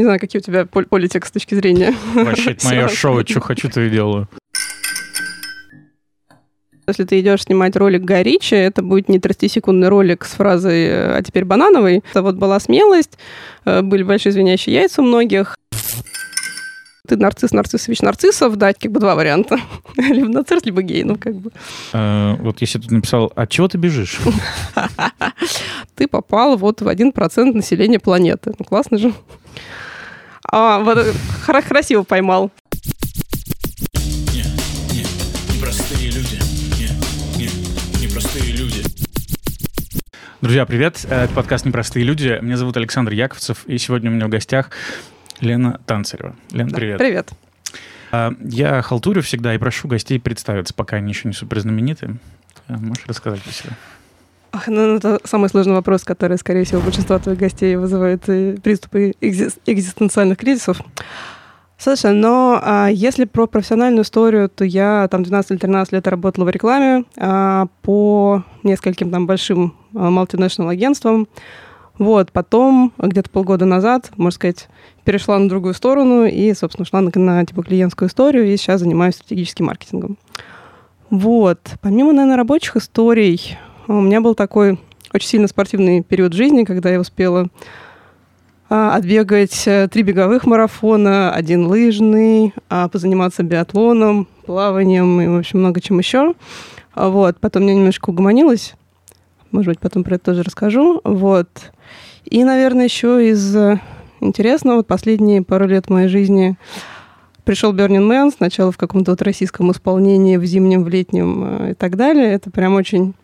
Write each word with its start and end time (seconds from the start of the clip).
не 0.00 0.04
знаю, 0.04 0.18
какие 0.18 0.40
у 0.40 0.42
тебя 0.42 0.64
политик 0.66 1.26
с 1.26 1.30
точки 1.30 1.54
зрения. 1.54 1.94
Вообще, 2.14 2.52
это 2.52 2.66
мое 2.66 2.88
шоу, 2.88 3.22
что 3.26 3.40
хочу, 3.40 3.68
то 3.68 3.80
и 3.80 3.90
делаю. 3.90 4.28
Если 6.86 7.04
ты 7.04 7.20
идешь 7.20 7.44
снимать 7.44 7.76
ролик 7.76 8.02
Гай 8.02 8.24
Ричи, 8.24 8.56
это 8.56 8.82
будет 8.82 9.08
не 9.08 9.18
30-секундный 9.18 9.88
ролик 9.88 10.24
с 10.24 10.30
фразой 10.30 10.88
«а 10.90 11.22
теперь 11.22 11.44
банановый». 11.44 12.02
Это 12.10 12.22
вот 12.22 12.34
была 12.34 12.58
смелость, 12.58 13.16
э, 13.64 13.82
были 13.82 14.02
большие 14.02 14.32
звенящие 14.32 14.74
яйца 14.74 15.02
у 15.02 15.04
многих. 15.04 15.56
Ты 17.06 17.16
нарцисс, 17.16 17.52
нарциссович, 17.52 18.00
нарциссов, 18.02 18.56
дать 18.56 18.78
как 18.78 18.90
бы 18.90 18.98
два 18.98 19.14
варианта. 19.14 19.60
либо 19.96 20.28
нацерс, 20.28 20.64
либо 20.64 20.82
гей, 20.82 21.04
ну 21.04 21.16
как 21.16 21.36
бы. 21.36 21.52
Э, 21.92 22.34
вот 22.40 22.60
если 22.60 22.78
тут 22.78 22.90
написал, 22.90 23.32
от 23.36 23.50
чего 23.50 23.68
ты 23.68 23.78
бежишь? 23.78 24.18
ты 25.94 26.08
попал 26.08 26.56
вот 26.56 26.80
в 26.80 26.88
1% 26.88 27.52
населения 27.52 28.00
планеты. 28.00 28.52
Ну 28.58 28.64
классно 28.64 28.98
же. 28.98 29.12
А, 30.52 30.80
вот 30.80 30.98
красиво 31.68 32.02
поймал. 32.02 32.50
Друзья, 40.40 40.66
привет. 40.66 41.06
Э, 41.08 41.24
это 41.24 41.34
подкаст 41.34 41.66
«Непростые 41.66 42.04
люди». 42.04 42.38
Меня 42.40 42.56
зовут 42.56 42.76
Александр 42.76 43.12
Яковцев, 43.12 43.64
и 43.66 43.78
сегодня 43.78 44.10
у 44.10 44.14
меня 44.14 44.26
в 44.26 44.30
гостях 44.30 44.70
Лена 45.40 45.80
Танцарева. 45.86 46.34
Лена, 46.50 46.70
привет. 46.70 46.98
Да, 46.98 47.04
привет. 47.04 47.30
А, 48.10 48.32
я 48.40 48.82
халтурю 48.82 49.22
всегда 49.22 49.54
и 49.54 49.58
прошу 49.58 49.86
гостей 49.86 50.18
представиться, 50.18 50.74
пока 50.74 50.96
они 50.96 51.12
еще 51.12 51.28
не 51.28 51.34
суперзнаменитые. 51.34 52.16
Э, 52.66 52.76
можешь 52.76 53.06
рассказать 53.06 53.42
про 53.42 53.52
себя? 53.52 53.76
Ах, 54.52 54.66
ну, 54.66 54.96
это 54.96 55.20
самый 55.24 55.48
сложный 55.48 55.74
вопрос, 55.74 56.02
который, 56.02 56.36
скорее 56.36 56.64
всего, 56.64 56.80
большинство 56.80 57.18
твоих 57.18 57.38
гостей 57.38 57.76
вызывает 57.76 58.24
приступы 58.62 59.14
экзистенциальных 59.20 60.38
кризисов. 60.38 60.80
Слушай, 61.82 62.12
но 62.12 62.60
а, 62.62 62.88
если 62.88 63.24
про 63.24 63.46
профессиональную 63.46 64.04
историю, 64.04 64.50
то 64.50 64.66
я 64.66 65.08
там 65.10 65.22
12 65.22 65.52
или 65.52 65.58
13 65.58 65.94
лет 65.94 66.06
работала 66.08 66.44
в 66.44 66.50
рекламе 66.50 67.04
а, 67.16 67.68
по 67.80 68.44
нескольким 68.62 69.10
там 69.10 69.26
большим 69.26 69.74
а, 69.94 70.10
multinational 70.10 70.68
агентствам. 70.68 71.26
Вот, 71.96 72.32
потом, 72.32 72.92
где-то 72.98 73.30
полгода 73.30 73.64
назад, 73.64 74.10
можно 74.16 74.34
сказать, 74.34 74.68
перешла 75.04 75.38
на 75.38 75.48
другую 75.48 75.72
сторону 75.72 76.26
и, 76.26 76.52
собственно, 76.52 76.84
шла 76.84 77.00
на, 77.00 77.10
на 77.14 77.46
типа 77.46 77.62
клиентскую 77.62 78.10
историю 78.10 78.46
и 78.46 78.56
сейчас 78.58 78.80
занимаюсь 78.80 79.14
стратегическим 79.14 79.66
маркетингом. 79.66 80.18
Вот. 81.08 81.60
Помимо, 81.80 82.12
наверное, 82.12 82.36
рабочих 82.36 82.76
историй, 82.76 83.58
у 83.98 84.00
меня 84.00 84.20
был 84.20 84.34
такой 84.34 84.78
очень 85.12 85.28
сильно 85.28 85.48
спортивный 85.48 86.02
период 86.02 86.32
жизни, 86.32 86.62
когда 86.62 86.90
я 86.90 87.00
успела 87.00 87.48
а, 88.68 88.94
отбегать 88.94 89.66
э, 89.66 89.88
три 89.90 90.04
беговых 90.04 90.46
марафона, 90.46 91.34
один 91.34 91.66
лыжный, 91.66 92.54
а, 92.68 92.88
позаниматься 92.88 93.42
биатлоном, 93.42 94.28
плаванием 94.46 95.20
и, 95.20 95.26
в 95.26 95.38
общем, 95.38 95.58
много 95.58 95.80
чем 95.80 95.98
еще. 95.98 96.34
А, 96.94 97.08
вот. 97.08 97.40
Потом 97.40 97.64
мне 97.64 97.74
немножко 97.74 98.10
угомонилось. 98.10 98.74
Может 99.50 99.70
быть, 99.70 99.80
потом 99.80 100.04
про 100.04 100.14
это 100.14 100.26
тоже 100.26 100.44
расскажу. 100.44 101.00
Вот. 101.02 101.48
И, 102.24 102.44
наверное, 102.44 102.84
еще 102.84 103.28
из 103.28 103.56
э, 103.56 103.80
интересного, 104.20 104.76
вот 104.76 104.86
последние 104.86 105.42
пару 105.42 105.66
лет 105.66 105.90
моей 105.90 106.06
жизни 106.06 106.56
пришел 107.42 107.74
Burning 107.74 108.08
Man, 108.08 108.32
сначала 108.36 108.70
в 108.70 108.76
каком-то 108.76 109.10
вот 109.10 109.22
российском 109.22 109.72
исполнении, 109.72 110.36
в 110.36 110.44
зимнем, 110.44 110.84
в 110.84 110.88
летнем 110.88 111.42
э, 111.44 111.70
и 111.72 111.74
так 111.74 111.96
далее. 111.96 112.32
Это 112.32 112.52
прям 112.52 112.74
очень 112.74 113.14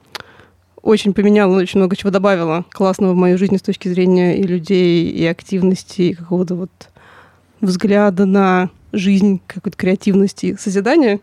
очень 0.87 1.13
поменяло, 1.13 1.57
очень 1.57 1.81
много 1.81 1.97
чего 1.97 2.11
добавило 2.11 2.65
классного 2.71 3.13
в 3.13 3.17
мою 3.17 3.37
жизнь 3.39 3.59
с 3.59 3.63
точки 3.63 3.89
зрения 3.89 4.39
и 4.39 4.45
людей, 4.45 5.11
и 5.11 5.27
активности, 5.27 6.03
и 6.03 6.15
какого-то 6.15 6.55
вот 6.55 6.71
взгляда 7.61 8.25
на 8.25 8.71
жизнь, 8.93 9.41
какой-то 9.49 9.77
креативности 9.77 10.47
и 10.47 10.57
созидания. 10.57 11.21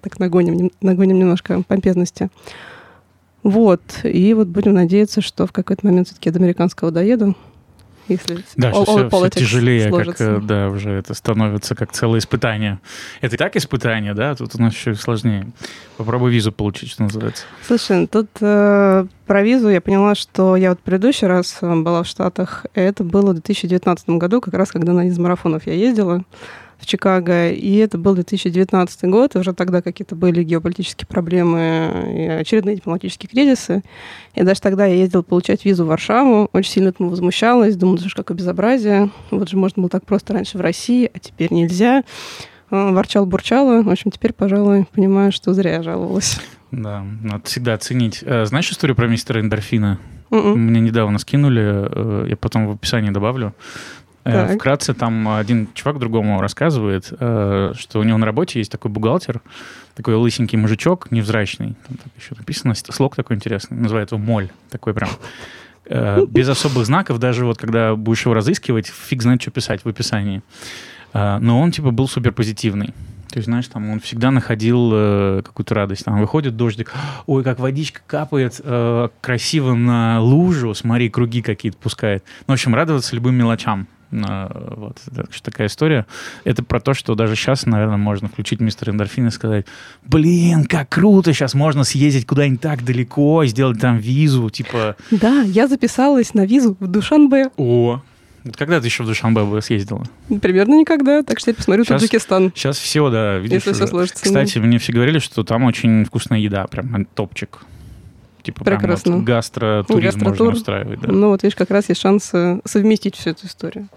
Так 0.00 0.20
нагоним, 0.20 0.70
нагоним 0.80 1.18
немножко 1.18 1.62
помпезности. 1.66 2.30
Вот. 3.42 3.82
И 4.04 4.32
вот 4.32 4.46
будем 4.46 4.74
надеяться, 4.74 5.20
что 5.22 5.46
в 5.46 5.52
какой-то 5.52 5.84
момент 5.84 6.06
все-таки 6.06 6.30
до 6.30 6.38
американского 6.38 6.92
доеду 6.92 7.34
если 8.08 8.44
да, 8.56 8.70
all, 8.70 8.84
all 8.84 9.08
все, 9.08 9.18
все 9.18 9.40
тяжелее, 9.40 9.88
сложится. 9.88 10.34
как, 10.34 10.42
э, 10.42 10.46
да, 10.46 10.68
уже 10.68 10.90
это 10.90 11.14
становится 11.14 11.74
как 11.74 11.92
целое 11.92 12.20
испытание. 12.20 12.80
Это 13.20 13.36
и 13.36 13.38
так 13.38 13.56
испытание, 13.56 14.14
да, 14.14 14.34
тут 14.34 14.54
у 14.54 14.62
нас 14.62 14.72
еще 14.72 14.94
сложнее. 14.94 15.48
Попробуй 15.96 16.30
визу 16.30 16.52
получить, 16.52 16.90
что 16.90 17.04
называется. 17.04 17.44
Слушай, 17.66 18.06
тут 18.06 18.28
э, 18.40 19.06
про 19.26 19.42
визу 19.42 19.68
я 19.68 19.80
поняла, 19.80 20.14
что 20.14 20.56
я 20.56 20.70
вот 20.70 20.80
предыдущий 20.80 21.26
раз 21.26 21.58
э, 21.60 21.74
была 21.74 22.02
в 22.02 22.06
Штатах, 22.06 22.66
это 22.74 23.04
было 23.04 23.30
в 23.30 23.34
2019 23.34 24.08
году, 24.10 24.40
как 24.40 24.54
раз 24.54 24.70
когда 24.70 24.92
на 24.92 25.06
из 25.06 25.18
марафонов 25.18 25.66
я 25.66 25.74
ездила 25.74 26.24
в 26.78 26.86
Чикаго, 26.86 27.50
и 27.50 27.76
это 27.76 27.98
был 27.98 28.14
2019 28.14 29.04
год, 29.04 29.36
уже 29.36 29.52
тогда 29.52 29.82
какие-то 29.82 30.14
были 30.14 30.42
геополитические 30.42 31.06
проблемы 31.06 32.14
и 32.16 32.26
очередные 32.28 32.76
дипломатические 32.76 33.28
кризисы. 33.28 33.82
И 34.34 34.42
даже 34.42 34.60
тогда 34.60 34.86
я 34.86 34.94
ездила 34.94 35.22
получать 35.22 35.64
визу 35.64 35.84
в 35.84 35.88
Варшаву, 35.88 36.48
очень 36.52 36.72
сильно 36.72 36.88
этому 36.88 37.10
возмущалась, 37.10 37.76
думала, 37.76 37.98
что 37.98 38.22
какое 38.22 38.36
безобразие, 38.36 39.10
вот 39.30 39.48
же 39.48 39.56
можно 39.56 39.82
было 39.82 39.90
так 39.90 40.06
просто 40.06 40.32
раньше 40.32 40.58
в 40.58 40.60
России, 40.60 41.10
а 41.12 41.18
теперь 41.18 41.52
нельзя. 41.52 42.04
А, 42.70 42.92
ворчал-бурчала, 42.92 43.82
в 43.82 43.88
общем, 43.88 44.10
теперь, 44.10 44.32
пожалуй, 44.32 44.86
понимаю, 44.92 45.32
что 45.32 45.54
зря 45.54 45.76
я 45.76 45.82
жаловалась. 45.82 46.40
Да, 46.70 47.02
надо 47.22 47.44
всегда 47.44 47.74
оценить. 47.74 48.22
Э, 48.22 48.44
знаешь 48.44 48.70
историю 48.70 48.94
про 48.94 49.06
мистера 49.06 49.40
Эндорфина? 49.40 49.98
Mm-mm. 50.30 50.38
М-м. 50.38 50.66
Мне 50.66 50.80
недавно 50.80 51.18
скинули, 51.18 51.62
э, 51.64 52.26
я 52.28 52.36
потом 52.36 52.68
в 52.68 52.72
описании 52.72 53.10
добавлю. 53.10 53.54
Э, 54.24 54.32
так. 54.32 54.56
Вкратце 54.56 54.94
там 54.94 55.28
один 55.28 55.68
чувак 55.74 55.98
другому 55.98 56.40
рассказывает, 56.40 57.12
э, 57.18 57.72
что 57.76 58.00
у 58.00 58.02
него 58.02 58.18
на 58.18 58.26
работе 58.26 58.58
есть 58.58 58.70
такой 58.70 58.90
бухгалтер, 58.90 59.40
такой 59.94 60.14
лысенький 60.14 60.58
мужичок, 60.58 61.10
невзрачный. 61.10 61.76
Там 61.86 61.96
так 61.96 62.12
еще 62.18 62.34
написано, 62.36 62.74
слог 62.74 63.16
такой 63.16 63.36
интересный, 63.36 63.76
называют 63.76 64.12
его 64.12 64.20
моль, 64.20 64.50
такой 64.70 64.94
прям. 64.94 65.10
Э, 65.86 66.24
без 66.28 66.48
особых 66.48 66.86
знаков, 66.86 67.18
даже 67.18 67.46
вот 67.46 67.58
когда 67.58 67.96
будешь 67.96 68.24
его 68.24 68.34
разыскивать, 68.34 68.88
фиг 68.88 69.22
знает, 69.22 69.40
что 69.42 69.50
писать 69.50 69.84
в 69.84 69.88
описании. 69.88 70.42
Но 71.14 71.58
он 71.58 71.72
типа 71.72 71.90
был 71.90 72.06
супер 72.06 72.32
позитивный. 72.32 72.92
То 73.30 73.38
есть, 73.38 73.44
знаешь, 73.44 73.66
там 73.68 73.90
он 73.90 74.00
всегда 74.00 74.30
находил 74.30 74.90
э, 74.92 75.42
какую-то 75.44 75.74
радость. 75.74 76.04
Там 76.04 76.18
выходит 76.18 76.56
дождик, 76.56 76.92
ой, 77.26 77.44
как 77.44 77.58
водичка 77.58 78.00
капает 78.06 78.58
э, 78.62 79.08
красиво 79.20 79.74
на 79.74 80.20
лужу, 80.20 80.72
смотри, 80.74 81.10
круги 81.10 81.42
какие-то 81.42 81.76
пускает. 81.76 82.24
Ну, 82.46 82.52
в 82.52 82.54
общем, 82.54 82.74
радоваться 82.74 83.14
любым 83.14 83.34
мелочам. 83.34 83.86
Вот, 84.10 84.98
такая 85.42 85.66
история. 85.66 86.06
Это 86.44 86.62
про 86.62 86.80
то, 86.80 86.94
что 86.94 87.14
даже 87.14 87.36
сейчас, 87.36 87.66
наверное, 87.66 87.98
можно 87.98 88.28
включить 88.28 88.60
мистер 88.60 88.90
Эндорфин 88.90 89.26
и 89.28 89.30
сказать, 89.30 89.66
блин, 90.06 90.64
как 90.64 90.88
круто, 90.88 91.32
сейчас 91.32 91.54
можно 91.54 91.84
съездить 91.84 92.26
куда-нибудь 92.26 92.60
так 92.60 92.84
далеко, 92.84 93.44
сделать 93.44 93.80
там 93.80 93.98
визу, 93.98 94.48
типа... 94.50 94.96
Да, 95.10 95.42
я 95.42 95.68
записалась 95.68 96.32
на 96.34 96.46
визу 96.46 96.76
в 96.80 96.86
Душанбе. 96.86 97.50
О, 97.56 98.00
когда 98.56 98.80
ты 98.80 98.86
еще 98.86 99.02
в 99.02 99.06
Душанбе 99.06 99.60
съездила? 99.60 100.04
Примерно 100.40 100.80
никогда, 100.80 101.22
так 101.22 101.38
что 101.38 101.50
я 101.50 101.54
посмотрю 101.54 101.84
сейчас, 101.84 102.00
Таджикистан. 102.00 102.52
Сейчас 102.54 102.78
все, 102.78 103.10
да, 103.10 103.36
видишь. 103.38 103.56
Если 103.56 103.72
все 103.74 103.86
сложится. 103.86 104.24
Кстати, 104.24 104.58
мне 104.58 104.78
все 104.78 104.92
говорили, 104.92 105.18
что 105.18 105.44
там 105.44 105.64
очень 105.64 106.04
вкусная 106.04 106.38
еда, 106.38 106.66
прям 106.66 107.04
топчик. 107.04 107.58
Типа 108.48 108.64
Прекрасно. 108.64 109.02
прям 109.04 109.16
вот 109.18 109.24
гастротуризм 109.26 110.20
Гастротур. 110.20 110.46
можно 110.46 110.58
устраивать. 110.58 111.00
Да. 111.00 111.12
Ну 111.12 111.28
вот 111.28 111.42
видишь, 111.42 111.54
как 111.54 111.70
раз 111.70 111.90
есть 111.90 112.00
шанс 112.00 112.30
э, 112.32 112.60
совместить 112.64 113.14
всю 113.14 113.30
эту 113.30 113.46
историю. 113.46 113.88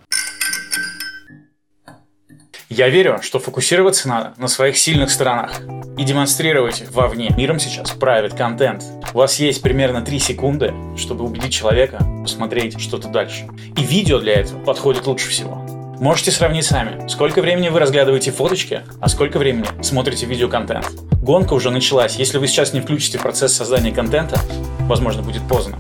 Я 2.68 2.90
верю, 2.90 3.20
что 3.22 3.40
фокусироваться 3.40 4.10
надо 4.10 4.34
на 4.36 4.50
своих 4.50 4.78
сильных 4.78 5.10
сторонах 5.10 5.62
и 5.98 6.04
демонстрировать 6.04 6.84
вовне. 6.92 7.34
Миром 7.38 7.60
сейчас 7.60 7.92
правит 7.92 8.34
контент. 8.34 8.84
У 9.14 9.20
вас 9.20 9.40
есть 9.40 9.62
примерно 9.62 10.02
3 10.02 10.20
секунды, 10.20 10.74
чтобы 10.98 11.24
убедить 11.24 11.54
человека 11.54 12.06
посмотреть 12.22 12.78
что-то 12.82 13.08
дальше. 13.08 13.48
И 13.78 13.84
видео 13.86 14.20
для 14.20 14.34
этого 14.34 14.62
подходит 14.66 15.08
лучше 15.08 15.30
всего. 15.30 15.81
Можете 16.02 16.32
сравнить 16.32 16.66
сами, 16.66 17.08
сколько 17.08 17.44
времени 17.44 17.70
вы 17.70 17.78
разглядываете 17.78 18.32
фоточки, 18.32 18.82
а 19.00 19.08
сколько 19.08 19.38
времени 19.38 19.68
смотрите 19.84 20.26
видеоконтент. 20.26 20.90
Гонка 21.22 21.54
уже 21.54 21.70
началась. 21.70 22.16
Если 22.16 22.40
вы 22.40 22.48
сейчас 22.48 22.74
не 22.74 22.82
включите 22.82 23.20
процесс 23.20 23.54
создания 23.54 23.92
контента, 23.92 24.40
возможно, 24.88 25.22
будет 25.22 25.44
поздно. 25.48 25.78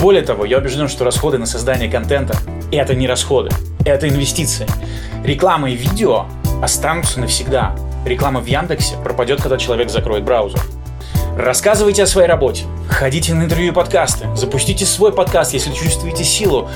Более 0.00 0.22
того, 0.22 0.46
я 0.46 0.56
убежден, 0.56 0.88
что 0.88 1.04
расходы 1.04 1.36
на 1.36 1.44
создание 1.44 1.90
контента– 1.90 2.38
это 2.72 2.94
не 2.94 3.06
расходы, 3.06 3.50
это 3.84 4.08
инвестиции. 4.08 4.66
Реклама 5.22 5.70
и 5.70 5.76
видео 5.76 6.24
останутся 6.62 7.20
навсегда. 7.20 7.76
Реклама 8.06 8.40
в 8.40 8.46
Яндексе 8.46 8.94
пропадет, 9.04 9.42
когда 9.42 9.58
человек 9.58 9.90
закроет 9.90 10.24
браузер. 10.24 10.62
Рассказывайте 11.36 12.02
о 12.02 12.06
своей 12.06 12.28
работе, 12.28 12.64
ходите 12.88 13.34
на 13.34 13.44
интервью 13.44 13.72
и 13.72 13.74
подкасты, 13.74 14.26
запустите 14.34 14.86
свой 14.86 15.12
подкаст, 15.12 15.52
если 15.52 15.70
чувствуете 15.72 16.24
силу, 16.24 16.70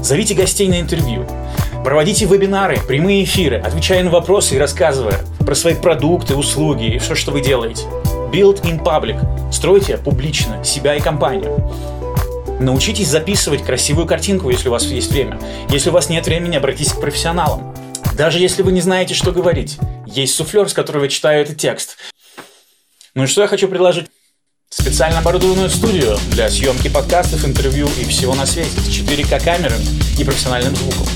зовите 0.00 0.34
гостей 0.34 0.68
на 0.68 0.80
интервью, 0.80 1.26
проводите 1.86 2.24
вебинары, 2.24 2.80
прямые 2.80 3.22
эфиры, 3.22 3.60
отвечая 3.60 4.02
на 4.02 4.10
вопросы 4.10 4.56
и 4.56 4.58
рассказывая 4.58 5.20
про 5.38 5.54
свои 5.54 5.76
продукты, 5.76 6.34
услуги 6.34 6.96
и 6.96 6.98
все, 6.98 7.14
что 7.14 7.30
вы 7.30 7.40
делаете. 7.40 7.84
Build 8.32 8.62
in 8.62 8.82
public. 8.82 9.52
Стройте 9.52 9.96
публично 9.96 10.64
себя 10.64 10.96
и 10.96 11.00
компанию. 11.00 11.72
Научитесь 12.58 13.06
записывать 13.06 13.62
красивую 13.62 14.08
картинку, 14.08 14.50
если 14.50 14.68
у 14.68 14.72
вас 14.72 14.86
есть 14.86 15.12
время. 15.12 15.38
Если 15.70 15.90
у 15.90 15.92
вас 15.92 16.08
нет 16.08 16.26
времени, 16.26 16.56
обратитесь 16.56 16.92
к 16.92 17.00
профессионалам. 17.00 17.72
Даже 18.18 18.40
если 18.40 18.62
вы 18.62 18.72
не 18.72 18.80
знаете, 18.80 19.14
что 19.14 19.30
говорить. 19.30 19.78
Есть 20.06 20.34
суфлер, 20.34 20.68
с 20.68 20.74
которого 20.74 21.06
читаю 21.06 21.42
этот 21.42 21.56
текст. 21.56 21.98
Ну 23.14 23.22
и 23.22 23.26
что 23.28 23.42
я 23.42 23.46
хочу 23.46 23.68
предложить? 23.68 24.06
Специально 24.70 25.20
оборудованную 25.20 25.70
студию 25.70 26.18
для 26.32 26.50
съемки 26.50 26.88
подкастов, 26.88 27.44
интервью 27.44 27.88
и 27.96 28.04
всего 28.06 28.34
на 28.34 28.44
свете 28.44 28.70
с 28.70 28.88
4К 28.88 29.44
камерами 29.44 29.84
и 30.18 30.24
профессиональным 30.24 30.74
звуком. 30.74 31.06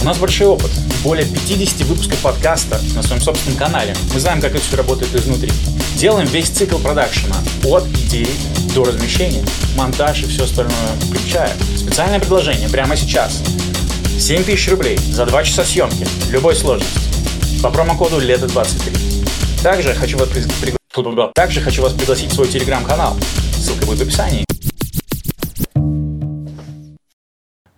У 0.00 0.04
нас 0.04 0.16
большой 0.16 0.46
опыт. 0.46 0.70
Более 1.04 1.26
50 1.26 1.82
выпусков 1.82 2.18
подкаста 2.20 2.80
на 2.94 3.02
своем 3.02 3.20
собственном 3.20 3.58
канале. 3.58 3.94
Мы 4.14 4.20
знаем, 4.20 4.40
как 4.40 4.54
это 4.54 4.62
все 4.62 4.76
работает 4.76 5.14
изнутри. 5.14 5.52
Делаем 5.96 6.26
весь 6.26 6.48
цикл 6.48 6.78
продакшена. 6.78 7.36
От 7.64 7.86
идеи 7.86 8.28
до 8.74 8.84
размещения, 8.84 9.44
монтаж 9.76 10.22
и 10.22 10.26
все 10.26 10.44
остальное 10.44 10.74
включая. 11.06 11.52
Специальное 11.76 12.18
предложение 12.18 12.70
прямо 12.70 12.96
сейчас. 12.96 13.42
7 14.18 14.42
тысяч 14.44 14.70
рублей 14.70 14.96
за 14.96 15.26
2 15.26 15.44
часа 15.44 15.64
съемки. 15.64 16.06
Любой 16.30 16.56
сложности. 16.56 17.00
По 17.62 17.70
промокоду 17.70 18.20
LETO23. 18.20 19.62
Также 19.62 19.94
хочу 19.94 20.16
вас 20.16 20.28
пригласить 20.28 20.76
также 21.34 21.60
хочу 21.60 21.82
вас 21.82 21.92
пригласить 21.92 22.30
в 22.32 22.34
свой 22.34 22.48
телеграм-канал. 22.48 23.16
Ссылка 23.54 23.84
будет 23.86 23.98
в 23.98 24.02
описании. 24.02 24.44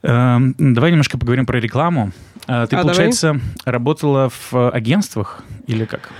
Давай 0.03 0.91
немножко 0.91 1.19
поговорим 1.19 1.47
про 1.47 1.59
рекламу. 1.59 2.13
Э, 2.49 2.67
ты, 2.69 2.77
а, 2.77 2.83
получается, 2.83 3.29
давай. 3.29 3.43
работала 3.65 4.31
в 4.31 4.71
агентствах 4.71 5.45
или 5.67 5.85
как? 5.85 6.11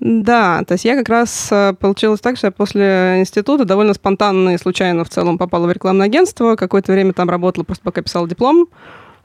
Да, 0.00 0.62
то 0.64 0.72
есть 0.72 0.84
я 0.86 0.96
как 0.96 1.08
раз 1.10 1.48
э, 1.50 1.74
получилось 1.78 2.20
так, 2.20 2.38
что 2.38 2.46
я 2.46 2.50
после 2.50 3.20
института 3.20 3.66
довольно 3.66 3.92
спонтанно 3.92 4.54
и 4.54 4.58
случайно 4.58 5.04
в 5.04 5.10
целом 5.10 5.36
попала 5.36 5.66
в 5.66 5.72
рекламное 5.72 6.06
агентство. 6.06 6.56
Какое-то 6.56 6.92
время 6.92 7.12
там 7.12 7.28
работала, 7.28 7.64
просто 7.64 7.84
пока 7.84 8.00
писала 8.00 8.26
диплом. 8.26 8.68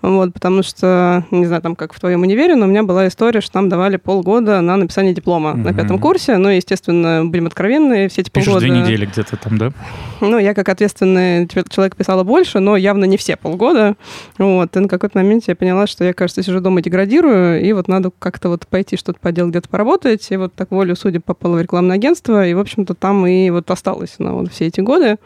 Вот, 0.01 0.33
потому 0.33 0.61
что, 0.61 1.25
не 1.31 1.45
знаю, 1.45 1.61
там 1.61 1.75
как 1.75 1.93
в 1.93 1.99
твоем 1.99 2.21
универе, 2.21 2.55
но 2.55 2.65
у 2.65 2.69
меня 2.69 2.83
была 2.83 3.07
история, 3.07 3.41
что 3.41 3.57
нам 3.59 3.69
давали 3.69 3.97
полгода 3.97 4.61
на 4.61 4.77
написание 4.77 5.13
диплома 5.13 5.51
угу. 5.51 5.59
на 5.59 5.73
пятом 5.73 5.99
курсе. 5.99 6.37
Ну, 6.37 6.49
естественно, 6.49 7.23
будем 7.25 7.47
откровенны, 7.47 8.07
все 8.09 8.21
эти 8.21 8.29
Пишешь 8.29 8.47
полгода... 8.47 8.65
две 8.67 8.81
недели 8.81 9.05
где-то 9.05 9.37
там, 9.37 9.57
да? 9.57 9.71
Ну, 10.21 10.37
я 10.37 10.53
как 10.53 10.69
ответственный 10.69 11.47
человек 11.47 11.95
писала 11.95 12.23
больше, 12.23 12.59
но 12.59 12.77
явно 12.77 13.05
не 13.05 13.17
все 13.17 13.35
полгода. 13.35 13.95
Вот, 14.37 14.75
и 14.75 14.79
на 14.79 14.87
какой-то 14.87 15.17
момент 15.17 15.45
я 15.47 15.55
поняла, 15.55 15.87
что 15.87 16.03
я, 16.03 16.13
кажется, 16.13 16.43
сижу 16.43 16.59
дома 16.59 16.81
и 16.81 16.83
деградирую, 16.83 17.61
и 17.61 17.73
вот 17.73 17.87
надо 17.87 18.11
как-то 18.19 18.49
вот 18.49 18.67
пойти 18.67 18.97
что-то 18.97 19.19
поделать, 19.19 19.51
где-то 19.51 19.69
поработать. 19.69 20.27
И 20.29 20.37
вот 20.37 20.53
так 20.53 20.71
волю 20.71 20.95
судеб 20.95 21.23
попала 21.25 21.55
в 21.55 21.61
рекламное 21.61 21.95
агентство, 21.95 22.45
и, 22.45 22.53
в 22.53 22.59
общем-то, 22.59 22.93
там 22.93 23.25
и 23.25 23.49
вот 23.49 23.71
осталось 23.71 24.19
на 24.19 24.33
вот 24.33 24.51
все 24.51 24.67
эти 24.67 24.81
годы. 24.81 25.17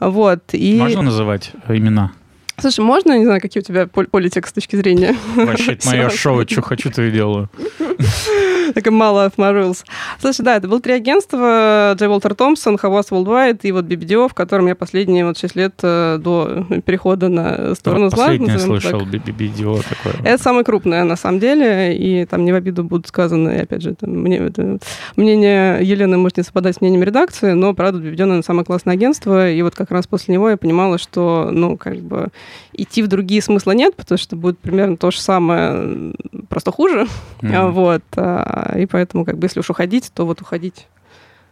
Вот, 0.00 0.40
и... 0.52 0.78
Можно 0.78 1.02
называть 1.02 1.52
имена? 1.68 2.12
Слушай, 2.60 2.80
можно, 2.80 3.16
не 3.16 3.24
знаю, 3.24 3.40
какие 3.40 3.62
у 3.62 3.64
тебя 3.64 3.86
политик 3.86 4.46
с 4.46 4.52
точки 4.52 4.74
зрения? 4.74 5.14
Вообще, 5.36 5.72
это 5.72 5.86
мое 5.86 6.10
шоу, 6.10 6.42
что 6.48 6.62
хочу, 6.62 6.90
то 6.90 7.02
и 7.02 7.10
делаю. 7.10 7.48
Такая 8.74 8.92
мало 8.92 9.26
of 9.26 9.36
my 9.36 9.52
rules. 9.52 9.84
Слушай, 10.20 10.42
да, 10.42 10.56
это 10.56 10.68
было 10.68 10.80
три 10.80 10.92
агентства, 10.92 11.94
Джей 11.96 12.08
Уолтер 12.08 12.34
Томпсон, 12.34 12.76
Хавас 12.76 13.10
Worldwide 13.10 13.60
и 13.62 13.72
вот 13.72 13.84
BBDO, 13.86 14.28
в 14.28 14.34
котором 14.34 14.66
я 14.66 14.74
последние 14.74 15.24
вот 15.24 15.38
6 15.38 15.56
лет 15.56 15.74
э, 15.82 16.18
до 16.20 16.64
перехода 16.84 17.28
на 17.28 17.74
сторону 17.74 18.10
зла. 18.10 18.26
Последнее 18.26 18.58
слышал, 18.58 19.00
BBDO 19.00 19.82
такое. 19.88 20.14
Это 20.24 20.42
самое 20.42 20.64
крупное, 20.64 21.04
на 21.04 21.16
самом 21.16 21.40
деле, 21.40 21.96
и 21.96 22.26
там 22.26 22.44
не 22.44 22.52
в 22.52 22.56
обиду 22.56 22.84
будут 22.84 23.06
сказаны, 23.06 23.60
опять 23.60 23.82
же, 23.82 23.96
мне, 24.02 24.38
это, 24.38 24.78
мнение 25.16 25.78
Елены 25.82 26.18
может 26.18 26.36
не 26.36 26.42
совпадать 26.42 26.76
с 26.76 26.80
мнением 26.80 27.02
редакции, 27.02 27.52
но, 27.52 27.72
правда, 27.72 28.00
BBDO, 28.00 28.24
наверное, 28.24 28.42
самое 28.42 28.64
классное 28.64 28.94
агентство, 28.94 29.50
и 29.50 29.62
вот 29.62 29.74
как 29.74 29.90
раз 29.90 30.06
после 30.06 30.34
него 30.34 30.50
я 30.50 30.56
понимала, 30.56 30.98
что, 30.98 31.50
ну, 31.52 31.76
как 31.76 31.96
бы 31.98 32.28
идти 32.72 33.02
в 33.02 33.08
другие 33.08 33.42
смысла 33.42 33.72
нет, 33.72 33.96
потому 33.96 34.18
что 34.18 34.36
будет 34.36 34.58
примерно 34.58 34.96
то 34.96 35.10
же 35.10 35.20
самое, 35.20 36.14
просто 36.48 36.72
хуже. 36.72 37.06
Mm-hmm. 37.40 37.70
Вот. 37.70 38.02
А, 38.16 38.76
и 38.78 38.86
поэтому, 38.86 39.24
как 39.24 39.38
бы, 39.38 39.46
если 39.46 39.60
уж 39.60 39.70
уходить, 39.70 40.10
то 40.14 40.26
вот 40.26 40.40
уходить 40.40 40.86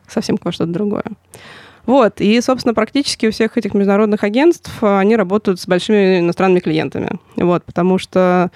совсем 0.09 0.39
во 0.43 0.53
что-то 0.53 0.73
другое. 0.73 1.05
Вот, 1.87 2.21
и, 2.21 2.41
собственно, 2.41 2.75
практически 2.75 3.27
у 3.27 3.31
всех 3.31 3.57
этих 3.57 3.73
международных 3.73 4.25
агентств 4.25 4.83
они 4.83 5.15
работают 5.15 5.61
с 5.61 5.69
большими 5.69 6.19
иностранными 6.19 6.59
клиентами. 6.59 7.11
Вот, 7.37 7.65
потому 7.65 7.99
что 7.99 8.51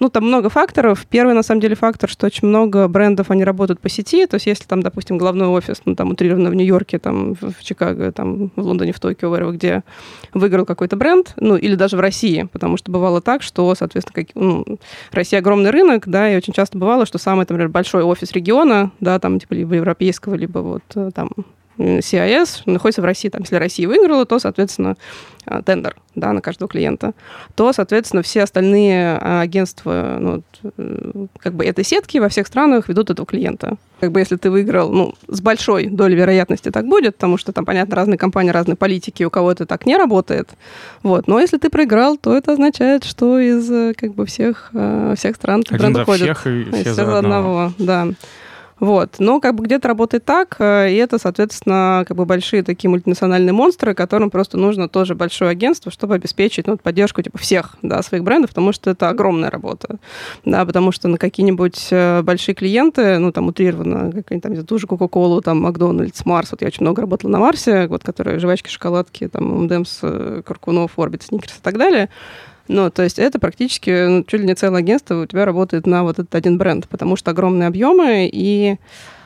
ну, 0.00 0.08
там 0.08 0.24
много 0.24 0.48
факторов. 0.48 1.06
Первый, 1.08 1.34
на 1.34 1.42
самом 1.42 1.60
деле, 1.60 1.76
фактор, 1.76 2.08
что 2.08 2.26
очень 2.26 2.48
много 2.48 2.88
брендов, 2.88 3.30
они 3.30 3.44
работают 3.44 3.80
по 3.80 3.88
сети. 3.88 4.26
То 4.26 4.36
есть, 4.36 4.46
если 4.46 4.64
там, 4.64 4.82
допустим, 4.82 5.18
главной 5.18 5.46
офис, 5.46 5.82
ну, 5.84 5.94
там, 5.94 6.10
утрированно 6.10 6.50
в 6.50 6.54
Нью-Йорке, 6.54 6.98
там, 6.98 7.34
в 7.34 7.62
Чикаго, 7.62 8.10
там, 8.10 8.50
в 8.56 8.62
Лондоне, 8.62 8.92
в 8.92 8.98
Токио, 8.98 9.34
wherever, 9.34 9.52
где 9.52 9.84
выиграл 10.32 10.64
какой-то 10.64 10.96
бренд, 10.96 11.34
ну, 11.36 11.56
или 11.56 11.74
даже 11.74 11.96
в 11.96 12.00
России, 12.00 12.48
потому 12.50 12.78
что 12.78 12.90
бывало 12.90 13.20
так, 13.20 13.42
что, 13.42 13.74
соответственно, 13.74 14.24
как, 14.24 14.34
ну, 14.34 14.64
Россия 15.12 15.40
огромный 15.40 15.70
рынок, 15.70 16.08
да, 16.08 16.32
и 16.32 16.36
очень 16.36 16.54
часто 16.54 16.78
бывало, 16.78 17.04
что 17.04 17.18
самый, 17.18 17.44
там, 17.44 17.56
например, 17.56 17.70
большой 17.70 18.02
офис 18.02 18.32
региона, 18.32 18.90
да, 19.00 19.18
там, 19.18 19.38
типа, 19.38 19.52
либо 19.52 19.74
европейского, 19.74 20.34
либо 20.34 20.60
вот 20.60 20.82
э, 20.94 21.10
там 21.14 21.30
CIS 21.78 22.62
находится 22.66 23.02
в 23.02 23.04
России. 23.04 23.28
Там, 23.28 23.42
если 23.42 23.56
Россия 23.56 23.88
выиграла, 23.88 24.26
то, 24.26 24.38
соответственно, 24.38 24.96
а, 25.46 25.62
тендер 25.62 25.96
да, 26.14 26.32
на 26.32 26.40
каждого 26.40 26.68
клиента, 26.68 27.12
то, 27.54 27.72
соответственно, 27.72 28.22
все 28.22 28.42
остальные 28.42 29.18
а, 29.20 29.40
агентства 29.40 30.18
ну, 30.20 30.42
э, 30.76 31.26
как 31.38 31.54
бы 31.54 31.64
этой 31.64 31.84
сетки 31.84 32.18
во 32.18 32.28
всех 32.28 32.46
странах 32.46 32.88
ведут 32.88 33.10
этого 33.10 33.26
клиента. 33.26 33.76
Как 34.00 34.12
бы 34.12 34.20
если 34.20 34.36
ты 34.36 34.50
выиграл, 34.50 34.92
ну, 34.92 35.14
с 35.28 35.40
большой 35.40 35.86
долей 35.86 36.16
вероятности 36.16 36.70
так 36.70 36.86
будет, 36.86 37.16
потому 37.16 37.38
что 37.38 37.52
там, 37.52 37.64
понятно, 37.64 37.96
разные 37.96 38.18
компании, 38.18 38.50
разные 38.50 38.76
политики, 38.76 39.24
у 39.24 39.30
кого 39.30 39.52
это 39.52 39.66
так 39.66 39.86
не 39.86 39.96
работает. 39.96 40.50
Вот. 41.02 41.26
Но 41.26 41.40
если 41.40 41.56
ты 41.56 41.70
проиграл, 41.70 42.16
то 42.16 42.36
это 42.36 42.52
означает, 42.52 43.04
что 43.04 43.38
из 43.38 43.70
э, 43.70 43.94
как 43.96 44.14
бы 44.14 44.26
всех, 44.26 44.70
э, 44.74 45.14
всех 45.16 45.36
стран 45.36 45.62
Один 45.68 45.78
бренд 45.78 45.98
уходит. 45.98 46.36
Всех 46.36 46.46
и 46.46 46.64
все 46.70 46.94
за 46.94 47.18
одного. 47.18 47.66
одного. 47.66 47.72
Да. 47.78 48.08
Вот. 48.80 49.16
Но 49.18 49.40
как 49.40 49.54
бы 49.54 49.64
где-то 49.64 49.88
работает 49.88 50.24
так, 50.24 50.56
э, 50.58 50.90
и 50.90 50.96
это, 50.96 51.18
соответственно, 51.18 52.04
как 52.08 52.16
бы 52.16 52.24
большие 52.24 52.62
такие 52.62 52.88
мультинациональные 52.88 53.52
монстры, 53.52 53.94
которым 53.94 54.30
просто 54.30 54.56
нужно 54.56 54.88
тоже 54.88 55.14
большое 55.14 55.50
агентство, 55.50 55.92
чтобы 55.92 56.14
обеспечить 56.14 56.66
ну, 56.66 56.78
поддержку 56.78 57.20
типа 57.20 57.36
всех 57.36 57.76
да, 57.82 58.02
своих 58.02 58.24
брендов, 58.24 58.50
потому 58.50 58.72
что 58.72 58.90
это 58.90 59.10
огромная 59.10 59.50
работа. 59.50 59.98
Да, 60.46 60.64
потому 60.64 60.92
что 60.92 61.08
на 61.08 61.18
какие-нибудь 61.18 61.88
э, 61.90 62.22
большие 62.22 62.54
клиенты, 62.54 63.18
ну, 63.18 63.32
там, 63.32 63.48
утрированно, 63.48 64.12
какая-нибудь 64.12 64.42
там, 64.42 64.66
ту 64.66 64.78
же 64.78 64.86
Кока-Колу, 64.86 65.42
там, 65.42 65.60
Макдональдс, 65.60 66.24
Марс, 66.24 66.50
вот 66.52 66.62
я 66.62 66.68
очень 66.68 66.82
много 66.82 67.02
работала 67.02 67.30
на 67.30 67.38
Марсе, 67.38 67.86
вот, 67.86 68.02
которые 68.02 68.38
жвачки, 68.38 68.70
шоколадки, 68.70 69.28
там, 69.28 69.64
МДМС, 69.64 69.98
э, 70.02 70.42
Каркунов, 70.44 70.98
Орбит, 70.98 71.22
Сникерс 71.22 71.58
и 71.58 71.62
так 71.62 71.76
далее, 71.76 72.08
ну, 72.70 72.88
то 72.90 73.02
есть 73.02 73.18
это 73.18 73.40
практически 73.40 74.06
ну, 74.06 74.24
чуть 74.24 74.40
ли 74.40 74.46
не 74.46 74.54
целое 74.54 74.78
агентство 74.78 75.22
у 75.22 75.26
тебя 75.26 75.44
работает 75.44 75.86
на 75.86 76.04
вот 76.04 76.20
этот 76.20 76.34
один 76.34 76.56
бренд, 76.56 76.88
потому 76.88 77.16
что 77.16 77.32
огромные 77.32 77.66
объемы 77.66 78.30
и 78.32 78.76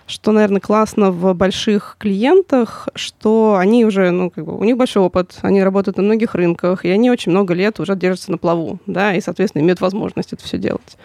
что, 0.07 0.33
наверное, 0.33 0.61
классно 0.61 1.11
в 1.11 1.35
больших 1.35 1.97
клиентах, 1.99 2.88
что 2.95 3.57
они 3.59 3.85
уже, 3.85 4.11
ну, 4.11 4.30
как 4.30 4.45
бы, 4.45 4.57
у 4.57 4.64
них 4.64 4.76
большой 4.76 5.02
опыт, 5.02 5.38
они 5.42 5.62
работают 5.62 5.97
на 5.97 6.02
многих 6.02 6.35
рынках, 6.35 6.85
и 6.85 6.90
они 6.90 7.11
очень 7.11 7.33
много 7.33 7.54
лет 7.54 7.80
уже 7.80 7.97
держатся 7.97 8.30
на 8.30 8.38
плаву, 8.38 8.78
да, 8.87 9.14
и, 9.14 9.21
соответственно, 9.21 9.62
имеют 9.62 9.80
возможность 9.80 10.33
это 10.33 10.45
все 10.45 10.59
делать. 10.59 10.97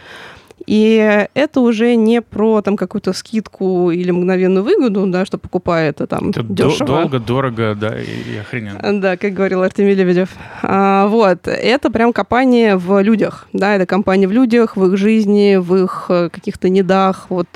И 0.70 1.28
это 1.34 1.62
уже 1.62 1.96
не 1.96 2.22
про 2.22 2.62
там 2.62 2.78
какую-то 2.78 3.12
скидку 3.14 3.90
или 3.90 4.12
мгновенную 4.12 4.64
выгоду, 4.64 5.08
да, 5.08 5.26
что 5.26 5.40
покупает 5.40 5.96
это 5.96 6.06
там 6.06 6.30
это 6.30 6.44
дешево. 6.44 6.86
долго, 6.86 7.20
дорого, 7.20 7.74
да, 7.74 8.00
и, 8.00 8.34
и 8.36 8.38
охрененно. 8.38 9.02
Да, 9.02 9.18
как 9.18 9.34
говорил 9.34 9.64
Артемий 9.64 9.96
Лебедев. 9.96 10.30
А, 10.62 11.08
вот, 11.08 11.48
это 11.48 11.90
прям 11.90 12.14
компания 12.14 12.76
в 12.78 13.02
людях, 13.02 13.48
да, 13.52 13.74
это 13.74 13.88
компания 13.88 14.28
в 14.28 14.32
людях, 14.32 14.78
в 14.78 14.86
их 14.86 14.96
жизни, 14.96 15.56
в 15.56 15.76
их 15.76 16.06
э, 16.10 16.30
каких-то 16.30 16.70
недах, 16.70 17.26
вот, 17.30 17.48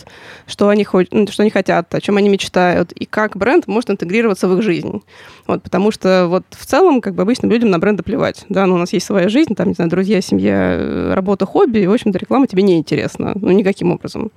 что 0.48 0.70
они, 0.70 0.88
ну, 1.12 1.28
что 1.28 1.44
они 1.44 1.52
хотят, 1.52 1.94
о 1.94 2.02
чем 2.02 2.18
они 2.18 2.30
мечтают, 2.30 2.94
и 2.94 3.06
как 3.06 3.38
бренд 3.38 3.68
может 3.68 3.92
интегрироваться 3.92 4.48
в 4.48 4.58
их 4.58 4.64
жизнь. 4.64 5.04
Вот, 5.46 5.62
потому 5.62 5.92
что 5.92 6.26
вот 6.28 6.46
в 6.50 6.66
целом, 6.66 7.00
как 7.00 7.14
бы 7.14 7.22
обычным 7.22 7.52
людям 7.52 7.70
на 7.70 7.78
бренды 7.78 8.02
плевать, 8.02 8.44
да, 8.50 8.66
ну, 8.66 8.74
у 8.74 8.80
нас 8.80 8.92
есть 8.92 9.06
своя 9.06 9.30
жизнь, 9.30 9.54
там, 9.54 9.68
не 9.68 9.76
знаю, 9.76 9.92
друзья, 9.92 10.20
семья, 10.20 10.78
э, 10.80 11.14
работа, 11.14 11.46
хобби, 11.46 11.78
и, 11.78 11.86
в 11.86 11.94
общем-то, 11.94 12.18
реклама 12.18 12.48
тебе 12.48 12.64
не 12.64 12.80
интересна 12.80 13.03
интересно, 13.04 13.34
ну, 13.36 13.52
никаким 13.52 13.92
образом. 13.92 14.32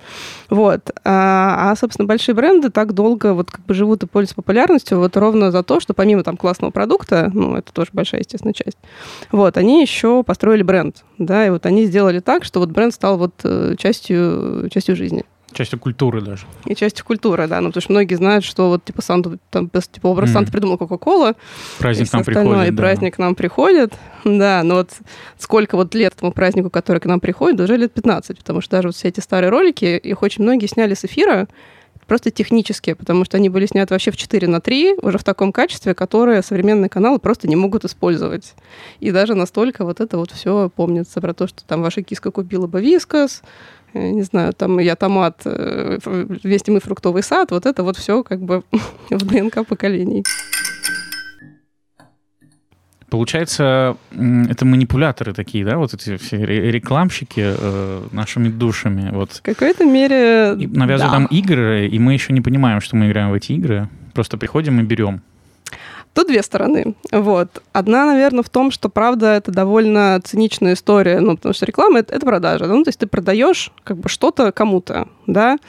Вот. 0.49 0.91
А, 1.03 1.71
а, 1.71 1.75
собственно, 1.75 2.07
большие 2.07 2.35
бренды 2.35 2.69
так 2.69 2.93
долго 2.93 3.33
вот 3.33 3.51
как 3.51 3.65
бы 3.65 3.73
живут 3.73 4.03
и 4.03 4.07
пользуются 4.07 4.35
популярностью 4.35 4.99
вот 4.99 5.15
ровно 5.17 5.51
за 5.51 5.63
то, 5.63 5.79
что 5.79 5.93
помимо 5.93 6.23
там 6.23 6.37
классного 6.37 6.71
продукта, 6.71 7.31
ну, 7.33 7.55
это 7.55 7.71
тоже 7.73 7.89
большая, 7.93 8.21
естественно, 8.21 8.53
часть, 8.53 8.77
вот, 9.31 9.57
они 9.57 9.81
еще 9.81 10.23
построили 10.23 10.63
бренд, 10.63 11.03
да, 11.17 11.45
и 11.45 11.49
вот 11.49 11.65
они 11.65 11.85
сделали 11.85 12.19
так, 12.19 12.43
что 12.43 12.59
вот 12.59 12.69
бренд 12.69 12.93
стал 12.93 13.17
вот 13.17 13.33
э, 13.43 13.75
частью, 13.77 14.69
частью 14.71 14.95
жизни. 14.95 15.23
Частью 15.53 15.79
культуры 15.79 16.21
даже. 16.21 16.45
И 16.65 16.75
частью 16.75 17.05
культуры, 17.05 17.47
да. 17.47 17.61
Ну, 17.61 17.69
потому 17.69 17.81
что 17.81 17.93
многие 17.93 18.15
знают, 18.15 18.43
что 18.43 18.69
вот 18.69 18.83
типа 18.83 19.01
Санту, 19.01 19.39
там, 19.49 19.69
типа 19.69 20.07
образ 20.07 20.29
mm. 20.29 20.33
Санта 20.33 20.51
придумал 20.51 20.77
Кока-Кола. 20.77 21.35
Праздник 21.79 22.07
и 22.07 22.15
нам 22.15 22.23
приходит. 22.25 22.67
И 22.67 22.71
да. 22.71 22.77
праздник 22.77 23.15
к 23.15 23.17
нам 23.17 23.35
приходит. 23.35 23.93
Да, 24.25 24.61
но 24.63 24.75
вот 24.75 24.91
сколько 25.37 25.77
вот 25.77 25.95
лет 25.95 26.13
этому 26.13 26.33
празднику, 26.33 26.69
который 26.69 26.99
к 26.99 27.05
нам 27.05 27.21
приходит, 27.21 27.61
уже 27.61 27.77
лет 27.77 27.93
15, 27.93 28.37
потому 28.39 28.59
что 28.59 28.71
даже 28.71 28.89
вот 28.89 28.95
все 28.95 29.07
эти 29.07 29.21
старые 29.21 29.49
ролики, 29.49 29.85
их 29.85 30.21
очень 30.21 30.43
многие 30.43 30.67
сняли 30.67 30.95
с 30.95 31.05
эфира, 31.05 31.47
просто 32.07 32.31
технические, 32.31 32.95
потому 32.95 33.25
что 33.25 33.37
они 33.37 33.49
были 33.49 33.65
сняты 33.65 33.93
вообще 33.93 34.11
в 34.11 34.17
4 34.17 34.47
на 34.47 34.61
3, 34.61 34.95
уже 35.01 35.17
в 35.17 35.23
таком 35.23 35.51
качестве, 35.51 35.93
которое 35.93 36.41
современные 36.41 36.89
каналы 36.89 37.19
просто 37.19 37.47
не 37.47 37.55
могут 37.55 37.85
использовать. 37.85 38.55
И 38.99 39.11
даже 39.11 39.35
настолько 39.35 39.85
вот 39.85 39.99
это 39.99 40.17
вот 40.17 40.31
все 40.31 40.69
помнится 40.75 41.21
про 41.21 41.33
то, 41.33 41.47
что 41.47 41.63
там 41.65 41.81
ваша 41.81 42.01
киска 42.01 42.31
купила 42.31 42.67
бы 42.67 42.81
вискас, 42.81 43.43
э, 43.93 44.09
не 44.09 44.23
знаю, 44.23 44.53
там 44.53 44.79
я 44.79 44.95
томат, 44.95 45.41
э, 45.45 45.99
вместе 46.05 46.71
мы 46.71 46.79
фруктовый 46.79 47.23
сад, 47.23 47.51
вот 47.51 47.65
это 47.65 47.83
вот 47.83 47.97
все 47.97 48.23
как 48.23 48.39
бы 48.39 48.63
в 49.09 49.25
ДНК 49.25 49.65
поколений. 49.67 50.23
Получается, 53.09 53.95
это 54.11 54.65
манипуляторы 54.65 55.33
такие, 55.33 55.63
да, 55.63 55.77
вот 55.77 55.93
эти 55.93 56.17
все 56.17 56.37
рекламщики 56.45 57.55
э, 57.57 58.03
нашими 58.11 58.49
душами. 58.49 59.11
Вот. 59.11 59.31
В 59.31 59.41
какой-то 59.43 59.85
мере, 59.85 60.55
и 60.59 60.67
Навязывают 60.67 61.13
да. 61.13 61.19
нам 61.19 61.25
игры, 61.27 61.87
и 61.87 61.99
мы 61.99 62.13
еще 62.13 62.33
не 62.33 62.41
понимаем, 62.41 62.81
что 62.81 62.97
мы 62.97 63.07
играем 63.07 63.29
в 63.31 63.33
эти 63.33 63.53
игры. 63.53 63.87
Просто 64.13 64.37
приходим 64.37 64.81
и 64.81 64.83
берем. 64.83 65.21
Тут 66.13 66.27
две 66.27 66.41
стороны. 66.41 66.95
Вот. 67.11 67.61
Одна, 67.71 68.05
наверное, 68.07 68.43
в 68.43 68.49
том, 68.49 68.71
что, 68.71 68.89
правда, 68.89 69.35
это 69.35 69.51
довольно 69.51 70.19
циничная 70.21 70.73
история, 70.73 71.19
ну, 71.19 71.35
потому 71.35 71.53
что 71.53 71.65
реклама 71.65 71.99
это,— 71.99 72.13
это 72.15 72.25
продажа. 72.25 72.65
Ну, 72.65 72.83
то 72.83 72.89
есть 72.89 72.99
ты 72.99 73.07
продаешь 73.07 73.71
как 73.83 73.99
бы 73.99 74.09
что-то 74.09 74.51
кому-то, 74.51 75.07
да. 75.27 75.59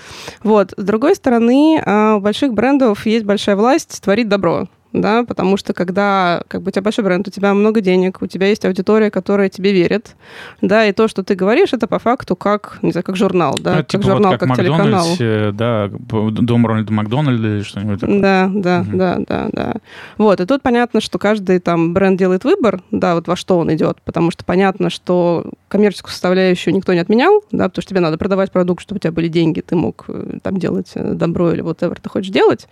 Вот. 0.43 0.73
С 0.77 0.83
другой 0.83 1.15
стороны, 1.15 1.81
а, 1.85 2.17
у 2.17 2.21
больших 2.21 2.55
брендов 2.55 3.07
есть 3.07 3.27
большая 3.27 3.57
власть 3.57 4.03
творить 4.03 4.29
добро 4.29 4.69
да, 4.93 5.25
потому 5.25 5.57
что 5.57 5.73
когда 5.73 6.43
как 6.49 6.63
бы 6.63 6.69
у 6.69 6.71
тебя 6.71 6.83
большой 6.83 7.05
бренд, 7.05 7.27
у 7.27 7.31
тебя 7.31 7.55
много 7.55 7.81
денег, 7.81 8.23
у 8.23 8.27
тебя 8.27 8.49
есть 8.49 8.65
аудитория, 8.65 9.11
которая 9.11 9.49
тебе 9.49 9.73
верит, 9.73 10.17
да, 10.63 10.87
и 10.87 10.93
то, 10.93 11.09
что 11.09 11.23
ты 11.23 11.35
говоришь, 11.35 11.73
это 11.73 11.87
по 11.87 11.99
факту 11.99 12.37
как, 12.37 12.79
не 12.83 12.93
знаю, 12.93 13.05
как 13.05 13.17
журнал, 13.17 13.57
да, 13.61 13.71
ну, 13.71 13.77
как 13.79 13.89
типа 13.89 14.03
журнал, 14.05 14.33
вот 14.33 14.41
как, 14.41 14.49
как 14.49 14.59
телеканал. 14.59 15.07
Э, 15.19 15.53
да, 15.53 15.89
дом 15.91 16.67
Рональда 16.67 16.93
Макдональда 16.93 17.49
или 17.57 17.63
что-нибудь 17.63 18.01
такое. 18.01 18.21
Да, 18.21 18.51
да, 18.53 18.81
угу. 18.81 18.97
да, 18.97 19.19
да, 19.27 19.49
да. 19.53 19.75
Вот, 20.17 20.41
и 20.41 20.47
тут 20.47 20.63
понятно, 20.63 21.01
что 21.01 21.19
каждый 21.19 21.59
там 21.61 21.95
бренд 21.95 22.19
делает 22.19 22.45
выбор, 22.45 22.83
да, 22.91 23.15
вот 23.15 23.29
во 23.29 23.37
что 23.37 23.59
он 23.59 23.73
идет, 23.75 23.99
потому 24.05 24.31
что 24.31 24.45
понятно, 24.45 24.91
что 24.91 25.47
коммерческую 25.69 26.13
составляющую 26.13 26.75
никто 26.75 26.95
не 26.95 27.01
отменял, 27.01 27.43
да, 27.51 27.69
потому 27.69 27.83
что 27.83 27.91
тебе 27.91 28.01
надо 28.01 28.19
продавать 28.19 28.51
продукт, 28.53 28.83
чтобы 28.83 28.97
у 28.97 29.01
тебя 29.01 29.13
были 29.13 29.29
деньги, 29.29 29.61
ты 29.61 29.77
мог 29.77 30.05
э, 30.09 30.39
там 30.43 30.59
делать 30.59 30.93
э, 30.95 31.15
добро 31.15 31.53
или 31.53 31.61
вот 31.61 31.79
whatever 31.79 31.99
ты 32.01 32.09
хочешь 32.09 32.31
делать. 32.31 32.69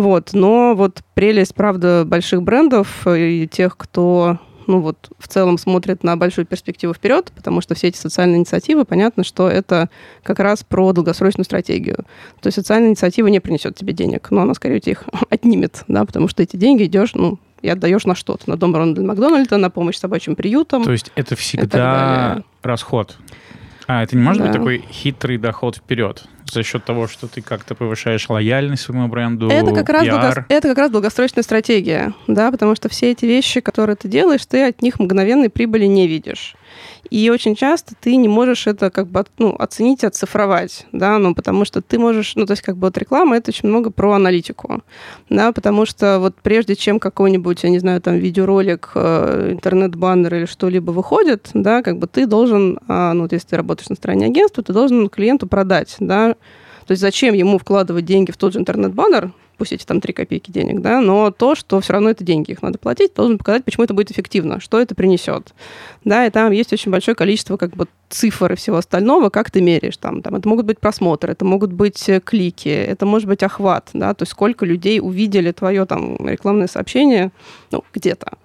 Вот, 0.00 0.30
но 0.32 0.74
вот 0.74 1.02
прелесть, 1.12 1.54
правда, 1.54 2.04
больших 2.06 2.42
брендов 2.42 3.06
и 3.06 3.46
тех, 3.46 3.76
кто 3.76 4.38
ну 4.66 4.80
вот 4.80 5.10
в 5.18 5.28
целом 5.28 5.58
смотрит 5.58 6.02
на 6.02 6.16
большую 6.16 6.46
перспективу 6.46 6.94
вперед, 6.94 7.30
потому 7.36 7.60
что 7.60 7.74
все 7.74 7.88
эти 7.88 7.98
социальные 7.98 8.38
инициативы, 8.38 8.86
понятно, 8.86 9.24
что 9.24 9.50
это 9.50 9.90
как 10.22 10.38
раз 10.38 10.64
про 10.64 10.94
долгосрочную 10.94 11.44
стратегию. 11.44 11.96
То 12.40 12.46
есть 12.46 12.54
социальная 12.54 12.88
инициатива 12.88 13.26
не 13.26 13.40
принесет 13.40 13.74
тебе 13.76 13.92
денег, 13.92 14.30
но 14.30 14.40
она 14.40 14.54
скорее 14.54 14.80
тебе 14.80 14.92
их 14.92 15.04
отнимет, 15.28 15.84
да, 15.86 16.06
потому 16.06 16.28
что 16.28 16.42
эти 16.42 16.56
деньги 16.56 16.84
идешь, 16.84 17.12
ну, 17.12 17.38
и 17.60 17.68
отдаешь 17.68 18.06
на 18.06 18.14
что-то, 18.14 18.48
на 18.48 18.56
дом 18.56 18.74
Рональда 18.74 19.02
Макдональда, 19.02 19.58
на 19.58 19.68
помощь 19.68 19.98
собачьим 19.98 20.34
приютам. 20.34 20.82
То 20.82 20.92
есть 20.92 21.12
это 21.14 21.36
всегда 21.36 22.42
расход. 22.62 23.18
А, 23.86 24.02
это 24.02 24.16
не 24.16 24.22
может 24.22 24.40
да. 24.40 24.48
быть 24.48 24.56
такой 24.56 24.84
хитрый 24.90 25.36
доход 25.36 25.76
вперед 25.76 26.24
за 26.50 26.62
счет 26.62 26.84
того, 26.84 27.08
что 27.08 27.26
ты 27.26 27.42
как-то 27.42 27.74
повышаешь 27.74 28.28
лояльность 28.28 28.82
своему 28.82 29.08
бренду, 29.08 29.48
это 29.48 29.72
как, 29.74 29.88
раз 29.88 30.06
долго, 30.06 30.46
это 30.48 30.68
как 30.68 30.78
раз 30.78 30.90
долгосрочная 30.90 31.42
стратегия, 31.42 32.12
да, 32.26 32.50
потому 32.50 32.74
что 32.74 32.88
все 32.88 33.10
эти 33.12 33.24
вещи, 33.24 33.60
которые 33.60 33.96
ты 33.96 34.08
делаешь, 34.08 34.44
ты 34.46 34.68
от 34.68 34.82
них 34.82 34.98
мгновенной 34.98 35.50
прибыли 35.50 35.86
не 35.86 36.06
видишь. 36.06 36.54
И 37.10 37.30
очень 37.30 37.56
часто 37.56 37.94
ты 38.00 38.16
не 38.16 38.28
можешь 38.28 38.66
это 38.66 38.90
как 38.90 39.08
бы 39.08 39.24
ну, 39.38 39.54
оценить, 39.58 40.04
оцифровать, 40.04 40.86
да, 40.92 41.18
ну, 41.18 41.34
потому 41.34 41.64
что 41.64 41.82
ты 41.82 41.98
можешь, 41.98 42.36
ну, 42.36 42.46
то 42.46 42.52
есть 42.52 42.62
как 42.62 42.76
бы 42.76 42.86
вот 42.86 42.98
реклама 42.98 43.36
это 43.36 43.50
очень 43.50 43.68
много 43.68 43.90
про 43.90 44.12
аналитику, 44.12 44.82
да, 45.28 45.52
потому 45.52 45.86
что 45.86 46.18
вот 46.18 46.36
прежде 46.42 46.76
чем 46.76 47.00
какой-нибудь, 47.00 47.62
я 47.64 47.70
не 47.70 47.78
знаю, 47.78 48.00
там 48.00 48.16
видеоролик, 48.16 48.92
э, 48.94 49.52
интернет-баннер 49.52 50.34
или 50.34 50.46
что-либо 50.46 50.90
выходит, 50.90 51.50
да, 51.54 51.82
как 51.82 51.98
бы 51.98 52.06
ты 52.06 52.26
должен, 52.26 52.78
а, 52.88 53.12
ну, 53.12 53.22
вот 53.22 53.32
если 53.32 53.48
ты 53.48 53.56
работаешь 53.56 53.88
на 53.88 53.96
стороне 53.96 54.26
агентства, 54.26 54.62
ты 54.62 54.72
должен 54.72 55.08
клиенту 55.08 55.46
продать, 55.46 55.96
да, 55.98 56.34
то 56.86 56.92
есть 56.92 57.02
зачем 57.02 57.34
ему 57.34 57.58
вкладывать 57.58 58.04
деньги 58.04 58.30
в 58.30 58.36
тот 58.36 58.52
же 58.52 58.58
интернет-баннер, 58.58 59.32
пусть 59.60 59.74
эти 59.74 59.84
там 59.84 60.00
3 60.00 60.14
копейки 60.14 60.50
денег, 60.50 60.80
да, 60.80 61.02
но 61.02 61.30
то, 61.30 61.54
что 61.54 61.78
все 61.82 61.92
равно 61.92 62.08
это 62.08 62.24
деньги, 62.24 62.52
их 62.52 62.62
надо 62.62 62.78
платить, 62.78 63.12
должен 63.12 63.36
показать, 63.36 63.62
почему 63.62 63.84
это 63.84 63.92
будет 63.92 64.10
эффективно, 64.10 64.58
что 64.58 64.80
это 64.80 64.94
принесет. 64.94 65.52
Да, 66.02 66.24
и 66.24 66.30
там 66.30 66.50
есть 66.50 66.72
очень 66.72 66.90
большое 66.90 67.14
количество 67.14 67.58
как 67.58 67.76
бы 67.76 67.86
цифр 68.08 68.54
и 68.54 68.56
всего 68.56 68.78
остального, 68.78 69.28
как 69.28 69.50
ты 69.50 69.60
меряешь. 69.60 69.98
Там, 69.98 70.22
там, 70.22 70.34
это 70.34 70.48
могут 70.48 70.64
быть 70.64 70.80
просмотры, 70.80 71.32
это 71.32 71.44
могут 71.44 71.74
быть 71.74 72.08
э, 72.08 72.20
клики, 72.20 72.70
это 72.70 73.04
может 73.04 73.28
быть 73.28 73.42
охват, 73.42 73.90
да, 73.92 74.14
то 74.14 74.22
есть 74.22 74.32
сколько 74.32 74.64
людей 74.64 74.98
увидели 74.98 75.52
твое 75.52 75.84
там 75.84 76.16
рекламное 76.26 76.66
сообщение, 76.66 77.32
ну, 77.70 77.84
где-то. 77.92 78.38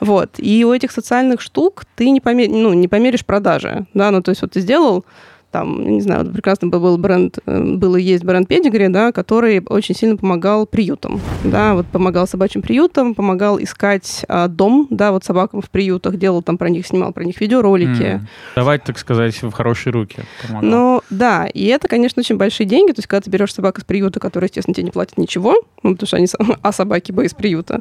Вот. 0.00 0.30
И 0.38 0.64
у 0.64 0.72
этих 0.72 0.90
социальных 0.90 1.42
штук 1.42 1.84
ты 1.96 2.08
не, 2.08 2.22
помер... 2.22 2.48
ну, 2.48 2.72
не 2.72 2.88
померишь 2.88 3.26
продажи, 3.26 3.84
да, 3.92 4.10
ну, 4.10 4.22
то 4.22 4.30
есть 4.30 4.40
вот 4.40 4.52
ты 4.52 4.60
сделал 4.60 5.04
там, 5.52 5.86
не 5.86 6.00
знаю, 6.00 6.26
прекрасно 6.26 6.68
был 6.68 6.96
бренд, 6.96 7.38
э, 7.44 7.62
был 7.62 7.94
и 7.96 8.02
есть 8.02 8.24
бренд 8.24 8.50
Pedigree, 8.50 8.88
да, 8.88 9.12
который 9.12 9.62
очень 9.68 9.94
сильно 9.94 10.16
помогал 10.16 10.66
приютам, 10.66 11.20
да, 11.44 11.74
вот 11.74 11.86
помогал 11.86 12.26
собачьим 12.26 12.62
приютам, 12.62 13.14
помогал 13.14 13.62
искать 13.62 14.24
а, 14.28 14.48
дом, 14.48 14.86
да, 14.90 15.12
вот 15.12 15.24
собакам 15.24 15.60
в 15.60 15.68
приютах, 15.68 16.16
делал 16.16 16.42
там 16.42 16.56
про 16.56 16.70
них, 16.70 16.86
снимал 16.86 17.12
про 17.12 17.24
них 17.24 17.40
видеоролики. 17.40 18.02
Mm. 18.02 18.20
Давать, 18.56 18.84
так 18.84 18.98
сказать, 18.98 19.40
в 19.42 19.52
хорошие 19.52 19.92
руки. 19.92 20.20
Помогал. 20.46 20.70
Ну, 20.70 21.02
да, 21.10 21.46
и 21.46 21.66
это, 21.66 21.86
конечно, 21.86 22.20
очень 22.20 22.38
большие 22.38 22.66
деньги, 22.66 22.92
то 22.92 23.00
есть, 23.00 23.08
когда 23.08 23.20
ты 23.20 23.30
берешь 23.30 23.52
собаку 23.52 23.80
из 23.80 23.84
приюта, 23.84 24.20
которая, 24.20 24.48
естественно, 24.48 24.74
тебе 24.74 24.84
не 24.84 24.90
платит 24.90 25.18
ничего, 25.18 25.54
ну, 25.82 25.92
потому 25.92 26.06
что 26.06 26.16
они, 26.16 26.26
а 26.62 26.72
собаки 26.72 27.12
бы 27.12 27.26
из 27.26 27.34
приюта, 27.34 27.80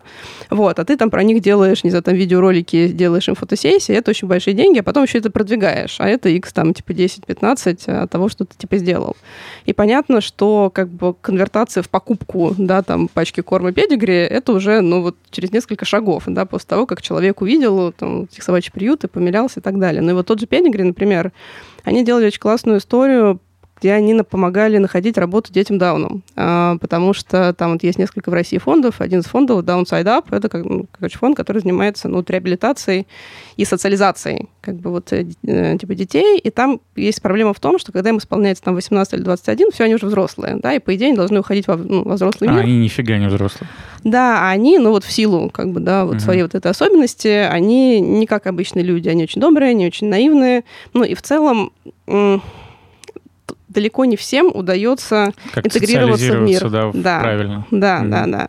вот, 0.49 0.77
а 0.77 0.83
ты 0.85 0.97
там 0.97 1.09
про 1.09 1.23
них 1.23 1.41
делаешь, 1.41 1.85
не 1.85 1.89
знаю, 1.89 2.03
там 2.03 2.15
видеоролики, 2.15 2.89
делаешь 2.89 3.29
им 3.29 3.35
фотосессии, 3.35 3.95
это 3.95 4.11
очень 4.11 4.27
большие 4.27 4.53
деньги, 4.53 4.79
а 4.79 4.83
потом 4.83 5.03
еще 5.03 5.19
это 5.19 5.31
продвигаешь, 5.31 5.95
а 5.99 6.09
это 6.09 6.27
x 6.27 6.51
там, 6.51 6.73
типа, 6.73 6.91
10-15 6.91 7.60
20 7.61 7.87
от 7.87 8.09
того, 8.09 8.29
что 8.29 8.45
ты 8.45 8.55
типа 8.57 8.77
сделал. 8.77 9.15
И 9.65 9.73
понятно, 9.73 10.21
что 10.21 10.71
как 10.73 10.89
бы 10.89 11.13
конвертация 11.13 11.83
в 11.83 11.89
покупку, 11.89 12.53
да, 12.57 12.81
там, 12.81 13.07
пачки 13.07 13.41
корма 13.41 13.71
педигри, 13.71 14.15
это 14.15 14.53
уже, 14.53 14.81
ну, 14.81 15.01
вот 15.01 15.15
через 15.29 15.51
несколько 15.51 15.85
шагов, 15.85 16.23
да, 16.27 16.45
после 16.45 16.67
того, 16.67 16.85
как 16.85 17.01
человек 17.01 17.41
увидел 17.41 17.91
там, 17.91 18.23
этих 18.23 18.43
собачьих 18.43 18.73
приюты, 18.73 19.07
помилялся 19.07 19.59
и 19.59 19.63
так 19.63 19.79
далее. 19.79 20.01
Ну 20.01 20.11
и 20.11 20.13
вот 20.13 20.27
тот 20.27 20.39
же 20.39 20.47
педигри, 20.47 20.83
например, 20.83 21.31
они 21.83 22.03
делали 22.03 22.27
очень 22.27 22.39
классную 22.39 22.79
историю 22.79 23.39
где 23.81 23.93
они 23.93 24.13
помогали 24.21 24.77
находить 24.77 25.17
работу 25.17 25.51
детям 25.51 25.79
Дауном, 25.79 26.21
а, 26.35 26.77
потому 26.77 27.13
что 27.13 27.51
там 27.53 27.73
вот 27.73 27.83
есть 27.83 27.97
несколько 27.97 28.29
в 28.29 28.33
России 28.33 28.59
фондов. 28.59 29.01
Один 29.01 29.21
из 29.21 29.25
фондов 29.25 29.65
Downside 29.65 30.05
Up, 30.05 30.25
это 30.29 30.49
как, 30.49 30.63
ну, 30.63 30.85
короче, 30.91 31.17
фонд, 31.17 31.35
который 31.35 31.63
занимается 31.63 32.07
ну, 32.07 32.23
реабилитацией 32.25 33.07
и 33.57 33.65
социализацией 33.65 34.49
как 34.61 34.75
бы 34.75 34.91
вот 34.91 35.11
э, 35.13 35.25
э, 35.47 35.77
типа 35.79 35.95
детей, 35.95 36.37
и 36.37 36.51
там 36.51 36.79
есть 36.95 37.23
проблема 37.23 37.55
в 37.55 37.59
том, 37.59 37.79
что 37.79 37.91
когда 37.91 38.11
им 38.11 38.19
исполняется 38.19 38.63
там 38.63 38.75
18 38.75 39.13
или 39.13 39.21
21, 39.21 39.71
все, 39.71 39.85
они 39.85 39.95
уже 39.95 40.05
взрослые, 40.05 40.57
да, 40.61 40.73
и 40.73 40.79
по 40.79 40.95
идее 40.95 41.07
они 41.07 41.15
должны 41.15 41.39
уходить 41.39 41.67
во, 41.67 41.75
ну, 41.75 42.03
во 42.03 42.15
взрослый 42.15 42.51
а, 42.51 42.53
мир. 42.53 42.61
А 42.61 42.63
они 42.65 42.77
нифига 42.77 43.17
не 43.17 43.27
взрослые. 43.27 43.67
Да, 44.03 44.41
а 44.41 44.51
они, 44.51 44.77
ну 44.77 44.91
вот 44.91 45.03
в 45.03 45.11
силу 45.11 45.49
как 45.49 45.71
бы, 45.71 45.79
да, 45.79 46.05
вот 46.05 46.17
угу. 46.17 46.21
своей 46.21 46.43
вот 46.43 46.53
этой 46.53 46.69
особенности, 46.69 47.27
они 47.27 47.99
не 47.99 48.27
как 48.27 48.45
обычные 48.45 48.85
люди, 48.85 49.09
они 49.09 49.23
очень 49.23 49.41
добрые, 49.41 49.71
они 49.71 49.87
очень 49.87 50.07
наивные, 50.07 50.63
ну 50.93 51.03
и 51.03 51.15
в 51.15 51.23
целом 51.23 51.71
далеко 53.71 54.05
не 54.05 54.17
всем 54.17 54.51
удается 54.53 55.33
как 55.53 55.65
интегрироваться 55.65 56.37
в 56.37 56.41
мир. 56.41 56.69
Да, 56.69 56.91
да, 56.93 57.19
правильно. 57.21 57.67
Да, 57.71 58.01
mm 58.01 58.09
да, 58.09 58.25
да. 58.27 58.47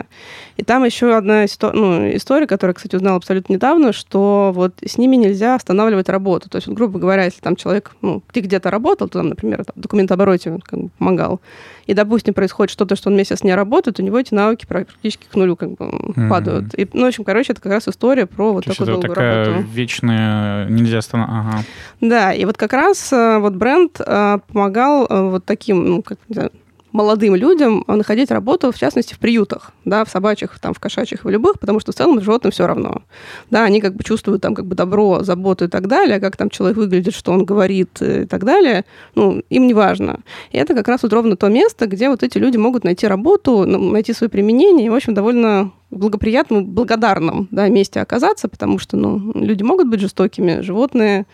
И 0.56 0.64
там 0.64 0.84
еще 0.84 1.16
одна 1.16 1.44
история, 1.44 1.78
ну, 1.78 2.16
история, 2.16 2.46
которую, 2.46 2.74
кстати, 2.74 2.96
узнала 2.96 3.16
абсолютно 3.16 3.54
недавно, 3.54 3.92
что 3.92 4.52
вот 4.54 4.74
с 4.84 4.98
ними 4.98 5.16
нельзя 5.16 5.54
останавливать 5.54 6.08
работу. 6.08 6.48
То 6.48 6.56
есть, 6.56 6.68
вот, 6.68 6.76
грубо 6.76 6.98
говоря, 6.98 7.24
если 7.24 7.40
там 7.40 7.56
человек, 7.56 7.92
ну, 8.02 8.22
ты 8.32 8.40
где-то 8.40 8.70
работал, 8.70 9.08
то 9.08 9.18
там, 9.18 9.28
например, 9.28 9.64
там, 9.64 9.74
документообороте 9.76 10.58
как 10.64 10.78
бы, 10.78 10.88
помогал, 10.98 11.40
и, 11.86 11.94
допустим, 11.94 12.34
происходит 12.34 12.70
что-то, 12.70 12.96
что 12.96 13.10
он 13.10 13.16
месяц 13.16 13.42
не 13.42 13.54
работает, 13.54 13.98
у 13.98 14.02
него 14.02 14.18
эти 14.18 14.34
навыки 14.34 14.66
практически 14.66 15.26
к 15.30 15.34
нулю 15.34 15.56
как 15.56 15.70
бы 15.70 15.84
mm-hmm. 15.86 16.28
падают. 16.28 16.74
И, 16.78 16.88
ну, 16.92 17.02
в 17.02 17.08
общем, 17.08 17.24
короче, 17.24 17.52
это 17.52 17.60
как 17.60 17.72
раз 17.72 17.88
история 17.88 18.26
про 18.26 18.52
вот 18.52 18.64
То 18.64 18.70
такую 18.70 18.86
долгую 18.86 19.08
такая 19.08 19.44
работу. 19.46 19.68
вечная, 19.68 20.68
нельзя 20.68 20.98
останавливать. 20.98 21.32
Ага. 21.32 21.64
Да, 22.00 22.32
и 22.32 22.44
вот 22.44 22.56
как 22.56 22.72
раз 22.72 23.12
э, 23.12 23.38
вот 23.38 23.54
бренд 23.54 24.00
э, 24.00 24.38
помогал 24.52 25.06
э, 25.08 25.22
вот 25.30 25.44
таким, 25.44 25.84
ну, 25.84 26.02
как, 26.02 26.18
не 26.28 26.34
знаю, 26.34 26.52
молодым 26.92 27.34
людям 27.34 27.84
находить 27.86 28.30
работу, 28.30 28.70
в 28.70 28.78
частности, 28.78 29.14
в 29.14 29.18
приютах, 29.18 29.72
да, 29.84 30.04
в 30.04 30.10
собачьих, 30.10 30.58
там, 30.60 30.74
в 30.74 30.80
кошачьих, 30.80 31.24
в 31.24 31.28
любых, 31.28 31.58
потому 31.58 31.80
что 31.80 31.92
в 31.92 31.94
целом 31.94 32.20
животным 32.20 32.52
все 32.52 32.66
равно. 32.66 33.02
Да, 33.50 33.64
они 33.64 33.80
как 33.80 33.94
бы 33.94 34.04
чувствуют 34.04 34.42
там 34.42 34.54
как 34.54 34.66
бы 34.66 34.74
добро, 34.74 35.22
заботу 35.22 35.64
и 35.64 35.68
так 35.68 35.86
далее, 35.86 36.20
как 36.20 36.36
там 36.36 36.50
человек 36.50 36.76
выглядит, 36.76 37.14
что 37.14 37.32
он 37.32 37.44
говорит 37.44 38.00
и 38.00 38.26
так 38.26 38.44
далее, 38.44 38.84
ну, 39.14 39.42
им 39.50 39.66
не 39.66 39.74
важно. 39.74 40.20
И 40.50 40.58
это 40.58 40.74
как 40.74 40.88
раз 40.88 41.02
вот 41.02 41.12
ровно 41.12 41.36
то 41.36 41.48
место, 41.48 41.86
где 41.86 42.08
вот 42.08 42.22
эти 42.22 42.38
люди 42.38 42.56
могут 42.56 42.84
найти 42.84 43.06
работу, 43.06 43.64
найти 43.64 44.12
свое 44.12 44.28
применение 44.28 44.86
и, 44.86 44.90
в 44.90 44.94
общем, 44.94 45.14
довольно 45.14 45.72
благоприятном, 45.90 46.64
благодарном 46.64 47.48
да, 47.50 47.68
месте 47.68 48.00
оказаться, 48.00 48.48
потому 48.48 48.78
что 48.78 48.96
ну, 48.96 49.32
люди 49.34 49.62
могут 49.62 49.88
быть 49.88 50.00
жестокими, 50.00 50.60
животные 50.60 51.26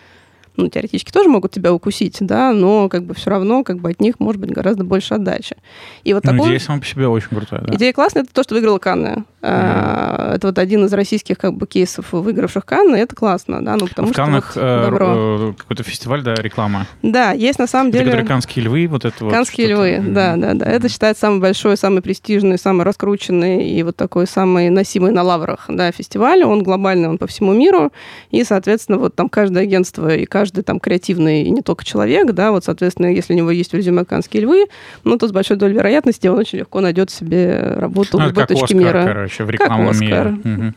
ну, 0.59 0.69
теоретически 0.69 1.11
тоже 1.11 1.29
могут 1.29 1.53
тебя 1.53 1.73
укусить, 1.73 2.19
да, 2.21 2.53
но 2.53 2.89
как 2.89 3.05
бы 3.05 3.15
все 3.15 3.31
равно 3.31 3.65
как 3.65 3.79
бы 3.79 3.91
от 3.91 4.01
них 4.01 4.21
может 4.21 4.41
быть 4.41 4.51
гораздо 4.51 4.85
больше 4.85 5.15
отдачи. 5.15 5.57
И 6.05 6.13
вот 6.13 6.25
ну, 6.25 6.33
такой... 6.33 6.49
идея 6.49 6.59
сама 6.59 6.81
по 6.81 6.87
себе 6.87 7.07
очень 7.07 7.29
крутая, 7.29 7.63
да. 7.63 7.75
Идея 7.75 7.93
классная, 7.93 8.25
это 8.25 8.33
то, 8.35 8.43
что 8.43 8.55
выиграла 8.55 8.79
Канны. 8.79 9.25
Mm-hmm. 9.41 10.35
Это 10.35 10.47
вот 10.49 10.59
один 10.59 10.85
из 10.85 10.93
российских 10.93 11.39
как 11.39 11.55
бы 11.55 11.67
кейсов, 11.67 12.13
выигравших 12.13 12.65
Канны, 12.65 12.97
это 12.97 13.15
классно, 13.15 13.65
да, 13.65 13.77
ну 13.77 13.87
потому 13.87 14.09
в 14.09 14.13
что 14.13 14.25
Каннах 14.25 14.57
вот, 14.57 14.63
э, 14.63 14.85
добро. 14.87 15.07
Э, 15.09 15.53
какой-то 15.57 15.83
фестиваль, 15.85 16.23
да, 16.23 16.35
реклама. 16.35 16.87
Да, 17.03 17.33
есть 17.33 17.59
на 17.59 17.67
самом 17.67 17.93
деле... 17.93 18.11
Это 18.11 18.27
канские 18.27 18.65
львы, 18.65 18.89
вот 18.89 19.05
это 19.05 19.25
вот. 19.25 19.33
Канские 19.33 19.69
львы, 19.69 19.91
mm-hmm. 19.91 20.13
да, 20.13 20.37
да, 20.37 20.55
да. 20.55 20.67
Это 20.67 20.89
считается 20.89 21.21
самый 21.23 21.41
большой, 21.41 21.77
самый 21.77 22.03
престижный, 22.03 22.59
самый 22.59 22.85
раскрученный 22.85 23.69
и 23.69 23.83
вот 23.83 23.97
такой 23.97 24.27
самый 24.27 24.71
носимый 24.71 25.13
на 25.13 25.23
лаврах, 25.23 25.67
да, 25.69 25.93
фестиваль. 25.93 26.43
Он 26.43 26.63
глобальный, 26.63 27.09
он 27.09 27.19
по 27.19 27.27
всему 27.27 27.53
миру, 27.53 27.93
и, 28.31 28.43
соответственно, 28.43 28.99
вот 28.99 29.15
там 29.15 29.29
каждое 29.29 29.63
агентство 29.63 30.15
и 30.15 30.25
каждый 30.25 30.65
там 30.65 30.81
креативный, 30.81 31.43
и 31.43 31.51
не 31.51 31.63
только 31.63 31.85
человек, 31.85 32.33
да, 32.33 32.51
вот, 32.51 32.65
соответственно, 32.65 33.07
если 33.07 33.35
у 33.35 33.37
него 33.37 33.51
есть 33.51 33.73
в 33.73 33.75
резюме 33.75 34.05
канские 34.05 34.43
львы, 34.43 34.67
ну, 35.05 35.17
то 35.17 35.29
с 35.29 35.33
большой 35.33 35.57
долей 35.57 35.75
вероятности 35.75 36.27
он 36.27 36.39
очень 36.39 36.59
легко 36.59 36.81
найдет 36.81 37.11
себе 37.11 37.75
работу 37.77 38.19
ну, 38.19 38.25
в 38.25 38.29
любой 38.29 38.47
точке 38.47 38.65
Оскар, 38.65 38.77
мира. 38.77 39.05
короче, 39.07 39.28
в 39.45 39.51
рекламном 39.51 39.93
как 39.93 40.01
мире. 40.01 40.39
Угу. 40.45 40.75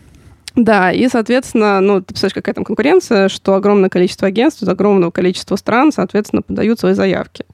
Да, 0.56 0.92
и, 0.92 1.08
соответственно, 1.08 1.80
ну, 1.80 2.02
ты 2.02 2.08
представляешь, 2.08 2.34
какая 2.34 2.54
там 2.54 2.66
конкуренция, 2.66 3.30
что 3.30 3.56
огромное 3.56 3.90
количество 3.90 4.28
агентств 4.28 4.62
из 4.64 4.68
огромного 4.68 5.12
количества 5.12 5.56
стран, 5.56 5.92
соответственно, 5.94 6.42
подают 6.42 6.80
свои 6.80 6.94
заявки. 6.94 7.46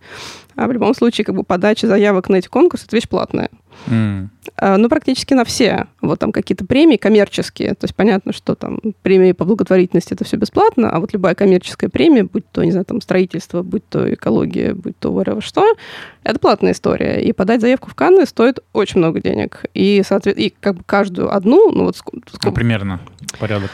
А 0.56 0.68
в 0.68 0.72
любом 0.72 0.96
случае, 0.96 1.26
как 1.26 1.36
бы 1.36 1.44
подача 1.44 1.86
заявок 1.88 2.30
на 2.30 2.38
эти 2.38 2.48
конкурсы– 2.48 2.86
это 2.88 2.96
вещь 2.96 3.08
платная. 3.08 3.50
Mm. 3.88 4.30
Ну, 4.78 4.90
практически 4.90 5.34
на 5.34 5.46
все. 5.46 5.88
Вот 6.02 6.20
там 6.20 6.32
какие-то 6.32 6.66
премии 6.66 6.98
коммерческие. 6.98 7.70
То 7.70 7.86
есть 7.86 7.96
понятно, 7.96 8.34
что 8.34 8.56
там 8.56 8.80
премии 9.02 9.34
по 9.34 9.46
благотворительности 9.46 10.14
это 10.14 10.26
все 10.26 10.38
бесплатно, 10.38 10.90
а 10.90 11.00
вот 11.00 11.14
любая 11.14 11.36
коммерческая 11.36 11.90
премия, 11.90 12.24
будь 12.24 12.50
то, 12.52 12.64
не 12.64 12.72
знаю, 12.72 12.86
там 12.86 13.02
строительство, 13.02 13.62
будь 13.62 13.88
то 13.88 14.14
экология, 14.14 14.74
будь 14.74 14.98
то 14.98 15.10
whatever 15.10 15.42
что, 15.42 15.76
это 16.24 16.40
платная 16.40 16.72
история. 16.72 17.22
И 17.22 17.32
подать 17.34 17.62
заявку 17.62 17.90
в 17.90 17.96
Канны 17.96 18.26
стоит 18.26 18.60
очень 18.74 19.00
много 19.00 19.22
денег. 19.22 19.66
И, 19.74 20.02
соответственно, 20.06 20.46
и 20.46 20.54
как 20.60 20.76
бы 20.76 20.84
каждую 20.86 21.34
одну, 21.34 21.72
ну 21.72 21.86
вот... 21.86 21.98
Сколько... 21.98 22.30
Ну, 22.44 22.52
примерно 22.52 23.02
порядок. 23.40 23.72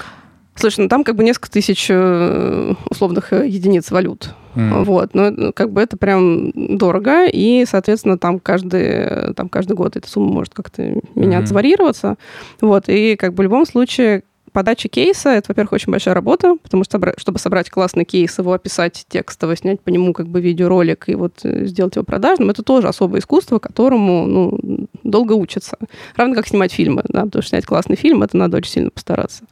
Слушай, 0.56 0.82
ну 0.82 0.90
там 0.90 1.04
как 1.04 1.16
бы 1.16 1.24
несколько 1.24 1.52
тысяч 1.52 1.88
э, 1.90 2.74
условных 2.90 3.34
э, 3.34 3.48
единиц 3.48 3.92
валют. 3.92 4.34
Mm. 4.56 4.84
Вот, 4.84 5.14
но 5.16 5.32
ну, 5.32 5.52
как 5.52 5.72
бы 5.72 5.82
это 5.82 5.98
прям 5.98 6.52
дорого, 6.54 7.26
и, 7.26 7.66
соответственно, 7.68 8.20
там 8.20 8.40
каждый, 8.40 9.34
там 9.34 9.50
каждый 9.50 9.74
год 9.74 9.96
эта 9.96 10.08
сумма 10.08 10.32
может 10.32 10.54
как-то 10.54 11.02
меняться, 11.16 11.54
mm. 11.54 11.56
варьироваться. 11.56 12.18
Вот, 12.62 12.88
и 12.88 13.16
как 13.16 13.34
бы 13.34 13.42
в 13.42 13.44
любом 13.46 13.66
случае 13.66 14.24
подача 14.54 14.88
кейса— 14.88 15.30
это, 15.32 15.50
во-первых, 15.50 15.74
очень 15.74 15.92
большая 15.92 16.14
работа, 16.14 16.56
потому 16.62 16.84
что, 16.84 17.14
чтобы 17.18 17.40
собрать 17.40 17.70
классный 17.70 18.06
кейс, 18.06 18.38
его 18.38 18.54
описать 18.54 19.06
текстово, 19.10 19.58
снять 19.58 19.82
по 19.82 19.90
нему 19.90 20.14
как 20.14 20.28
бы 20.28 20.40
видеоролик 20.40 21.10
и 21.10 21.16
вот 21.16 21.40
э, 21.44 21.66
сделать 21.66 21.96
его 21.96 22.06
продажным, 22.06 22.52
это 22.52 22.64
тоже 22.64 22.88
особое 22.88 23.20
искусство, 23.20 23.60
которому 23.60 24.26
ну, 24.28 24.88
долго 25.04 25.34
учатся. 25.34 25.78
Равно 26.16 26.36
как 26.36 26.48
снимать 26.48 26.72
фильмы, 26.72 27.04
да, 27.10 27.24
потому 27.24 27.42
что 27.42 27.50
снять 27.50 27.66
классный 27.66 27.96
фильм— 27.96 28.24
это 28.24 28.38
надо 28.38 28.58
очень 28.58 28.72
сильно 28.72 28.92
постараться. 28.92 29.44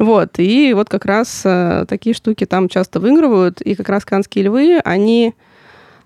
Вот, 0.00 0.38
и 0.38 0.72
вот 0.72 0.88
как 0.88 1.04
раз 1.04 1.42
э, 1.44 1.84
такие 1.86 2.14
штуки 2.14 2.46
там 2.46 2.70
часто 2.70 3.00
выигрывают, 3.00 3.60
и 3.60 3.74
как 3.74 3.90
раз 3.90 4.06
«Канские 4.06 4.46
львы», 4.46 4.80
они... 4.82 5.34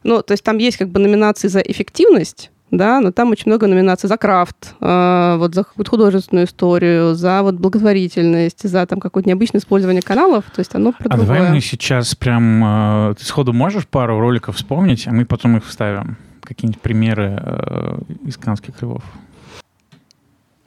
Ну, 0.03 0.21
то 0.21 0.33
есть 0.33 0.43
там 0.43 0.59
есть 0.59 0.79
как 0.79 0.89
бы 0.89 0.99
номинации 0.99 1.47
за 1.47 1.61
эффективность, 1.61 2.51
да, 2.73 2.99
но 2.99 3.13
там 3.13 3.31
очень 3.31 3.45
много 3.47 3.69
номинаций 3.69 4.09
за 4.09 4.17
крафт, 4.17 4.75
э, 4.81 5.37
вот 5.39 5.55
за 5.55 5.63
какую-то 5.63 5.91
художественную 5.93 6.47
историю, 6.47 7.15
за 7.15 7.43
вот 7.43 7.55
благотворительность, 7.55 8.69
за 8.69 8.85
там 8.85 8.99
какое-то 8.99 9.29
необычное 9.29 9.61
использование 9.61 10.03
каналов, 10.03 10.45
то 10.53 10.59
есть 10.59 10.75
оно 10.75 10.91
про 10.91 11.09
А 11.09 11.17
давай 11.17 11.53
мы 11.53 11.61
сейчас 11.61 12.17
прям... 12.17 12.65
Э, 12.65 13.15
ты 13.17 13.25
сходу 13.25 13.53
можешь 13.53 13.87
пару 13.87 14.19
роликов 14.19 14.57
вспомнить, 14.57 15.07
а 15.07 15.13
мы 15.13 15.25
потом 15.25 15.57
их 15.57 15.65
вставим? 15.65 16.17
Какие-нибудь 16.43 16.81
примеры 16.81 17.39
э, 17.41 17.99
из 18.27 18.37
канских 18.39 18.83
львов? 18.83 19.05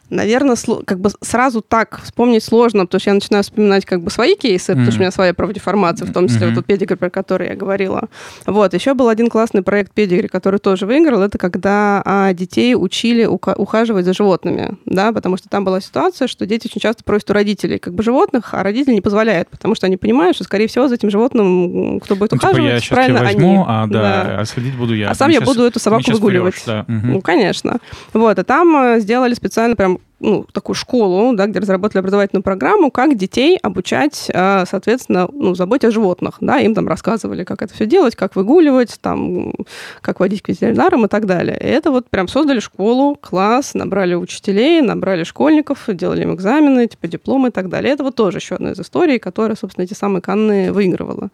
Наверное, 0.09 0.55
как 0.85 0.99
бы 0.99 1.09
сразу 1.21 1.61
так 1.61 2.01
вспомнить 2.03 2.43
сложно, 2.43 2.85
потому 2.85 2.99
что 2.99 3.09
я 3.09 3.13
начинаю 3.15 3.43
вспоминать 3.43 3.85
как 3.85 4.01
бы 4.01 4.09
свои 4.09 4.35
кейсы, 4.35 4.71
mm-hmm. 4.71 4.75
потому 4.75 4.91
что 4.91 4.99
у 4.99 5.01
меня 5.01 5.11
своя 5.11 5.33
правдеформация, 5.33 6.07
в 6.07 6.13
том 6.13 6.27
числе 6.27 6.47
mm-hmm. 6.47 6.49
вот 6.49 6.55
тот 6.55 6.65
педигри, 6.65 6.95
про 6.95 7.09
который 7.09 7.49
я 7.49 7.55
говорила. 7.55 8.07
Вот, 8.45 8.73
еще 8.73 8.93
был 8.93 9.09
один 9.09 9.29
классный 9.29 9.61
проект 9.61 9.93
педигри, 9.93 10.27
который 10.27 10.59
тоже 10.59 10.85
выиграл, 10.85 11.21
это 11.21 11.37
когда 11.37 12.01
а, 12.05 12.33
детей 12.33 12.75
учили 12.75 13.25
ухаживать 13.25 14.05
за 14.05 14.13
животными, 14.13 14.77
да, 14.85 15.11
потому 15.11 15.37
что 15.37 15.49
там 15.49 15.65
была 15.65 15.81
ситуация, 15.81 16.27
что 16.27 16.45
дети 16.45 16.67
очень 16.67 16.81
часто 16.81 17.03
просят 17.03 17.29
у 17.31 17.33
родителей 17.33 17.77
как 17.77 17.93
бы 17.93 18.03
животных, 18.03 18.53
а 18.53 18.63
родители 18.63 18.93
не 18.93 19.01
позволяют, 19.01 19.49
потому 19.49 19.75
что 19.75 19.87
они 19.87 19.97
понимают, 19.97 20.35
что, 20.35 20.43
скорее 20.43 20.67
всего, 20.67 20.87
за 20.87 20.95
этим 20.95 21.09
животным, 21.09 21.99
кто 21.99 22.15
будет 22.15 22.31
ну, 22.31 22.37
ухаживать, 22.37 22.63
типа 22.63 22.73
я 22.73 22.79
сейчас 22.79 22.89
правильно, 22.89 23.23
возьму, 23.23 23.53
они. 23.53 23.63
А, 23.67 23.87
да, 23.87 24.01
да. 24.01 24.39
а 24.39 24.45
следить 24.45 24.75
буду 24.75 24.95
я. 24.95 25.09
А 25.09 25.15
сам 25.15 25.29
я 25.31 25.41
буду 25.41 25.63
эту 25.63 25.79
собаку 25.79 26.11
выгуливать. 26.11 26.55
Врешь, 26.55 26.63
да. 26.65 26.85
угу. 26.87 27.07
Ну, 27.07 27.21
конечно. 27.21 27.77
Вот, 28.13 28.39
а 28.39 28.43
там 28.43 28.75
э, 28.77 28.99
сделали 28.99 29.33
специально 29.33 29.75
прям 29.75 29.96
you 29.97 30.16
ну, 30.19 30.45
такую 30.51 30.75
школу, 30.75 31.35
да, 31.35 31.45
где 31.45 31.59
разработали 31.59 31.99
образовательную 31.99 32.43
программу, 32.43 32.89
как 32.89 33.15
детей 33.15 33.57
обучать, 33.57 34.29
а, 34.33 34.65
соответственно, 34.65 35.29
ну, 35.31 35.53
заботе 35.53 35.87
о 35.87 35.91
животных. 35.91 36.37
Да, 36.41 36.57
им 36.59 36.73
там 36.73 36.87
рассказывали, 36.87 37.43
как 37.43 37.61
это 37.61 37.73
все 37.73 37.85
делать, 37.85 38.15
как 38.15 38.35
выгуливать, 38.35 38.97
там, 39.01 39.53
как 40.01 40.19
водить 40.19 40.41
к 40.41 40.49
ветеринарам 40.49 41.05
и 41.05 41.07
так 41.07 41.25
далее. 41.25 41.57
И 41.59 41.65
это 41.65 41.91
вот 41.91 42.09
прям 42.09 42.27
создали 42.27 42.59
школу, 42.59 43.15
класс, 43.15 43.73
набрали 43.73 44.15
учителей, 44.15 44.81
набрали 44.81 45.23
школьников, 45.23 45.85
делали 45.87 46.23
им 46.23 46.33
экзамены, 46.33 46.87
типа 46.87 47.07
дипломы 47.07 47.49
и 47.49 47.51
так 47.51 47.69
далее. 47.69 47.93
Это 47.93 48.03
вот 48.03 48.15
тоже 48.15 48.39
еще 48.39 48.55
одна 48.55 48.71
из 48.71 48.79
историй, 48.79 49.19
которая, 49.19 49.55
собственно, 49.55 49.85
эти 49.85 49.93
самые 49.93 50.21
Канны 50.21 50.71
выигрывала 50.71 51.29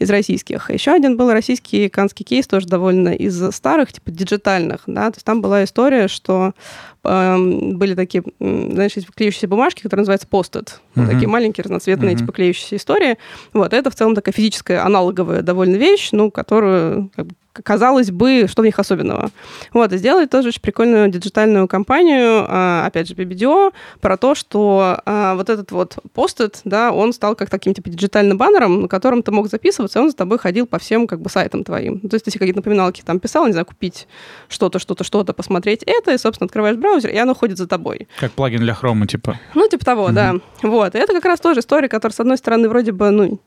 из 0.00 0.10
российских. 0.10 0.70
Еще 0.70 0.92
один 0.92 1.16
был 1.16 1.30
российский 1.30 1.88
канский 1.88 2.24
кейс, 2.24 2.46
тоже 2.46 2.66
довольно 2.66 3.10
из 3.10 3.54
старых, 3.54 3.92
типа 3.92 4.10
диджитальных, 4.10 4.80
да, 4.86 5.10
то 5.10 5.16
есть 5.16 5.26
там 5.26 5.42
была 5.42 5.62
история, 5.62 6.08
что 6.08 6.54
э, 7.04 7.36
были 7.38 7.94
такие, 7.94 8.09
знаешь, 8.38 8.92
клеющиеся 9.14 9.48
бумажки, 9.48 9.82
которые 9.82 10.02
называются 10.02 10.26
постед, 10.26 10.80
uh-huh. 10.94 11.08
такие 11.08 11.28
маленькие 11.28 11.62
разноцветные, 11.62 12.14
uh-huh. 12.14 12.18
типа 12.18 12.32
клеющиеся 12.32 12.76
истории. 12.76 13.16
Вот, 13.52 13.72
это 13.72 13.90
в 13.90 13.94
целом 13.94 14.14
такая 14.14 14.32
физическая 14.32 14.84
аналоговая 14.84 15.42
довольно 15.42 15.76
вещь, 15.76 16.10
ну, 16.12 16.30
которую 16.30 17.10
как 17.14 17.26
бы, 17.26 17.34
казалось 17.52 18.10
бы, 18.10 18.46
что 18.48 18.62
в 18.62 18.64
них 18.64 18.78
особенного. 18.78 19.30
Вот, 19.72 19.92
и 19.92 19.96
сделали 19.96 20.26
тоже 20.26 20.48
очень 20.48 20.60
прикольную 20.60 21.10
диджитальную 21.10 21.68
кампанию, 21.68 22.44
а, 22.48 22.86
опять 22.86 23.08
же, 23.08 23.14
BBDO, 23.14 23.72
про 24.00 24.16
то, 24.16 24.34
что 24.34 25.00
а, 25.04 25.34
вот 25.34 25.50
этот 25.50 25.72
вот 25.72 25.98
постед, 26.14 26.60
да, 26.64 26.92
он 26.92 27.12
стал 27.12 27.34
как 27.34 27.50
таким, 27.50 27.74
типа, 27.74 27.90
диджитальным 27.90 28.38
баннером, 28.38 28.82
на 28.82 28.88
котором 28.88 29.22
ты 29.22 29.32
мог 29.32 29.48
записываться, 29.48 29.98
и 29.98 30.02
он 30.02 30.10
за 30.10 30.16
тобой 30.16 30.38
ходил 30.38 30.66
по 30.66 30.78
всем, 30.78 31.06
как 31.06 31.20
бы, 31.20 31.30
сайтам 31.30 31.64
твоим. 31.64 32.00
То 32.00 32.14
есть 32.14 32.24
ты 32.24 32.30
себе 32.30 32.40
какие-то 32.40 32.58
напоминалки 32.58 33.02
там 33.02 33.18
писал, 33.20 33.46
не 33.46 33.52
знаю, 33.52 33.66
купить 33.66 34.06
что-то, 34.48 34.78
что-то, 34.78 35.04
что-то, 35.04 35.32
посмотреть 35.32 35.82
это, 35.84 36.12
и, 36.12 36.18
собственно, 36.18 36.46
открываешь 36.46 36.76
браузер, 36.76 37.10
и 37.10 37.16
оно 37.16 37.34
ходит 37.34 37.58
за 37.58 37.66
тобой. 37.66 38.08
Как 38.18 38.32
плагин 38.32 38.60
для 38.60 38.74
хрома, 38.74 39.06
типа. 39.06 39.38
Ну, 39.54 39.68
типа 39.68 39.84
того, 39.84 40.08
mm-hmm. 40.08 40.12
да. 40.12 40.34
Вот, 40.62 40.94
и 40.94 40.98
это 40.98 41.12
как 41.12 41.24
раз 41.24 41.40
тоже 41.40 41.60
история, 41.60 41.88
которая, 41.88 42.14
с 42.14 42.20
одной 42.20 42.38
стороны, 42.38 42.68
вроде 42.68 42.92
бы, 42.92 43.10
ну, 43.10 43.40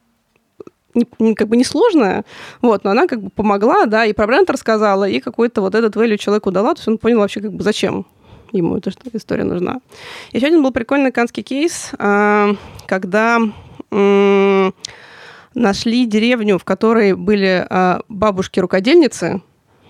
не, 1.19 1.35
как 1.35 1.47
бы 1.47 1.57
несложная, 1.57 2.25
вот, 2.61 2.83
но 2.83 2.91
она 2.91 3.07
как 3.07 3.21
бы 3.21 3.29
помогла, 3.29 3.85
да, 3.85 4.05
и 4.05 4.13
про 4.13 4.27
бренд 4.27 4.49
рассказала, 4.49 5.07
и 5.07 5.19
какой-то 5.19 5.61
вот 5.61 5.75
этот 5.75 5.95
value 5.95 6.17
человеку 6.17 6.51
дала, 6.51 6.73
то 6.73 6.79
есть 6.79 6.87
он 6.87 6.97
понял 6.97 7.19
вообще 7.19 7.41
как 7.41 7.53
бы 7.53 7.63
зачем 7.63 8.05
ему 8.51 8.77
эта 8.77 8.91
история 9.13 9.43
нужна. 9.43 9.81
Еще 10.31 10.47
один 10.47 10.61
был 10.61 10.71
прикольный 10.71 11.11
канский 11.11 11.43
кейс, 11.43 11.91
а, 11.97 12.55
когда 12.85 13.39
нашли 15.55 16.05
деревню, 16.05 16.57
в 16.57 16.63
которой 16.63 17.13
были 17.13 17.65
а, 17.69 18.01
бабушки-рукодельницы, 18.09 19.41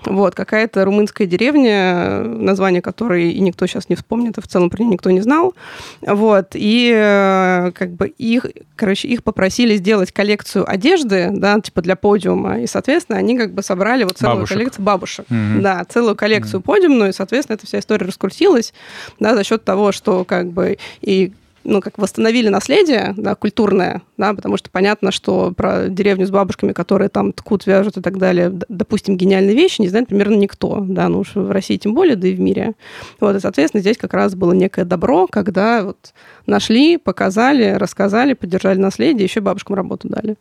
вот, 0.05 0.35
какая-то 0.35 0.85
румынская 0.85 1.27
деревня, 1.27 2.21
название 2.23 2.81
которой 2.81 3.31
и 3.31 3.39
никто 3.39 3.65
сейчас 3.67 3.89
не 3.89 3.95
вспомнит, 3.95 4.37
и 4.37 4.41
в 4.41 4.47
целом 4.47 4.69
про 4.69 4.81
нее 4.81 4.93
никто 4.93 5.11
не 5.11 5.21
знал. 5.21 5.53
Вот, 6.01 6.49
и 6.53 6.91
э, 6.93 7.71
как 7.73 7.91
бы 7.91 8.07
их, 8.07 8.45
короче, 8.75 9.07
их 9.07 9.23
попросили 9.23 9.75
сделать 9.75 10.11
коллекцию 10.11 10.69
одежды, 10.69 11.29
да, 11.31 11.59
типа 11.59 11.81
для 11.81 11.95
подиума, 11.95 12.59
и, 12.59 12.67
соответственно, 12.67 13.17
они 13.17 13.37
как 13.37 13.53
бы 13.53 13.63
собрали 13.63 14.03
вот 14.03 14.17
целую 14.17 14.37
бабушек. 14.37 14.57
коллекцию 14.57 14.85
бабушек. 14.85 15.25
Mm-hmm. 15.29 15.61
Да, 15.61 15.85
целую 15.87 16.15
коллекцию 16.15 16.59
mm-hmm. 16.59 16.65
подиумную, 16.65 17.09
и, 17.09 17.13
соответственно, 17.13 17.55
эта 17.55 17.67
вся 17.67 17.79
история 17.79 18.05
раскрутилась, 18.05 18.73
да, 19.19 19.35
за 19.35 19.43
счет 19.43 19.63
того, 19.63 19.91
что 19.91 20.23
как 20.25 20.51
бы 20.51 20.77
и 21.01 21.33
ну, 21.63 21.81
как 21.81 21.97
восстановили 21.97 22.49
наследие, 22.49 23.13
да, 23.17 23.35
культурное, 23.35 24.01
да, 24.17 24.33
потому 24.33 24.57
что 24.57 24.69
понятно, 24.69 25.11
что 25.11 25.51
про 25.51 25.87
деревню 25.87 26.25
с 26.25 26.31
бабушками, 26.31 26.73
которые 26.73 27.09
там 27.09 27.33
ткут, 27.33 27.65
вяжут 27.65 27.97
и 27.97 28.01
так 28.01 28.17
далее, 28.17 28.51
допустим, 28.69 29.17
гениальные 29.17 29.55
вещи, 29.55 29.81
не 29.81 29.87
знает 29.87 30.07
примерно 30.07 30.35
никто, 30.35 30.79
да, 30.81 31.09
ну 31.09 31.19
уж 31.19 31.35
в 31.35 31.51
России 31.51 31.77
тем 31.77 31.93
более, 31.93 32.15
да 32.15 32.27
и 32.27 32.33
в 32.33 32.39
мире. 32.39 32.73
Вот, 33.19 33.35
и, 33.35 33.39
соответственно, 33.39 33.81
здесь 33.81 33.97
как 33.97 34.13
раз 34.13 34.35
было 34.35 34.53
некое 34.53 34.85
добро, 34.85 35.27
когда 35.27 35.83
вот 35.83 36.13
нашли, 36.45 36.97
показали, 36.97 37.71
рассказали, 37.71 38.33
поддержали 38.33 38.77
наследие, 38.79 39.23
еще 39.23 39.39
бабушкам 39.39 39.75
работу 39.75 40.07
дали. 40.07 40.35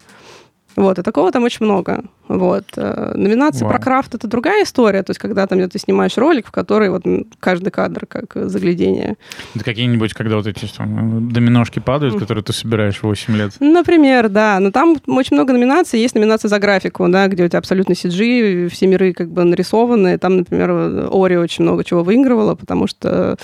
Вот, 0.77 0.99
и 0.99 1.03
такого 1.03 1.31
там 1.33 1.45
очень 1.45 1.65
много. 1.65 2.05
Вот. 2.29 2.65
Э, 2.77 3.13
номинация 3.15 3.65
Вау. 3.65 3.73
про 3.73 3.83
крафт— 3.83 4.15
это 4.17 4.27
другая 4.27 4.65
история, 4.65 5.03
то 5.03 5.11
есть 5.11 5.21
когда 5.21 5.47
там 5.47 5.69
ты 5.69 5.79
снимаешь 5.79 6.17
ролик, 6.17 6.47
в 6.47 6.51
который 6.51 6.91
вот 6.91 7.03
каждый 7.41 7.71
кадр 7.71 8.07
как 8.07 8.33
заглядение. 8.35 9.17
Да 9.55 9.65
какие-нибудь, 9.65 10.15
когда 10.15 10.37
вот 10.37 10.47
эти 10.47 10.67
там, 10.67 11.31
доминошки 11.33 11.79
падают, 11.79 12.19
которые 12.19 12.43
ты 12.43 12.53
собираешь 12.53 13.03
8 13.03 13.37
лет? 13.37 13.53
Например, 13.61 14.29
да. 14.29 14.59
Но 14.61 14.71
там 14.71 14.97
очень 15.07 15.37
много 15.37 15.53
номинаций. 15.53 16.01
Есть 16.01 16.15
номинация 16.15 16.49
за 16.49 16.59
графику, 16.59 17.07
да, 17.09 17.29
где 17.29 17.45
у 17.45 17.49
тебя 17.49 17.59
абсолютно 17.59 17.93
CG, 17.93 18.69
все 18.69 18.87
миры 18.87 19.13
как 19.13 19.31
бы 19.31 19.45
нарисованы. 19.45 20.19
Там, 20.19 20.39
например, 20.39 20.71
Ори 21.13 21.37
очень 21.37 21.65
много 21.65 21.85
чего 21.85 22.03
выигрывала, 22.03 22.55
потому 22.55 22.87
что 22.87 23.13
Э, 23.13 23.37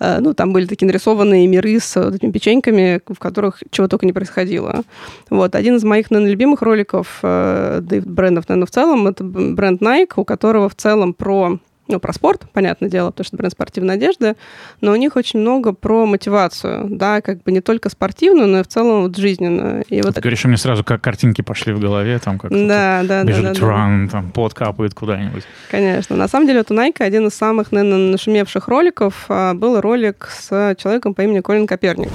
ну, 0.00 0.34
там 0.34 0.52
были 0.52 0.66
такие 0.66 0.86
нарисованные 0.86 1.46
миры 1.46 1.78
с 1.78 1.96
вот 1.96 2.14
этими 2.14 2.30
печеньками, 2.30 3.00
в 3.06 3.18
которых 3.18 3.62
чего 3.70 3.88
только 3.88 4.06
не 4.06 4.12
происходило. 4.12 4.82
Вот. 5.30 5.54
Один 5.54 5.76
из 5.76 5.84
моих, 5.84 6.10
наверное, 6.10 6.32
любимых 6.32 6.62
роликов, 6.62 7.20
э, 7.22 7.80
да 7.82 7.96
и 7.96 8.00
брендов, 8.00 8.48
наверное, 8.48 8.66
в 8.66 8.70
целом, 8.70 9.06
это 9.06 9.24
бренд 9.24 9.80
Nike, 9.80 10.12
у 10.16 10.24
которого 10.24 10.68
в 10.68 10.74
целом 10.74 11.14
про 11.14 11.58
ну, 11.88 12.00
про 12.00 12.12
спорт, 12.12 12.42
понятное 12.52 12.88
дело, 12.88 13.10
потому 13.10 13.24
что 13.24 13.36
бренд 13.36 13.52
спортивной 13.52 13.94
одежды, 13.94 14.36
но 14.80 14.92
у 14.92 14.96
них 14.96 15.16
очень 15.16 15.40
много 15.40 15.72
про 15.72 16.06
мотивацию, 16.06 16.86
да, 16.88 17.20
как 17.20 17.42
бы 17.42 17.52
не 17.52 17.60
только 17.60 17.90
спортивную, 17.90 18.48
но 18.48 18.60
и 18.60 18.62
в 18.62 18.68
целом 18.68 19.02
вот 19.02 19.16
жизненную. 19.16 19.84
И 19.88 20.00
вот 20.02 20.14
Ты 20.14 20.20
говоришь, 20.20 20.44
у 20.44 20.48
меня 20.48 20.56
сразу 20.56 20.84
как 20.84 21.02
картинки 21.02 21.42
пошли 21.42 21.72
в 21.72 21.80
голове, 21.80 22.18
там 22.18 22.38
как 22.38 22.50
да, 22.50 23.02
да, 23.04 23.24
бежит 23.24 23.44
да, 23.44 23.54
да, 23.54 23.66
ран, 23.66 24.06
да. 24.06 24.12
там 24.12 24.30
пот 24.30 24.54
капает 24.54 24.94
куда-нибудь. 24.94 25.44
Конечно. 25.70 26.16
На 26.16 26.28
самом 26.28 26.46
деле, 26.46 26.60
вот 26.60 26.70
у 26.70 26.74
Nike 26.74 27.02
один 27.02 27.26
из 27.26 27.34
самых, 27.34 27.72
наверное, 27.72 28.12
нашумевших 28.12 28.68
роликов 28.68 29.26
а, 29.28 29.54
был 29.54 29.80
ролик 29.80 30.28
с 30.30 30.74
человеком 30.78 31.14
по 31.14 31.22
имени 31.22 31.40
Колин 31.40 31.66
Каперник. 31.66 32.10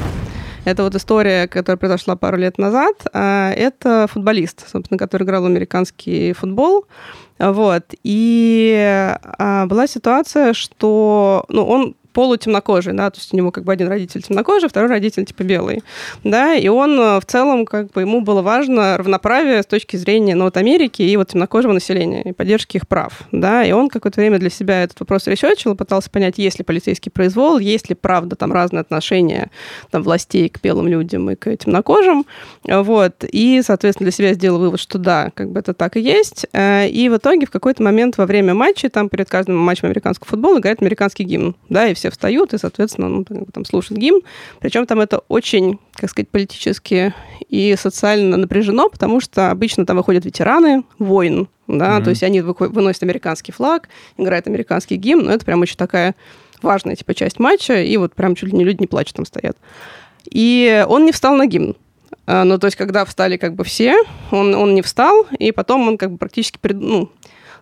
Это 0.65 0.83
вот 0.83 0.95
история, 0.95 1.47
которая 1.47 1.77
произошла 1.77 2.15
пару 2.15 2.37
лет 2.37 2.57
назад. 2.57 2.95
А, 3.13 3.51
это 3.51 4.07
футболист, 4.11 4.69
собственно, 4.69 4.97
который 4.97 5.23
играл 5.23 5.43
в 5.43 5.45
американский 5.45 6.33
футбол. 6.33 6.85
Вот. 7.39 7.83
И 8.03 9.13
а, 9.37 9.65
была 9.65 9.87
ситуация, 9.87 10.53
что 10.53 11.45
ну, 11.49 11.63
он 11.65 11.95
полутемнокожий, 12.19 12.91
да, 12.91 13.09
то 13.09 13.17
есть 13.17 13.33
у 13.33 13.37
него 13.37 13.49
как 13.49 13.63
бы 13.63 13.71
один 13.71 13.87
родитель 13.87 14.21
темнокожий, 14.21 14.67
второй 14.67 14.89
родитель 14.89 15.23
типа 15.23 15.43
белый, 15.43 15.83
да, 16.25 16.53
и 16.53 16.67
он 16.67 16.99
э, 16.99 17.21
в 17.21 17.25
целом 17.25 17.65
как 17.65 17.91
бы 17.91 18.01
ему 18.01 18.19
было 18.19 18.41
важно 18.41 18.97
равноправие 18.97 19.63
с 19.63 19.65
точки 19.65 19.95
зрения, 19.95 20.35
ну, 20.35 20.43
вот 20.43 20.57
Америки 20.57 21.01
и 21.01 21.15
вот 21.15 21.29
темнокожего 21.29 21.71
населения 21.71 22.23
и 22.23 22.33
поддержки 22.33 22.75
их 22.75 22.89
прав, 22.89 23.21
да, 23.31 23.63
и 23.63 23.71
он 23.71 23.87
какое-то 23.87 24.19
время 24.19 24.37
для 24.37 24.49
себя 24.49 24.83
этот 24.83 24.99
вопрос 24.99 25.27
ресерчил, 25.27 25.77
пытался 25.77 26.09
понять, 26.09 26.37
есть 26.37 26.59
ли 26.59 26.65
полицейский 26.65 27.09
произвол, 27.09 27.57
есть 27.57 27.87
ли, 27.87 27.95
правда, 27.95 28.35
там 28.35 28.51
разные 28.51 28.81
отношения 28.81 29.49
там 29.89 30.03
властей 30.03 30.49
к 30.49 30.59
белым 30.61 30.89
людям 30.89 31.29
и 31.29 31.35
к 31.35 31.55
темнокожим, 31.55 32.25
вот, 32.65 33.23
и, 33.23 33.61
соответственно, 33.65 34.07
для 34.07 34.11
себя 34.11 34.33
сделал 34.33 34.59
вывод, 34.59 34.81
что 34.81 34.97
да, 34.97 35.31
как 35.33 35.51
бы 35.51 35.61
это 35.61 35.73
так 35.73 35.95
и 35.95 36.01
есть, 36.01 36.47
э, 36.51 36.89
и 36.89 37.07
в 37.07 37.15
итоге 37.15 37.45
в 37.45 37.49
какой-то 37.49 37.81
момент 37.81 38.17
во 38.17 38.25
время 38.25 38.53
матча, 38.53 38.89
там 38.89 39.07
перед 39.07 39.29
каждым 39.29 39.57
матчем 39.57 39.85
американского 39.85 40.27
футбола 40.27 40.59
играет 40.59 40.81
американский 40.81 41.23
гимн, 41.23 41.55
да, 41.69 41.87
и 41.87 41.93
все 41.93 42.08
встают 42.11 42.53
и, 42.53 42.57
соответственно, 42.57 43.09
ну, 43.09 43.25
там 43.53 43.65
слушают 43.65 43.99
гимн. 43.99 44.21
Причем 44.59 44.85
там 44.85 44.99
это 44.99 45.19
очень, 45.27 45.79
как 45.93 46.09
сказать, 46.09 46.29
политически 46.29 47.13
и 47.49 47.75
социально 47.77 48.37
напряжено, 48.37 48.89
потому 48.89 49.19
что 49.19 49.51
обычно 49.51 49.85
там 49.85 49.97
выходят 49.97 50.25
ветераны 50.25 50.83
войн, 50.97 51.47
да, 51.67 51.97
mm-hmm. 51.97 52.03
то 52.03 52.09
есть 52.09 52.23
они 52.23 52.41
выносят 52.41 53.03
американский 53.03 53.51
флаг, 53.51 53.89
играют 54.17 54.47
американский 54.47 54.95
гимн, 54.95 55.25
но 55.25 55.33
это 55.33 55.45
прям 55.45 55.61
очень 55.61 55.77
такая 55.77 56.15
важная 56.61 56.95
типа 56.95 57.13
часть 57.13 57.39
матча, 57.39 57.81
и 57.81 57.95
вот 57.97 58.15
прям 58.15 58.35
чуть 58.35 58.51
ли 58.51 58.57
не 58.57 58.65
люди 58.65 58.81
не 58.81 58.87
плачут 58.87 59.15
там 59.15 59.25
стоят. 59.25 59.57
И 60.29 60.85
он 60.87 61.05
не 61.05 61.11
встал 61.11 61.35
на 61.35 61.47
гимн. 61.47 61.75
А, 62.31 62.43
ну, 62.43 62.59
то 62.59 62.67
есть, 62.67 62.77
когда 62.77 63.05
встали 63.05 63.37
как 63.37 63.55
бы 63.55 63.63
все, 63.63 63.95
он, 64.31 64.53
он 64.53 64.75
не 64.75 64.83
встал, 64.83 65.25
и 65.37 65.51
потом 65.51 65.87
он 65.87 65.97
как 65.97 66.11
бы 66.11 66.17
практически, 66.17 66.59
ну, 66.63 67.09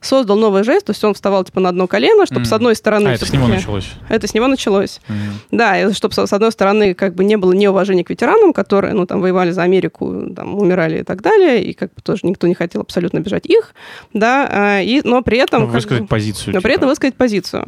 создал 0.02 0.38
новый 0.38 0.64
жест, 0.64 0.86
то 0.86 0.92
есть 0.92 1.04
он 1.04 1.14
вставал 1.14 1.44
типа 1.44 1.60
на 1.60 1.70
одно 1.70 1.88
колено, 1.88 2.26
чтобы 2.26 2.42
mm. 2.42 2.46
с 2.46 2.54
одной 2.54 2.76
стороны... 2.76 3.10
А, 3.10 3.14
это 3.14 3.26
с 3.26 3.34
него 3.34 3.48
началось? 3.48 3.92
Это 4.10 4.28
с 4.28 4.34
него 4.34 4.48
началось. 4.48 5.00
Mm. 5.08 5.16
Да, 5.52 5.80
и 5.80 5.94
чтобы 5.94 6.14
с 6.14 6.34
одной 6.34 6.52
стороны 6.52 6.94
как 6.94 7.16
бы 7.16 7.24
не 7.24 7.38
было 7.38 7.54
неуважения 7.54 8.04
к 8.04 8.10
ветеранам, 8.10 8.54
которые, 8.54 8.94
ну, 8.94 9.06
там, 9.06 9.22
воевали 9.22 9.52
за 9.52 9.64
Америку, 9.64 10.30
там, 10.36 10.56
умирали 10.56 11.00
и 11.00 11.04
так 11.04 11.22
далее, 11.22 11.64
и 11.64 11.74
как 11.74 11.94
бы 11.94 12.02
тоже 12.02 12.22
никто 12.24 12.48
не 12.48 12.54
хотел 12.54 12.82
абсолютно 12.82 13.20
бежать 13.20 13.46
их, 13.46 13.74
да, 14.14 14.48
а, 14.50 14.82
и, 14.82 15.02
но 15.04 15.22
при 15.22 15.38
этом... 15.38 15.64
Ну, 15.64 15.68
высказать 15.68 16.04
бы, 16.04 16.08
позицию. 16.08 16.54
Но 16.54 16.60
типа. 16.60 16.64
при 16.64 16.76
этом 16.76 16.90
высказать 16.90 17.16
позицию. 17.16 17.66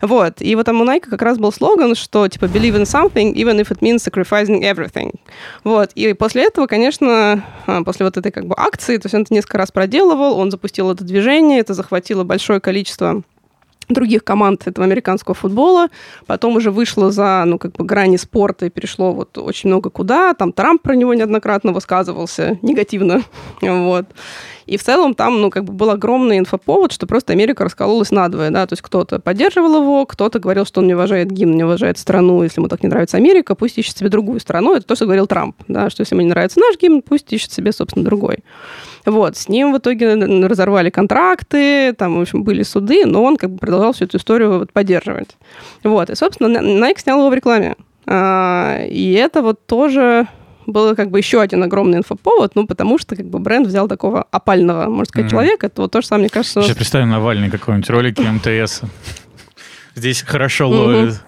Вот, 0.00 0.40
и 0.40 0.54
вот 0.54 0.66
там 0.66 0.80
у 0.80 0.84
Nike 0.84 1.08
как 1.08 1.22
раз 1.22 1.38
был 1.38 1.52
слоган, 1.52 1.94
что, 1.94 2.28
типа, 2.28 2.44
believe 2.44 2.76
in 2.76 2.82
something, 2.82 3.34
even 3.34 3.60
if 3.60 3.70
it 3.70 3.80
means 3.80 3.96
sacrificing 3.96 4.62
everything. 4.62 5.14
Вот, 5.64 5.90
и 5.94 6.12
после 6.12 6.44
этого, 6.44 6.66
конечно, 6.66 7.44
а, 7.66 7.82
после 7.84 8.06
вот 8.06 8.16
этой 8.16 8.32
как 8.32 8.46
бы 8.46 8.54
акции, 8.56 8.96
то 8.96 9.06
есть 9.06 9.14
он 9.14 9.22
это 9.22 9.34
несколько 9.34 9.58
раз 9.58 9.70
проделывал, 9.70 10.38
он 10.38 10.50
запустил 10.50 10.90
это 10.90 11.04
движение, 11.04 11.62
это 11.70 11.74
захватило 11.74 12.24
большое 12.24 12.60
количество 12.60 13.22
других 13.88 14.24
команд 14.24 14.66
этого 14.66 14.84
американского 14.84 15.34
футбола. 15.34 15.88
Потом 16.26 16.56
уже 16.56 16.70
вышло 16.70 17.10
за, 17.10 17.44
ну, 17.46 17.58
как 17.58 17.72
бы 17.72 17.84
грани 17.84 18.16
спорта 18.16 18.66
и 18.66 18.70
перешло 18.70 19.12
вот 19.12 19.38
очень 19.38 19.68
много 19.68 19.90
куда. 19.90 20.34
Там 20.34 20.52
Трамп 20.52 20.82
про 20.82 20.94
него 20.94 21.14
неоднократно 21.14 21.72
высказывался 21.72 22.58
негативно. 22.62 23.22
вот. 23.62 24.06
И 24.70 24.76
в 24.76 24.84
целом 24.84 25.14
там, 25.14 25.40
ну, 25.40 25.50
как 25.50 25.64
бы 25.64 25.72
был 25.72 25.90
огромный 25.90 26.38
инфоповод, 26.38 26.92
что 26.92 27.08
просто 27.08 27.32
Америка 27.32 27.64
раскололась 27.64 28.12
надвое, 28.12 28.50
да, 28.50 28.68
то 28.68 28.74
есть 28.74 28.82
кто-то 28.82 29.18
поддерживал 29.18 29.82
его, 29.82 30.06
кто-то 30.06 30.38
говорил, 30.38 30.64
что 30.64 30.80
он 30.80 30.86
не 30.86 30.94
уважает 30.94 31.28
гимн, 31.28 31.56
не 31.56 31.64
уважает 31.64 31.98
страну, 31.98 32.44
если 32.44 32.60
ему 32.60 32.68
так 32.68 32.84
не 32.84 32.88
нравится 32.88 33.16
Америка, 33.16 33.56
пусть 33.56 33.76
ищет 33.78 33.98
себе 33.98 34.10
другую 34.10 34.38
страну. 34.38 34.76
Это 34.76 34.86
то, 34.86 34.94
что 34.94 35.06
говорил 35.06 35.26
Трамп, 35.26 35.56
да, 35.66 35.90
что 35.90 36.02
если 36.02 36.14
ему 36.14 36.22
не 36.22 36.28
нравится 36.28 36.60
наш 36.60 36.78
гимн, 36.78 37.02
пусть 37.02 37.32
ищет 37.32 37.50
себе, 37.50 37.72
собственно, 37.72 38.04
другой. 38.04 38.44
Вот, 39.04 39.36
с 39.36 39.48
ним 39.48 39.72
в 39.72 39.78
итоге 39.78 40.14
разорвали 40.14 40.90
контракты, 40.90 41.92
там, 41.94 42.18
в 42.18 42.20
общем, 42.20 42.44
были 42.44 42.62
суды, 42.62 43.06
но 43.06 43.24
он 43.24 43.38
как 43.38 43.50
бы 43.50 43.58
продолжал 43.58 43.92
всю 43.92 44.04
эту 44.04 44.18
историю 44.18 44.60
вот 44.60 44.72
поддерживать. 44.72 45.30
Вот, 45.82 46.10
и, 46.10 46.14
собственно, 46.14 46.58
Nike 46.58 47.00
снял 47.00 47.18
его 47.18 47.30
в 47.30 47.34
рекламе. 47.34 47.74
А, 48.06 48.84
и 48.88 49.14
это 49.14 49.42
вот 49.42 49.66
тоже 49.66 50.28
был 50.66 50.94
как 50.96 51.10
бы 51.10 51.18
еще 51.18 51.40
один 51.40 51.62
огромный 51.62 51.98
инфоповод, 51.98 52.54
ну, 52.54 52.66
потому 52.66 52.98
что 52.98 53.16
как 53.16 53.26
бы 53.26 53.38
бренд 53.38 53.66
взял 53.66 53.88
такого 53.88 54.26
опального, 54.30 54.88
можно 54.88 55.04
сказать, 55.06 55.26
mm-hmm. 55.26 55.30
человека. 55.30 55.66
Это 55.66 55.82
вот 55.82 55.92
то 55.92 56.00
же 56.00 56.06
самое, 56.06 56.24
мне 56.24 56.30
кажется... 56.30 56.62
Сейчас 56.62 56.76
представим 56.76 57.10
Навальный 57.10 57.50
какой-нибудь 57.50 57.90
ролики 57.90 58.22
МТС. 58.22 58.82
Здесь 59.94 60.22
хорошо 60.22 60.68
ловит. 60.68 61.20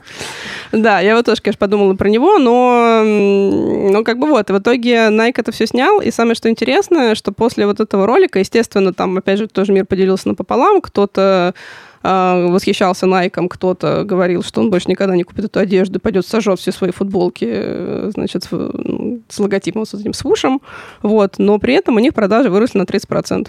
Да, 0.71 1.01
я 1.01 1.17
вот 1.17 1.27
тоже, 1.27 1.43
конечно, 1.43 1.59
подумала 1.59 1.95
про 1.95 2.09
него, 2.09 2.39
но, 2.39 3.03
ну, 3.05 4.05
как 4.05 4.19
бы 4.19 4.27
вот, 4.29 4.49
в 4.51 4.59
итоге 4.59 5.09
Nike 5.09 5.35
это 5.37 5.53
все 5.53 5.67
снял, 5.67 6.01
и 6.01 6.11
самое 6.11 6.35
что 6.35 6.49
интересное, 6.49 7.15
что 7.15 7.33
после 7.33 7.67
вот 7.67 7.81
этого 7.81 8.07
ролика, 8.07 8.39
естественно, 8.39 8.95
там, 8.95 9.19
опять 9.19 9.39
же, 9.39 9.49
тоже 9.49 9.73
мир 9.73 9.85
поделился 9.85 10.29
напополам, 10.29 10.81
кто-то 10.81 11.55
а, 12.03 12.47
восхищался 12.49 13.07
Найком, 13.07 13.49
кто-то 13.49 14.05
говорил, 14.05 14.43
что 14.43 14.61
он 14.61 14.71
больше 14.71 14.89
никогда 14.89 15.17
не 15.17 15.23
купит 15.23 15.47
эту 15.47 15.61
одежду, 15.61 16.01
пойдет 16.01 16.27
сожжет 16.27 16.59
все 16.59 16.73
свои 16.73 16.91
футболки, 16.91 17.47
э, 17.49 18.11
значит, 18.15 18.45
с 18.45 19.39
логотипом, 19.39 19.87
с 19.87 19.95
этим 19.95 20.13
свушем, 20.13 20.61
вот, 21.03 21.35
но 21.39 21.59
при 21.59 21.75
этом 21.75 21.97
у 21.97 21.99
них 21.99 22.15
продажи 22.15 22.51
выросли 22.51 22.79
на 22.79 22.85
30%. 22.85 23.49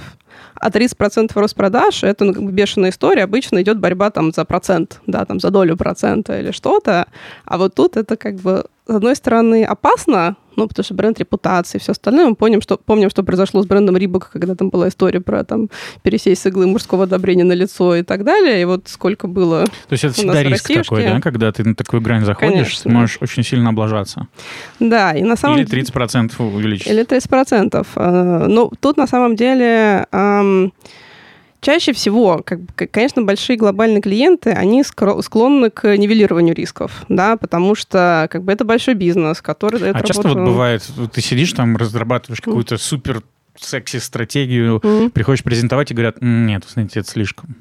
А 0.55 0.69
30% 0.69 1.31
рост 1.35 1.55
продаж– 1.55 2.03
это 2.05 2.25
ну, 2.25 2.49
бешеная 2.49 2.91
история. 2.91 3.23
Обычно 3.23 3.61
идет 3.61 3.79
борьба 3.79 4.09
там 4.11 4.31
за 4.31 4.45
процент, 4.45 5.01
да, 5.07 5.25
там 5.25 5.39
за 5.39 5.49
долю 5.49 5.75
процента 5.77 6.39
или 6.39 6.51
что-то. 6.51 7.07
А 7.45 7.57
вот 7.57 7.75
тут 7.75 7.97
это 7.97 8.17
как 8.17 8.35
бы 8.35 8.65
с 8.85 8.95
одной 8.95 9.15
стороны, 9.15 9.63
опасно, 9.63 10.35
ну, 10.55 10.67
потому 10.67 10.83
что 10.83 10.93
бренд 10.93 11.19
репутации 11.19 11.77
и 11.77 11.81
все 11.81 11.91
остальное. 11.91 12.27
Мы 12.27 12.35
помним, 12.35 12.61
что, 12.61 12.77
помним, 12.77 13.09
что 13.09 13.23
произошло 13.23 13.61
с 13.61 13.65
брендом 13.65 13.97
Рибок, 13.97 14.29
когда 14.31 14.55
там 14.55 14.69
была 14.69 14.89
история 14.89 15.19
про 15.19 15.43
там 15.43 15.69
пересесть 16.01 16.41
с 16.41 16.45
иглы 16.45 16.67
мужского 16.67 17.03
одобрения 17.03 17.43
на 17.43 17.53
лицо 17.53 17.95
и 17.95 18.03
так 18.03 18.23
далее. 18.23 18.61
И 18.61 18.65
вот 18.65 18.87
сколько 18.87 19.27
было 19.27 19.65
То 19.65 19.93
есть 19.93 20.03
это 20.03 20.13
всегда 20.13 20.43
риск 20.43 20.67
такой, 20.67 21.03
да? 21.03 21.21
Когда 21.21 21.51
ты 21.51 21.63
на 21.63 21.75
такую 21.75 22.01
грань 22.01 22.25
заходишь, 22.25 22.81
Конечно. 22.81 22.91
можешь 22.91 23.17
очень 23.21 23.43
сильно 23.43 23.69
облажаться. 23.69 24.27
Да, 24.79 25.11
и 25.13 25.23
на 25.23 25.35
самом 25.35 25.59
Или 25.59 25.67
30% 25.67 26.31
увеличить. 26.39 26.87
Или 26.87 27.05
30%. 27.05 27.87
А, 27.95 28.47
ну, 28.47 28.71
тут 28.79 28.97
на 28.97 29.07
самом 29.07 29.35
деле 29.35 30.07
чаще 31.63 31.93
всего, 31.93 32.43
как, 32.45 32.59
конечно, 32.91 33.23
большие 33.23 33.57
глобальные 33.57 34.01
клиенты, 34.01 34.51
они 34.51 34.83
склонны 34.83 35.69
к 35.69 35.97
нивелированию 35.97 36.53
рисков, 36.53 37.03
да, 37.09 37.37
потому 37.37 37.73
что 37.73 38.27
как 38.29 38.43
бы 38.43 38.51
это 38.51 38.65
большой 38.65 38.93
бизнес, 38.93 39.41
который 39.41 39.79
дает 39.79 39.95
А 39.95 39.99
работу... 39.99 40.13
часто 40.13 40.29
вот 40.29 40.37
бывает, 40.37 40.83
ты 41.11 41.21
сидишь 41.21 41.53
там, 41.53 41.75
разрабатываешь 41.77 42.41
какую-то 42.41 42.77
супер 42.77 43.23
секси-стратегию, 43.55 44.77
mm-hmm. 44.77 45.09
приходишь 45.11 45.43
презентовать 45.43 45.91
и 45.91 45.93
говорят, 45.93 46.17
нет, 46.21 46.63
знаете, 46.67 46.99
это 46.99 47.09
слишком. 47.09 47.55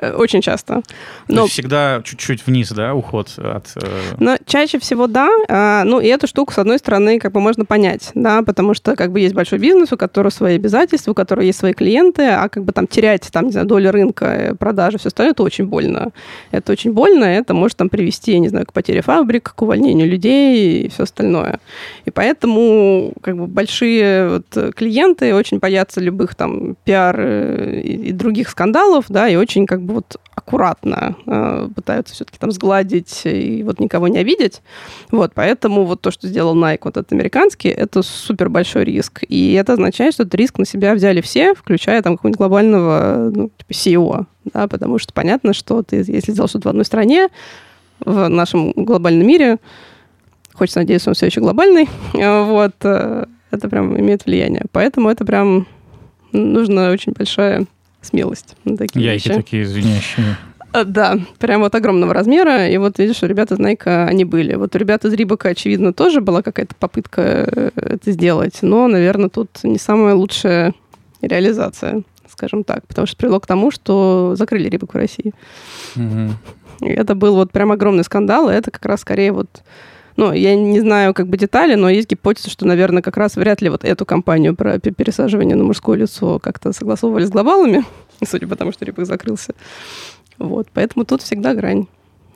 Э, 0.00 0.12
очень 0.12 0.40
часто. 0.40 0.82
Но... 1.28 1.46
Всегда 1.46 2.00
чуть-чуть 2.04 2.46
вниз, 2.46 2.70
да, 2.70 2.94
уход 2.94 3.34
от... 3.36 3.66
Э, 3.76 4.14
Но 4.18 4.36
чаще 4.46 4.78
всего 4.78 5.06
да. 5.06 5.28
А, 5.48 5.84
ну, 5.84 6.00
и 6.00 6.06
эту 6.06 6.26
штуку, 6.26 6.52
с 6.52 6.58
одной 6.58 6.78
стороны, 6.78 7.18
как 7.18 7.32
бы 7.32 7.40
можно 7.40 7.64
понять, 7.64 8.10
да, 8.14 8.42
потому 8.42 8.74
что 8.74 8.96
как 8.96 9.12
бы 9.12 9.20
есть 9.20 9.34
большой 9.34 9.58
бизнес, 9.58 9.92
у 9.92 9.96
которого 9.96 10.30
свои 10.30 10.56
обязательства, 10.56 11.12
у 11.12 11.14
которого 11.14 11.44
есть 11.44 11.58
свои 11.58 11.72
клиенты, 11.72 12.22
а 12.28 12.48
как 12.48 12.64
бы 12.64 12.72
там 12.72 12.86
терять, 12.86 13.28
там, 13.30 13.46
не 13.46 13.52
знаю, 13.52 13.66
долю 13.66 13.90
рынка, 13.90 14.24
э, 14.24 14.54
продажи, 14.54 14.98
все 14.98 15.08
остальное, 15.08 15.32
это 15.32 15.42
очень 15.42 15.66
больно. 15.66 16.12
Это 16.50 16.72
очень 16.72 16.92
больно, 16.92 17.24
это 17.24 17.52
может 17.52 17.76
там 17.76 17.88
привести, 17.88 18.32
я 18.32 18.38
не 18.38 18.48
знаю, 18.48 18.66
к 18.66 18.72
потере 18.72 19.02
фабрик, 19.02 19.52
к 19.54 19.62
увольнению 19.62 20.08
людей 20.08 20.84
и 20.84 20.88
все 20.88 21.02
остальное. 21.02 21.60
И 22.06 22.10
поэтому 22.10 23.12
как 23.22 23.36
бы 23.36 23.46
большие 23.46 24.28
вот 24.28 24.74
клиенты 24.74 25.34
очень 25.34 25.58
боятся 25.58 26.00
любых 26.00 26.34
там 26.34 26.76
пиар 26.84 27.20
и 27.20 28.12
других 28.12 28.48
скандалов, 28.48 29.06
да, 29.08 29.28
и 29.28 29.36
очень 29.36 29.66
как 29.66 29.82
бы 29.82 29.89
вот 29.90 30.16
аккуратно 30.34 31.16
э, 31.26 31.68
пытаются 31.74 32.14
все-таки 32.14 32.38
там 32.38 32.50
сгладить 32.50 33.22
и 33.24 33.62
вот 33.62 33.78
никого 33.78 34.08
не 34.08 34.18
обидеть. 34.18 34.62
Вот, 35.10 35.32
поэтому 35.34 35.84
вот 35.84 36.00
то, 36.00 36.10
что 36.10 36.26
сделал 36.26 36.56
Nike, 36.56 36.80
вот 36.84 36.96
этот 36.96 37.12
американский, 37.12 37.68
это 37.68 38.02
супер 38.02 38.48
большой 38.48 38.84
риск. 38.84 39.22
И 39.28 39.52
это 39.52 39.74
означает, 39.74 40.14
что 40.14 40.24
этот 40.24 40.34
риск 40.34 40.58
на 40.58 40.64
себя 40.64 40.94
взяли 40.94 41.20
все, 41.20 41.54
включая 41.54 42.02
там 42.02 42.16
какого-нибудь 42.16 42.38
глобального 42.38 43.30
ну, 43.34 43.50
типа 43.56 43.70
CEO, 43.70 44.26
да, 44.52 44.66
потому 44.66 44.98
что 44.98 45.12
понятно, 45.12 45.52
что 45.52 45.82
ты, 45.82 45.96
если 45.96 46.32
сделал 46.32 46.48
что-то 46.48 46.68
в 46.68 46.70
одной 46.70 46.84
стране, 46.84 47.28
в 48.04 48.28
нашем 48.28 48.72
глобальном 48.72 49.26
мире, 49.26 49.58
хочется 50.54 50.80
надеяться, 50.80 51.10
он 51.10 51.14
все 51.14 51.26
еще 51.26 51.40
глобальный, 51.40 51.88
вот, 52.12 52.74
э, 52.82 53.26
это 53.50 53.68
прям 53.68 53.98
имеет 53.98 54.26
влияние. 54.26 54.64
Поэтому 54.72 55.10
это 55.10 55.24
прям 55.24 55.66
нужна 56.32 56.90
очень 56.90 57.12
большая 57.12 57.66
смелость 58.02 58.56
такие 58.78 59.04
Яйки 59.04 59.28
вещи. 59.28 59.36
такие 59.36 59.66
звенящие. 59.66 60.36
А, 60.72 60.84
да, 60.84 61.18
прям 61.38 61.62
вот 61.62 61.74
огромного 61.74 62.14
размера. 62.14 62.68
И 62.68 62.76
вот 62.76 62.98
видишь, 62.98 63.22
у 63.22 63.26
ребят 63.26 63.50
из 63.50 63.58
Найка 63.58 64.06
они 64.06 64.24
были. 64.24 64.54
Вот 64.54 64.74
у 64.74 64.78
ребят 64.78 65.04
из 65.04 65.12
Рибака, 65.12 65.48
очевидно, 65.48 65.92
тоже 65.92 66.20
была 66.20 66.42
какая-то 66.42 66.74
попытка 66.76 67.22
э, 67.22 67.70
это 67.74 68.12
сделать. 68.12 68.58
Но, 68.62 68.86
наверное, 68.86 69.28
тут 69.28 69.48
не 69.64 69.78
самая 69.78 70.14
лучшая 70.14 70.74
реализация, 71.22 72.02
скажем 72.28 72.62
так. 72.62 72.86
Потому 72.86 73.06
что 73.06 73.16
привело 73.16 73.40
к 73.40 73.46
тому, 73.46 73.72
что 73.72 74.34
закрыли 74.36 74.68
Рибак 74.68 74.94
в 74.94 74.96
России. 74.96 75.32
Угу. 75.96 76.86
И 76.86 76.88
это 76.88 77.16
был 77.16 77.34
вот 77.34 77.50
прям 77.50 77.72
огромный 77.72 78.04
скандал. 78.04 78.48
И 78.48 78.54
это 78.54 78.70
как 78.70 78.84
раз 78.86 79.00
скорее 79.00 79.32
вот 79.32 79.62
ну, 80.16 80.32
я 80.32 80.54
не 80.56 80.80
знаю 80.80 81.14
как 81.14 81.28
бы 81.28 81.36
детали, 81.36 81.74
но 81.74 81.88
есть 81.88 82.08
гипотеза, 82.08 82.50
что, 82.50 82.66
наверное, 82.66 83.02
как 83.02 83.16
раз 83.16 83.36
вряд 83.36 83.62
ли 83.62 83.68
вот 83.68 83.84
эту 83.84 84.04
кампанию 84.04 84.54
про 84.54 84.78
пересаживание 84.78 85.56
на 85.56 85.64
мужское 85.64 85.96
лицо 85.96 86.38
как-то 86.38 86.72
согласовывали 86.72 87.24
с 87.24 87.30
глобалами, 87.30 87.84
судя 88.24 88.46
по 88.46 88.56
тому, 88.56 88.72
что 88.72 88.84
репок 88.84 89.06
закрылся. 89.06 89.54
Вот, 90.38 90.68
поэтому 90.72 91.04
тут 91.04 91.22
всегда 91.22 91.54
грань, 91.54 91.86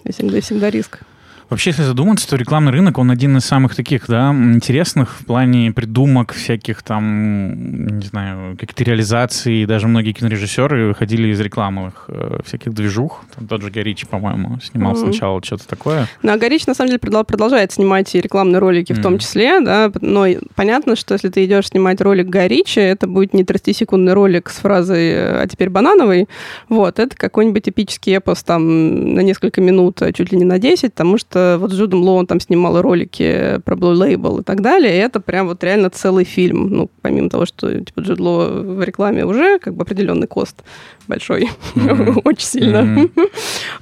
всегда, 0.08 0.40
всегда 0.40 0.70
риск. 0.70 1.00
Вообще, 1.50 1.70
если 1.70 1.82
задуматься, 1.82 2.28
то 2.28 2.36
рекламный 2.36 2.72
рынок, 2.72 2.98
он 2.98 3.10
один 3.10 3.36
из 3.36 3.44
самых 3.44 3.74
таких, 3.74 4.06
да, 4.08 4.30
интересных 4.32 5.20
в 5.20 5.26
плане 5.26 5.72
придумок 5.72 6.32
всяких 6.32 6.82
там, 6.82 7.98
не 7.98 8.06
знаю, 8.06 8.56
каких-то 8.56 8.84
реализаций. 8.84 9.66
Даже 9.66 9.86
многие 9.86 10.12
кинорежиссеры 10.12 10.88
выходили 10.88 11.28
из 11.28 11.40
рекламных 11.40 12.06
э, 12.08 12.38
всяких 12.44 12.72
движух. 12.72 13.24
Там 13.34 13.46
тот 13.46 13.62
же 13.62 13.70
Горич, 13.70 14.06
по-моему, 14.06 14.58
снимал 14.60 14.94
mm-hmm. 14.94 15.10
сначала 15.10 15.42
что-то 15.42 15.68
такое. 15.68 16.08
Ну, 16.22 16.32
а 16.32 16.38
Горич, 16.38 16.66
на 16.66 16.74
самом 16.74 16.90
деле, 16.90 16.98
продолжает 16.98 17.72
снимать 17.72 18.14
и 18.14 18.20
рекламные 18.20 18.58
ролики 18.58 18.92
mm-hmm. 18.92 18.98
в 18.98 19.02
том 19.02 19.18
числе, 19.18 19.60
да, 19.60 19.92
но 20.00 20.26
понятно, 20.54 20.96
что 20.96 21.14
если 21.14 21.28
ты 21.28 21.44
идешь 21.44 21.68
снимать 21.68 22.00
ролик 22.00 22.28
Горича, 22.28 22.80
это 22.80 23.06
будет 23.06 23.34
не 23.34 23.42
30-секундный 23.42 24.12
ролик 24.12 24.48
с 24.50 24.56
фразой 24.56 25.42
«а 25.42 25.46
теперь 25.46 25.70
банановый», 25.70 26.28
вот, 26.68 26.98
это 26.98 27.16
какой-нибудь 27.16 27.68
эпический 27.68 28.16
эпос 28.16 28.42
там 28.42 29.14
на 29.14 29.20
несколько 29.20 29.60
минут, 29.60 30.02
а 30.02 30.12
чуть 30.12 30.32
ли 30.32 30.38
не 30.38 30.44
на 30.44 30.58
10, 30.58 30.92
потому 30.94 31.18
что 31.18 31.33
что 31.34 31.58
вот 31.58 31.72
с 31.72 31.74
Джудом 31.74 32.02
Лоу 32.02 32.18
он 32.18 32.26
там 32.28 32.38
снимал 32.38 32.80
ролики 32.80 33.60
про 33.64 33.74
Blue 33.74 33.92
Label 33.92 34.40
и 34.40 34.44
так 34.44 34.60
далее, 34.60 34.94
и 34.94 34.98
это 34.98 35.18
прям 35.18 35.48
вот 35.48 35.64
реально 35.64 35.90
целый 35.90 36.24
фильм. 36.24 36.68
Ну, 36.70 36.90
помимо 37.02 37.28
того, 37.28 37.44
что 37.44 37.80
типа, 37.80 38.00
Джуд 38.00 38.20
Лоу 38.20 38.76
в 38.76 38.82
рекламе 38.84 39.24
уже 39.24 39.58
как 39.58 39.74
бы 39.74 39.82
определенный 39.82 40.28
кост 40.28 40.62
большой, 41.08 41.50
mm-hmm. 41.74 42.20
очень 42.24 42.46
сильно. 42.46 42.76
Mm-hmm. 42.78 43.28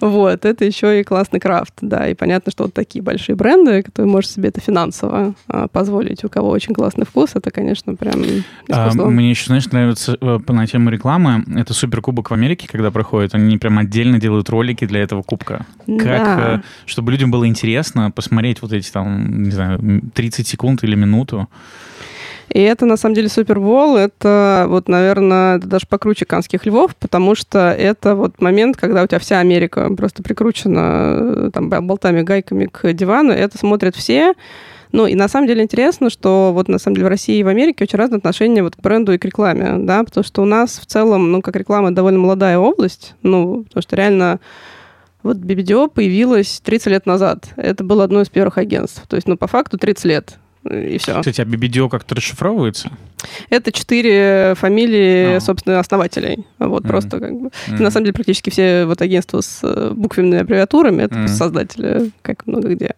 вот, 0.00 0.44
это 0.44 0.64
еще 0.64 1.00
и 1.00 1.04
классный 1.04 1.40
крафт, 1.40 1.74
да, 1.80 2.08
и 2.08 2.14
понятно, 2.14 2.50
что 2.50 2.64
вот 2.64 2.74
такие 2.74 3.02
большие 3.02 3.36
бренды, 3.36 3.82
которые 3.82 4.10
может 4.10 4.30
себе 4.30 4.48
это 4.48 4.60
финансово 4.60 5.34
а, 5.48 5.68
позволить, 5.68 6.24
у 6.24 6.28
кого 6.28 6.48
очень 6.50 6.74
классный 6.74 7.06
вкус, 7.06 7.30
это, 7.34 7.50
конечно, 7.50 7.94
прям 7.94 8.22
а, 8.70 8.90
Мне 8.94 9.30
еще, 9.30 9.46
знаешь, 9.46 9.66
нравится 9.70 10.16
э, 10.20 10.38
на 10.48 10.66
тему 10.66 10.90
рекламы, 10.90 11.44
это 11.54 11.74
Суперкубок 11.74 12.30
в 12.30 12.34
Америке, 12.34 12.66
когда 12.70 12.90
проходит, 12.90 13.34
они 13.34 13.58
прям 13.58 13.78
отдельно 13.78 14.18
делают 14.18 14.48
ролики 14.50 14.86
для 14.86 15.00
этого 15.00 15.22
кубка. 15.22 15.66
Как, 15.86 15.98
да. 15.98 16.54
Э, 16.56 16.60
чтобы 16.86 17.12
людям 17.12 17.30
было 17.30 17.41
интересно 17.46 18.10
посмотреть 18.10 18.62
вот 18.62 18.72
эти 18.72 18.90
там, 18.90 19.42
не 19.42 19.50
знаю, 19.50 20.02
30 20.14 20.46
секунд 20.46 20.84
или 20.84 20.94
минуту. 20.94 21.48
И 22.48 22.60
это, 22.60 22.84
на 22.84 22.96
самом 22.96 23.14
деле, 23.14 23.28
Супербол. 23.28 23.96
Это, 23.96 24.66
вот, 24.68 24.88
наверное, 24.88 25.58
даже 25.58 25.86
покруче 25.86 26.26
канских 26.26 26.66
львов, 26.66 26.94
потому 26.96 27.34
что 27.34 27.70
это 27.70 28.14
вот 28.14 28.42
момент, 28.42 28.76
когда 28.76 29.02
у 29.02 29.06
тебя 29.06 29.18
вся 29.18 29.38
Америка 29.38 29.88
просто 29.96 30.22
прикручена 30.22 31.50
там 31.50 31.70
болтами, 31.70 32.22
гайками 32.22 32.66
к 32.66 32.92
дивану. 32.92 33.32
Это 33.32 33.56
смотрят 33.56 33.96
все. 33.96 34.34
Ну, 34.92 35.06
и 35.06 35.14
на 35.14 35.28
самом 35.28 35.46
деле 35.46 35.62
интересно, 35.62 36.10
что 36.10 36.52
вот 36.52 36.68
на 36.68 36.78
самом 36.78 36.96
деле 36.96 37.06
в 37.06 37.10
России 37.10 37.38
и 37.38 37.42
в 37.42 37.48
Америке 37.48 37.84
очень 37.84 37.98
разные 37.98 38.18
отношения 38.18 38.62
вот 38.62 38.76
к 38.76 38.80
бренду 38.80 39.14
и 39.14 39.18
к 39.18 39.24
рекламе, 39.24 39.78
да, 39.78 40.04
потому 40.04 40.22
что 40.22 40.42
у 40.42 40.44
нас 40.44 40.78
в 40.78 40.84
целом, 40.84 41.32
ну, 41.32 41.40
как 41.40 41.56
реклама 41.56 41.92
довольно 41.92 42.18
молодая 42.18 42.58
область, 42.58 43.14
ну, 43.22 43.64
потому 43.64 43.82
что 43.82 43.96
реально 43.96 44.38
вот 45.22 45.38
BBDO 45.38 45.88
появилась 45.88 46.60
30 46.64 46.86
лет 46.88 47.06
назад. 47.06 47.52
Это 47.56 47.84
было 47.84 48.04
одно 48.04 48.22
из 48.22 48.28
первых 48.28 48.58
агентств. 48.58 49.06
То 49.08 49.16
есть, 49.16 49.28
ну, 49.28 49.36
по 49.36 49.46
факту 49.46 49.78
30 49.78 50.04
лет 50.04 50.38
и 50.64 50.98
все. 50.98 51.18
Кстати, 51.18 51.40
а 51.40 51.44
BBDO 51.44 51.88
как-то 51.88 52.14
расшифровывается? 52.14 52.90
Это 53.50 53.72
четыре 53.72 54.54
фамилии, 54.56 55.36
а. 55.36 55.40
собственно, 55.40 55.78
основателей. 55.78 56.46
Вот 56.58 56.84
mm. 56.84 56.88
просто 56.88 57.20
как 57.20 57.32
бы. 57.32 57.50
Mm. 57.68 57.82
На 57.82 57.90
самом 57.90 58.04
деле 58.04 58.14
практически 58.14 58.50
все 58.50 58.84
вот 58.86 59.00
агентства 59.02 59.40
с 59.40 59.60
э, 59.62 59.92
буквенными 59.94 60.40
аббревиатурами 60.42 61.02
это 61.02 61.14
mm. 61.14 61.28
создатели, 61.28 62.10
как 62.22 62.46
много 62.46 62.68
где. 62.68 62.94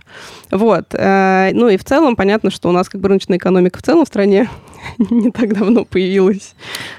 Вот. 0.51 0.95
Э, 0.95 1.51
ну 1.53 1.69
и 1.69 1.77
в 1.77 1.85
целом 1.85 2.17
понятно, 2.17 2.51
что 2.51 2.69
у 2.69 2.73
нас 2.73 2.89
как 2.89 3.01
бы 3.01 3.09
рыночная 3.09 3.39
экономика 3.39 3.79
в 3.79 3.83
целом 3.83 4.05
в 4.05 4.09
стране 4.09 4.49
не 5.11 5.31
так 5.31 5.55
давно 5.55 5.85
появилась. 5.85 6.55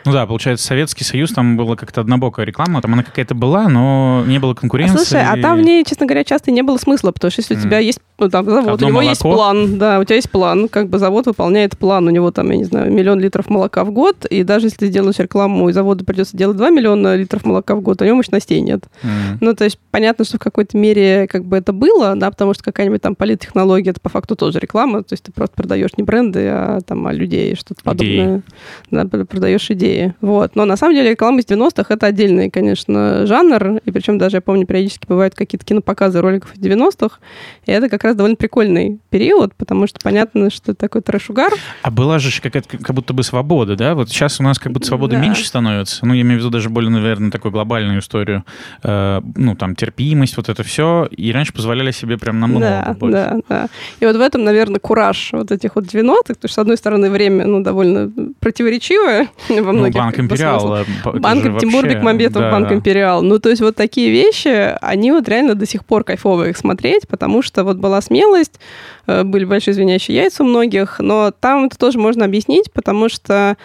Ну 0.05 0.11
да, 0.11 0.25
получается, 0.25 0.65
Советский 0.65 1.03
Союз, 1.03 1.31
там 1.31 1.57
была 1.57 1.75
как-то 1.75 2.01
однобокая 2.01 2.45
реклама, 2.45 2.81
там 2.81 2.93
она 2.93 3.03
какая-то 3.03 3.35
была, 3.35 3.67
но 3.67 4.23
не 4.25 4.39
было 4.39 4.53
конкуренции. 4.53 4.97
Слушай, 4.97 5.23
а 5.23 5.41
там 5.41 5.59
в 5.59 5.61
ней, 5.61 5.83
честно 5.83 6.05
говоря, 6.05 6.23
часто 6.23 6.51
не 6.51 6.61
было 6.61 6.77
смысла, 6.77 7.11
потому 7.11 7.31
что 7.31 7.41
если 7.41 7.55
у 7.55 7.59
тебя 7.59 7.79
есть 7.79 7.99
ну, 8.17 8.29
там, 8.29 8.45
завод, 8.45 8.75
Одно 8.75 8.87
у 8.87 8.89
него 8.89 9.01
молоко. 9.01 9.09
есть 9.09 9.21
план, 9.21 9.77
да, 9.77 9.99
у 9.99 10.03
тебя 10.03 10.15
есть 10.15 10.29
план, 10.29 10.69
как 10.69 10.89
бы 10.89 10.99
завод 10.99 11.25
выполняет 11.25 11.77
план, 11.77 12.07
у 12.07 12.09
него 12.09 12.31
там, 12.31 12.49
я 12.51 12.57
не 12.57 12.63
знаю, 12.63 12.91
миллион 12.91 13.14
литров 13.19 13.49
молока 13.49 13.83
в 13.83 13.91
год, 13.91 14.25
и 14.25 14.43
даже 14.43 14.67
если 14.67 14.77
ты 14.77 14.87
сделаешь 14.87 15.17
рекламу, 15.19 15.69
и 15.69 15.73
заводу 15.73 16.05
придется 16.05 16.37
делать 16.37 16.57
2 16.57 16.69
миллиона 16.69 17.15
литров 17.15 17.45
молока 17.45 17.75
в 17.75 17.81
год, 17.81 18.01
у 18.01 18.05
него 18.05 18.17
мощностей 18.17 18.61
нет. 18.61 18.85
Mm. 19.03 19.37
Ну, 19.41 19.53
то 19.53 19.63
есть 19.63 19.79
понятно, 19.91 20.25
что 20.25 20.37
в 20.37 20.39
какой-то 20.39 20.77
мере 20.77 21.27
как 21.27 21.45
бы 21.45 21.57
это 21.57 21.73
было, 21.73 22.15
да, 22.15 22.31
потому 22.31 22.53
что 22.53 22.63
какая-нибудь 22.63 23.01
там 23.01 23.15
политтехнология, 23.15 23.91
это 23.91 24.01
по 24.01 24.09
факту 24.09 24.35
тоже 24.35 24.59
реклама, 24.59 25.03
то 25.03 25.13
есть 25.13 25.23
ты 25.23 25.31
просто 25.31 25.55
продаешь 25.55 25.91
не 25.97 26.03
бренды, 26.03 26.47
а 26.47 26.79
там 26.81 27.07
а 27.07 27.13
людей, 27.13 27.55
что-то 27.55 27.83
подобное. 27.83 28.41
Да, 28.91 29.05
продаешь 29.05 29.69
идеи. 29.71 30.13
Вот. 30.21 30.55
Но 30.55 30.65
на 30.65 30.77
самом 30.77 30.95
деле 30.95 31.11
реклама 31.11 31.39
из 31.39 31.45
90-х 31.45 31.93
это 31.93 32.05
отдельный, 32.05 32.49
конечно, 32.49 33.25
жанр, 33.25 33.77
и 33.83 33.91
причем 33.91 34.17
даже, 34.17 34.37
я 34.37 34.41
помню, 34.41 34.65
периодически 34.65 35.05
бывают 35.07 35.35
какие-то 35.35 35.65
кинопоказы 35.65 36.21
роликов 36.21 36.53
из 36.55 36.59
90-х, 36.59 37.19
и 37.65 37.71
это 37.71 37.89
как 37.89 38.03
раз 38.03 38.15
довольно 38.15 38.35
прикольный 38.35 38.99
период, 39.09 39.53
потому 39.55 39.87
что 39.87 39.99
понятно, 40.03 40.49
что 40.49 40.71
это 40.71 40.81
такой 40.81 41.01
трэш-угар. 41.01 41.53
А 41.81 41.91
была 41.91 42.19
же 42.19 42.41
какая-то 42.41 42.77
как 42.77 42.95
будто 42.95 43.04
бы 43.13 43.23
свобода, 43.23 43.75
да? 43.75 43.95
Вот 43.95 44.09
сейчас 44.09 44.39
у 44.39 44.43
нас 44.43 44.59
как 44.59 44.71
будто 44.71 44.87
свобода 44.87 45.15
да. 45.15 45.21
меньше 45.21 45.45
становится. 45.45 46.05
Ну, 46.05 46.13
я 46.13 46.21
имею 46.21 46.39
в 46.39 46.39
виду 46.41 46.49
даже 46.49 46.69
более, 46.69 46.89
наверное, 46.89 47.31
такую 47.31 47.51
глобальную 47.51 47.99
историю. 47.99 48.43
Э, 48.83 49.21
ну, 49.35 49.55
там, 49.55 49.75
терпимость, 49.75 50.37
вот 50.37 50.49
это 50.49 50.63
все. 50.63 51.07
И 51.11 51.31
раньше 51.31 51.53
позволяли 51.53 51.91
себе 51.91 52.17
прям 52.17 52.39
намного 52.39 52.65
да, 52.65 52.95
больше. 52.99 53.13
Да, 53.17 53.37
да. 53.49 53.67
И 53.99 54.05
вот 54.05 54.15
в 54.15 54.21
этом, 54.21 54.43
наверное, 54.43 54.79
кураж 54.79 55.29
вот 55.31 55.51
этих 55.51 55.75
вот 55.75 55.85
90-х, 55.85 56.33
потому 56.35 56.37
что, 56.39 56.47
с 56.47 56.57
одной 56.57 56.77
стороны, 56.77 57.09
время, 57.09 57.45
ну, 57.45 57.61
довольно 57.61 58.11
противоречивое 58.39 59.29
во 59.49 59.55
ну, 59.55 59.73
многих... 59.73 59.95
Ну, 59.95 60.01
Банк 60.01 60.19
Империал. 60.19 60.75
Э, 60.77 60.85
банк 61.19 61.59
Тимур 61.59 61.87
Бекмамбетов, 61.87 62.41
да. 62.41 62.51
Банк 62.51 62.71
Империал. 62.71 63.21
Ну, 63.21 63.39
то 63.39 63.49
есть 63.49 63.61
вот 63.61 63.75
такие 63.75 64.11
вещи, 64.11 64.75
они 64.81 65.11
вот 65.11 65.27
реально 65.29 65.55
до 65.55 65.65
сих 65.65 65.85
пор 65.85 66.03
кайфово 66.03 66.49
их 66.49 66.57
смотреть, 66.57 67.07
потому 67.07 67.41
что 67.41 67.63
вот 67.63 67.77
была 67.77 68.01
смелость, 68.01 68.59
были 69.07 69.45
большие 69.45 69.73
звенящие 69.73 70.17
яйца 70.17 70.43
у 70.43 70.47
многих, 70.47 70.99
но 70.99 71.31
там 71.31 71.65
это 71.65 71.77
тоже 71.77 71.99
можно 71.99 72.25
объяснить, 72.25 72.71
потому 72.71 73.09
что 73.09 73.57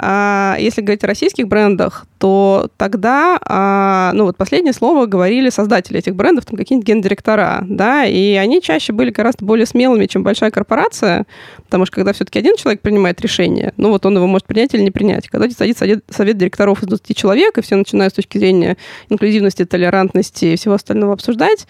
А 0.00 0.56
если 0.60 0.80
говорить 0.80 1.02
о 1.02 1.08
российских 1.08 1.48
брендах, 1.48 2.06
то 2.18 2.68
тогда, 2.76 3.36
а, 3.44 4.12
ну 4.14 4.24
вот 4.24 4.36
последнее 4.36 4.72
слово 4.72 5.06
говорили 5.06 5.50
создатели 5.50 5.98
этих 5.98 6.14
брендов, 6.14 6.46
там 6.46 6.56
какие-нибудь 6.56 6.86
гендиректора, 6.86 7.64
да, 7.68 8.04
и 8.04 8.34
они 8.34 8.62
чаще 8.62 8.92
были 8.92 9.10
гораздо 9.10 9.44
более 9.44 9.66
смелыми, 9.66 10.06
чем 10.06 10.22
большая 10.22 10.52
корпорация, 10.52 11.26
потому 11.64 11.84
что 11.84 11.96
когда 11.96 12.12
все-таки 12.12 12.38
один 12.38 12.56
человек 12.56 12.80
принимает 12.80 13.20
решение, 13.20 13.72
ну 13.76 13.90
вот 13.90 14.06
он 14.06 14.14
его 14.14 14.28
может 14.28 14.46
принять 14.46 14.72
или 14.72 14.82
не 14.82 14.92
принять. 14.92 15.28
Когда 15.28 15.50
садится 15.50 15.80
совет, 15.80 16.04
совет 16.08 16.38
директоров 16.38 16.80
из 16.82 16.88
20 16.88 17.16
человек, 17.16 17.58
и 17.58 17.62
все 17.62 17.74
начинают 17.74 18.12
с 18.12 18.16
точки 18.16 18.38
зрения 18.38 18.76
инклюзивности, 19.08 19.64
толерантности 19.64 20.44
и 20.44 20.56
всего 20.56 20.74
остального 20.74 21.14
обсуждать, 21.14 21.66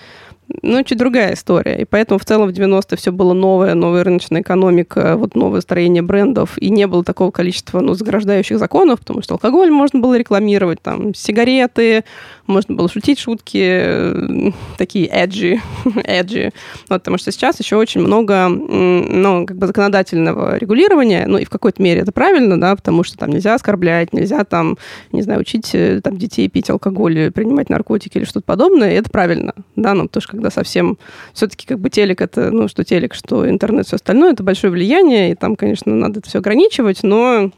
ну, 0.63 0.83
чуть 0.83 0.99
другая 0.99 1.35
история. 1.35 1.81
И 1.81 1.85
поэтому 1.85 2.19
в 2.19 2.25
целом 2.25 2.49
в 2.49 2.53
90-е 2.53 2.97
все 2.97 3.13
было 3.13 3.33
новое, 3.33 3.75
новая 3.75 4.05
рыночная 4.05 4.41
экономика, 4.41 5.17
вот 5.17 5.35
новое 5.35 5.61
строение 5.61 6.03
брендов, 6.03 6.59
и 6.59 6.71
не 6.71 6.87
было 6.87 7.05
такого 7.05 7.31
количества, 7.31 7.81
ну, 7.81 7.95
заграждающих 7.95 8.59
законов, 8.59 9.01
потому 9.01 9.23
что 9.23 9.35
алкоголь 9.35 9.71
можно 9.71 10.01
было 10.01 10.17
рекламировать, 10.17 10.81
там, 10.83 11.15
сигареты, 11.15 12.05
можно 12.49 12.75
было 12.75 12.89
шутить 12.89 13.19
шутки 13.19 13.63
э, 13.63 14.51
такие 14.77 15.07
edgy, 15.09 15.61
edgy. 15.85 16.53
Вот, 16.89 17.01
потому 17.01 17.19
что 17.19 17.31
сейчас 17.31 17.61
еще 17.61 17.77
очень 17.77 18.01
много, 18.01 18.49
ну, 18.49 19.47
как 19.47 19.57
бы 19.57 19.67
законодательного 19.67 20.57
регулирования, 20.57 21.27
ну, 21.27 21.39
и 21.39 21.45
в 21.45 21.51
какой-то 21.51 21.83
мере 21.83 22.01
это 22.01 22.11
правильно, 22.11 22.61
да, 22.61 22.75
потому 22.75 23.05
что 23.05 23.17
там 23.17 23.31
нельзя 23.31 23.55
оскорблять, 23.55 24.13
нельзя 24.13 24.45
там, 24.45 24.79
не 25.13 25.23
знаю, 25.23 25.41
учить 25.41 25.71
э, 25.75 26.01
там 26.03 26.17
детей 26.17 26.49
пить 26.49 26.71
алкоголь, 26.71 27.31
принимать 27.31 27.69
наркотики 27.69 28.19
или 28.19 28.25
что-то 28.25 28.47
подобное, 28.47 28.93
и 28.93 28.97
это 28.97 29.11
правильно, 29.11 29.53
да, 29.77 29.95
ну, 29.95 30.05
потому 30.07 30.23
что 30.23 30.33
когда 30.33 30.51
совсем... 30.51 30.99
Все-таки 31.35 31.67
как 31.67 31.79
бы 31.79 31.91
телек 31.91 32.21
это, 32.21 32.51
ну, 32.51 32.69
что 32.69 32.85
телек, 32.85 33.15
что 33.15 33.49
интернет, 33.49 33.87
все 33.87 33.97
остальное, 33.97 34.33
это 34.33 34.43
большое 34.43 34.73
влияние, 34.73 35.33
и 35.33 35.35
там, 35.35 35.55
конечно, 35.55 35.95
надо 35.95 36.21
это 36.21 36.29
все 36.29 36.39
ограничивать, 36.39 37.03
но 37.03 37.51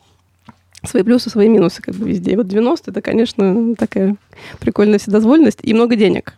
свои 0.84 1.02
плюсы, 1.02 1.30
свои 1.30 1.48
минусы 1.48 1.82
как 1.82 1.94
бы 1.94 2.08
везде. 2.08 2.32
И 2.32 2.36
вот 2.36 2.48
90 2.48 2.90
это, 2.90 3.02
конечно, 3.02 3.74
такая 3.76 4.16
прикольная 4.58 4.98
вседозволенность 4.98 5.58
и 5.62 5.74
много 5.74 5.96
денег. 5.96 6.34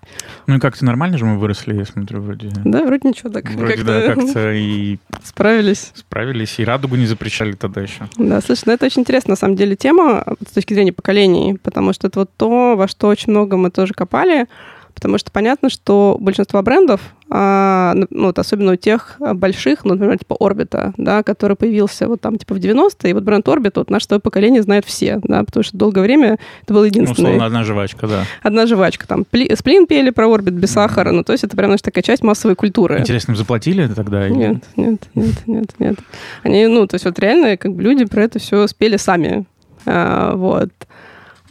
Ну 0.47 0.57
и 0.57 0.59
как-то 0.59 0.85
нормально 0.85 1.19
же 1.19 1.25
мы 1.25 1.39
выросли, 1.39 1.75
я 1.75 1.85
смотрю, 1.85 2.21
вроде. 2.21 2.51
Да, 2.65 2.85
вроде 2.85 3.09
ничего 3.09 3.31
так. 3.31 3.49
Вроде 3.51 3.77
как 3.77 3.85
да, 3.85 4.15
как-то 4.15 4.53
и... 4.55 4.99
Справились. 5.23 5.93
Справились, 5.95 6.59
и 6.59 6.65
радугу 6.65 6.97
не 6.97 7.07
запрещали 7.07 7.53
тогда 7.53 7.83
еще. 7.83 8.09
Да, 8.19 8.41
слушай, 8.41 8.65
ну 8.67 8.73
это 8.73 8.87
очень 8.87 9.03
интересная, 9.03 9.33
на 9.33 9.37
самом 9.37 9.57
деле, 9.57 9.77
тема 9.77 10.25
с 10.47 10.53
точки 10.53 10.75
зрения 10.75 10.93
поколений, 10.93 11.59
потому 11.63 11.93
что 11.93 12.09
это 12.09 12.21
вот 12.21 12.31
то, 12.37 12.75
во 12.77 12.89
что 12.89 13.09
очень 13.09 13.31
много 13.31 13.57
мы 13.57 13.71
тоже 13.71 13.95
копали, 13.95 14.47
Потому 14.95 15.19
что 15.19 15.31
понятно, 15.31 15.71
что 15.71 16.17
большинство 16.21 16.63
брендов, 16.63 17.01
а, 17.29 17.95
ну, 17.95 18.27
вот 18.27 18.39
особенно 18.39 18.73
у 18.73 18.77
тех 18.77 19.17
больших, 19.19 19.85
ну, 19.85 19.95
например, 19.95 20.19
типа 20.19 20.37
Орбита, 20.39 20.93
да, 20.99 21.23
который 21.23 21.57
появился 21.57 22.07
вот 22.07 22.21
там 22.21 22.37
типа 22.37 22.55
в 22.55 22.59
90-е, 22.59 23.11
и 23.11 23.13
вот 23.15 23.23
бренд 23.23 23.49
Орбит, 23.49 23.77
вот 23.77 23.91
наше 23.91 24.07
поколение 24.21 24.63
знает 24.63 24.85
все, 24.85 25.19
да, 25.23 25.43
потому 25.43 25.65
что 25.65 25.77
долгое 25.77 26.03
время 26.03 26.39
это 26.63 26.75
было 26.75 26.85
единственное. 26.85 27.31
Ну, 27.31 27.37
условно, 27.37 27.47
одна 27.47 27.65
жвачка, 27.65 28.07
да. 28.07 28.25
Одна 28.43 28.67
жвачка, 28.67 29.09
там, 29.09 29.25
сплин 29.25 29.87
пели 29.87 30.11
про 30.11 30.33
Орбит 30.33 30.55
без 30.55 30.73
сахара, 30.73 31.11
ну, 31.11 31.25
то 31.25 31.33
есть 31.33 31.45
это 31.45 31.57
прям, 31.57 31.69
знаешь, 31.71 31.83
такая 31.83 32.03
часть 32.03 32.23
массовой 32.23 32.55
культуры. 32.55 32.99
Интересно, 32.99 33.33
им 33.33 33.37
заплатили 33.37 33.87
тогда? 33.87 34.27
Или... 34.27 34.35
Нет, 34.35 34.65
нет, 34.77 35.01
нет, 35.15 35.47
нет, 35.47 35.75
нет. 35.79 35.99
Они, 36.43 36.67
ну, 36.67 36.87
то 36.87 36.97
есть 36.97 37.07
вот 37.07 37.19
реально, 37.19 37.57
как 37.57 37.73
бы 37.73 37.83
люди 37.83 38.05
про 38.05 38.25
это 38.25 38.39
все 38.39 38.67
спели 38.67 38.99
сами, 38.99 39.47
а, 39.87 40.35
вот. 40.37 40.69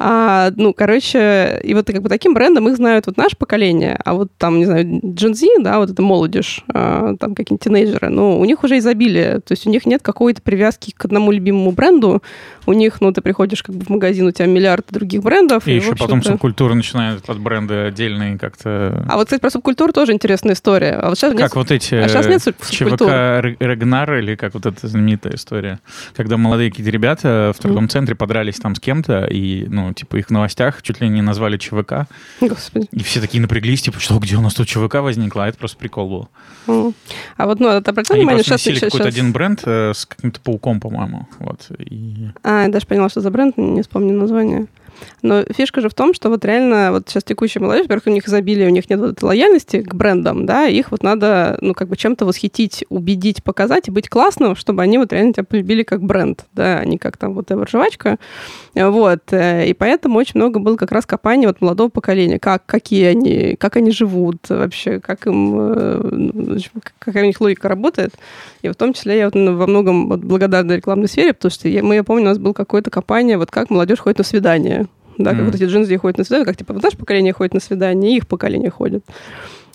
А, 0.04 0.52
ну, 0.56 0.74
короче, 0.74 1.62
и 1.64 1.76
вот 1.76 1.86
как 1.86 2.02
бы 2.02 2.10
таким 2.10 2.34
брендом 2.34 2.68
их 2.68 2.76
знают 2.76 3.06
вот 3.06 3.18
наше 3.18 3.38
поколение, 3.38 4.00
а 4.04 4.16
вот 4.16 4.30
там, 4.40 4.58
не 4.58 4.66
знаю, 4.66 4.84
Gen 4.86 5.36
Z, 5.36 5.46
да, 5.60 5.78
вот 5.78 5.92
это 5.92 6.02
молодежь, 6.02 6.64
а, 6.74 7.16
там 7.20 7.36
какие-нибудь 7.36 7.64
тинейджеры, 7.64 8.10
ну, 8.10 8.40
у 8.40 8.46
них 8.46 8.64
уже 8.64 8.80
изобилие, 8.80 9.42
то 9.42 9.52
есть 9.52 9.68
у 9.68 9.70
них 9.70 9.86
нет 9.86 10.02
какой-то 10.02 10.42
привязки 10.42 10.92
к 10.92 11.06
одному 11.06 11.32
любимому 11.32 11.72
бренду, 11.72 12.24
у 12.66 12.74
них, 12.74 13.00
ну, 13.00 13.12
ты 13.12 13.22
приходишь 13.22 13.62
как 13.62 13.76
бы 13.76 13.86
в 13.86 13.90
магазин, 13.90 14.26
у 14.28 14.32
тебя 14.32 14.48
миллиард 14.48 14.86
других 14.90 15.22
брендов. 15.22 15.68
И, 15.68 15.72
и 15.72 15.76
еще 15.76 15.96
потом 15.96 16.24
субкультура 16.24 16.74
начинает 16.74 17.30
от 17.30 17.40
бренда 17.40 17.86
отдельные 17.86 18.40
как-то... 18.40 19.06
А 19.08 19.18
вот, 19.18 19.26
кстати, 19.26 19.42
про 19.42 19.52
субкультуру 19.52 19.94
тоже 19.94 20.14
интересная 20.14 20.54
история. 20.54 20.94
А 20.94 21.10
вот 21.10 21.18
сейчас 21.18 21.32
как 21.32 21.42
нет, 21.42 21.56
вот 21.56 21.72
эти 21.72 21.96
а 21.96 22.08
сейчас 22.08 22.28
нет 22.28 22.42
ЧВК 22.70 23.02
Рагнар, 23.60 24.16
или 24.16 24.36
как 24.36 24.56
вот 24.56 24.66
эта 24.66 24.88
знаменитая 24.88 25.36
история, 25.36 25.80
когда 26.16 26.38
молодые 26.38 26.72
какие-то 26.72 26.92
ребята 26.92 27.54
в 27.56 27.62
торговом 27.62 27.90
центре 27.90 28.16
подрались 28.16 28.56
там 28.56 28.76
с 28.76 28.80
кем-то, 28.80 29.26
и, 29.26 29.66
ну, 29.68 29.90
типа, 29.93 30.17
их 30.17 30.27
в 30.27 30.30
новостях 30.32 30.82
чуть 30.82 31.01
ли 31.01 31.10
не 31.10 31.21
назвали 31.21 31.58
ЧВК. 31.58 32.08
Господи. 32.39 32.88
И 32.91 33.04
все 33.04 33.21
такие 33.21 33.41
напряглись, 33.41 33.82
типа, 33.82 33.99
что, 33.99 34.17
где 34.19 34.36
у 34.36 34.41
нас 34.41 34.54
тут 34.54 34.67
ЧВК 34.67 34.95
возникло? 34.95 35.45
А 35.45 35.47
это 35.47 35.58
просто 35.58 35.77
прикол 35.77 36.27
был. 36.67 36.93
А 37.38 37.45
вот, 37.45 37.60
ну, 37.60 37.69
это 37.69 37.91
обратил 37.91 38.15
Они 38.15 38.23
внимание, 38.23 38.43
сейчас... 38.43 38.63
какой-то 38.63 38.89
сейчас... 38.89 39.06
один 39.06 39.34
бренд 39.34 39.62
э, 39.65 39.93
с 39.93 40.06
каким-то 40.06 40.39
пауком, 40.41 40.80
по-моему. 40.80 41.27
Вот. 41.39 41.67
И... 41.80 42.30
А, 42.43 42.63
я 42.63 42.69
даже 42.69 42.86
поняла, 42.86 43.10
что 43.10 43.21
за 43.21 43.32
бренд, 43.32 43.58
не 43.58 43.82
вспомню 43.82 44.13
название. 44.13 44.67
Но 45.22 45.44
фишка 45.44 45.82
же 45.82 45.90
в 45.90 45.94
том, 45.94 46.14
что 46.14 46.30
вот 46.30 46.44
реально 46.46 46.92
вот 46.92 47.10
сейчас 47.10 47.24
текущая 47.24 47.60
молодежь, 47.60 47.84
во-первых, 47.84 48.08
у 48.08 48.12
них 48.12 48.28
изобилие, 48.28 48.68
у 48.68 48.72
них 48.72 48.90
нет 48.90 49.00
вот 49.00 49.12
этой 49.12 49.24
лояльности 49.26 49.82
к 49.82 49.94
брендам, 49.94 50.46
да, 50.46 50.68
их 50.68 50.92
вот 50.92 51.04
надо, 51.04 51.58
ну, 51.62 51.74
как 51.74 51.88
бы 51.88 51.98
чем-то 51.98 52.26
восхитить, 52.26 52.86
убедить, 52.90 53.44
показать 53.44 53.88
и 53.88 53.92
быть 53.92 54.10
классным, 54.10 54.56
чтобы 54.56 54.82
они 54.82 54.98
вот 54.98 55.14
реально 55.14 55.34
тебя 55.34 55.44
полюбили 55.44 55.84
как 55.84 56.02
бренд, 56.02 56.46
да, 56.54 56.80
а 56.80 56.86
не 56.86 56.98
как 56.98 57.18
там 57.18 57.34
вот 57.34 57.52
эта 57.52 57.68
жвачка. 57.68 58.18
Вот. 58.74 59.22
Э, 59.32 59.68
и 59.68 59.74
поэтому 59.74 60.18
очень 60.18 60.40
много 60.40 60.60
было 60.60 60.76
как 60.76 60.92
раз 60.92 61.06
копаний 61.06 61.48
вот 61.48 61.62
молодого 61.62 61.90
поколения, 61.90 62.40
как, 62.40 62.66
какие 62.66 63.06
они, 63.06 63.56
как 63.56 63.76
они 63.76 63.92
живут 63.92 64.50
вообще, 64.50 65.00
как 65.00 65.28
им, 65.28 65.56
э, 65.60 66.10
ну, 66.12 66.58
какая 67.00 67.24
у 67.24 67.28
них 67.28 67.42
логика 67.42 67.68
работает. 67.68 68.14
И 68.62 68.70
в 68.70 68.76
том 68.76 68.94
числе 68.94 69.18
я 69.18 69.26
вот 69.30 69.36
во 69.36 69.68
многом 69.68 70.08
вот 70.08 70.22
благодарна 70.22 70.74
рекламной 70.74 71.08
сфере, 71.08 71.34
потому 71.34 71.52
что 71.52 71.68
я, 71.68 71.84
мы, 71.84 71.96
я 71.96 72.04
помню, 72.04 72.24
у 72.24 72.28
нас 72.28 72.38
был 72.38 72.54
какое-то 72.54 72.90
копание, 72.90 73.38
вот 73.38 73.52
как 73.52 73.70
молодежь 73.70 74.00
ходит 74.00 74.20
на 74.20 74.24
свидание 74.24 74.88
да, 75.17 75.32
как 75.32 75.41
mm. 75.41 75.45
вот 75.45 75.56
эти 75.56 75.63
джинсы 75.63 75.97
ходят 75.97 76.17
на 76.17 76.24
свидание, 76.24 76.45
как 76.45 76.58
типа 76.58 76.74
вот 76.74 76.84
наше 76.84 76.97
поколение 76.97 77.34
ходит 77.34 77.54
на 77.54 77.60
свидание, 77.60 78.13
и 78.13 78.17
их 78.17 78.28
поколение 78.28 78.69
ходит. 78.69 79.04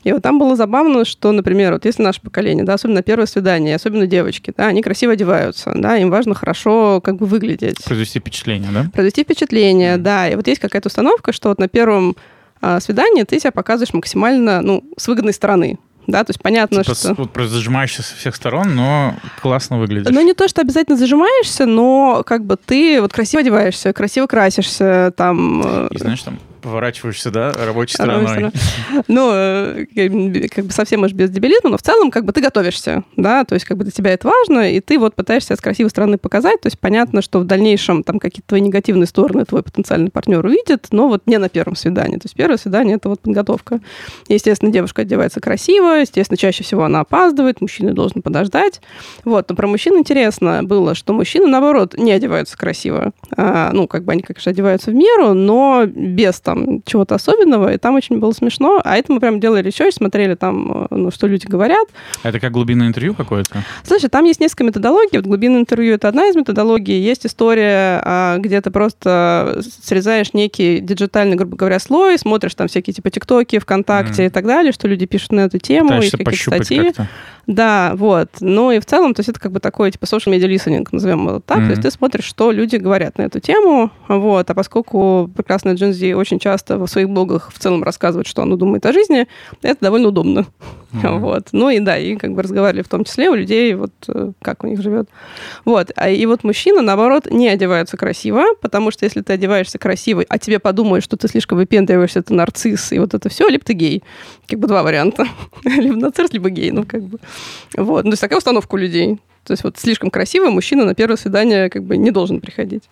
И 0.04 0.12
вот 0.12 0.22
там 0.22 0.38
было 0.38 0.54
забавно, 0.54 1.04
что, 1.04 1.32
например, 1.32 1.72
вот 1.72 1.84
если 1.84 2.02
наше 2.02 2.20
поколение, 2.20 2.64
да, 2.64 2.74
особенно 2.74 3.02
первое 3.02 3.26
свидание, 3.26 3.74
особенно 3.74 4.06
девочки, 4.06 4.52
да, 4.56 4.68
они 4.68 4.80
красиво 4.80 5.14
одеваются, 5.14 5.72
да, 5.74 5.96
им 5.96 6.10
важно 6.10 6.34
хорошо 6.34 7.00
как 7.02 7.16
бы 7.16 7.26
выглядеть. 7.26 7.82
Произвести 7.84 8.20
впечатление, 8.20 8.70
да? 8.72 8.86
Произвести 8.92 9.24
впечатление, 9.24 9.96
mm. 9.96 9.98
да. 9.98 10.28
И 10.28 10.36
вот 10.36 10.46
есть 10.46 10.60
какая-то 10.60 10.88
установка, 10.88 11.32
что 11.32 11.48
вот 11.48 11.58
на 11.58 11.66
первом 11.66 12.16
а, 12.60 12.78
свидании 12.80 13.24
ты 13.24 13.40
себя 13.40 13.50
показываешь 13.50 13.92
максимально, 13.92 14.62
ну, 14.62 14.84
с 14.96 15.08
выгодной 15.08 15.32
стороны 15.32 15.78
да, 16.06 16.24
то 16.24 16.30
есть 16.30 16.40
понятно, 16.40 16.82
типа, 16.82 16.94
что... 16.96 17.14
Вот 17.14 17.32
просто 17.32 17.54
зажимаешься 17.54 18.02
со 18.02 18.16
всех 18.16 18.34
сторон, 18.36 18.74
но 18.74 19.14
классно 19.42 19.78
выглядишь. 19.78 20.14
Ну, 20.14 20.20
не 20.22 20.34
то, 20.34 20.48
что 20.48 20.60
обязательно 20.60 20.96
зажимаешься, 20.96 21.66
но 21.66 22.22
как 22.24 22.44
бы 22.44 22.56
ты 22.56 23.00
вот 23.00 23.12
красиво 23.12 23.40
одеваешься, 23.40 23.92
красиво 23.92 24.26
красишься, 24.26 25.12
там... 25.16 25.62
Э, 25.64 25.88
И 25.90 25.98
знаешь, 25.98 26.22
там 26.22 26.38
поворачиваешься, 26.66 27.30
да, 27.30 27.52
рабочей 27.52 27.94
стороной. 27.94 28.50
Ну, 29.06 29.30
э, 29.32 29.86
как 30.48 30.64
бы 30.64 30.72
совсем, 30.72 31.00
может, 31.00 31.16
без 31.16 31.30
дебилизма, 31.30 31.70
но 31.70 31.78
в 31.78 31.82
целом 31.82 32.10
как 32.10 32.24
бы 32.24 32.32
ты 32.32 32.40
готовишься, 32.40 33.04
да, 33.16 33.44
то 33.44 33.54
есть 33.54 33.64
как 33.64 33.76
бы 33.76 33.84
для 33.84 33.92
тебя 33.92 34.12
это 34.12 34.26
важно, 34.26 34.72
и 34.72 34.80
ты 34.80 34.98
вот 34.98 35.14
пытаешься 35.14 35.54
с 35.54 35.60
красивой 35.60 35.90
стороны 35.90 36.18
показать, 36.18 36.60
то 36.60 36.66
есть 36.66 36.80
понятно, 36.80 37.22
что 37.22 37.38
в 37.38 37.44
дальнейшем 37.44 38.02
там 38.02 38.18
какие-то 38.18 38.48
твои 38.48 38.60
негативные 38.60 39.06
стороны 39.06 39.44
твой 39.44 39.62
потенциальный 39.62 40.10
партнер 40.10 40.44
увидит, 40.44 40.88
но 40.90 41.06
вот 41.06 41.22
не 41.26 41.38
на 41.38 41.48
первом 41.48 41.76
свидании. 41.76 42.16
То 42.16 42.26
есть 42.26 42.34
первое 42.34 42.56
свидание— 42.56 42.96
это 42.96 43.08
вот 43.08 43.20
подготовка. 43.20 43.80
Естественно, 44.28 44.72
девушка 44.72 45.02
одевается 45.02 45.40
красиво, 45.40 46.00
естественно, 46.00 46.36
чаще 46.36 46.64
всего 46.64 46.84
она 46.84 47.00
опаздывает, 47.00 47.60
мужчина 47.60 47.92
должен 47.92 48.22
подождать. 48.22 48.80
Вот, 49.24 49.48
но 49.48 49.54
про 49.54 49.68
мужчин 49.68 49.96
интересно 49.96 50.64
было, 50.64 50.96
что 50.96 51.12
мужчины, 51.12 51.46
наоборот, 51.46 51.94
не 51.96 52.10
одеваются 52.10 52.58
красиво. 52.58 53.12
А, 53.36 53.70
ну, 53.72 53.86
как 53.86 54.04
бы 54.04 54.12
они, 54.12 54.22
конечно, 54.22 54.50
одеваются 54.50 54.90
в 54.90 54.94
меру, 54.94 55.34
но 55.34 55.84
без 55.86 56.40
там 56.40 56.55
там 56.56 56.82
чего-то 56.84 57.14
особенного, 57.14 57.72
и 57.72 57.78
там 57.78 57.94
очень 57.94 58.18
было 58.18 58.32
смешно. 58.32 58.80
А 58.84 58.96
это 58.96 59.12
мы 59.12 59.20
прям 59.20 59.40
делали 59.40 59.62
research, 59.62 59.94
смотрели 59.94 60.34
там, 60.34 60.86
э, 60.90 60.94
ну, 60.94 61.10
что 61.10 61.26
люди 61.26 61.46
говорят. 61.46 61.88
Это 62.22 62.40
как 62.40 62.52
глубинное 62.52 62.88
интервью 62.88 63.14
какое-то? 63.14 63.62
Слушай, 63.84 64.08
там 64.08 64.24
есть 64.24 64.40
несколько 64.40 64.64
методологий. 64.64 65.18
Вот 65.18 65.26
глубинное 65.26 65.60
интервью— 65.60 65.94
это 65.96 66.08
одна 66.08 66.28
из 66.28 66.36
методологий. 66.36 67.00
Есть 67.00 67.26
история, 67.26 68.00
а, 68.04 68.38
где 68.38 68.60
ты 68.60 68.70
просто 68.70 69.60
срезаешь 69.82 70.32
некий 70.32 70.80
диджитальный, 70.80 71.36
грубо 71.36 71.56
говоря, 71.56 71.78
слой, 71.78 72.18
смотришь 72.18 72.54
там 72.54 72.68
всякие 72.68 72.94
типа 72.94 73.10
ТикТоки, 73.10 73.58
ВКонтакте 73.58 74.24
mm. 74.24 74.26
и 74.26 74.30
так 74.30 74.46
далее, 74.46 74.72
что 74.72 74.88
люди 74.88 75.06
пишут 75.06 75.32
на 75.32 75.40
эту 75.40 75.58
тему, 75.58 75.88
Пытаешься 75.88 76.16
есть 76.16 76.24
какие-то 76.24 76.64
статьи. 76.64 76.84
Как-то. 76.84 77.08
Да, 77.46 77.92
вот. 77.94 78.28
Ну 78.40 78.72
и 78.72 78.80
в 78.80 78.86
целом, 78.86 79.14
то 79.14 79.20
есть 79.20 79.28
это 79.28 79.38
как 79.38 79.52
бы 79.52 79.60
такой, 79.60 79.92
типа, 79.92 80.04
social 80.04 80.34
media 80.34 80.48
listening, 80.48 80.86
назовем 80.90 81.28
его 81.28 81.40
так. 81.40 81.58
Mm-hmm. 81.58 81.66
То 81.66 81.70
есть 81.70 81.82
ты 81.82 81.90
смотришь, 81.92 82.24
что 82.24 82.50
люди 82.50 82.76
говорят 82.76 83.18
на 83.18 83.22
эту 83.22 83.38
тему, 83.38 83.90
вот. 84.08 84.50
А 84.50 84.54
поскольку 84.54 85.30
прекрасная 85.34 85.74
Gen 85.74 85.92
Z 85.92 86.14
очень 86.14 86.40
часто 86.46 86.78
в 86.78 86.86
своих 86.86 87.10
блогах 87.10 87.50
в 87.52 87.58
целом 87.58 87.82
рассказывает, 87.82 88.28
что 88.28 88.42
оно 88.42 88.54
думает 88.54 88.86
о 88.86 88.92
жизни, 88.92 89.26
это 89.62 89.78
довольно 89.80 90.08
удобно. 90.08 90.46
Mm-hmm. 90.92 91.18
Вот. 91.26 91.48
Ну 91.50 91.70
и 91.70 91.80
да, 91.80 91.98
и 91.98 92.14
как 92.14 92.34
бы 92.34 92.42
разговаривали 92.42 92.82
в 92.82 92.88
том 92.88 93.04
числе 93.04 93.28
у 93.30 93.34
людей, 93.34 93.74
вот 93.74 93.92
э, 94.06 94.30
как 94.40 94.62
у 94.62 94.68
них 94.68 94.80
живет. 94.80 95.08
Вот. 95.64 95.90
А 95.96 96.08
и 96.08 96.24
вот 96.24 96.44
мужчина, 96.44 96.82
наоборот, 96.82 97.26
не 97.28 97.48
одевается 97.48 97.96
красиво, 97.96 98.44
потому 98.60 98.92
что 98.92 99.04
если 99.04 99.22
ты 99.22 99.32
одеваешься 99.32 99.78
красиво, 99.78 100.24
а 100.28 100.38
тебе 100.38 100.60
подумают, 100.60 101.04
что 101.04 101.16
ты 101.16 101.26
слишком 101.26 101.58
выпендриваешься, 101.58 102.22
ты 102.22 102.32
нарцисс, 102.32 102.92
и 102.92 102.98
вот 103.00 103.14
это 103.14 103.28
все, 103.28 103.48
либо 103.48 103.64
ты 103.64 103.72
гей. 103.72 104.04
Как 104.46 104.60
бы 104.60 104.68
два 104.68 104.84
варианта. 104.84 105.26
либо 105.64 105.96
нарцисс, 105.96 106.32
либо 106.32 106.48
гей, 106.48 106.70
ну 106.70 106.84
как 106.84 107.02
бы. 107.02 107.18
Вот. 107.76 108.04
Ну, 108.04 108.10
то 108.10 108.12
есть 108.12 108.20
такая 108.20 108.38
установка 108.38 108.76
у 108.76 108.78
людей. 108.78 109.18
То 109.44 109.52
есть 109.52 109.64
вот 109.64 109.78
слишком 109.78 110.10
красивый 110.10 110.50
мужчина 110.50 110.84
на 110.84 110.94
первое 110.94 111.16
свидание 111.16 111.70
как 111.70 111.82
бы 111.82 111.96
не 111.96 112.12
должен 112.12 112.40
приходить. 112.40 112.84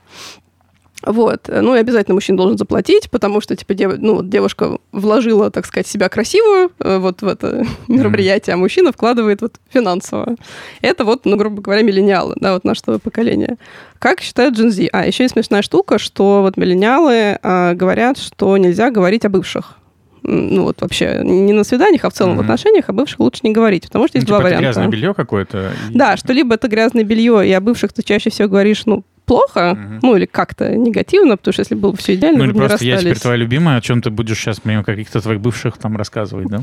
Вот. 1.07 1.49
Ну 1.49 1.75
и 1.75 1.79
обязательно 1.79 2.15
мужчина 2.15 2.39
должен 2.39 2.59
заплатить, 2.59 3.11
потому 3.11 3.41
что, 3.41 3.57
типа, 3.57 3.75
дев... 3.75 3.95
ну, 3.99 4.23
девушка 4.23 4.79
вложила, 4.93 5.51
так 5.51 5.67
сказать, 5.67 5.87
себя 5.87 6.09
красивую 6.09 6.71
э, 6.79 6.99
вот 6.99 7.23
в 7.23 7.27
это 7.27 7.67
мероприятие, 7.89 8.55
а 8.55 8.57
мужчина 8.57 8.93
вкладывает 8.93 9.43
вот 9.43 9.57
финансово. 9.71 10.37
Это 10.81 11.05
вот, 11.05 11.25
ну, 11.25 11.37
грубо 11.37 11.63
говоря, 11.63 11.83
миллениалы, 11.83 12.35
да, 12.41 12.55
вот 12.55 12.65
наше 12.65 12.83
поколение. 13.03 13.57
Как 13.99 14.21
считают 14.21 14.59
Gen 14.59 14.71
Z? 14.71 14.89
А, 14.93 15.07
еще 15.07 15.25
есть 15.25 15.35
смешная 15.35 15.63
штука, 15.63 15.99
что 15.99 16.43
вот 16.43 16.57
миллениалы 16.57 17.39
а, 17.43 17.75
говорят, 17.75 18.19
что 18.19 18.57
нельзя 18.57 18.91
говорить 18.91 19.25
о 19.25 19.29
бывших 19.29 19.79
ну 20.27 20.63
вот 20.63 20.81
вообще 20.81 21.21
не 21.23 21.53
на 21.53 21.65
свиданиях, 21.65 22.05
а 22.05 22.11
в 22.11 22.15
целом 22.15 22.33
mm-hmm. 22.33 22.37
в 22.39 22.41
отношениях, 22.41 22.89
о 22.89 22.93
бывших 22.95 23.21
лучше 23.21 23.41
не 23.43 23.53
говорить, 23.53 23.85
потому 23.85 24.09
что 24.09 24.17
есть 24.17 24.27
ну, 24.27 24.33
два 24.33 24.39
типа 24.39 24.45
варианта. 24.47 24.63
грязное 24.63 24.89
белье 24.89 25.15
какое-то? 25.15 25.73
Да, 25.91 26.17
что 26.17 26.33
либо 26.33 26.55
это 26.55 26.67
грязное 26.67 27.05
белье, 27.05 27.47
и 27.47 27.53
о 27.53 27.61
бывших 27.61 27.93
ты 27.93 28.03
чаще 28.03 28.31
всего 28.31 28.49
говоришь, 28.49 28.87
ну, 28.87 29.05
плохо, 29.25 29.73
угу. 29.73 29.99
ну 30.03 30.17
или 30.17 30.27
как-то 30.27 30.75
негативно, 30.75 31.37
потому 31.37 31.53
что 31.53 31.61
если 31.61 31.75
было 31.75 31.93
бы 31.93 31.97
все 31.97 32.15
идеально, 32.15 32.39
ну 32.39 32.45
или 32.45 32.53
просто 32.53 32.85
я 32.85 32.99
теперь 32.99 33.19
твоя 33.19 33.37
любимая, 33.37 33.79
о 33.79 33.81
чем 33.81 34.03
ты 34.03 34.11
будешь 34.11 34.39
сейчас 34.39 34.65
мне 34.65 34.83
каких-то 34.83 35.21
твоих 35.21 35.41
бывших 35.41 35.79
там 35.79 35.97
рассказывать, 35.97 36.49
да? 36.49 36.61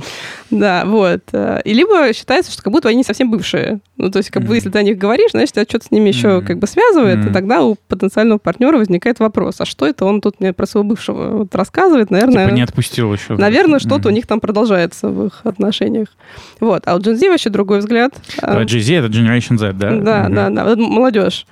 Да, 0.49 0.83
вот. 0.85 1.21
Э, 1.31 1.61
и 1.65 1.73
либо 1.73 2.13
считается, 2.13 2.51
что 2.51 2.61
как 2.61 2.71
будто 2.71 2.89
они 2.89 2.97
не 2.97 3.03
совсем 3.03 3.31
бывшие. 3.31 3.79
Ну 3.97 4.11
то 4.11 4.17
есть 4.17 4.29
как 4.29 4.43
бы 4.43 4.55
если 4.55 4.69
ты 4.69 4.79
о 4.79 4.83
них 4.83 4.97
говоришь, 4.97 5.31
значит, 5.31 5.53
тебя 5.53 5.65
что-то 5.67 5.85
с 5.85 5.91
ними 5.91 6.09
еще 6.09 6.41
как 6.41 6.59
бы 6.59 6.67
связывает, 6.67 7.25
и 7.25 7.33
тогда 7.33 7.63
у 7.63 7.75
потенциального 7.87 8.37
партнера 8.37 8.77
возникает 8.77 9.19
вопрос, 9.19 9.59
а 9.59 9.65
что 9.65 9.87
это 9.87 10.05
он 10.05 10.21
тут 10.21 10.39
мне 10.39 10.53
про 10.53 10.65
своего 10.65 10.89
бывшего 10.89 11.37
вот 11.37 11.55
рассказывает, 11.55 12.11
наверное... 12.11 12.45
Типа 12.45 12.55
не 12.55 12.61
отпустил 12.61 13.13
еще. 13.13 13.35
Наверное, 13.35 13.79
что-то 13.79 14.09
у 14.09 14.11
них 14.11 14.27
там 14.27 14.39
продолжается 14.39 15.09
в 15.09 15.27
их 15.27 15.41
отношениях. 15.43 16.07
Вот. 16.59 16.83
А 16.85 16.95
у 16.95 16.99
Gen 16.99 17.15
Z 17.15 17.29
вообще 17.29 17.49
другой 17.49 17.79
взгляд. 17.79 18.13
Gen 18.41 18.79
Z— 18.79 18.93
это 18.95 19.07
Generation 19.07 19.57
Z, 19.57 19.73
да? 19.73 19.91
Да, 19.91 20.29
да, 20.29 20.49
да. 20.49 20.75
Молодежь. 20.75 21.45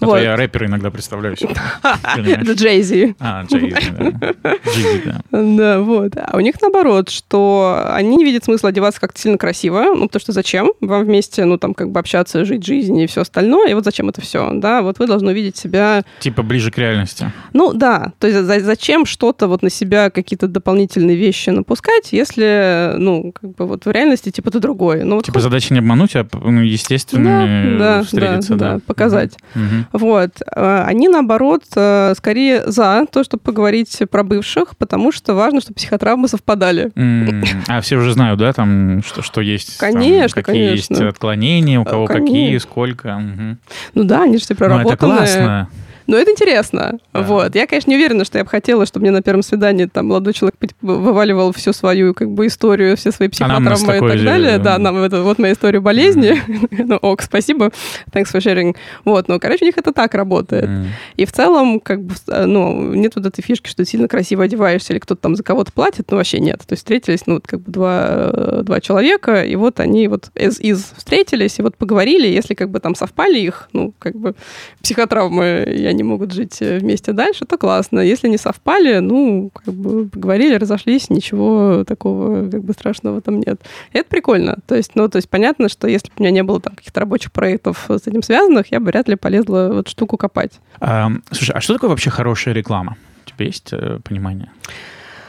А 0.00 0.06
то 0.06 0.18
я 0.18 0.36
рэпера 0.54 0.66
иногда 0.66 0.90
представляю 0.90 1.36
себе. 1.36 1.54
Это 1.82 2.52
Джейзи. 2.52 3.16
А, 3.18 3.44
Джейзи, 3.44 3.92
да. 3.96 5.20
да. 5.30 5.42
Да, 5.42 5.80
вот. 5.80 6.12
А 6.16 6.36
у 6.36 6.40
них 6.40 6.54
наоборот, 6.60 7.10
что 7.10 7.84
они 7.90 8.16
не 8.16 8.24
видят 8.24 8.44
смысла 8.44 8.70
одеваться 8.70 9.00
как-то 9.00 9.20
сильно 9.20 9.38
красиво, 9.38 9.94
ну, 9.94 10.06
потому 10.06 10.20
что 10.20 10.32
зачем? 10.32 10.72
Вам 10.80 11.04
вместе, 11.04 11.44
ну, 11.44 11.58
там, 11.58 11.74
как 11.74 11.90
бы 11.90 12.00
общаться, 12.00 12.44
жить 12.44 12.64
жизнь 12.64 12.96
и 12.98 13.06
все 13.06 13.22
остальное, 13.22 13.70
и 13.70 13.74
вот 13.74 13.84
зачем 13.84 14.08
это 14.08 14.20
все, 14.20 14.50
да? 14.54 14.82
Вот 14.82 14.98
вы 14.98 15.06
должны 15.06 15.32
увидеть 15.32 15.56
себя... 15.56 16.04
Типа 16.20 16.42
ближе 16.42 16.70
к 16.70 16.78
реальности. 16.78 17.32
Ну, 17.52 17.72
да. 17.72 18.12
То 18.18 18.26
есть 18.26 18.64
зачем 18.64 19.06
что-то 19.06 19.48
вот 19.48 19.62
на 19.62 19.70
себя, 19.70 20.10
какие-то 20.10 20.48
дополнительные 20.48 21.16
вещи 21.16 21.50
напускать, 21.50 22.12
если, 22.12 22.94
ну, 22.96 23.32
как 23.32 23.54
бы 23.54 23.66
вот 23.66 23.86
в 23.86 23.90
реальности, 23.90 24.30
типа, 24.30 24.50
ты 24.50 24.60
другой. 24.60 25.04
Ну, 25.04 25.16
вот 25.16 25.24
типа 25.24 25.40
задача 25.40 25.72
не 25.74 25.80
обмануть, 25.80 26.14
а, 26.16 26.26
ну, 26.32 26.60
естественно, 26.60 27.78
да, 27.78 28.02
встретиться, 28.02 28.54
да. 28.54 28.74
да. 28.74 28.80
показать. 28.86 29.36
Угу. 29.54 29.98
Вот. 30.04 30.30
А, 30.54 30.84
они, 30.86 31.08
наоборот, 31.08 31.64
э, 31.74 32.14
скорее 32.16 32.62
за 32.66 33.06
то, 33.10 33.24
чтобы 33.24 33.42
поговорить 33.42 34.02
про 34.10 34.22
бывших, 34.22 34.76
потому 34.76 35.12
что 35.12 35.34
важно, 35.34 35.60
чтобы 35.60 35.74
психотравмы 35.74 36.28
совпадали. 36.28 36.90
Mm. 36.94 37.44
А 37.68 37.80
все 37.80 37.96
уже 37.96 38.12
знают, 38.12 38.38
да, 38.38 38.52
там, 38.52 39.02
что, 39.04 39.22
что 39.22 39.40
есть? 39.40 39.76
Конечно, 39.78 40.34
там, 40.34 40.44
какие 40.44 40.68
конечно. 40.68 40.94
есть 40.94 41.04
отклонения, 41.04 41.80
у 41.80 41.84
кого 41.84 42.06
конечно. 42.06 42.26
какие, 42.26 42.58
сколько. 42.58 43.16
Угу. 43.16 43.56
Ну 43.94 44.04
да, 44.04 44.22
они 44.22 44.38
же 44.38 44.44
все 44.44 44.54
проработаны. 44.54 44.88
Ну, 44.88 44.92
это 44.92 45.06
классно. 45.06 45.68
Но 46.06 46.16
это 46.16 46.30
интересно. 46.30 46.98
Да. 47.12 47.22
Вот. 47.22 47.54
Я, 47.54 47.66
конечно, 47.66 47.90
не 47.90 47.96
уверена, 47.96 48.24
что 48.24 48.38
я 48.38 48.44
бы 48.44 48.50
хотела, 48.50 48.84
чтобы 48.86 49.04
мне 49.04 49.10
на 49.10 49.22
первом 49.22 49.42
свидании 49.42 49.86
там 49.86 50.08
молодой 50.08 50.32
человек 50.32 50.56
вываливал 50.80 51.52
всю 51.52 51.72
свою 51.72 52.14
как 52.14 52.30
бы 52.30 52.46
историю, 52.46 52.96
все 52.96 53.10
свои 53.10 53.28
психотравмы 53.28 53.92
а 53.92 53.96
и 53.96 54.00
так 54.00 54.24
далее. 54.24 54.58
Да, 54.58 54.78
нам 54.78 54.96
это 54.98 55.22
вот 55.22 55.38
моя 55.38 55.54
история 55.54 55.80
болезни. 55.80 56.40
ну, 56.70 56.96
ок, 56.96 57.22
спасибо. 57.22 57.70
Thanks 58.12 58.32
for 58.32 58.40
sharing. 58.40 58.76
Вот, 59.04 59.28
но, 59.28 59.38
короче, 59.38 59.64
у 59.64 59.66
них 59.66 59.78
это 59.78 59.92
так 59.92 60.14
работает. 60.14 60.68
И 61.16 61.24
в 61.24 61.32
целом, 61.32 61.80
как 61.80 62.02
бы, 62.02 62.14
ну, 62.26 62.94
нет 62.94 63.12
вот 63.16 63.26
этой 63.26 63.42
фишки, 63.42 63.68
что 63.68 63.78
ты 63.78 63.84
сильно 63.84 64.08
красиво 64.08 64.44
одеваешься 64.44 64.92
или 64.92 65.00
кто-то 65.00 65.20
там 65.20 65.36
за 65.36 65.42
кого-то 65.42 65.72
платит, 65.72 66.10
ну, 66.10 66.16
вообще 66.16 66.40
нет. 66.40 66.60
То 66.60 66.72
есть 66.72 66.82
встретились, 66.82 67.26
ну, 67.26 67.34
вот 67.34 67.46
как 67.46 67.60
бы 67.60 67.72
два, 67.72 68.62
два 68.62 68.80
человека, 68.80 69.42
и 69.42 69.56
вот 69.56 69.80
они 69.80 70.08
вот 70.08 70.30
из, 70.34 70.60
из 70.60 70.92
встретились, 70.96 71.58
и 71.58 71.62
вот 71.62 71.76
поговорили, 71.76 72.28
если 72.28 72.54
как 72.54 72.70
бы 72.70 72.80
там 72.80 72.94
совпали 72.94 73.38
их, 73.38 73.68
ну, 73.72 73.94
как 73.98 74.16
бы 74.16 74.34
психотравмы, 74.82 75.64
я 75.66 75.93
они 75.94 76.02
могут 76.02 76.32
жить 76.32 76.60
э, 76.60 76.78
вместе 76.78 77.12
дальше, 77.12 77.44
то 77.44 77.56
классно. 77.56 78.00
Если 78.00 78.28
не 78.28 78.38
совпали, 78.38 78.98
ну, 78.98 79.50
как 79.54 79.74
бы 79.74 80.08
поговорили, 80.08 80.54
разошлись, 80.54 81.10
ничего 81.10 81.84
такого 81.84 82.50
как 82.50 82.62
бы 82.62 82.72
страшного 82.72 83.20
там 83.20 83.40
нет. 83.40 83.60
И 83.92 83.98
это 83.98 84.08
прикольно. 84.08 84.58
То 84.66 84.74
есть, 84.74 84.92
ну, 84.94 85.08
то 85.08 85.16
есть 85.16 85.28
понятно, 85.28 85.68
что 85.68 85.88
если 85.88 86.08
бы 86.08 86.14
у 86.18 86.22
меня 86.22 86.30
не 86.30 86.42
было 86.42 86.60
там 86.60 86.74
каких-то 86.74 87.00
рабочих 87.00 87.32
проектов 87.32 87.86
с 87.88 88.06
этим 88.06 88.22
связанных, 88.22 88.72
я 88.72 88.80
бы 88.80 88.86
вряд 88.86 89.08
ли 89.08 89.16
полезла 89.16 89.70
вот 89.72 89.88
штуку 89.88 90.16
копать. 90.16 90.60
А, 90.80 91.10
слушай, 91.30 91.52
а 91.52 91.60
что 91.60 91.74
такое 91.74 91.90
вообще 91.90 92.10
хорошая 92.10 92.54
реклама? 92.54 92.96
У 93.26 93.30
тебя 93.30 93.46
есть 93.46 93.72
э, 93.72 94.00
понимание? 94.04 94.50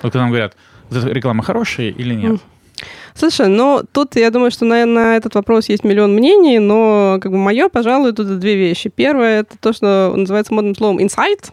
Вот 0.01 0.11
когда 0.11 0.22
нам 0.22 0.30
говорят, 0.30 0.55
реклама 0.91 1.43
хорошая 1.43 1.89
или 1.89 2.13
нет? 2.13 2.34
Mm. 2.34 2.39
Слушай, 3.17 3.47
ну 3.47 3.81
тут 3.91 4.17
я 4.17 4.29
думаю, 4.29 4.51
что 4.51 4.65
на, 4.65 4.86
на 4.86 5.15
этот 5.15 5.36
вопрос 5.36 5.69
есть 5.69 5.86
миллион 5.86 6.13
мнений, 6.13 6.59
но 6.59 7.17
как 7.21 7.31
бы 7.31 7.38
мое, 7.38 7.69
пожалуй, 7.69 8.11
тут 8.11 8.39
две 8.39 8.55
вещи. 8.55 8.89
Первое 8.89 9.39
это 9.39 9.57
то, 9.57 9.71
что 9.71 10.13
называется 10.15 10.53
модным 10.53 10.75
словом 10.75 10.99
insight. 10.99 11.51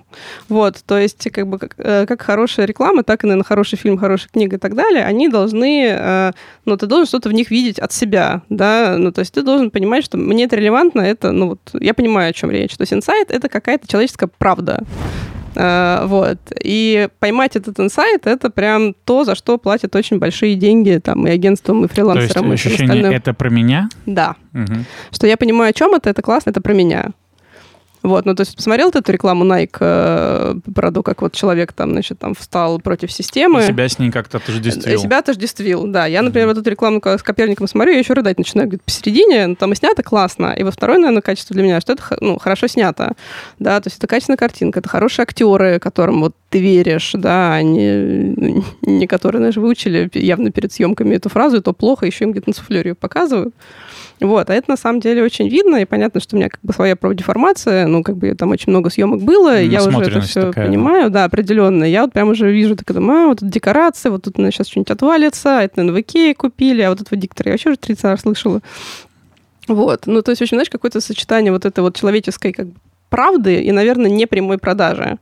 Вот, 0.49 0.78
то 0.85 0.99
есть 0.99 1.30
как 1.30 1.47
бы 1.47 1.59
как, 1.59 1.74
э, 1.78 2.07
как 2.07 2.20
хорошая 2.22 2.66
реклама, 2.66 3.05
так 3.05 3.22
и, 3.22 3.26
наверное, 3.28 3.45
хороший 3.45 3.78
фильм, 3.78 3.97
хорошая 3.97 4.28
книга 4.33 4.57
и 4.57 4.59
так 4.59 4.74
далее, 4.74 5.05
они 5.05 5.28
должны, 5.28 5.87
э, 5.89 6.33
ну, 6.64 6.76
ты 6.76 6.87
должен 6.87 7.07
что-то 7.07 7.28
в 7.28 7.33
них 7.33 7.51
видеть 7.51 7.78
от 7.78 7.93
себя, 7.93 8.43
да, 8.49 8.97
ну, 8.99 9.12
то 9.12 9.20
есть 9.20 9.33
ты 9.33 9.43
должен 9.43 9.70
понимать, 9.70 10.05
что 10.05 10.18
мне 10.18 10.45
это 10.45 10.57
релевантно, 10.57 11.01
это, 11.01 11.30
ну, 11.30 11.51
вот, 11.51 11.61
я 11.74 11.95
понимаю, 11.95 12.30
о 12.30 12.33
чем 12.33 12.51
речь. 12.51 12.76
То 12.76 12.83
есть 12.83 12.93
insight— 12.93 13.26
это 13.28 13.49
какая-то 13.49 13.87
человеческая 13.87 14.28
правда. 14.39 14.85
Uh, 15.55 16.07
вот. 16.07 16.39
И 16.63 17.09
поймать 17.19 17.57
этот 17.57 17.79
инсайт— 17.81 18.23
это 18.27 18.51
прям 18.51 18.95
то, 19.05 19.25
за 19.25 19.35
что 19.35 19.59
платят 19.59 19.95
очень 19.97 20.19
большие 20.19 20.55
деньги 20.55 21.01
там 21.03 21.27
и 21.27 21.31
агентствам, 21.31 21.85
и 21.85 21.89
фрилансерам. 21.89 22.47
То 22.47 22.53
есть 22.53 22.67
ощущение— 22.67 23.13
это 23.15 23.35
про 23.35 23.51
меня? 23.51 23.89
Да. 24.07 24.37
Угу. 24.55 24.85
Что 25.11 25.27
я 25.27 25.37
понимаю, 25.37 25.71
о 25.71 25.73
чем 25.73 25.95
это, 25.95 26.11
это 26.11 26.23
классно, 26.23 26.51
это 26.51 26.61
про 26.61 26.73
меня. 26.73 27.11
Вот, 28.03 28.27
ну, 28.27 28.35
то 28.35 28.41
есть 28.41 28.57
посмотрел 28.57 28.91
ты 28.91 28.99
эту 28.99 29.13
рекламу 29.13 29.45
Nike 29.45 29.77
э, 29.81 30.55
про 30.75 30.91
то, 30.91 31.03
как 31.03 31.23
вот 31.23 31.33
человек 31.33 31.73
там, 31.73 31.93
значит, 31.93 32.19
там 32.19 32.35
встал 32.35 32.81
против 32.81 33.13
системы. 33.13 33.63
И 33.63 33.67
себя 33.67 33.89
с 33.89 33.99
ней 33.99 34.11
как-то 34.11 34.39
отождествил. 34.39 34.95
И 34.95 34.99
себя 34.99 35.19
отождествил, 35.19 35.87
да. 35.87 36.07
Я, 36.07 36.23
например, 36.23 36.49
mm-hmm. 36.49 36.55
вот 36.55 36.59
эту 36.59 36.71
рекламу 36.71 37.01
с 37.05 37.23
Коперником 37.23 37.69
смотрю, 37.69 37.93
я 37.93 38.01
еще 38.01 38.15
рыдать 38.15 38.39
начинаю, 38.39 38.69
говорит, 38.69 38.83
посередине, 38.83 39.47
ну, 39.47 39.55
там 39.55 39.73
и 39.73 39.77
снято 39.77 40.03
классно. 40.03 40.55
И 40.57 40.63
вот 40.65 40.75
второе, 40.75 40.99
наверное, 40.99 41.23
качество 41.23 41.55
для 41.55 41.63
меня, 41.63 41.81
что 41.81 41.93
это, 41.93 42.03
ну, 42.21 42.39
хорошо 42.39 42.67
снято, 42.67 43.13
да, 43.59 43.81
то 43.81 43.89
есть 43.89 43.99
это 43.99 44.07
качественная 44.07 44.37
картинка, 44.37 44.81
это 44.81 44.89
хорошие 44.89 45.23
актеры, 45.23 45.79
которым 45.79 46.23
вот 46.23 46.35
ты 46.53 46.61
веришь, 46.61 47.13
да, 47.15 47.55
они, 47.55 48.35
не 48.83 49.07
которые, 49.07 49.41
знаешь, 49.41 49.57
выучили 49.57 50.11
явно 50.13 50.51
перед 50.51 50.71
съемками 50.71 51.15
эту 51.15 51.31
фразу, 51.31 51.57
и 51.57 51.61
то 51.61 51.73
плохо, 51.73 52.05
еще 52.05 52.25
им 52.25 52.33
где-то 52.33 52.51
на 52.51 52.55
суфлере 52.55 52.95
показывают. 52.95 53.55
Вот, 54.21 54.51
а 54.51 54.55
это 54.55 54.71
на 54.71 54.77
самом 54.77 55.01
деле 55.01 55.23
очень 55.23 55.49
видно, 55.49 55.77
и 55.77 55.87
понятно, 55.87 56.21
что 56.21 56.37
у 56.37 56.39
меня 56.39 56.51
как 56.51 56.61
бы 56.63 56.75
своя 56.75 56.95
профдеформация, 56.95 57.87
ну, 57.87 58.03
как 58.03 58.19
бы 58.19 58.35
там 58.35 58.51
очень 58.51 58.71
много 58.71 58.91
съемок 58.91 59.23
было, 59.23 59.61
и 59.61 59.67
я 59.67 59.83
уже 59.83 59.99
это 59.99 60.21
все 60.21 60.43
такая, 60.49 60.67
понимаю, 60.67 61.11
да, 61.11 61.25
определенно. 61.25 61.85
Я 61.85 62.03
вот 62.03 62.13
прям 62.13 62.29
уже 62.29 62.53
вижу, 62.53 62.77
так 62.77 62.95
думаю, 62.95 63.25
а, 63.25 63.27
вот 63.29 63.41
тут 63.41 63.49
декорация, 63.49 64.13
вот 64.13 64.25
тут, 64.25 64.37
наверное, 64.37 64.53
сейчас 64.53 64.69
что-нибудь 64.69 64.91
отвалится, 64.91 65.59
а 65.59 65.63
это, 65.63 65.79
наверное, 65.79 66.03
в 66.03 66.03
Икее 66.03 66.35
купили, 66.35 66.83
а 66.83 66.91
вот 66.91 67.01
этот 67.01 67.19
диктор 67.19 67.49
я 67.49 67.53
вообще 67.55 67.71
уже 67.71 67.79
30 67.79 68.05
раз 68.05 68.21
слышала. 68.21 68.61
Вот, 69.69 70.03
ну, 70.07 70.21
то 70.21 70.31
есть, 70.33 70.43
очень, 70.43 70.57
знаешь, 70.57 70.71
какое-то 70.71 71.01
сочетание 71.01 71.51
вот 71.51 71.65
этой 71.65 71.81
вот 71.81 71.97
человеческой 71.97 72.53
как 72.53 72.67
бы 72.67 72.75
правды 73.09 73.63
и, 73.63 73.73
наверное, 73.73 74.11
непрямой 74.11 74.59
продажи. 74.59 75.19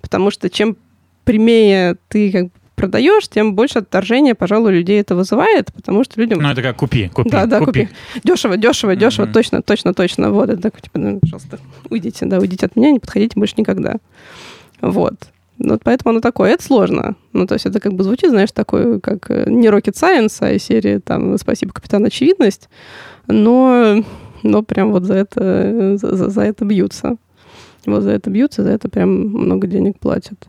Потому 0.00 0.30
что 0.30 0.48
чем 0.48 0.76
прямее 1.24 1.96
ты 2.08 2.32
как 2.32 2.44
бы 2.44 2.50
продаешь, 2.78 3.28
тем 3.28 3.54
больше 3.54 3.80
отторжения, 3.80 4.34
пожалуй, 4.34 4.72
людей 4.72 5.00
это 5.00 5.14
вызывает, 5.14 5.72
потому 5.74 6.04
что 6.04 6.20
людям... 6.20 6.40
Ну, 6.40 6.48
это 6.48 6.62
как 6.62 6.76
купи, 6.76 7.08
купи, 7.08 7.28
Да, 7.28 7.46
да, 7.46 7.58
купи. 7.58 7.86
купи. 7.86 7.88
Дешево, 8.24 8.56
дешево, 8.56 8.96
дешево, 8.96 9.26
mm-hmm. 9.26 9.32
точно, 9.32 9.62
точно, 9.62 9.94
точно. 9.94 10.30
Вот, 10.30 10.48
это 10.48 10.62
такой, 10.62 10.80
типа, 10.80 10.98
ну, 10.98 11.18
пожалуйста, 11.18 11.58
уйдите, 11.90 12.24
да, 12.26 12.38
уйдите 12.38 12.66
от 12.66 12.76
меня, 12.76 12.92
не 12.92 13.00
подходите 13.00 13.38
больше 13.38 13.54
никогда. 13.58 13.96
Вот. 14.80 15.14
Ну, 15.58 15.72
вот 15.72 15.82
поэтому 15.82 16.10
оно 16.10 16.20
такое. 16.20 16.52
Это 16.52 16.62
сложно. 16.62 17.16
Ну, 17.32 17.46
то 17.46 17.54
есть 17.54 17.66
это 17.66 17.80
как 17.80 17.94
бы 17.94 18.04
звучит, 18.04 18.30
знаешь, 18.30 18.52
такое, 18.52 19.00
как 19.00 19.28
э, 19.28 19.50
не 19.50 19.66
Rocket 19.66 19.94
Science, 19.94 20.36
а 20.40 20.52
из 20.52 20.62
серии 20.62 20.98
там 20.98 21.36
«Спасибо, 21.36 21.72
капитан 21.72 22.04
Очевидность», 22.04 22.68
но, 23.26 24.04
но 24.44 24.62
прям 24.62 24.92
вот 24.92 25.02
за 25.02 25.14
это, 25.14 25.96
за, 25.96 26.30
за 26.30 26.40
это 26.42 26.64
бьются. 26.64 27.16
Вот 27.86 28.02
за 28.02 28.10
это 28.10 28.30
бьются, 28.30 28.62
за 28.62 28.70
это 28.70 28.88
прям 28.88 29.10
много 29.10 29.66
денег 29.66 29.98
платят. 29.98 30.48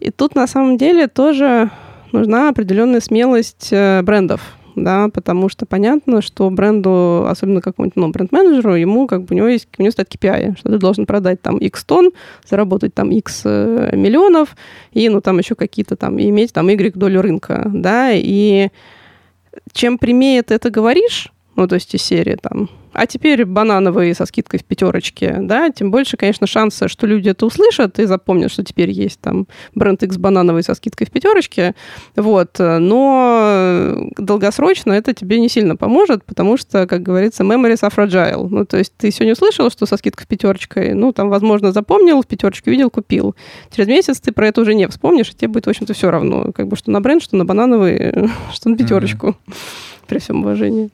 И 0.00 0.10
тут 0.10 0.34
на 0.34 0.46
самом 0.46 0.76
деле 0.76 1.08
тоже 1.08 1.70
нужна 2.12 2.48
определенная 2.48 3.00
смелость 3.00 3.68
э, 3.70 4.02
брендов, 4.02 4.40
да, 4.76 5.08
потому 5.12 5.48
что 5.48 5.66
понятно, 5.66 6.20
что 6.22 6.50
бренду, 6.50 7.26
особенно 7.28 7.60
какому-нибудь 7.60 7.96
ну, 7.96 8.08
бренд-менеджеру, 8.10 8.74
ему 8.74 9.06
как 9.06 9.22
бы 9.22 9.34
у 9.34 9.36
него 9.36 9.48
есть 9.48 9.68
у 9.78 9.82
него 9.82 9.92
стоит 9.92 10.14
KPI, 10.14 10.58
что 10.58 10.70
ты 10.70 10.78
должен 10.78 11.06
продать 11.06 11.40
там 11.42 11.58
X 11.58 11.84
тонн, 11.84 12.10
заработать 12.46 12.94
там 12.94 13.10
X 13.10 13.42
э, 13.44 13.90
миллионов, 13.94 14.56
и 14.92 15.08
ну 15.08 15.20
там 15.20 15.38
еще 15.38 15.54
какие-то 15.54 15.96
там, 15.96 16.20
иметь 16.20 16.52
там 16.52 16.68
Y 16.68 16.94
долю 16.94 17.22
рынка, 17.22 17.70
да, 17.72 18.10
и 18.12 18.68
чем 19.72 19.98
прямее 19.98 20.42
ты 20.42 20.54
это 20.54 20.70
говоришь, 20.70 21.32
ну, 21.56 21.66
то 21.66 21.74
есть 21.74 21.94
из 21.94 22.02
серии 22.02 22.36
там 22.40 22.68
а 22.94 23.06
теперь 23.06 23.44
банановые 23.44 24.14
со 24.14 24.24
скидкой 24.24 24.60
в 24.60 24.64
пятерочке, 24.64 25.38
да, 25.40 25.70
тем 25.70 25.90
больше, 25.90 26.16
конечно, 26.16 26.46
шанса, 26.46 26.88
что 26.88 27.06
люди 27.06 27.28
это 27.28 27.44
услышат 27.44 27.98
и 27.98 28.04
запомнят, 28.04 28.52
что 28.52 28.62
теперь 28.62 28.90
есть 28.90 29.20
там 29.20 29.48
бренд 29.74 30.02
X 30.02 30.16
банановый 30.16 30.62
со 30.62 30.74
скидкой 30.74 31.08
в 31.08 31.10
пятерочке, 31.10 31.74
вот, 32.14 32.56
но 32.58 34.08
долгосрочно 34.16 34.92
это 34.92 35.12
тебе 35.12 35.40
не 35.40 35.48
сильно 35.48 35.76
поможет, 35.76 36.24
потому 36.24 36.56
что, 36.56 36.86
как 36.86 37.02
говорится, 37.02 37.42
memories 37.42 37.82
are 37.82 37.92
fragile, 37.92 38.48
ну, 38.48 38.64
то 38.64 38.78
есть 38.78 38.92
ты 38.96 39.10
сегодня 39.10 39.32
услышал, 39.32 39.70
что 39.70 39.86
со 39.86 39.96
скидкой 39.96 40.24
в 40.24 40.28
пятерочкой, 40.28 40.94
ну, 40.94 41.12
там, 41.12 41.28
возможно, 41.28 41.72
запомнил, 41.72 42.22
в 42.22 42.26
пятерочке 42.28 42.70
видел, 42.70 42.90
купил. 42.90 43.34
Через 43.74 43.88
месяц 43.88 44.20
ты 44.20 44.30
про 44.30 44.46
это 44.46 44.60
уже 44.60 44.74
не 44.74 44.86
вспомнишь, 44.86 45.30
и 45.30 45.34
тебе 45.34 45.48
будет, 45.48 45.66
в 45.66 45.70
общем-то, 45.70 45.94
все 45.94 46.10
равно, 46.12 46.52
как 46.52 46.68
бы, 46.68 46.76
что 46.76 46.92
на 46.92 47.00
бренд, 47.00 47.22
что 47.22 47.36
на 47.36 47.44
банановый, 47.44 48.14
что 48.52 48.68
на 48.68 48.76
пятерочку, 48.76 49.28
mm-hmm. 49.28 49.54
при 50.06 50.18
всем 50.18 50.42
уважении. 50.42 50.90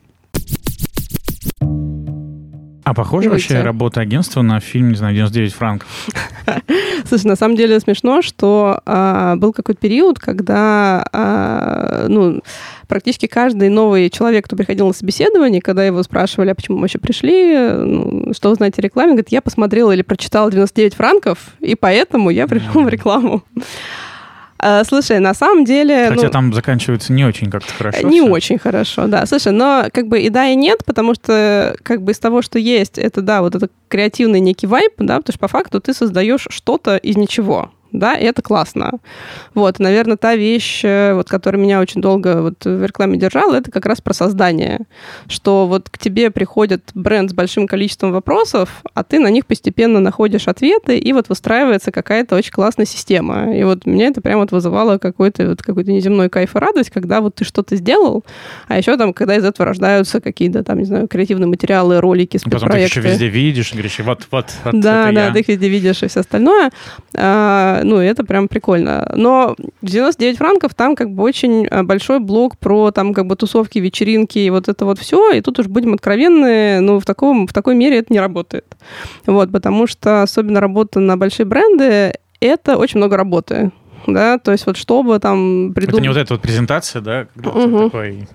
А 2.90 2.94
похоже 2.94 3.30
вообще 3.30 3.62
работа 3.62 4.00
агентства 4.00 4.42
на 4.42 4.58
фильм, 4.58 4.88
не 4.88 4.96
знаю, 4.96 5.14
99 5.14 5.52
франков? 5.52 6.08
Слушай, 7.08 7.26
на 7.26 7.36
самом 7.36 7.54
деле 7.54 7.78
смешно, 7.78 8.20
что 8.20 8.80
а, 8.84 9.36
был 9.36 9.52
какой-то 9.52 9.80
период, 9.80 10.18
когда 10.18 11.06
а, 11.12 12.06
ну, 12.08 12.42
практически 12.88 13.26
каждый 13.26 13.68
новый 13.68 14.10
человек, 14.10 14.46
кто 14.46 14.56
приходил 14.56 14.88
на 14.88 14.92
собеседование, 14.92 15.62
когда 15.62 15.84
его 15.84 16.02
спрашивали, 16.02 16.50
а 16.50 16.54
почему 16.56 16.78
мы 16.78 16.82
вообще 16.82 16.98
пришли, 16.98 17.56
ну, 17.56 18.34
что 18.34 18.48
вы 18.48 18.56
знаете 18.56 18.80
о 18.80 18.82
рекламе, 18.82 19.12
говорит, 19.12 19.28
я 19.28 19.40
посмотрела 19.40 19.92
или 19.92 20.02
прочитала 20.02 20.50
99 20.50 20.94
франков, 20.94 21.38
и 21.60 21.76
поэтому 21.76 22.30
я 22.30 22.48
пришел 22.48 22.82
в 22.82 22.88
рекламу. 22.88 23.44
А, 24.62 24.84
слушай, 24.84 25.18
на 25.20 25.32
самом 25.34 25.64
деле... 25.64 26.08
Хотя 26.08 26.24
ну, 26.24 26.30
там 26.30 26.52
заканчивается 26.52 27.12
не 27.12 27.24
очень 27.24 27.50
как-то 27.50 27.72
хорошо. 27.72 28.06
Не 28.06 28.20
все. 28.20 28.30
очень 28.30 28.58
хорошо, 28.58 29.06
да. 29.06 29.24
Слушай, 29.26 29.52
но 29.52 29.86
как 29.92 30.06
бы 30.06 30.20
и 30.20 30.28
да, 30.28 30.48
и 30.48 30.54
нет, 30.54 30.84
потому 30.84 31.14
что 31.14 31.74
как 31.82 32.02
бы 32.02 32.12
из 32.12 32.18
того, 32.18 32.42
что 32.42 32.58
есть, 32.58 32.98
это, 32.98 33.22
да, 33.22 33.40
вот 33.40 33.54
это 33.54 33.68
креативный 33.88 34.40
некий 34.40 34.66
вайп, 34.66 34.92
да, 34.98 35.16
потому 35.16 35.32
что 35.32 35.38
по 35.38 35.48
факту 35.48 35.80
ты 35.80 35.94
создаешь 35.94 36.46
что-то 36.50 36.96
из 36.96 37.16
ничего 37.16 37.70
да, 37.92 38.14
и 38.16 38.24
это 38.24 38.42
классно. 38.42 38.92
Вот, 39.54 39.78
наверное, 39.78 40.16
та 40.16 40.36
вещь, 40.36 40.82
э, 40.84 41.14
вот, 41.14 41.28
которая 41.28 41.60
меня 41.60 41.80
очень 41.80 42.00
долго 42.00 42.42
вот 42.42 42.64
в 42.64 42.84
рекламе 42.84 43.18
держала, 43.18 43.54
это 43.56 43.70
как 43.70 43.86
раз 43.86 44.00
про 44.00 44.12
создание, 44.12 44.80
что 45.28 45.66
вот 45.66 45.90
к 45.90 45.98
тебе 45.98 46.30
приходит 46.30 46.90
бренд 46.94 47.30
с 47.30 47.34
большим 47.34 47.66
количеством 47.66 48.12
вопросов, 48.12 48.82
а 48.94 49.04
ты 49.04 49.18
на 49.18 49.28
них 49.28 49.46
постепенно 49.46 50.00
находишь 50.00 50.48
ответы, 50.48 50.98
и 50.98 51.12
вот 51.12 51.28
выстраивается 51.28 51.92
какая-то 51.92 52.36
очень 52.36 52.52
классная 52.52 52.86
система. 52.86 53.54
И 53.54 53.64
вот 53.64 53.86
меня 53.86 54.06
это 54.06 54.20
прямо 54.20 54.42
вот 54.42 54.52
вызывало 54.52 54.98
какой-то 54.98 55.48
вот 55.48 55.62
какой-то 55.62 55.90
неземной 55.92 56.28
кайф 56.28 56.56
и 56.56 56.58
радость, 56.58 56.90
когда 56.90 57.20
вот 57.20 57.36
ты 57.36 57.44
что-то 57.44 57.76
сделал, 57.76 58.24
а 58.68 58.78
еще 58.78 58.96
там, 58.96 59.12
когда 59.12 59.36
из 59.36 59.44
этого 59.44 59.66
рождаются 59.66 60.20
какие-то 60.20 60.62
там, 60.62 60.78
не 60.78 60.84
знаю, 60.84 61.08
креативные 61.08 61.48
материалы, 61.48 62.00
ролики, 62.00 62.36
спецпроекты. 62.36 62.66
Потом 62.66 62.78
ты 62.78 62.84
еще 62.84 63.00
везде 63.00 63.28
видишь, 63.28 63.72
говоришь, 63.72 63.98
вот, 64.00 64.26
вот, 64.30 64.46
вот 64.64 64.80
Да, 64.80 65.10
да, 65.12 65.26
я. 65.26 65.32
ты 65.32 65.40
их 65.40 65.48
везде 65.48 65.68
видишь 65.68 66.02
и 66.02 66.08
все 66.08 66.20
остальное. 66.20 66.70
Ну, 67.82 67.96
это 67.96 68.24
прям 68.24 68.48
прикольно. 68.48 69.10
Но 69.14 69.56
99 69.82 70.38
франков 70.38 70.74
там 70.74 70.96
как 70.96 71.10
бы 71.10 71.22
очень 71.22 71.66
э, 71.66 71.82
большой 71.82 72.18
блок 72.18 72.58
про 72.58 72.90
там 72.90 73.14
как 73.14 73.26
бы 73.26 73.36
тусовки, 73.36 73.78
вечеринки 73.78 74.38
и 74.38 74.50
вот 74.50 74.68
это 74.68 74.84
вот 74.84 74.98
все. 74.98 75.32
И 75.32 75.40
тут 75.40 75.58
уж 75.58 75.66
будем 75.66 75.94
откровенны, 75.94 76.80
ну, 76.80 76.98
в, 76.98 77.04
таком, 77.04 77.46
в 77.46 77.52
такой 77.52 77.74
мере 77.74 77.98
это 77.98 78.12
не 78.12 78.20
работает. 78.20 78.66
Вот, 79.26 79.50
потому 79.52 79.86
что 79.86 80.22
особенно 80.22 80.60
работа 80.60 81.00
на 81.00 81.16
большие 81.16 81.46
бренды, 81.46 82.14
это 82.40 82.76
очень 82.76 82.98
много 82.98 83.16
работы 83.16 83.70
да, 84.06 84.38
то 84.38 84.52
есть 84.52 84.66
вот 84.66 84.76
чтобы 84.76 85.18
там 85.18 85.72
придумать... 85.74 85.94
Это 85.94 86.02
не 86.02 86.08
вот 86.08 86.16
эта 86.16 86.34
вот 86.34 86.42
презентация, 86.42 87.02
да, 87.02 87.26
когда 87.34 87.50
угу. 87.50 87.84
такой... 87.84 88.28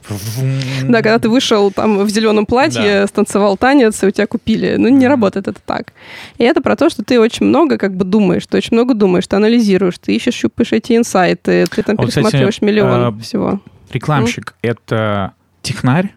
Да, 0.84 1.02
когда 1.02 1.20
ты 1.20 1.30
вышел 1.30 1.72
там 1.72 2.00
в 2.00 2.10
зеленом 2.10 2.46
платье, 2.46 3.02
да. 3.02 3.08
станцевал 3.08 3.58
танец, 3.58 4.02
и 4.04 4.08
у 4.08 4.12
тебя 4.12 4.28
купили. 4.28 4.76
Ну, 4.78 4.90
не 4.90 5.08
работает 5.08 5.48
это 5.48 5.60
так. 5.66 5.94
И 6.38 6.44
это 6.44 6.62
про 6.62 6.76
то, 6.76 6.90
что 6.90 7.04
ты 7.04 7.20
очень 7.20 7.46
много 7.46 7.78
как 7.78 7.96
бы 7.96 8.06
думаешь, 8.06 8.46
ты 8.48 8.58
очень 8.58 8.76
много 8.76 8.94
думаешь, 8.94 9.28
ты 9.28 9.36
анализируешь, 9.36 9.98
ты 9.98 10.16
ищешь, 10.16 10.36
щупаешь 10.36 10.72
эти 10.72 10.96
инсайты, 10.96 11.66
ты 11.66 11.84
там 11.84 11.96
а 11.98 12.04
пересматриваешь 12.04 12.56
кстати, 12.56 12.70
миллион 12.70 13.02
а, 13.02 13.12
всего. 13.22 13.60
Рекламщик— 13.92 14.56
это 14.62 15.34
технарь 15.62 16.14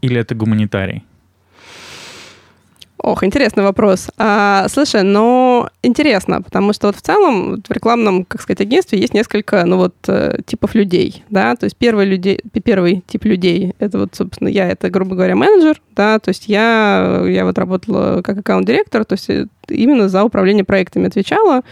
или 0.00 0.20
это 0.20 0.34
гуманитарий? 0.34 1.04
Ох, 3.08 3.24
интересный 3.24 3.62
вопрос. 3.62 4.08
А, 4.18 4.66
слушай, 4.68 5.02
ну, 5.02 5.66
интересно, 5.82 6.42
потому 6.42 6.74
что 6.74 6.88
вот 6.88 6.96
в 6.96 7.00
целом 7.00 7.62
в 7.66 7.72
рекламном, 7.72 8.26
как 8.26 8.42
сказать, 8.42 8.60
агентстве 8.60 9.00
есть 9.00 9.14
несколько, 9.14 9.64
ну 9.64 9.78
вот, 9.78 9.94
э, 10.08 10.40
типов 10.44 10.74
людей, 10.74 11.24
да, 11.30 11.56
то 11.56 11.64
есть 11.64 11.74
первый, 11.78 12.04
людей, 12.04 12.42
первый 12.62 13.02
тип 13.06 13.24
людей, 13.24 13.72
это 13.78 14.00
вот, 14.00 14.14
собственно, 14.14 14.48
я, 14.48 14.68
это, 14.68 14.90
грубо 14.90 15.14
говоря, 15.14 15.36
менеджер, 15.36 15.80
да, 15.96 16.18
то 16.18 16.28
есть 16.28 16.48
я, 16.48 17.24
я 17.26 17.46
вот 17.46 17.56
работала 17.56 18.20
как 18.20 18.40
аккаунт-директор, 18.40 19.06
то 19.06 19.14
есть 19.14 19.30
именно 19.70 20.08
за 20.08 20.24
управление 20.24 20.64
проектами 20.64 21.06
отвечала, 21.06 21.62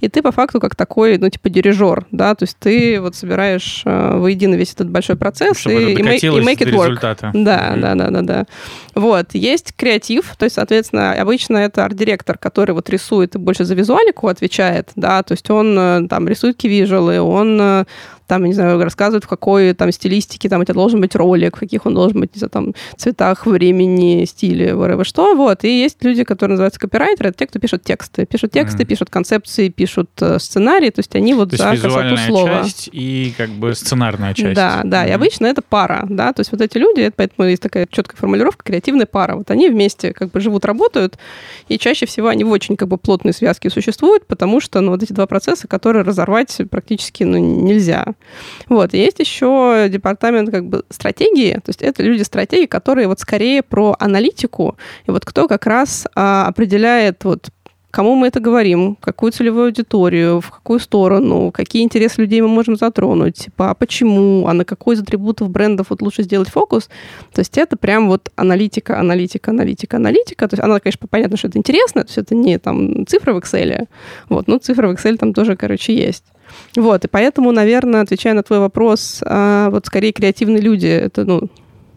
и 0.00 0.08
ты 0.08 0.22
по 0.22 0.32
факту 0.32 0.60
как 0.60 0.76
такой, 0.76 1.18
ну, 1.18 1.28
типа 1.28 1.50
дирижер, 1.50 2.06
да, 2.10 2.34
то 2.34 2.44
есть 2.44 2.56
ты 2.58 3.00
вот 3.00 3.14
собираешь 3.14 3.82
э, 3.84 4.16
воедино 4.16 4.54
весь 4.54 4.72
этот 4.72 4.90
большой 4.90 5.16
процесс 5.16 5.58
Чтобы 5.58 5.92
и, 5.92 5.94
и, 5.94 5.96
make, 5.96 6.18
и 6.18 6.40
make 6.40 6.58
it 6.58 6.72
work. 6.72 6.88
Результата. 6.88 7.30
Да, 7.34 7.74
mm-hmm. 7.74 7.80
да, 7.80 7.94
да, 7.94 8.10
да, 8.10 8.22
да. 8.22 8.46
Вот, 8.94 9.34
есть 9.34 9.74
креатив, 9.76 10.34
то 10.38 10.44
есть, 10.44 10.56
соответственно, 10.56 10.83
обычно 10.92 11.58
это 11.58 11.84
арт-директор, 11.84 12.38
который 12.38 12.72
вот 12.72 12.90
рисует 12.90 13.34
и 13.34 13.38
больше 13.38 13.64
за 13.64 13.74
визуалику 13.74 14.28
отвечает, 14.28 14.90
да, 14.96 15.22
то 15.22 15.32
есть 15.32 15.48
он 15.50 15.78
э, 15.78 16.08
там 16.08 16.28
рисует 16.28 16.56
кивижелы, 16.56 17.20
он 17.20 17.58
э, 17.60 17.84
там, 18.26 18.44
не 18.44 18.52
знаю, 18.52 18.82
рассказывают, 18.82 19.24
в 19.24 19.28
какой 19.28 19.72
там 19.74 19.92
стилистике 19.92 20.48
там 20.48 20.60
у 20.60 20.64
тебя 20.64 20.74
должен 20.74 21.00
быть 21.00 21.14
ролик, 21.14 21.56
в 21.56 21.60
каких 21.60 21.86
он 21.86 21.94
должен 21.94 22.20
быть, 22.20 22.34
не 22.34 22.38
знаю, 22.38 22.50
там, 22.50 22.74
цветах, 22.96 23.46
времени, 23.46 24.24
стиле, 24.24 24.70
whatever, 24.70 25.04
что, 25.04 25.34
вот. 25.34 25.64
И 25.64 25.80
есть 25.82 26.02
люди, 26.02 26.24
которые 26.24 26.54
называются 26.54 26.80
копирайтеры, 26.80 27.30
это 27.30 27.38
те, 27.38 27.46
кто 27.46 27.58
пишут 27.58 27.82
тексты. 27.82 28.26
Пишут 28.26 28.52
тексты, 28.52 28.82
mm-hmm. 28.82 28.86
пишут 28.86 29.10
концепции, 29.10 29.68
пишут 29.68 30.10
э, 30.20 30.38
сценарии, 30.38 30.90
то 30.90 31.00
есть 31.00 31.14
они 31.14 31.34
вот 31.34 31.50
то 31.50 31.56
за 31.56 31.76
красоту 31.76 32.16
слова. 32.16 32.64
часть 32.64 32.88
и 32.92 33.34
как 33.36 33.50
бы 33.50 33.74
сценарная 33.74 34.34
часть. 34.34 34.54
Да, 34.54 34.82
да, 34.84 35.04
mm-hmm. 35.04 35.08
и 35.08 35.12
обычно 35.12 35.46
это 35.46 35.62
пара, 35.62 36.06
да, 36.08 36.32
то 36.32 36.40
есть 36.40 36.52
вот 36.52 36.60
эти 36.60 36.78
люди, 36.78 37.00
это, 37.00 37.14
поэтому 37.16 37.48
есть 37.48 37.62
такая 37.62 37.86
четкая 37.90 38.16
формулировка, 38.18 38.64
креативная 38.64 39.06
пара. 39.06 39.36
Вот 39.36 39.50
они 39.50 39.68
вместе 39.68 40.12
как 40.12 40.30
бы 40.30 40.40
живут, 40.40 40.64
работают, 40.64 41.18
и 41.68 41.78
чаще 41.78 42.06
всего 42.06 42.28
они 42.28 42.44
в 42.44 42.50
очень 42.50 42.76
как 42.76 42.88
бы 42.88 42.96
плотной 42.96 43.32
связке 43.32 43.70
существуют, 43.70 44.26
потому 44.26 44.60
что, 44.60 44.80
ну, 44.80 44.92
вот 44.92 45.02
эти 45.02 45.12
два 45.12 45.26
процесса, 45.26 45.68
которые 45.68 46.02
разорвать 46.04 46.56
практически, 46.70 47.24
ну, 47.24 47.38
нельзя. 47.38 48.13
Вот. 48.68 48.94
Есть 48.94 49.20
еще 49.20 49.88
департамент 49.88 50.50
как 50.50 50.66
бы 50.66 50.84
стратегии, 50.90 51.54
то 51.54 51.68
есть 51.68 51.82
это 51.82 52.02
люди 52.02 52.22
стратегии, 52.22 52.66
которые 52.66 53.08
вот 53.08 53.20
скорее 53.20 53.62
про 53.62 53.96
аналитику, 53.98 54.76
и 55.06 55.10
вот 55.10 55.24
кто 55.24 55.48
как 55.48 55.66
раз 55.66 56.06
а, 56.14 56.46
определяет 56.46 57.24
вот 57.24 57.50
кому 57.94 58.16
мы 58.16 58.26
это 58.26 58.40
говорим, 58.40 58.96
какую 58.96 59.30
целевую 59.30 59.66
аудиторию, 59.66 60.40
в 60.40 60.50
какую 60.50 60.80
сторону, 60.80 61.52
какие 61.52 61.84
интересы 61.84 62.22
людей 62.22 62.40
мы 62.40 62.48
можем 62.48 62.74
затронуть, 62.76 63.36
типа, 63.36 63.70
а 63.70 63.74
почему, 63.74 64.48
а 64.48 64.52
на 64.52 64.64
какой 64.64 64.96
из 64.96 65.00
атрибутов 65.00 65.48
брендов 65.48 65.90
вот 65.90 66.02
лучше 66.02 66.24
сделать 66.24 66.48
фокус. 66.48 66.88
То 67.32 67.40
есть 67.40 67.56
это 67.56 67.76
прям 67.76 68.08
вот 68.08 68.32
аналитика, 68.34 68.98
аналитика, 68.98 69.52
аналитика, 69.52 69.96
аналитика. 69.98 70.48
То 70.48 70.54
есть 70.54 70.64
она, 70.64 70.80
конечно, 70.80 71.06
понятно, 71.08 71.36
что 71.36 71.46
это 71.46 71.58
интересно, 71.58 72.02
то 72.02 72.08
есть 72.08 72.18
это 72.18 72.34
не 72.34 72.58
там 72.58 73.06
цифры 73.06 73.32
в 73.32 73.38
Excel, 73.38 73.86
вот, 74.28 74.48
но 74.48 74.58
цифры 74.58 74.88
в 74.88 74.90
Excel 74.90 75.16
там 75.16 75.32
тоже, 75.32 75.54
короче, 75.54 75.94
есть. 75.94 76.24
Вот, 76.76 77.04
и 77.04 77.08
поэтому, 77.08 77.52
наверное, 77.52 78.02
отвечая 78.02 78.34
на 78.34 78.42
твой 78.42 78.58
вопрос, 78.58 79.22
а, 79.24 79.70
вот 79.70 79.86
скорее 79.86 80.12
креативные 80.12 80.60
люди, 80.60 80.86
это, 80.86 81.24
ну, 81.24 81.48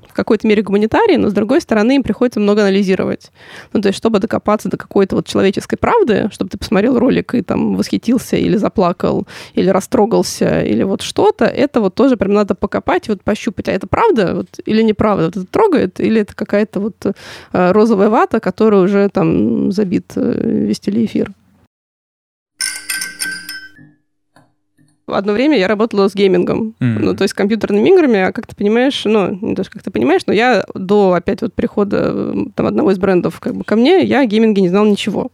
в 0.08 0.14
какой-то 0.14 0.48
мере 0.48 0.64
гуманитарии, 0.64 1.16
но, 1.16 1.30
с 1.30 1.34
другой 1.34 1.62
стороны, 1.62 1.96
им 1.96 2.04
приходится 2.04 2.40
много 2.40 2.62
анализировать. 2.62 3.32
Ну, 3.74 3.82
то 3.82 3.90
есть, 3.90 3.98
чтобы 3.98 4.20
докопаться 4.20 4.70
до 4.70 4.78
какой-то 4.78 5.16
вот 5.16 5.28
человеческой 5.28 5.78
правды, 5.78 6.30
чтобы 6.32 6.50
ты 6.50 6.58
посмотрел 6.58 6.98
ролик 6.98 7.36
и 7.36 7.42
там 7.42 7.76
восхитился 7.76 8.36
или 8.36 8.58
заплакал, 8.58 9.28
или 9.54 9.70
растрогался, 9.70 10.62
или 10.62 10.84
вот 10.84 11.02
что-то, 11.02 11.46
это 11.46 11.82
вот 11.82 11.96
тоже 11.96 12.18
прям 12.18 12.34
надо 12.34 12.56
покопать 12.56 13.08
и 13.08 13.12
вот 13.12 13.22
пощупать, 13.24 13.70
а 13.70 13.72
это 13.72 13.88
правда 13.88 14.34
вот, 14.36 14.48
или 14.66 14.82
неправда? 14.82 15.26
Вот 15.26 15.38
это 15.38 15.46
трогает, 15.46 16.00
или 16.00 16.22
это 16.22 16.36
какая-то 16.36 16.80
вот 16.80 16.96
э, 17.06 17.72
розовая 17.72 18.10
вата, 18.10 18.40
которая 18.40 18.82
уже 18.82 19.10
там 19.10 19.72
забит 19.72 20.14
э, 20.16 20.66
весь 20.68 20.80
одно 25.08 25.34
время 25.34 25.58
я 25.58 25.68
работала 25.68 26.08
с 26.08 26.16
геймингом, 26.16 26.74
mm-hmm. 26.80 27.00
ну, 27.00 27.16
то 27.16 27.24
есть 27.24 27.34
компьютерными 27.34 27.90
играми, 27.90 28.20
а 28.20 28.32
как 28.32 28.48
ты 28.48 28.56
понимаешь, 28.56 29.04
ну, 29.06 29.38
не 29.42 29.54
даже 29.54 29.70
как 29.70 29.84
ты 29.84 29.92
понимаешь, 29.92 30.22
но 30.28 30.34
я 30.34 30.66
до 30.74 31.14
опять 31.14 31.42
вот 31.42 31.54
прихода 31.54 32.34
там 32.56 32.68
одного 32.68 32.92
из 32.92 32.98
брендов 32.98 33.40
как 33.40 33.56
бы 33.56 33.64
ко 33.64 33.76
мне, 33.76 34.04
я 34.04 34.22
о 34.22 34.26
гейминге 34.26 34.62
не 34.62 34.70
знал 34.70 34.86
ничего. 34.86 35.32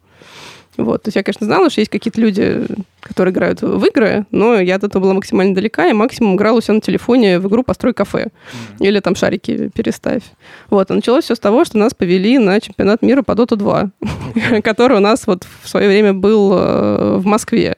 Вот. 0.77 1.03
То 1.03 1.09
есть 1.09 1.15
я, 1.15 1.23
конечно, 1.23 1.45
знала, 1.45 1.69
что 1.69 1.81
есть 1.81 1.91
какие-то 1.91 2.19
люди, 2.19 2.65
которые 3.01 3.31
играют 3.31 3.61
в 3.61 3.83
игры, 3.85 4.25
но 4.31 4.59
я 4.59 4.75
от 4.75 4.83
этого 4.83 5.03
была 5.03 5.13
максимально 5.13 5.53
далека, 5.53 5.87
и 5.87 5.93
максимум 5.93 6.35
играла 6.35 6.57
у 6.57 6.61
себя 6.61 6.75
на 6.75 6.81
телефоне 6.81 7.39
в 7.39 7.47
игру 7.47 7.63
«Построй 7.63 7.93
кафе» 7.93 8.27
mm-hmm. 8.27 8.87
или 8.87 8.99
там 8.99 9.15
«Шарики 9.15 9.69
переставь». 9.73 10.23
Вот. 10.69 10.89
А 10.89 10.93
началось 10.93 11.25
все 11.25 11.35
с 11.35 11.39
того, 11.39 11.65
что 11.65 11.77
нас 11.77 11.93
повели 11.93 12.37
на 12.37 12.59
чемпионат 12.59 13.01
мира 13.01 13.21
по 13.21 13.33
Dota 13.33 13.55
2, 13.55 13.91
okay. 14.01 14.61
который 14.61 14.97
у 14.97 15.01
нас 15.01 15.27
вот 15.27 15.45
в 15.61 15.69
свое 15.69 15.87
время 15.87 16.13
был 16.13 16.53
э, 16.53 17.17
в 17.17 17.25
Москве. 17.25 17.77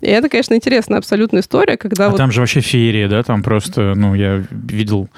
И 0.00 0.06
это, 0.06 0.28
конечно, 0.28 0.54
интересная 0.54 0.98
абсолютная 0.98 1.40
история, 1.40 1.76
когда... 1.76 2.06
А 2.06 2.10
вот... 2.10 2.18
там 2.18 2.30
же 2.30 2.40
вообще 2.40 2.60
феерия, 2.60 3.08
да? 3.08 3.22
Там 3.22 3.42
просто, 3.42 3.94
ну, 3.96 4.14
я 4.14 4.44
видел 4.50 5.08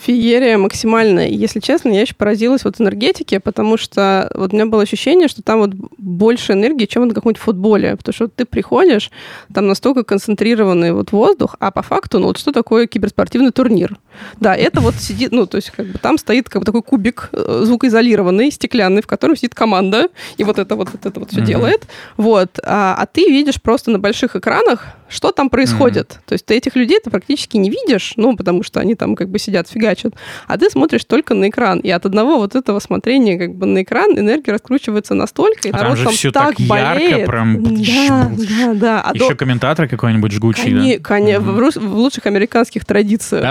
феерия 0.00 0.56
максимальная. 0.58 1.28
И, 1.28 1.34
если 1.34 1.60
честно, 1.60 1.90
я 1.90 2.02
еще 2.02 2.14
поразилась 2.14 2.64
вот 2.64 2.80
энергетике, 2.80 3.40
потому 3.40 3.76
что 3.76 4.30
вот 4.34 4.52
у 4.52 4.56
меня 4.56 4.66
было 4.66 4.82
ощущение, 4.82 5.28
что 5.28 5.42
там 5.42 5.60
вот 5.60 5.70
больше 5.98 6.52
энергии, 6.52 6.86
чем 6.86 7.06
на 7.06 7.14
каком-нибудь 7.14 7.40
футболе. 7.40 7.96
Потому 7.96 8.14
что 8.14 8.24
вот 8.24 8.34
ты 8.34 8.44
приходишь, 8.44 9.10
там 9.52 9.66
настолько 9.66 10.04
концентрированный 10.04 10.92
вот 10.92 11.12
воздух, 11.12 11.56
а 11.60 11.70
по 11.70 11.82
факту, 11.82 12.18
ну 12.18 12.28
вот 12.28 12.38
что 12.38 12.52
такое 12.52 12.86
киберспортивный 12.86 13.50
турнир? 13.50 13.98
Да, 14.38 14.56
это 14.56 14.80
вот 14.80 14.94
сидит, 14.94 15.32
ну, 15.32 15.46
то 15.46 15.56
есть 15.56 15.70
как 15.70 15.86
бы 15.86 15.98
там 15.98 16.18
стоит 16.18 16.48
как 16.48 16.62
бы 16.62 16.66
такой 16.66 16.82
кубик 16.82 17.28
э, 17.32 17.62
звукоизолированный, 17.64 18.50
стеклянный, 18.50 19.02
в 19.02 19.06
котором 19.06 19.36
сидит 19.36 19.54
команда, 19.54 20.08
и 20.36 20.44
вот 20.44 20.58
это 20.58 20.76
вот, 20.76 20.90
вот 20.92 21.06
это 21.06 21.20
вот 21.20 21.30
все 21.30 21.40
mm-hmm. 21.40 21.44
делает. 21.44 21.86
Вот. 22.16 22.58
А, 22.64 22.96
а 22.98 23.06
ты 23.06 23.30
видишь 23.30 23.60
просто 23.60 23.90
на 23.90 23.98
больших 23.98 24.36
экранах, 24.36 24.86
что 25.10 25.32
там 25.32 25.50
происходит. 25.50 26.12
Mm-hmm. 26.12 26.28
То 26.28 26.32
есть 26.32 26.46
ты 26.46 26.54
этих 26.54 26.76
людей 26.76 26.98
ты 27.02 27.10
практически 27.10 27.56
не 27.56 27.68
видишь, 27.68 28.14
ну, 28.16 28.36
потому 28.36 28.62
что 28.62 28.80
они 28.80 28.94
там 28.94 29.16
как 29.16 29.28
бы 29.28 29.38
сидят, 29.38 29.68
фигачат, 29.68 30.14
а 30.46 30.56
ты 30.56 30.70
смотришь 30.70 31.04
только 31.04 31.34
на 31.34 31.50
экран. 31.50 31.80
И 31.80 31.90
от 31.90 32.06
одного 32.06 32.38
вот 32.38 32.54
этого 32.54 32.78
смотрения 32.78 33.36
как 33.36 33.54
бы 33.54 33.66
на 33.66 33.82
экран 33.82 34.16
энергия 34.16 34.52
раскручивается 34.52 35.14
настолько, 35.14 35.68
и 35.68 35.72
а 35.72 35.76
народ 35.76 35.96
там, 35.96 36.04
там 36.06 36.14
все 36.14 36.30
так, 36.30 36.56
так 36.56 36.66
болеет. 36.66 37.10
ярко, 37.10 37.30
прям... 37.30 37.62
Да, 37.62 38.30
да, 38.36 38.74
да. 38.74 39.02
А 39.02 39.14
Еще 39.14 39.30
до... 39.30 39.34
комментатор 39.34 39.88
какой-нибудь 39.88 40.32
жгучий, 40.32 40.62
Кони... 40.62 40.96
да? 40.96 41.02
Конечно, 41.02 41.42
mm-hmm. 41.42 41.70
в, 41.72 41.88
в 41.88 41.94
лучших 41.96 42.26
американских 42.26 42.84
традициях. 42.84 43.42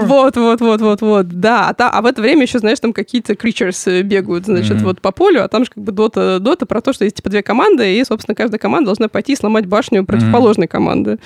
вот, 0.06 0.36
вот, 0.36 0.60
вот, 0.60 0.80
вот, 0.80 1.00
вот, 1.00 1.28
да. 1.28 1.68
А, 1.70 1.74
та, 1.74 1.90
а 1.90 2.02
в 2.02 2.06
это 2.06 2.20
время 2.20 2.42
еще, 2.42 2.58
знаешь, 2.58 2.80
там 2.80 2.92
какие-то 2.92 3.32
creatures 3.32 3.90
э, 3.90 4.02
бегают, 4.02 4.44
значит, 4.44 4.76
mm-hmm. 4.76 4.84
вот 4.84 5.00
по 5.00 5.10
полю, 5.10 5.42
а 5.42 5.48
там 5.48 5.64
же 5.64 5.70
как 5.70 5.82
бы 5.82 5.92
дота, 5.92 6.38
дота 6.38 6.66
про 6.66 6.82
то, 6.82 6.92
что 6.92 7.04
есть 7.04 7.16
типа 7.16 7.30
две 7.30 7.42
команды, 7.42 7.98
и, 7.98 8.04
собственно, 8.04 8.34
каждая 8.34 8.58
команда 8.58 8.86
должна 8.86 9.08
пойти 9.08 9.32
и 9.32 9.36
сломать 9.36 9.64
башню 9.66 9.85
башню 9.86 10.04
противоположной 10.04 10.66
mm-hmm. 10.66 10.70
команды. 10.70 11.18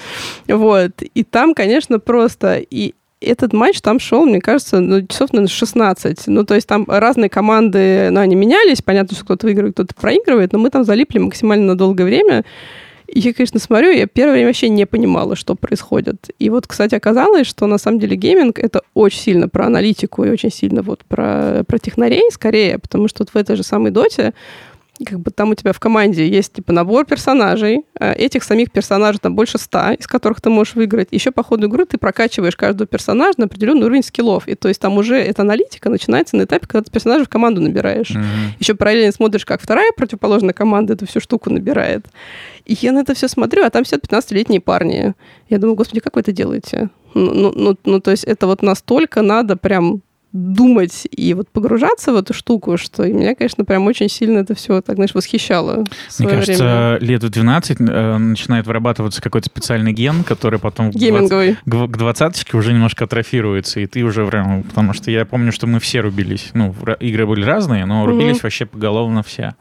Вот. 0.49 1.03
И 1.03 1.25
там, 1.25 1.55
конечно, 1.55 1.99
просто... 1.99 2.59
И 2.59 2.95
этот 3.21 3.53
матч 3.53 3.81
там 3.83 4.01
шел, 4.01 4.25
мне 4.25 4.41
кажется, 4.41 4.81
ну, 4.81 5.07
часов, 5.07 5.33
наверное, 5.33 5.53
16. 5.53 6.27
Ну, 6.27 6.45
то 6.45 6.55
есть 6.55 6.67
там 6.67 6.87
разные 6.89 7.29
команды, 7.29 8.09
ну, 8.11 8.21
они 8.21 8.35
менялись. 8.35 8.81
Понятно, 8.83 9.15
что 9.15 9.25
кто-то 9.25 9.47
выигрывает, 9.47 9.75
кто-то 9.75 9.95
проигрывает, 9.95 10.53
но 10.53 10.59
мы 10.59 10.71
там 10.71 10.85
залипли 10.85 11.19
максимально 11.19 11.67
на 11.67 11.77
долгое 11.77 12.05
время. 12.05 12.45
И 13.07 13.19
я, 13.19 13.35
конечно, 13.35 13.59
смотрю, 13.59 13.91
я 13.91 14.07
первое 14.07 14.35
время 14.35 14.47
вообще 14.47 14.69
не 14.69 14.87
понимала, 14.87 15.35
что 15.35 15.57
происходит. 15.57 16.31
И 16.39 16.49
вот, 16.49 16.67
кстати, 16.69 16.95
оказалось, 16.95 17.47
что 17.47 17.67
на 17.67 17.77
самом 17.77 17.99
деле 17.99 18.17
гейминг— 18.17 18.59
это 18.61 18.83
очень 18.95 19.19
сильно 19.19 19.49
про 19.49 19.67
аналитику 19.67 20.25
и 20.25 20.31
очень 20.31 20.53
сильно 20.53 20.83
вот 20.83 21.05
про, 21.05 21.65
про 21.67 21.79
технарей 21.79 22.31
скорее, 22.31 22.79
потому 22.79 23.09
что 23.09 23.25
вот 23.25 23.31
в 23.31 23.37
этой 23.37 23.57
же 23.57 23.65
самой 23.65 23.91
доте 23.91 24.33
как 25.05 25.21
бы 25.21 25.31
там 25.31 25.51
у 25.51 25.55
тебя 25.55 25.73
в 25.73 25.81
команде 25.81 26.29
есть 26.29 26.53
типа 26.53 26.73
набор 26.73 27.05
персонажей, 27.05 27.85
э, 27.99 28.13
этих 28.15 28.45
самих 28.45 28.71
персонажей 28.71 29.21
там 29.21 29.35
больше 29.35 29.59
ста, 29.59 29.95
из 29.95 30.07
которых 30.07 30.41
ты 30.41 30.51
можешь 30.51 30.75
выиграть. 30.75 31.09
Еще 31.11 31.31
по 31.31 31.43
ходу 31.43 31.67
игры 31.67 31.85
ты 31.87 31.99
прокачиваешь 31.99 32.57
каждого 32.57 32.87
персонажа 32.87 33.35
на 33.39 33.47
определенный 33.47 33.87
уровень 33.87 34.03
скиллов. 34.03 34.47
И 34.49 34.55
то 34.55 34.69
есть 34.69 34.81
там 34.81 34.97
уже 34.99 35.17
эта 35.17 35.43
аналитика 35.43 35.91
начинается 35.91 36.37
на 36.37 36.43
этапе, 36.43 36.67
когда 36.67 36.85
ты 36.85 36.91
персонажа 36.91 37.25
в 37.25 37.29
команду 37.29 37.61
набираешь. 37.61 38.11
Mm-hmm. 38.11 38.59
Еще 38.59 38.75
параллельно 38.75 39.13
смотришь, 39.13 39.45
как 39.45 39.61
вторая 39.61 39.91
противоположная 39.97 40.55
команда 40.55 40.95
эту 40.95 41.07
всю 41.07 41.21
штуку 41.21 41.51
набирает. 41.51 42.07
И 42.65 42.77
я 42.81 42.93
на 42.93 43.01
это 43.01 43.15
все 43.15 43.29
смотрю, 43.29 43.65
а 43.65 43.71
там 43.71 43.85
сидят 43.85 44.05
15-летние 44.05 44.61
парни. 44.61 45.15
Я 45.49 45.59
думаю, 45.59 45.77
господи, 45.77 46.01
как 46.01 46.17
вы 46.17 46.21
это 46.21 46.33
делаете? 46.33 46.91
Ну, 47.15 47.33
ну, 47.35 47.53
ну, 47.55 47.77
ну, 47.85 48.01
то 48.01 48.11
есть 48.11 48.25
это 48.25 48.47
вот 48.47 48.63
настолько 48.63 49.23
надо 49.23 49.57
прям 49.57 50.03
думать 50.33 51.09
и 51.11 51.35
вот 51.35 51.49
погружаться 51.49 52.13
в 52.13 52.17
эту 52.17 52.33
штуку, 52.33 52.77
что 52.77 53.05
и 53.05 53.13
меня, 53.13 53.35
конечно, 53.35 53.65
прям 53.65 53.87
очень 53.87 54.09
сильно 54.09 54.39
это 54.39 54.55
все 54.55 54.81
так, 54.81 54.97
знаешь, 54.97 55.15
восхищало. 55.15 55.85
Мне 56.19 56.29
кажется, 56.29 56.97
время. 56.99 57.13
лет 57.13 57.25
в 57.25 57.31
12 57.31 57.81
э, 57.81 58.17
начинает 58.19 58.67
вырабатываться 58.67 59.21
какой-то 59.21 59.47
специальный 59.47 59.93
ген, 59.93 60.23
который 60.23 60.61
потом 60.61 60.91
Гейминговый. 60.91 61.57
к 61.65 61.69
20, 61.69 61.91
к 61.91 61.99
20 61.99 62.55
уже 62.55 62.73
немножко 62.73 63.05
атрофируется, 63.05 63.81
и 63.81 63.87
ты 63.87 64.03
уже 64.03 64.25
прям... 64.27 64.63
Потому 64.63 64.93
что 64.93 65.11
я 65.11 65.25
помню, 65.25 65.51
что 65.51 65.67
мы 65.67 65.81
все 65.81 66.01
рубились. 66.01 66.51
Ну, 66.55 66.75
игры 67.01 67.27
были 67.27 67.45
разные, 67.45 67.85
но 67.85 68.07
рубились 68.07 68.37
угу. 68.37 68.45
вообще 68.45 68.67
поголовно 68.67 69.25
все. 69.25 69.55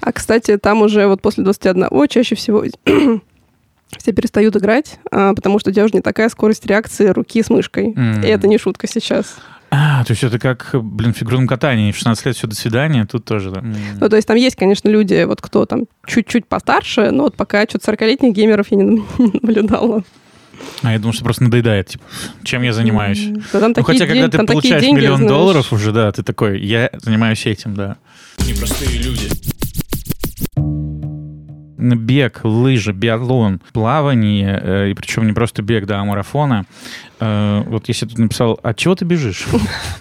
А, 0.00 0.12
кстати, 0.12 0.58
там 0.58 0.82
уже 0.82 1.06
вот 1.06 1.22
после 1.22 1.44
21 1.44 1.88
чаще 2.08 2.34
всего 2.34 2.62
все 3.96 4.12
перестают 4.12 4.54
играть, 4.56 4.98
а, 5.10 5.32
потому 5.32 5.58
что 5.58 5.70
у 5.70 5.72
тебя 5.72 5.84
уже 5.84 5.94
не 5.94 6.02
такая 6.02 6.28
скорость 6.28 6.66
реакции 6.66 7.06
руки 7.06 7.42
с 7.42 7.48
мышкой. 7.48 7.92
Mm. 7.92 8.26
И 8.26 8.28
это 8.28 8.46
не 8.48 8.58
шутка 8.58 8.86
сейчас. 8.86 9.38
А, 9.70 10.02
то 10.04 10.12
есть 10.12 10.24
это 10.24 10.38
как, 10.38 10.70
блин, 10.72 11.12
в 11.12 11.16
фигурном 11.16 11.46
катании. 11.46 11.92
В 11.92 11.96
16 11.96 12.26
лет 12.26 12.36
все, 12.36 12.46
до 12.46 12.54
свидания, 12.54 13.04
тут 13.04 13.24
тоже, 13.24 13.50
да. 13.50 13.62
Ну, 14.00 14.08
то 14.08 14.16
есть 14.16 14.26
там 14.26 14.36
есть, 14.36 14.56
конечно, 14.56 14.88
люди, 14.88 15.24
вот 15.24 15.42
кто 15.42 15.66
там 15.66 15.84
чуть-чуть 16.06 16.46
постарше, 16.46 17.10
но 17.10 17.24
вот 17.24 17.36
пока 17.36 17.64
что-то 17.64 17.92
40-летних 17.92 18.32
геймеров 18.32 18.68
я 18.70 18.76
не 18.78 19.02
наблюдала. 19.18 20.02
А 20.82 20.92
я 20.92 20.98
думал, 20.98 21.12
что 21.12 21.22
просто 21.22 21.44
надоедает, 21.44 21.88
типа, 21.88 22.04
чем 22.42 22.62
я 22.62 22.72
занимаюсь. 22.72 23.28
Да, 23.52 23.60
там 23.60 23.74
ну, 23.76 23.82
хотя, 23.84 24.06
день, 24.06 24.22
когда 24.22 24.38
ты 24.38 24.46
получаешь 24.46 24.82
деньги, 24.82 25.00
миллион 25.00 25.18
знаешь. 25.18 25.30
долларов 25.30 25.72
уже, 25.72 25.92
да, 25.92 26.10
ты 26.10 26.22
такой, 26.22 26.60
я 26.60 26.90
занимаюсь 27.00 27.46
этим, 27.46 27.74
да. 27.74 27.96
Непростые 28.38 28.98
люди 28.98 29.28
бег, 31.78 32.40
лыжи, 32.44 32.92
биатлон, 32.92 33.60
плавание, 33.72 34.60
э, 34.62 34.90
и 34.90 34.94
причем 34.94 35.26
не 35.26 35.32
просто 35.32 35.62
бег, 35.62 35.86
да, 35.86 36.00
а 36.00 36.04
марафона. 36.04 36.64
Э, 37.20 37.62
вот 37.66 37.88
если 37.88 38.06
тут 38.06 38.18
написал, 38.18 38.58
от 38.62 38.76
чего 38.76 38.94
ты 38.94 39.04
бежишь? 39.04 39.46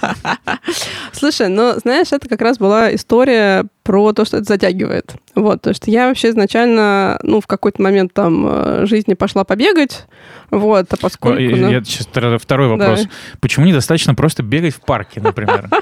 Слушай, 1.13 1.49
ну, 1.49 1.73
знаешь, 1.79 2.11
это 2.11 2.29
как 2.29 2.41
раз 2.41 2.59
была 2.59 2.93
история 2.93 3.65
про 3.81 4.13
то, 4.13 4.25
что 4.25 4.37
это 4.37 4.45
затягивает. 4.45 5.15
Вот, 5.33 5.61
то 5.61 5.73
что 5.73 5.89
я 5.89 6.09
вообще 6.09 6.29
изначально, 6.29 7.19
ну, 7.23 7.41
в 7.41 7.47
какой-то 7.47 7.81
момент 7.81 8.13
там 8.13 8.45
э, 8.45 8.85
жизни 8.85 9.13
пошла 9.15 9.43
побегать, 9.45 10.05
вот, 10.51 10.93
а 10.93 10.97
поскольку... 10.97 11.39
Я, 11.39 11.55
ну, 11.55 11.71
я 11.71 11.83
сейчас 11.83 12.07
второй 12.07 12.67
вопрос. 12.67 13.03
Да. 13.03 13.09
Почему 13.39 13.65
недостаточно 13.65 14.13
просто 14.13 14.43
бегать 14.43 14.75
в 14.75 14.81
парке, 14.81 15.21
например? 15.21 15.69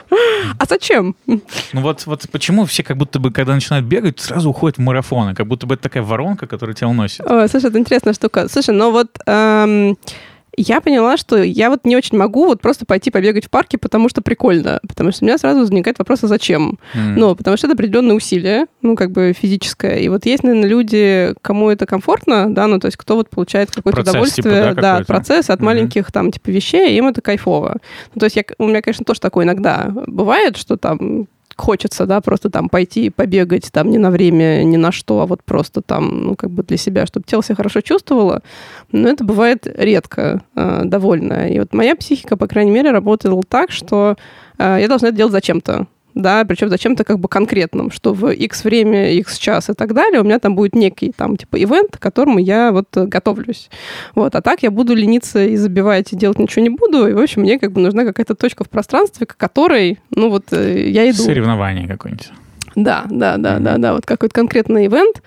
А 0.60 0.66
зачем? 0.66 1.16
Ну 1.26 1.82
вот, 1.82 2.06
вот 2.06 2.26
почему 2.32 2.66
все 2.66 2.84
как 2.84 2.98
будто 2.98 3.18
бы, 3.18 3.32
когда 3.32 3.56
начинают 3.56 3.88
бегать, 3.88 4.20
сразу 4.20 4.52
уходят 4.52 4.78
в 4.78 4.82
марафоны, 4.82 5.34
как 5.34 5.48
будто 5.48 5.66
бы 5.66 5.74
это 5.74 5.84
такая 5.84 6.04
воронка, 6.04 6.46
которая 6.46 6.76
тебя 6.76 6.88
уносит. 6.88 7.26
слушай, 7.26 7.70
это 7.70 7.80
интересная 7.80 8.14
штука. 8.14 8.48
Слушай, 8.48 8.76
ну 8.76 8.92
вот... 8.92 9.08
Эм 9.26 9.98
я 10.58 10.82
поняла, 10.82 11.18
что 11.18 11.42
я 11.42 11.70
вот 11.70 11.86
не 11.86 11.96
очень 11.96 12.18
могу 12.18 12.46
вот 12.46 12.62
просто 12.62 12.86
пойти 12.86 13.12
побегать 13.12 13.46
в 13.46 13.50
парке, 13.50 13.78
потому 13.78 14.10
что 14.10 14.22
прикольно. 14.22 14.80
Потому 14.88 15.12
что 15.12 15.24
у 15.24 15.28
меня 15.28 15.38
сразу 15.38 15.60
возникает 15.60 16.00
вопрос, 16.00 16.24
а 16.24 16.28
зачем? 16.28 16.80
Mm. 16.94 17.14
Ну, 17.18 17.36
потому 17.36 17.58
что 17.58 17.68
это 17.68 17.74
определенное 17.74 18.16
усилие, 18.16 18.66
ну, 18.82 18.96
как 18.96 19.12
бы 19.12 19.34
физическое. 19.38 19.98
И 20.00 20.10
вот 20.10 20.26
есть, 20.26 20.44
наверное, 20.44 20.70
люди, 20.70 21.34
кому 21.42 21.70
это 21.70 21.86
комфортно, 21.86 22.54
да, 22.54 22.68
ну, 22.68 22.80
то 22.80 22.88
есть 22.88 22.98
кто 22.98 23.16
вот 23.16 23.30
получает 23.30 23.72
какое-то 23.72 23.98
процесс, 23.98 24.14
удовольствие, 24.14 24.64
типа, 24.64 24.76
да, 24.76 24.82
да 24.82 24.98
от 24.98 25.08
процесса, 25.08 25.54
от 25.54 25.60
mm-hmm. 25.60 25.64
маленьких 25.64 26.12
там, 26.12 26.32
типа, 26.32 26.50
вещей, 26.50 26.98
им 26.98 27.08
это 27.08 27.22
кайфово. 27.22 27.78
Ну, 28.14 28.20
то 28.20 28.26
есть 28.26 28.36
я, 28.36 28.44
у 28.58 28.68
меня, 28.68 28.82
конечно, 28.82 29.06
тоже 29.06 29.20
такое 29.20 29.46
иногда 29.46 29.92
бывает, 30.08 30.58
что 30.58 30.78
там 30.78 31.28
хочется, 31.56 32.06
да, 32.06 32.22
просто 32.22 32.50
там 32.50 32.70
пойти 32.70 33.10
побегать, 33.10 33.72
там, 33.72 33.90
не 33.90 33.98
на 33.98 34.12
время, 34.12 34.64
ни 34.64 34.78
на 34.78 34.92
что, 34.92 35.22
а 35.22 35.26
вот 35.26 35.44
просто 35.44 35.82
там, 35.82 36.24
ну, 36.24 36.36
как 36.36 36.52
бы 36.52 36.64
для 36.64 36.78
себя, 36.78 37.06
чтобы 37.06 37.26
тело 37.26 37.44
себя 37.44 37.56
хорошо 37.56 37.82
чувствовало. 37.82 38.42
Но 38.92 39.10
это 39.10 39.24
бывает 39.24 39.66
редко 39.66 40.42
э, 40.56 40.82
довольно. 40.86 41.48
И 41.50 41.60
вот 41.60 41.74
моя 41.74 41.96
психика, 41.96 42.38
по 42.38 42.48
крайней 42.48 42.72
мере, 42.72 42.92
работала 42.92 43.42
так, 43.44 43.72
что 43.72 44.16
э, 44.58 44.78
я 44.82 44.88
должна 44.88 45.10
это 45.10 45.18
делать 45.18 45.34
зачем-то 45.34 45.88
да, 46.16 46.46
причем 46.46 46.70
зачем-то 46.70 47.04
как 47.04 47.20
бы 47.20 47.28
конкретным, 47.28 47.92
что 47.92 48.14
в 48.14 48.32
X 48.32 48.64
время, 48.64 49.12
X 49.12 49.38
час 49.38 49.70
и 49.70 49.74
так 49.74 49.94
далее 49.94 50.22
у 50.22 50.24
меня 50.24 50.40
там 50.40 50.56
будет 50.56 50.74
некий 50.74 51.12
там 51.12 51.36
типа 51.36 51.62
ивент, 51.62 51.98
к 51.98 52.00
которому 52.00 52.40
я 52.40 52.72
вот 52.72 52.88
готовлюсь. 52.94 53.70
Вот, 54.16 54.34
а 54.34 54.42
так 54.42 54.64
я 54.64 54.72
буду 54.72 54.96
лениться 54.96 55.46
и 55.46 55.58
забивать, 55.58 56.14
и 56.14 56.16
делать 56.16 56.40
ничего 56.40 56.64
не 56.64 56.70
буду, 56.70 57.06
и, 57.08 57.14
в 57.14 57.20
общем, 57.20 57.42
мне 57.42 57.60
как 57.60 57.74
бы 57.74 57.82
нужна 57.82 58.06
какая-то 58.06 58.34
точка 58.34 58.64
в 58.64 58.70
пространстве, 58.70 59.28
к 59.28 59.36
которой, 59.36 60.00
ну 60.10 60.30
вот, 60.30 60.46
э, 60.52 60.90
я 60.90 61.10
иду. 61.10 61.22
Соревнование 61.22 61.88
какое-нибудь. 61.88 62.32
Да, 62.76 63.06
да, 63.10 63.38
да, 63.38 63.58
mm-hmm. 63.58 63.60
да, 63.60 63.78
да, 63.78 63.94
вот 63.94 64.06
какой-то 64.06 64.34
конкретный 64.34 64.88
ивент, 64.88 65.22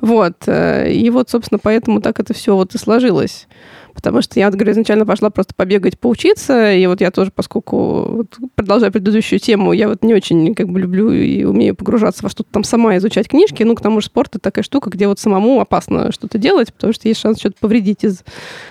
вот, 0.00 0.34
э, 0.46 0.92
и 0.92 1.08
вот, 1.10 1.30
собственно, 1.30 1.60
поэтому 1.62 2.00
так 2.00 2.18
это 2.18 2.34
все 2.34 2.56
вот 2.56 2.74
и 2.74 2.78
сложилось. 2.78 3.46
Потому 3.94 4.22
что 4.22 4.38
я, 4.40 4.46
вот, 4.46 4.54
говорю, 4.54 4.72
изначально 4.72 5.06
пошла 5.06 5.30
просто 5.30 5.54
побегать, 5.54 5.98
поучиться, 5.98 6.72
и 6.72 6.86
вот 6.86 7.00
я 7.00 7.10
тоже, 7.10 7.30
поскольку, 7.34 8.02
вот, 8.08 8.38
продолжая 8.54 8.90
предыдущую 8.90 9.38
тему, 9.38 9.72
я 9.72 9.88
вот 9.88 10.02
не 10.02 10.14
очень 10.14 10.54
как 10.54 10.68
бы 10.68 10.80
люблю 10.80 11.10
и 11.12 11.44
умею 11.44 11.74
погружаться 11.74 12.22
во 12.22 12.28
что-то 12.28 12.50
там 12.52 12.64
сама, 12.64 12.96
изучать 12.96 13.28
книжки, 13.28 13.62
ну, 13.62 13.74
к 13.74 13.80
тому 13.80 14.00
же 14.00 14.06
спорт— 14.06 14.30
это 14.36 14.40
такая 14.40 14.62
штука, 14.62 14.90
где 14.90 15.06
вот 15.06 15.18
самому 15.18 15.60
опасно 15.60 16.12
что-то 16.12 16.38
делать, 16.38 16.72
потому 16.72 16.92
что 16.92 17.08
есть 17.08 17.20
шанс 17.20 17.38
что-то 17.38 17.56
повредить 17.60 18.04
из 18.04 18.24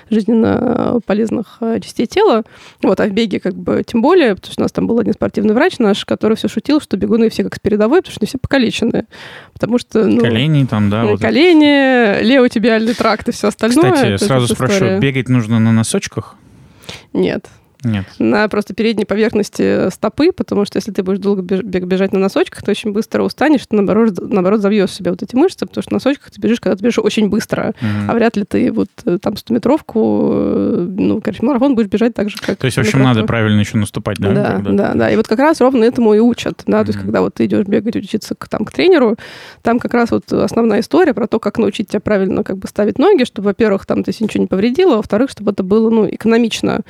жизненно 0.09 0.99
полезных 1.05 1.57
э, 1.61 1.79
частей 1.81 2.05
тела. 2.05 2.43
Вот, 2.81 2.99
а 2.99 3.05
в 3.05 3.11
беге 3.11 3.39
как 3.39 3.55
бы 3.55 3.83
тем 3.85 4.01
более, 4.01 4.35
потому 4.35 4.51
что 4.51 4.61
у 4.61 4.63
нас 4.63 4.71
там 4.71 4.87
был 4.87 4.99
один 4.99 5.13
спортивный 5.13 5.53
врач 5.53 5.79
наш, 5.79 6.05
который 6.05 6.35
все 6.35 6.47
шутил, 6.47 6.81
что 6.81 6.97
бегуны 6.97 7.29
все 7.29 7.43
как 7.43 7.55
с 7.55 7.59
передовой, 7.59 7.99
потому 7.99 8.11
что 8.11 8.19
они 8.21 8.27
все 8.27 8.37
покалечены. 8.37 9.05
Потому 9.53 9.77
что... 9.77 10.05
Ну, 10.05 10.21
колени 10.21 10.65
там, 10.65 10.89
да? 10.89 11.05
Вот 11.05 11.21
колени, 11.21 12.23
леотибиальный 12.23 12.93
тракт 12.93 13.29
и 13.29 13.31
все 13.31 13.47
остальное. 13.47 13.93
Кстати, 13.93 14.23
сразу 14.23 14.53
спрошу, 14.53 14.73
история. 14.73 14.99
Бегать 15.11 15.27
нужно 15.27 15.59
на 15.59 15.73
носочках? 15.73 16.35
Нет. 17.11 17.49
Нет. 17.83 18.05
На 18.19 18.47
просто 18.47 18.73
передней 18.73 19.05
поверхности 19.05 19.89
стопы, 19.89 20.31
потому 20.31 20.65
что 20.65 20.77
если 20.77 20.91
ты 20.91 21.03
будешь 21.03 21.19
долго 21.19 21.41
бежать 21.41 22.13
на 22.13 22.19
носочках, 22.19 22.63
ты 22.63 22.71
очень 22.71 22.91
быстро 22.91 23.23
устанешь, 23.23 23.65
ты 23.67 23.75
наоборот, 23.75 24.19
наоборот 24.19 24.61
забьешь 24.61 24.91
себе 24.91 25.11
вот 25.11 25.23
эти 25.23 25.35
мышцы, 25.35 25.65
потому 25.65 25.81
что 25.81 25.91
на 25.91 25.95
носочках 25.95 26.31
ты 26.31 26.39
бежишь, 26.39 26.59
когда 26.59 26.75
ты 26.75 26.83
бежишь 26.83 26.99
очень 26.99 27.29
быстро, 27.29 27.73
mm-hmm. 27.81 28.05
а 28.07 28.13
вряд 28.13 28.37
ли 28.37 28.43
ты 28.43 28.71
вот 28.71 28.89
э, 29.05 29.17
там 29.19 29.33
100-метровку, 29.33 30.29
э, 30.33 30.87
ну, 30.97 31.21
короче, 31.21 31.43
марафон 31.43 31.75
будешь 31.75 31.89
бежать 31.89 32.13
так 32.13 32.29
же, 32.29 32.37
как... 32.37 32.57
То 32.57 32.65
есть, 32.65 32.77
в 32.77 32.81
общем, 32.81 33.01
надо 33.01 33.23
правильно 33.23 33.59
еще 33.59 33.77
наступать, 33.77 34.17
да? 34.19 34.31
Да, 34.31 34.61
да, 34.63 34.93
да. 34.93 35.11
И 35.11 35.15
вот 35.15 35.27
как 35.27 35.39
раз 35.39 35.59
ровно 35.59 35.83
этому 35.83 36.13
и 36.13 36.19
учат, 36.19 36.63
да, 36.67 36.81
mm-hmm. 36.81 36.85
то 36.85 36.89
есть, 36.89 36.99
когда 36.99 37.21
вот 37.21 37.33
ты 37.35 37.45
идешь 37.45 37.65
бегать, 37.65 37.95
учиться 37.95 38.35
к, 38.35 38.47
там, 38.47 38.65
к 38.65 38.71
тренеру, 38.71 39.17
там 39.61 39.79
как 39.79 39.93
раз 39.93 40.11
вот 40.11 40.31
основная 40.31 40.81
история 40.81 41.13
про 41.13 41.27
то, 41.27 41.39
как 41.39 41.57
научить 41.57 41.89
тебя 41.89 41.99
правильно 41.99 42.43
как 42.43 42.57
бы 42.57 42.67
ставить 42.67 42.99
ноги, 42.99 43.23
чтобы, 43.23 43.47
во-первых, 43.47 43.85
там 43.85 44.03
ты 44.03 44.11
ничего 44.19 44.41
не 44.41 44.47
повредила, 44.47 44.93
а 44.93 44.97
во-вторых, 44.97 45.31
чтобы 45.31 45.51
это 45.51 45.63
было, 45.63 45.89
ну, 45.89 46.07
экономично, 46.07 46.81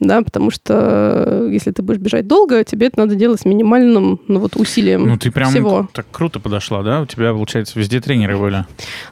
да, 0.00 0.22
потому 0.22 0.37
что 0.50 1.18
Э, 1.18 1.48
если 1.50 1.70
ты 1.70 1.82
будешь 1.82 1.98
бежать 1.98 2.26
долго, 2.26 2.64
тебе 2.64 2.88
это 2.88 2.98
надо 3.00 3.14
делать 3.14 3.40
с 3.40 3.44
минимальным 3.44 4.20
ну, 4.28 4.40
вот, 4.40 4.56
усилием 4.56 5.06
Ну, 5.06 5.16
ты 5.16 5.30
прям 5.30 5.50
всего. 5.50 5.88
так 5.92 6.06
круто 6.10 6.40
подошла, 6.40 6.82
да? 6.82 7.00
У 7.02 7.06
тебя, 7.06 7.32
получается, 7.32 7.78
везде 7.78 8.00
тренеры 8.00 8.36
были. 8.36 8.64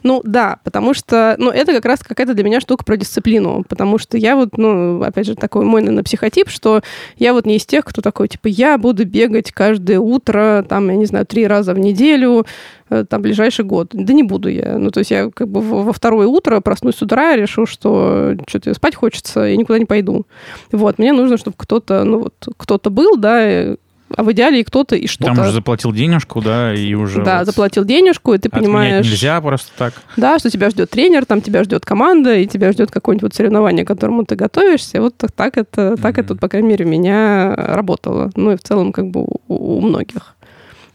Ну, 0.03 0.21
да, 0.23 0.57
потому 0.63 0.93
что, 0.93 1.35
ну, 1.37 1.51
это 1.51 1.73
как 1.73 1.85
раз 1.85 1.99
какая-то 1.99 2.33
для 2.33 2.43
меня 2.43 2.61
штука 2.61 2.83
про 2.83 2.97
дисциплину, 2.97 3.63
потому 3.67 3.97
что 3.97 4.17
я 4.17 4.35
вот, 4.35 4.57
ну, 4.57 5.01
опять 5.01 5.27
же, 5.27 5.35
такой 5.35 5.65
мой, 5.65 5.81
наверное, 5.81 6.03
психотип, 6.03 6.49
что 6.49 6.81
я 7.17 7.33
вот 7.33 7.45
не 7.45 7.57
из 7.57 7.65
тех, 7.65 7.85
кто 7.85 8.01
такой, 8.01 8.27
типа, 8.27 8.47
я 8.47 8.77
буду 8.77 9.05
бегать 9.05 9.51
каждое 9.51 9.99
утро, 9.99 10.65
там, 10.67 10.89
я 10.89 10.95
не 10.95 11.05
знаю, 11.05 11.25
три 11.25 11.47
раза 11.47 11.73
в 11.73 11.79
неделю, 11.79 12.45
там 12.89 13.21
ближайший 13.21 13.65
год. 13.65 13.89
Да 13.93 14.13
не 14.13 14.23
буду 14.23 14.49
я. 14.49 14.77
Ну, 14.77 14.91
то 14.91 14.99
есть 14.99 15.11
я 15.11 15.29
как 15.29 15.47
бы 15.47 15.61
во 15.61 15.93
второе 15.93 16.27
утро 16.27 16.59
проснусь 16.61 16.95
с 16.95 17.01
утра, 17.01 17.35
решу, 17.35 17.65
что 17.65 18.35
что-то 18.47 18.73
спать 18.73 18.95
хочется, 18.95 19.47
и 19.47 19.57
никуда 19.57 19.79
не 19.79 19.85
пойду. 19.85 20.25
Вот, 20.71 20.99
мне 20.99 21.13
нужно, 21.13 21.37
чтобы 21.37 21.55
кто-то, 21.57 22.03
ну 22.03 22.19
вот, 22.19 22.33
кто-то 22.57 22.89
был, 22.89 23.17
да, 23.17 23.75
а 24.15 24.23
в 24.23 24.31
идеале 24.31 24.61
и 24.61 24.63
кто-то, 24.63 24.95
и 24.95 25.05
что-то. 25.05 25.33
Там 25.33 25.43
уже 25.43 25.51
заплатил 25.51 25.91
денежку, 25.91 26.41
да, 26.41 26.73
и 26.73 26.93
уже... 26.93 27.23
Да, 27.23 27.39
вот 27.39 27.47
заплатил 27.47 27.83
денежку, 27.83 28.33
и 28.33 28.37
ты 28.37 28.49
понимаешь... 28.49 29.05
нельзя 29.05 29.41
просто 29.41 29.71
так. 29.77 29.93
Да, 30.15 30.39
что 30.39 30.49
тебя 30.49 30.69
ждет 30.69 30.89
тренер, 30.89 31.25
там 31.25 31.41
тебя 31.41 31.63
ждет 31.63 31.85
команда, 31.85 32.35
и 32.35 32.47
тебя 32.47 32.71
ждет 32.71 32.89
какое-нибудь 32.89 33.23
вот 33.23 33.35
соревнование, 33.35 33.83
к 33.83 33.87
которому 33.87 34.23
ты 34.23 34.35
готовишься. 34.35 35.01
Вот 35.01 35.17
так, 35.17 35.31
так 35.33 35.57
это, 35.57 35.81
mm-hmm. 35.81 36.01
так 36.01 36.17
это, 36.17 36.35
по 36.35 36.47
крайней 36.47 36.69
мере, 36.69 36.85
у 36.85 36.87
меня 36.87 37.53
работало. 37.53 38.31
Ну 38.35 38.51
и 38.51 38.55
в 38.55 38.63
целом 38.63 38.93
как 38.93 39.09
бы 39.09 39.23
у, 39.23 39.39
у 39.47 39.81
многих. 39.81 40.36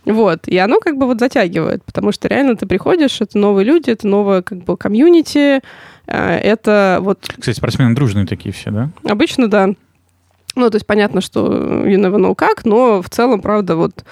Вот, 0.04 0.48
и 0.48 0.58
оно 0.58 0.80
как 0.80 0.96
бы 0.96 1.06
вот 1.06 1.20
затягивает, 1.20 1.84
потому 1.84 2.10
что 2.10 2.26
реально 2.28 2.56
ты 2.56 2.66
приходишь, 2.66 3.20
это 3.20 3.38
новые 3.38 3.64
люди, 3.64 3.90
это 3.90 4.08
новое 4.08 4.42
как 4.42 4.64
бы 4.64 4.76
комьюнити, 4.76 5.60
э, 6.06 6.36
это 6.38 6.98
вот... 7.00 7.20
Кстати, 7.38 7.56
спортсмены 7.56 7.94
дружные 7.94 8.26
такие 8.26 8.52
все, 8.52 8.70
да? 8.70 8.90
Обычно, 9.04 9.48
да. 9.48 9.68
Ну, 10.56 10.70
то 10.70 10.76
есть 10.76 10.86
понятно, 10.86 11.20
что 11.20 11.46
you 11.86 11.96
never 11.96 12.16
know 12.16 12.34
как, 12.34 12.64
но 12.64 13.00
в 13.00 13.08
целом, 13.10 13.40
правда, 13.40 13.76
вот 13.76 14.04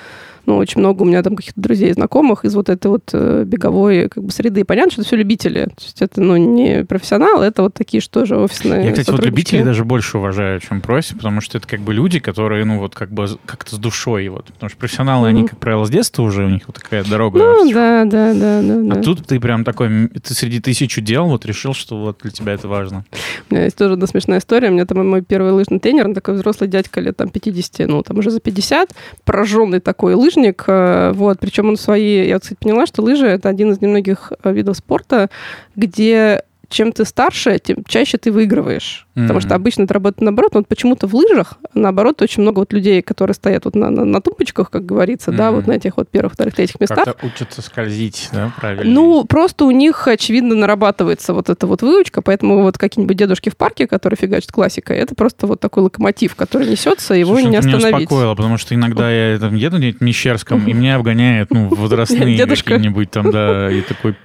ну, 0.50 0.56
очень 0.56 0.80
много 0.80 1.02
у 1.02 1.04
меня 1.04 1.22
там 1.22 1.36
каких-то 1.36 1.60
друзей, 1.60 1.92
знакомых 1.92 2.44
из 2.44 2.56
вот 2.56 2.68
этой 2.68 2.88
вот 2.88 3.10
э, 3.12 3.44
беговой 3.46 4.08
как 4.08 4.24
бы 4.24 4.32
среды. 4.32 4.64
понятно, 4.64 4.90
что 4.90 5.02
это 5.02 5.06
все 5.06 5.16
любители. 5.16 5.66
То 5.66 5.84
есть 5.84 6.02
это, 6.02 6.20
ну, 6.20 6.36
не 6.36 6.84
профессионалы, 6.84 7.44
это 7.44 7.62
вот 7.62 7.74
такие, 7.74 8.00
что 8.00 8.26
же, 8.26 8.36
офисные 8.36 8.84
Я, 8.84 8.90
кстати, 8.90 9.10
вот 9.10 9.24
любителей 9.24 9.62
даже 9.62 9.84
больше 9.84 10.18
уважаю, 10.18 10.58
чем 10.58 10.80
профи, 10.80 11.14
потому 11.14 11.40
что 11.40 11.58
это 11.58 11.68
как 11.68 11.80
бы 11.82 11.94
люди, 11.94 12.18
которые, 12.18 12.64
ну, 12.64 12.80
вот 12.80 12.96
как 12.96 13.12
бы 13.12 13.28
как-то 13.46 13.76
с 13.76 13.78
душой, 13.78 14.26
вот. 14.26 14.46
Потому 14.46 14.70
что 14.70 14.78
профессионалы, 14.78 15.28
mm-hmm. 15.28 15.30
они, 15.30 15.46
как 15.46 15.60
правило, 15.60 15.84
с 15.84 15.90
детства 15.90 16.24
уже, 16.24 16.44
у 16.44 16.48
них 16.48 16.62
вот 16.66 16.74
такая 16.74 17.04
дорога. 17.04 17.38
Ну, 17.38 17.72
да, 17.72 18.04
да, 18.04 18.34
да, 18.34 18.60
да. 18.60 18.74
А 18.74 18.94
да. 18.96 19.02
тут 19.02 19.24
ты 19.24 19.38
прям 19.38 19.62
такой, 19.62 20.08
ты 20.08 20.34
среди 20.34 20.60
тысячи 20.60 21.00
дел 21.00 21.28
вот 21.28 21.46
решил, 21.46 21.74
что 21.74 21.96
вот 21.96 22.18
для 22.22 22.32
тебя 22.32 22.54
это 22.54 22.66
важно. 22.66 23.04
У 23.50 23.54
меня 23.54 23.66
есть 23.66 23.76
тоже 23.76 23.92
одна 23.92 24.08
смешная 24.08 24.40
история. 24.40 24.70
У 24.70 24.72
меня 24.72 24.84
там 24.84 25.06
мой 25.06 25.22
первый 25.22 25.52
лыжный 25.52 25.78
тренер, 25.78 26.06
он 26.06 26.14
такой 26.14 26.34
взрослый 26.34 26.68
дядька 26.68 27.00
лет 27.00 27.16
там 27.16 27.28
50, 27.28 27.88
ну, 27.88 28.02
там 28.02 28.18
уже 28.18 28.30
за 28.30 28.40
50, 28.40 28.90
пораженный 29.24 29.78
такой 29.78 30.14
лыжник, 30.14 30.39
лыжник, 30.40 30.64
э, 30.66 31.12
вот, 31.14 31.38
причем 31.40 31.68
он 31.68 31.76
свои, 31.76 32.26
я, 32.26 32.38
кстати, 32.38 32.58
поняла, 32.60 32.86
что 32.86 33.02
лыжи— 33.02 33.26
это 33.28 33.48
один 33.48 33.72
из 33.72 33.80
немногих 33.80 34.32
э, 34.42 34.52
видов 34.52 34.76
спорта, 34.76 35.28
где 35.76 36.42
чем 36.68 36.92
ты 36.92 37.04
старше, 37.04 37.58
тем 37.58 37.84
чаще 37.84 38.16
ты 38.16 38.30
выигрываешь. 38.30 39.06
Mm-hmm. 39.14 39.22
Потому 39.22 39.40
что 39.40 39.54
обычно 39.56 39.82
это 39.82 39.94
работает 39.94 40.22
наоборот. 40.22 40.54
Но 40.54 40.60
вот 40.60 40.68
почему-то 40.68 41.06
в 41.06 41.14
лыжах, 41.14 41.54
наоборот, 41.74 42.22
очень 42.22 42.42
много 42.42 42.60
вот 42.60 42.72
людей, 42.72 43.02
которые 43.02 43.34
стоят 43.34 43.64
вот 43.64 43.74
на, 43.74 43.90
на, 43.90 44.04
на 44.04 44.20
тумбочках, 44.20 44.70
как 44.70 44.86
говорится, 44.86 45.30
mm-hmm. 45.30 45.36
да, 45.36 45.50
вот 45.50 45.66
на 45.66 45.72
этих 45.72 45.96
вот 45.96 46.08
первых, 46.08 46.34
вторых, 46.34 46.54
третьих 46.54 46.80
местах. 46.80 47.04
Как-то 47.04 47.26
учатся 47.26 47.60
скользить, 47.62 48.28
да, 48.32 48.52
правильно? 48.60 48.92
Ну, 48.92 49.24
просто 49.24 49.64
у 49.64 49.70
них, 49.70 50.06
очевидно, 50.06 50.54
нарабатывается 50.54 51.34
вот 51.34 51.50
эта 51.50 51.66
вот 51.66 51.82
выучка, 51.82 52.22
поэтому 52.22 52.62
вот 52.62 52.78
какие-нибудь 52.78 53.16
дедушки 53.16 53.48
в 53.48 53.56
парке, 53.56 53.86
которые 53.86 54.16
фигачат 54.16 54.52
классикой, 54.52 54.98
это 54.98 55.14
просто 55.14 55.46
вот 55.46 55.60
такой 55.60 55.82
локомотив, 55.84 56.36
который 56.36 56.68
несется, 56.68 57.14
его 57.14 57.34
Слушай, 57.34 57.50
не 57.50 57.56
остановить. 57.56 57.86
Меня 57.86 57.96
успокоило, 57.98 58.34
потому 58.34 58.58
что 58.58 58.74
иногда 58.74 59.10
я 59.10 59.38
там 59.38 59.54
еду 59.54 59.78
в 59.78 60.00
Мещерском, 60.00 60.66
и 60.66 60.72
меня 60.72 60.96
обгоняют, 60.96 61.50
ну, 61.50 61.68
возрастные 61.74 62.46
какие-нибудь 62.46 63.10
там, 63.10 63.30
да, 63.30 63.70
и 63.70 63.80
такой... 63.82 64.16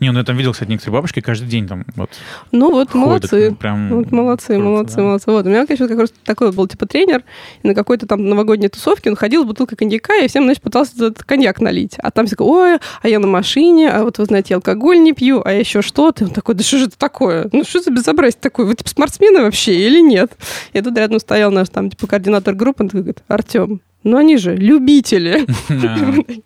Не, 0.00 0.10
ну 0.12 0.18
я 0.18 0.24
там 0.24 0.36
видел, 0.36 0.52
кстати, 0.52 0.70
некоторые 0.70 0.94
бабушки 0.94 1.20
каждый 1.20 1.48
день 1.48 1.66
там 1.66 1.84
вот 1.96 2.10
Ну, 2.52 2.70
вот 2.70 2.94
молодцы. 2.94 3.50
Ну, 3.50 3.56
прям 3.56 3.88
вот 3.88 4.12
молодцы, 4.12 4.31
круто, 4.36 4.58
молодцы, 4.58 4.96
да. 4.96 5.02
молодцы. 5.02 5.30
Вот. 5.30 5.46
У 5.46 5.48
меня, 5.48 5.66
конечно, 5.66 5.88
как 5.88 5.98
раз 5.98 6.12
такой 6.24 6.52
был 6.52 6.66
типа 6.66 6.86
тренер, 6.86 7.24
и 7.62 7.68
на 7.68 7.74
какой-то 7.74 8.06
там 8.06 8.28
новогодней 8.28 8.68
тусовке 8.68 9.10
он 9.10 9.16
ходил 9.16 9.42
с 9.42 9.46
бутылкой 9.46 9.76
коньяка, 9.76 10.14
и 10.16 10.28
всем, 10.28 10.44
значит, 10.44 10.62
пытался 10.62 10.92
этот 10.96 11.24
коньяк 11.24 11.60
налить. 11.60 11.94
А 11.98 12.10
там 12.10 12.26
все 12.26 12.36
ой, 12.38 12.78
а 13.02 13.08
я 13.08 13.18
на 13.18 13.26
машине, 13.26 13.90
а 13.90 14.04
вот 14.04 14.18
вы 14.18 14.24
знаете, 14.24 14.48
я 14.50 14.56
алкоголь 14.56 15.00
не 15.00 15.12
пью, 15.12 15.42
а 15.44 15.52
еще 15.52 15.82
что-то. 15.82 16.24
И 16.24 16.26
он 16.28 16.32
такой, 16.32 16.54
да 16.54 16.64
что 16.64 16.78
же 16.78 16.86
это 16.86 16.98
такое? 16.98 17.48
Ну, 17.52 17.64
что 17.64 17.80
за 17.80 17.90
безобразие 17.90 18.38
такое? 18.40 18.66
Вы 18.66 18.74
типа 18.74 18.90
спортсмены 18.90 19.42
вообще 19.42 19.74
или 19.74 20.00
нет? 20.00 20.32
И 20.72 20.80
тут 20.80 20.96
рядом 20.96 21.20
стоял 21.20 21.50
наш 21.50 21.68
там 21.68 21.90
типа 21.90 22.06
координатор 22.06 22.54
группы, 22.54 22.82
он 22.82 22.88
такой 22.88 23.02
говорит, 23.02 23.22
Артем, 23.28 23.80
ну 24.04 24.16
они 24.16 24.36
же 24.36 24.56
любители. 24.56 25.46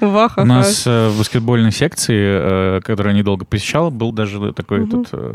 У 0.00 0.44
нас 0.44 0.86
э, 0.86 1.08
в 1.08 1.18
баскетбольной 1.18 1.72
секции, 1.72 2.76
э, 2.76 2.80
которую 2.82 3.14
я 3.14 3.18
недолго 3.18 3.44
посещал, 3.44 3.90
был 3.90 4.12
даже 4.12 4.52
такой 4.52 4.86
этот 4.86 5.08
э, 5.12 5.34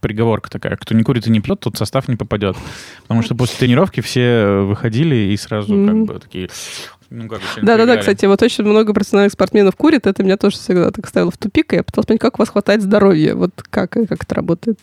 приговорка 0.00 0.50
такая, 0.50 0.76
кто 0.76 0.94
не 0.94 1.02
курит 1.02 1.26
и 1.26 1.30
не 1.30 1.40
пьет, 1.40 1.60
тот 1.60 1.76
состав 1.76 2.08
не 2.08 2.16
попадет. 2.16 2.56
Потому 3.02 3.22
что 3.22 3.34
после 3.34 3.58
тренировки 3.58 4.00
все 4.00 4.60
выходили 4.62 5.16
и 5.32 5.36
сразу 5.36 5.86
как 5.86 6.04
бы 6.04 6.18
такие 6.18 6.48
ну, 7.10 7.26
как 7.26 7.40
Да-да-да, 7.62 7.96
кстати, 7.96 8.26
вот 8.26 8.42
очень 8.42 8.64
много 8.64 8.92
профессиональных 8.92 9.32
спортсменов 9.32 9.74
курит, 9.76 10.06
это 10.06 10.22
меня 10.22 10.36
тоже 10.36 10.56
всегда 10.56 10.90
так 10.90 11.08
ставило 11.08 11.30
в 11.30 11.38
тупик, 11.38 11.72
и 11.72 11.76
я 11.76 11.82
пыталась 11.82 12.06
понять, 12.06 12.20
как 12.20 12.38
у 12.38 12.42
вас 12.42 12.50
хватает 12.50 12.82
здоровья, 12.82 13.34
вот 13.34 13.52
как, 13.70 13.92
как 13.92 14.24
это 14.24 14.34
работает. 14.34 14.78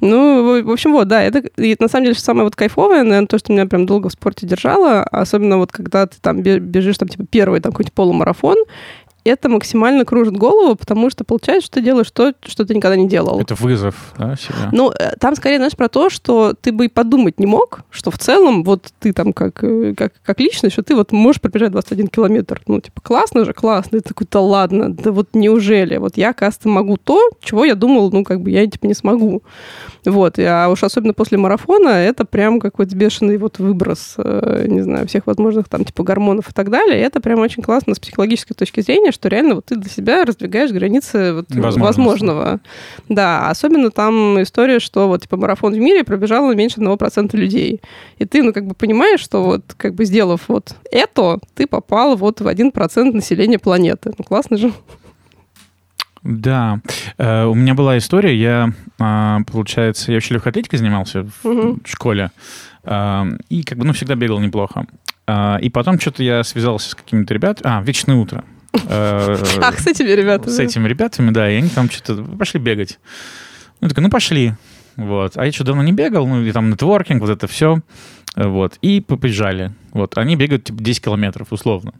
Ну, 0.00 0.62
в 0.62 0.70
общем, 0.70 0.92
вот, 0.92 1.08
да, 1.08 1.22
это 1.22 1.38
и 1.56 1.74
на 1.78 1.88
самом 1.88 2.04
деле 2.04 2.16
самое 2.16 2.44
вот 2.44 2.56
кайфовое, 2.56 3.04
наверное, 3.04 3.26
то, 3.26 3.38
что 3.38 3.52
меня 3.52 3.64
прям 3.64 3.86
долго 3.86 4.10
в 4.10 4.12
спорте 4.12 4.46
держало, 4.46 5.02
особенно 5.02 5.56
вот 5.56 5.72
когда 5.72 6.06
ты 6.06 6.16
там 6.20 6.42
бежишь, 6.42 6.98
там, 6.98 7.08
типа, 7.08 7.24
первый 7.30 7.60
там 7.60 7.72
какой-нибудь 7.72 7.94
полумарафон, 7.94 8.58
это 9.26 9.48
максимально 9.48 10.04
кружит 10.04 10.36
голову, 10.36 10.76
потому 10.76 11.10
что 11.10 11.24
получается, 11.24 11.66
что 11.66 11.74
ты 11.76 11.82
делаешь 11.82 12.10
то, 12.10 12.32
что 12.44 12.64
ты 12.64 12.74
никогда 12.74 12.96
не 12.96 13.08
делал. 13.08 13.40
Это 13.40 13.54
вызов, 13.54 14.14
да, 14.18 14.36
себе? 14.36 14.54
Ну, 14.72 14.90
э, 14.90 15.16
там 15.18 15.36
скорее, 15.36 15.56
знаешь, 15.56 15.76
про 15.76 15.88
то, 15.88 16.10
что 16.10 16.54
ты 16.54 16.72
бы 16.72 16.86
и 16.86 16.88
подумать 16.88 17.40
не 17.40 17.46
мог, 17.46 17.80
что 17.90 18.10
в 18.10 18.18
целом 18.18 18.62
вот 18.64 18.92
ты 19.00 19.12
там 19.12 19.32
как, 19.32 19.62
э, 19.62 19.94
как, 19.96 20.14
как 20.22 20.40
личность, 20.40 20.74
что 20.74 20.82
ты 20.82 20.94
вот 20.94 21.12
можешь 21.12 21.40
пробежать 21.40 21.72
21 21.72 22.08
километр. 22.08 22.62
Ну, 22.66 22.80
типа, 22.80 23.00
классно 23.00 23.44
же, 23.44 23.52
классно. 23.52 23.96
И 23.96 24.00
ты 24.00 24.08
такой, 24.08 24.26
да 24.30 24.40
ладно, 24.40 24.92
да 24.92 25.12
вот 25.12 25.30
неужели? 25.34 25.96
Вот 25.96 26.16
я, 26.16 26.30
оказывается, 26.30 26.68
могу 26.68 26.96
то, 26.96 27.30
чего 27.40 27.64
я 27.64 27.74
думал, 27.74 28.10
ну, 28.10 28.24
как 28.24 28.40
бы 28.40 28.50
я, 28.50 28.66
типа, 28.66 28.86
не 28.86 28.94
смогу. 28.94 29.42
Вот, 30.06 30.38
а 30.38 30.68
уж 30.68 30.82
особенно 30.84 31.12
после 31.14 31.36
марафона 31.36 31.88
это 31.88 32.24
прям 32.24 32.60
какой-то 32.60 32.94
бешеный 32.96 33.36
вот 33.38 33.58
выброс, 33.58 34.14
э, 34.18 34.66
не 34.68 34.80
знаю, 34.80 35.08
всех 35.08 35.26
возможных 35.26 35.68
там, 35.68 35.84
типа, 35.84 36.04
гормонов 36.04 36.48
и 36.48 36.52
так 36.52 36.70
далее. 36.70 37.00
И 37.00 37.02
это 37.02 37.20
прям 37.20 37.40
очень 37.40 37.62
классно 37.62 37.94
с 37.94 37.98
психологической 37.98 38.54
точки 38.54 38.80
зрения, 38.80 39.10
что 39.10 39.28
реально 39.28 39.56
вот 39.56 39.66
ты 39.66 39.76
для 39.76 39.90
себя 39.90 40.24
раздвигаешь 40.24 40.70
границы 40.70 41.34
вот 41.34 41.46
возможного. 41.50 42.60
Да, 43.08 43.50
особенно 43.50 43.90
там 43.90 44.40
история, 44.42 44.78
что 44.78 45.08
вот 45.08 45.22
типа 45.22 45.36
марафон 45.36 45.74
в 45.74 45.78
мире 45.78 46.04
пробежало 46.04 46.54
меньше 46.54 46.80
1% 46.80 47.36
людей. 47.36 47.80
И 48.18 48.24
ты, 48.24 48.42
ну, 48.42 48.52
как 48.52 48.66
бы 48.66 48.74
понимаешь, 48.74 49.20
что 49.20 49.42
вот 49.42 49.74
как 49.76 49.94
бы 49.94 50.04
сделав 50.04 50.42
вот 50.48 50.76
это, 50.90 51.40
ты 51.54 51.66
попал 51.66 52.16
вот 52.16 52.40
в 52.40 52.46
1% 52.46 53.12
населения 53.12 53.58
планеты. 53.58 54.12
Ну, 54.16 54.24
классно 54.24 54.56
же. 54.56 54.72
Да. 56.26 56.80
Э, 57.18 57.44
у 57.44 57.54
меня 57.54 57.74
была 57.74 57.96
история, 57.98 58.36
я, 58.36 58.72
а, 58.98 59.40
получается, 59.46 60.10
я 60.10 60.16
вообще 60.16 60.34
легкоатлетикой 60.34 60.78
занимался 60.78 61.28
в 61.44 61.78
школе, 61.84 62.32
а, 62.82 63.28
и 63.48 63.62
как 63.62 63.78
бы, 63.78 63.84
ну, 63.84 63.92
всегда 63.92 64.16
бегал 64.16 64.40
неплохо. 64.40 64.86
А, 65.28 65.58
и 65.58 65.70
потом 65.70 66.00
что-то 66.00 66.24
я 66.24 66.42
связался 66.42 66.90
с 66.90 66.94
какими-то 66.96 67.32
ребятами, 67.32 67.76
а, 67.76 67.80
«Вечное 67.80 68.16
утро». 68.16 68.44
Э, 68.88 69.36
Ах, 69.62 69.78
с 69.78 69.86
этими 69.86 70.10
ребятами. 70.10 70.52
С 70.52 70.58
этими 70.58 70.88
ребятами, 70.88 71.30
да, 71.30 71.48
и 71.48 71.56
они 71.56 71.68
там 71.68 71.88
что-то 71.88 72.22
пошли 72.24 72.58
бегать. 72.58 72.98
Ну, 73.80 73.88
такой, 73.88 74.02
ну, 74.02 74.10
пошли. 74.10 74.54
Вот. 74.96 75.36
А 75.36 75.46
я 75.46 75.52
что, 75.52 75.62
давно 75.62 75.82
не 75.84 75.92
бегал, 75.92 76.26
ну, 76.26 76.42
и 76.42 76.50
там 76.50 76.70
нетворкинг, 76.70 77.20
вот 77.20 77.30
это 77.30 77.46
все. 77.46 77.80
Вот. 78.34 78.78
И 78.82 79.00
побежали. 79.00 79.72
Вот. 79.92 80.18
Они 80.18 80.36
бегают, 80.36 80.64
типа, 80.64 80.82
10 80.82 81.04
километров, 81.04 81.48
условно. 81.52 81.92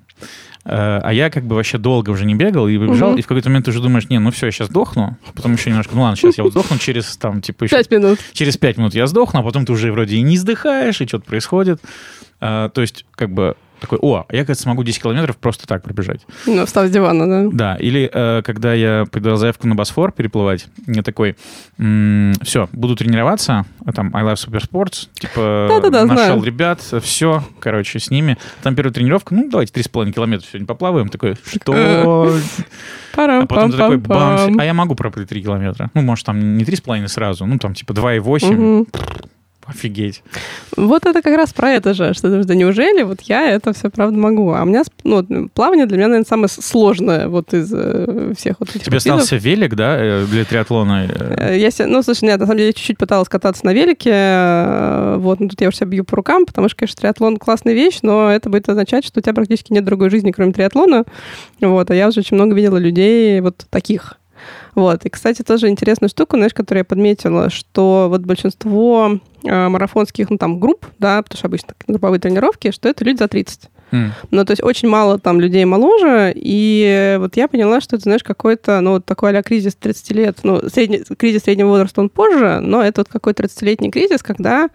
Э, 0.69 1.01
а 1.03 1.13
я 1.13 1.31
как 1.31 1.45
бы 1.45 1.55
вообще 1.55 1.79
долго 1.79 2.11
уже 2.11 2.25
не 2.25 2.35
бегал 2.35 2.67
и 2.67 2.77
побежал, 2.77 3.11
угу. 3.11 3.19
и 3.19 3.23
в 3.23 3.27
какой-то 3.27 3.49
момент 3.49 3.67
ты 3.67 3.71
уже 3.71 3.81
думаешь, 3.81 4.09
не, 4.09 4.19
ну 4.19 4.33
все, 4.33 4.47
я 4.47 4.53
сейчас 4.53 4.67
сдохну, 4.67 5.17
потом 5.35 5.53
еще 5.53 5.71
немножко, 5.71 5.95
ну 5.95 6.03
ладно, 6.03 6.17
сейчас 6.17 6.39
я 6.39 6.45
вот 6.45 6.53
сдохну 6.53 6.79
через 6.79 7.17
там, 7.17 7.41
типа, 7.41 7.65
еще... 7.65 7.77
Пять 7.77 7.91
минут. 7.91 8.19
Через 8.33 8.57
пять 8.57 8.77
минут 8.77 8.95
я 8.95 9.07
сдохну, 9.07 9.41
а 9.41 9.43
потом 9.45 9.65
ты 9.65 9.73
уже 9.73 9.93
вроде 9.93 10.17
и 10.17 10.23
не 10.23 10.37
сдыхаешь, 10.37 11.01
и 11.01 11.07
что-то 11.07 11.25
происходит. 11.25 11.81
А, 12.41 12.69
то 12.71 12.81
есть, 12.81 13.07
как 13.13 13.31
бы, 13.31 13.57
такой, 13.81 13.99
о, 14.01 14.25
я, 14.31 14.45
кажется, 14.45 14.63
смогу 14.65 14.83
10 14.85 15.03
километров 15.03 15.37
просто 15.37 15.67
так 15.67 15.83
пробежать. 15.83 16.27
Ну, 16.47 16.65
встав 16.67 16.87
с 16.89 16.91
дивана, 16.91 17.27
да. 17.27 17.49
Да, 17.53 17.77
или 17.77 18.11
э, 18.13 18.43
когда 18.43 18.75
я 18.75 19.05
подал 19.11 19.37
заявку 19.37 19.67
на 19.69 19.75
Босфор 19.75 20.13
переплывать, 20.13 20.67
я 20.87 21.03
такой, 21.03 21.37
м- 21.79 22.33
все, 22.43 22.69
буду 22.73 22.97
тренироваться, 22.97 23.65
а 23.85 23.93
там 23.93 24.11
I 24.15 24.25
Love 24.25 24.35
Super 24.35 24.63
Sports, 24.69 25.09
типа 25.15 25.67
Да-да-да, 25.71 26.05
нашел 26.07 26.25
знаю. 26.27 26.43
ребят, 26.43 26.81
все, 27.03 27.43
короче, 27.61 27.99
с 27.99 28.11
ними. 28.11 28.37
Там 28.63 28.75
первая 28.75 28.93
тренировка, 28.93 29.35
ну, 29.35 29.49
давайте 29.51 29.73
3,5 29.73 30.13
километра 30.13 30.47
сегодня 30.47 30.67
поплаваем. 30.67 31.09
Такой, 31.09 31.37
что? 31.45 31.73
А 33.19 33.47
потом 33.47 33.71
ты 33.71 33.77
такой, 33.79 33.97
бам, 33.97 34.59
а 34.61 34.65
я 34.65 34.75
могу 34.75 34.95
проплыть 34.95 35.29
3 35.29 35.43
километра. 35.43 35.91
Ну, 35.95 36.03
может, 36.03 36.27
там 36.27 36.57
не 36.59 36.65
3,5 36.65 37.09
сразу, 37.09 37.47
ну, 37.47 37.59
там, 37.59 37.75
типа 37.75 37.93
2,8. 37.93 38.87
Офигеть. 39.67 40.23
Вот 40.77 41.07
это 41.07 41.23
как 41.23 41.37
раз 41.37 41.53
про 41.53 41.73
это 41.73 41.93
же, 41.93 42.15
что 42.15 42.45
да 42.45 42.55
неужели 42.55 43.03
вот 43.03 43.23
я 43.23 43.51
это 43.51 43.73
все 43.73 43.91
правда 43.91 44.17
могу? 44.17 44.53
А 44.53 44.63
у 44.63 44.65
меня 44.65 44.85
ну, 45.03 45.49
плавание 45.53 45.87
для 45.87 45.97
меня, 45.97 46.07
наверное, 46.07 46.29
самое 46.29 46.49
сложное 46.49 47.27
вот 47.27 47.53
из 47.53 47.73
э, 47.75 48.33
всех 48.37 48.61
вот 48.61 48.71
этих 48.71 48.85
Тебе 48.85 48.99
видов. 48.99 49.15
остался 49.15 49.37
велик, 49.37 49.75
да, 49.75 49.97
э, 49.99 50.27
для 50.27 50.45
триатлона? 50.45 51.09
Э, 51.09 51.59
я 51.59 51.73
себе, 51.73 51.87
ну, 51.87 52.03
слушай, 52.03 52.27
нет, 52.27 52.39
на 52.39 52.47
самом 52.47 52.59
деле 52.59 52.69
я 52.69 52.73
чуть-чуть 52.75 52.99
пыталась 52.99 53.29
кататься 53.29 53.67
на 53.67 53.73
велике, 53.73 55.17
вот, 55.19 55.41
но 55.41 55.49
тут 55.49 55.61
я 55.61 55.69
уже 55.69 55.79
себя 55.79 55.89
бью 55.89 56.05
по 56.05 56.15
рукам, 56.15 56.47
потому 56.47 56.69
что, 56.69 56.79
конечно, 56.79 57.01
триатлон 57.01 57.37
классная 57.37 57.75
вещь, 57.75 57.99
но 58.03 58.31
это 58.31 58.49
будет 58.49 58.69
означать, 58.69 59.05
что 59.05 59.19
у 59.19 59.23
тебя 59.23 59.35
практически 59.35 59.73
нет 59.73 59.85
другой 59.85 60.11
жизни, 60.11 60.31
кроме 60.31 60.53
триатлона, 60.53 61.05
вот, 61.61 61.91
а 61.91 61.95
я 61.95 62.07
уже 62.07 62.21
очень 62.21 62.37
много 62.37 62.55
видела 62.55 62.77
людей 62.77 63.41
вот 63.41 63.67
таких, 63.69 64.19
вот. 64.75 65.05
И, 65.05 65.09
кстати, 65.11 65.43
тоже 65.43 65.69
интересная 65.69 66.09
штука, 66.09 66.37
знаешь, 66.37 66.55
которую 66.55 66.81
я 66.81 66.85
подметила, 66.85 67.51
что 67.51 68.07
вот 68.11 68.23
большинство 68.23 69.19
э, 69.45 69.69
марафонских, 69.69 70.31
ну, 70.31 70.39
там, 70.39 70.61
групп, 70.61 70.87
да, 70.99 71.23
потому 71.23 71.39
что 71.39 71.47
обычно 71.47 71.75
групповые 71.87 72.21
тренировки, 72.21 72.71
что 72.71 72.89
это 72.89 73.05
люди 73.05 73.19
за 73.19 73.29
30. 73.29 73.71
Mm. 73.93 74.11
Ну, 74.31 74.45
то 74.45 74.51
есть 74.51 74.63
очень 74.63 74.89
мало 74.89 75.19
там 75.19 75.41
людей 75.41 75.65
моложе, 75.65 76.33
и 76.35 77.17
вот 77.21 77.37
я 77.37 77.49
поняла, 77.49 77.81
что 77.81 77.97
это, 77.97 78.05
знаешь, 78.05 78.25
какой-то, 78.25 78.81
ну, 78.81 78.93
вот 78.93 79.05
такой 79.05 79.37
а 79.37 79.43
кризис 79.43 79.77
30 79.77 80.11
лет, 80.13 80.39
ну, 80.43 80.61
средний, 80.69 81.05
кризис 81.17 81.43
среднего 81.43 81.69
возраста, 81.69 82.01
он 82.01 82.09
позже, 82.09 82.61
но 82.61 82.83
это 82.83 83.03
вот 83.03 83.09
какой-то 83.09 83.45
30-летний 83.45 83.91
кризис, 83.91 84.23
когда 84.23 84.69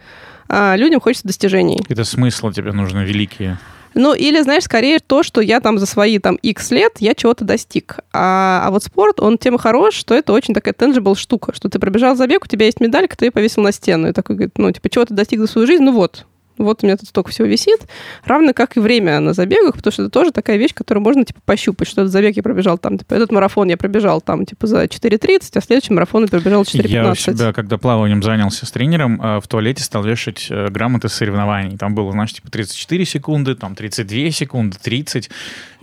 а, 0.48 0.76
людям 0.76 1.00
хочется 1.00 1.28
достижений. 1.28 1.80
Это 1.90 2.04
смысл 2.04 2.52
тебе 2.52 2.72
нужны 2.72 3.00
великие. 3.00 3.58
Ну, 3.94 4.14
или, 4.14 4.42
знаешь, 4.42 4.64
скорее 4.64 5.00
то, 5.00 5.24
что 5.24 5.42
я 5.42 5.60
там 5.60 5.78
за 5.78 5.86
свои 5.86 6.20
там 6.20 6.36
X 6.36 6.72
лет 6.72 6.94
я 7.00 7.14
чего-то 7.14 7.44
достиг. 7.46 8.00
А, 8.14 8.64
а 8.66 8.72
вот 8.72 8.84
спорт, 8.84 9.20
он 9.20 9.38
тем 9.38 9.58
хорош, 9.58 9.96
что 9.96 10.16
это 10.16 10.34
очень 10.34 10.54
такая 10.54 10.74
tangible 10.74 11.16
штука, 11.16 11.54
что 11.54 11.70
ты 11.70 11.80
пробежал 11.80 12.16
забег, 12.16 12.46
у 12.46 12.48
тебя 12.48 12.66
есть 12.66 12.80
медалька, 12.80 13.18
ты 13.18 13.26
ее 13.26 13.32
повесил 13.32 13.64
на 13.64 13.72
стену. 13.72 14.10
И 14.10 14.14
такой 14.14 14.36
говорит, 14.36 14.58
ну, 14.58 14.72
типа, 14.72 14.90
чего 14.90 15.06
ты 15.06 15.14
достиг 15.14 15.40
за 15.40 15.48
свою 15.48 15.68
жизнь? 15.68 15.84
Ну 15.84 15.92
вот, 15.92 16.26
вот 16.64 16.84
у 16.84 16.86
меня 16.86 16.98
тут 16.98 17.10
столько 17.10 17.32
всего 17.32 17.48
висит, 17.48 17.88
равно 18.24 18.54
как 18.54 18.78
и 18.78 18.80
время 18.80 19.20
на 19.20 19.34
забегах, 19.34 19.76
потому 19.76 19.92
что 19.92 20.04
это 20.04 20.12
тоже 20.12 20.32
такая 20.32 20.58
вещь, 20.58 20.74
которую 20.74 21.04
можно, 21.04 21.26
типа, 21.26 21.40
пощупать, 21.46 21.88
что 21.88 22.02
этот 22.02 22.12
забег 22.12 22.36
я 22.36 22.44
пробежал 22.44 22.78
там, 22.78 22.98
типа, 22.98 23.14
этот 23.14 23.32
марафон 23.32 23.70
я 23.70 23.78
пробежал 23.78 24.22
там, 24.22 24.46
типа, 24.46 24.68
за 24.68 24.86
4.30, 24.86 25.52
а 25.56 25.62
следующий 25.62 25.94
марафон 25.94 26.24
я 26.24 26.28
пробежал 26.28 26.64
4.15. 26.64 26.88
Я 26.88 27.12
у 27.12 27.16
себя, 27.16 27.54
когда 27.54 27.78
плаванием 27.78 28.24
занялся 28.24 28.66
с 28.66 28.72
тренером, 28.72 29.22
э, 29.22 29.40
в 29.40 29.48
туалете 29.48 29.84
стал 29.84 30.04
вешать 30.04 30.48
э, 30.50 30.70
грамоты 30.70 31.10
соревнований. 31.10 31.78
Там 31.78 31.96
было, 31.96 32.12
знаешь, 32.12 32.34
типа, 32.34 32.50
34 32.50 33.06
секунды, 33.06 33.56
там, 33.56 33.76
32 33.76 34.32
секунды, 34.32 34.78
30. 34.82 35.30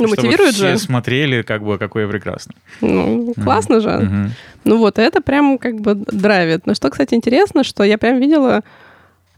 Ну, 0.00 0.08
мотивирует 0.08 0.54
все 0.54 0.72
же. 0.72 0.78
смотрели, 0.78 1.42
как 1.42 1.62
бы, 1.62 1.78
какой 1.78 2.02
я 2.02 2.08
прекрасный. 2.08 2.54
Ну, 2.80 3.34
классно 3.34 3.74
mm-hmm. 3.74 3.80
же. 3.80 3.88
Mm-hmm. 3.88 4.30
Ну 4.64 4.78
вот, 4.78 4.98
это 4.98 5.20
прям, 5.20 5.58
как 5.58 5.80
бы, 5.80 5.94
драйвит. 5.94 6.66
Но 6.66 6.74
что, 6.74 6.90
кстати, 6.90 7.14
интересно, 7.14 7.64
что 7.64 7.84
я 7.84 7.98
прям 7.98 8.18
видела 8.20 8.62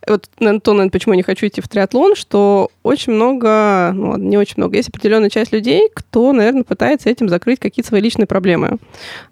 вот, 0.06 0.28
наверное, 0.38 0.60
то, 0.60 0.72
наверное, 0.72 0.90
почему 0.90 1.12
я 1.14 1.18
не 1.18 1.22
хочу 1.22 1.46
идти 1.46 1.60
в 1.60 1.68
триатлон, 1.68 2.14
что 2.16 2.70
очень 2.82 3.12
много, 3.12 3.92
ну 3.94 4.10
ладно, 4.10 4.24
не 4.24 4.38
очень 4.38 4.54
много, 4.56 4.76
есть 4.76 4.88
определенная 4.88 5.30
часть 5.30 5.52
людей, 5.52 5.88
кто, 5.92 6.32
наверное, 6.32 6.64
пытается 6.64 7.10
этим 7.10 7.28
закрыть 7.28 7.60
какие-то 7.60 7.88
свои 7.88 8.00
личные 8.00 8.26
проблемы. 8.26 8.78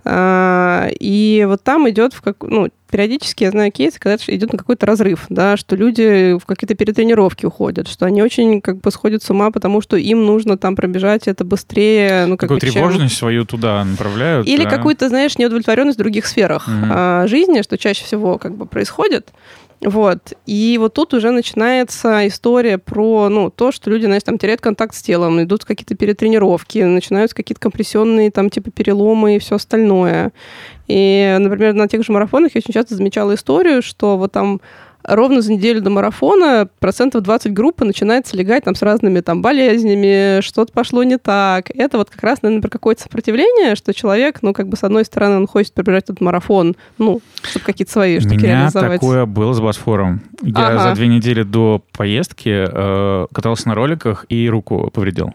А, 0.05 0.89
и 1.01 1.45
вот 1.49 1.63
там 1.63 1.89
идет 1.89 2.13
в 2.13 2.21
как, 2.21 2.37
ну, 2.43 2.69
периодически 2.91 3.45
я 3.45 3.51
знаю 3.51 3.71
кейсы, 3.73 3.99
когда 3.99 4.17
идет 4.27 4.53
на 4.53 4.59
какой-то 4.59 4.87
разрыв, 4.87 5.27
да, 5.29 5.57
что 5.57 5.77
люди 5.77 6.39
в 6.39 6.47
какие-то 6.47 6.75
перетренировки 6.75 7.47
уходят, 7.47 7.89
что 7.89 8.07
они 8.07 8.23
очень 8.23 8.61
как 8.61 8.81
бы 8.81 8.91
сходят 8.91 9.23
с 9.23 9.31
ума, 9.31 9.51
потому 9.51 9.81
что 9.81 9.97
им 9.97 10.25
нужно 10.25 10.57
там 10.57 10.77
пробежать 10.77 11.29
это 11.29 11.45
быстрее. 11.45 12.27
Ну, 12.27 12.37
как 12.37 12.49
Какую 12.49 12.61
тревожность 12.61 13.13
чем... 13.13 13.19
свою 13.19 13.45
туда 13.45 13.85
направляют. 13.85 14.47
Или 14.47 14.65
да? 14.65 14.71
какую-то, 14.71 15.09
знаешь, 15.09 15.37
неудовлетворенность 15.39 15.99
в 15.99 16.01
других 16.01 16.27
сферах 16.27 16.69
mm-hmm. 16.69 17.27
жизни, 17.27 17.63
что 17.63 17.77
чаще 17.77 18.05
всего 18.05 18.39
как 18.39 18.57
бы 18.57 18.67
происходит. 18.67 19.29
Вот. 19.81 20.33
И 20.47 20.77
вот 20.79 20.95
тут 20.95 21.15
уже 21.15 21.31
начинается 21.31 22.27
история 22.27 22.79
про 22.79 23.29
ну, 23.29 23.49
то, 23.51 23.71
что 23.71 23.91
люди, 23.91 24.07
знаешь, 24.07 24.25
там 24.25 24.37
теряют 24.37 24.61
контакт 24.61 24.95
с 24.95 25.03
телом, 25.03 25.41
идут 25.43 25.65
какие-то 25.65 25.95
перетренировки, 25.95 26.79
начинаются 26.81 27.37
какие-то 27.37 27.61
компрессионные 27.61 28.33
там 28.33 28.51
типа 28.51 28.71
переломы 28.71 29.37
и 29.37 29.39
все 29.39 29.55
остальное. 29.55 30.33
И, 30.89 31.37
например, 31.39 31.75
на 31.75 31.87
тех 31.87 32.03
же 32.05 32.13
марафонах 32.13 32.55
я 32.55 32.59
очень 32.59 32.75
часто 32.75 32.97
замечала 32.97 33.35
историю, 33.35 33.83
что 33.83 34.17
вот 34.17 34.33
там 34.33 34.61
ровно 35.09 35.41
за 35.41 35.53
неделю 35.53 35.81
до 35.81 35.91
марафона 35.91 36.69
процентов 36.79 37.23
20 37.23 37.53
группы 37.53 37.85
начинает 37.85 38.27
слегать 38.27 38.65
там 38.65 38.75
с 38.75 38.83
разными 38.83 39.21
там 39.21 39.43
болезнями, 39.43 40.41
что-то 40.41 40.73
пошло 40.73 41.03
не 41.03 41.19
так. 41.19 41.71
Это 41.75 41.99
вот 41.99 42.11
как 42.11 42.23
раз, 42.23 42.43
наверное, 42.43 42.63
про 42.63 42.69
какое-то 42.69 43.03
сопротивление, 43.03 43.75
что 43.75 43.95
человек, 43.95 44.39
ну, 44.43 44.53
как 44.53 44.69
бы, 44.69 44.77
с 44.77 44.85
одной 44.85 45.05
стороны, 45.05 45.37
он 45.37 45.47
хочет 45.47 45.73
пробежать 45.73 46.05
этот 46.05 46.21
марафон, 46.21 46.77
ну, 46.99 47.21
чтобы 47.43 47.65
какие-то 47.65 47.93
свои 47.93 48.21
штуки 48.21 48.37
Меня 48.37 48.61
реализовать. 48.61 49.01
такое 49.01 49.27
было 49.27 49.53
с 49.53 49.61
Босфором. 49.61 50.21
Я 50.43 50.69
ага. 50.69 50.91
за 50.91 50.95
две 50.95 51.09
недели 51.09 51.43
до 51.43 51.83
поездки 51.97 52.67
э, 52.69 53.27
катался 53.33 53.69
на 53.69 53.75
роликах 53.75 54.27
и 54.29 54.49
руку 54.49 54.91
повредил. 54.93 55.33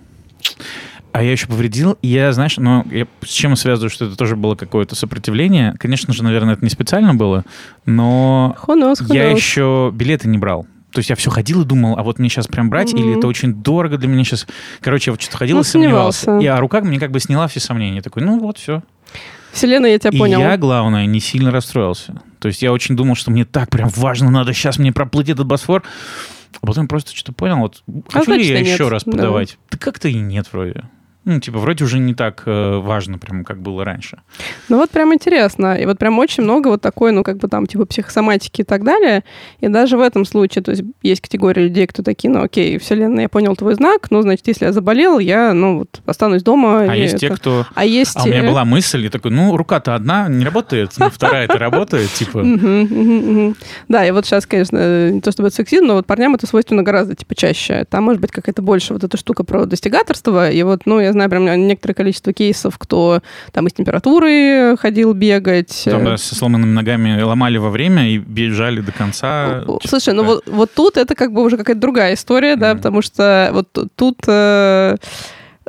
А 1.13 1.21
я 1.21 1.31
еще 1.31 1.45
повредил. 1.45 1.97
Я, 2.01 2.33
знаешь, 2.33 2.57
ну, 2.57 2.85
я 2.89 3.05
с 3.23 3.29
чем 3.29 3.55
связываю, 3.55 3.91
что 3.91 4.05
это 4.05 4.15
тоже 4.15 4.35
было 4.35 4.55
какое-то 4.55 4.95
сопротивление. 4.95 5.75
Конечно 5.79 6.11
же, 6.11 6.23
наверное, 6.23 6.55
это 6.55 6.65
не 6.65 6.71
специально 6.71 7.13
было, 7.13 7.45
но 7.85 8.55
knows, 8.67 8.97
я 9.13 9.29
еще 9.29 9.91
билеты 9.93 10.27
не 10.27 10.39
брал. 10.39 10.65
То 10.91 10.99
есть 10.99 11.11
я 11.11 11.15
все 11.15 11.29
ходил 11.29 11.61
и 11.61 11.65
думал, 11.65 11.97
а 11.99 12.03
вот 12.03 12.17
мне 12.17 12.29
сейчас 12.29 12.47
прям 12.47 12.69
брать, 12.71 12.93
mm-hmm. 12.93 12.99
или 12.99 13.17
это 13.17 13.27
очень 13.27 13.53
дорого 13.53 13.97
для 13.97 14.07
меня 14.07 14.23
сейчас. 14.23 14.47
Короче, 14.81 15.09
я 15.09 15.13
вот 15.13 15.21
что-то 15.21 15.37
ходил 15.37 15.57
ну, 15.57 15.61
и 15.61 15.65
сомневался. 15.65 16.39
И 16.39 16.45
а 16.47 16.59
рука 16.59 16.81
мне 16.81 16.99
как 16.99 17.11
бы 17.11 17.19
сняла 17.19 17.47
все 17.47 17.59
сомнения. 17.59 18.01
такой, 18.01 18.23
ну 18.23 18.39
вот, 18.39 18.57
все. 18.57 18.81
Вселенная, 19.51 19.91
я 19.91 19.99
тебя 19.99 20.11
и 20.11 20.17
понял. 20.17 20.39
я, 20.39 20.57
главное, 20.57 21.05
не 21.05 21.19
сильно 21.19 21.51
расстроился. 21.51 22.21
То 22.39 22.47
есть 22.47 22.63
я 22.63 22.73
очень 22.73 22.95
думал, 22.95 23.13
что 23.13 23.29
мне 23.29 23.45
так 23.45 23.69
прям 23.69 23.89
важно, 23.89 24.31
надо 24.31 24.53
сейчас 24.53 24.79
мне 24.79 24.91
проплыть 24.91 25.29
этот 25.29 25.45
Босфор. 25.45 25.83
А 26.59 26.65
потом 26.65 26.87
просто 26.87 27.15
что-то 27.15 27.33
понял, 27.33 27.57
вот 27.57 27.83
а 27.87 28.19
хочу 28.19 28.33
ли 28.33 28.45
я 28.45 28.59
нет. 28.59 28.67
еще 28.67 28.87
раз 28.87 29.03
подавать? 29.03 29.57
Да. 29.69 29.77
да 29.77 29.77
как-то 29.77 30.07
и 30.07 30.15
нет 30.15 30.47
вроде. 30.51 30.83
Ну, 31.25 31.39
типа, 31.39 31.59
вроде 31.59 31.85
уже 31.85 31.99
не 31.99 32.13
так 32.13 32.43
э, 32.45 32.77
важно, 32.77 33.17
прям 33.17 33.45
как 33.45 33.61
было 33.61 33.85
раньше. 33.85 34.19
Ну, 34.67 34.77
вот 34.77 34.89
прям 34.89 35.13
интересно. 35.13 35.75
И 35.75 35.85
вот 35.85 35.97
прям 35.97 36.19
очень 36.19 36.43
много 36.43 36.67
вот 36.67 36.81
такой, 36.81 37.13
ну, 37.13 37.23
как 37.23 37.37
бы 37.37 37.47
там, 37.47 37.65
типа, 37.65 37.85
психосоматики 37.85 38.61
и 38.61 38.63
так 38.65 38.83
далее. 38.83 39.23
И 39.61 39.69
даже 39.69 39.95
в 39.95 40.01
этом 40.01 40.25
случае, 40.25 40.63
то 40.63 40.71
есть 40.71 40.83
есть 41.01 41.21
категория 41.21 41.63
людей, 41.63 41.87
кто 41.87 42.03
такие, 42.03 42.29
ну, 42.29 42.43
окей, 42.43 42.77
вселенная, 42.77 43.23
я 43.23 43.29
понял 43.29 43.55
твой 43.55 43.75
знак, 43.75 44.11
ну, 44.11 44.21
значит, 44.21 44.47
если 44.47 44.65
я 44.65 44.73
заболел, 44.73 45.19
я, 45.19 45.53
ну, 45.53 45.79
вот, 45.79 46.01
останусь 46.05 46.43
дома. 46.43 46.81
А 46.81 46.95
есть 46.95 47.13
это... 47.15 47.27
те, 47.27 47.35
кто... 47.35 47.65
А 47.73 47.85
есть... 47.85 48.17
А 48.17 48.23
у 48.23 48.27
меня 48.27 48.43
была 48.43 48.65
мысль, 48.65 49.05
и 49.05 49.09
такой, 49.09 49.31
ну, 49.31 49.55
рука-то 49.55 49.95
одна 49.95 50.27
не 50.27 50.43
работает, 50.43 50.91
ну, 50.97 51.09
вторая 51.09 51.45
это 51.45 51.57
работает, 51.57 52.11
типа... 52.11 52.43
Да, 53.87 54.05
и 54.05 54.11
вот 54.11 54.25
сейчас, 54.25 54.45
конечно, 54.45 55.09
не 55.09 55.21
то 55.21 55.31
чтобы 55.31 55.47
это 55.47 55.55
сексизм, 55.55 55.85
но 55.85 55.93
вот 55.93 56.05
парням 56.05 56.35
это 56.35 56.47
свойственно 56.47 56.83
гораздо, 56.83 57.15
типа, 57.15 57.33
чаще. 57.33 57.85
Там, 57.89 58.03
может 58.03 58.21
быть, 58.21 58.31
какая-то 58.31 58.61
больше 58.61 58.93
вот 58.93 59.05
эта 59.05 59.15
штука 59.15 59.45
про 59.45 59.65
достигаторство, 59.65 60.49
и 60.49 60.61
вот, 60.63 60.81
ну, 60.85 60.99
я 60.99 61.12
знаю 61.13 61.29
прям 61.29 61.45
некоторое 61.67 61.93
количество 61.93 62.33
кейсов, 62.33 62.77
кто 62.77 63.21
там 63.51 63.67
из 63.67 63.73
температуры 63.73 64.75
ходил 64.77 65.13
бегать. 65.13 65.83
Там, 65.85 66.03
да, 66.03 66.17
со 66.17 66.35
сломанными 66.35 66.73
ногами 66.73 67.21
ломали 67.21 67.57
во 67.57 67.69
время 67.69 68.09
и 68.09 68.17
бежали 68.17 68.81
до 68.81 68.91
конца. 68.91 69.63
Слушай, 69.85 70.13
ну 70.13 70.23
вот, 70.23 70.43
вот 70.47 70.71
тут 70.73 70.97
это 70.97 71.15
как 71.15 71.31
бы 71.31 71.41
уже 71.43 71.57
какая-то 71.57 71.79
другая 71.79 72.13
история, 72.15 72.53
mm-hmm. 72.53 72.57
да, 72.57 72.75
потому 72.75 73.01
что 73.01 73.49
вот 73.53 73.67
тут... 73.95 74.17
Э, 74.27 74.97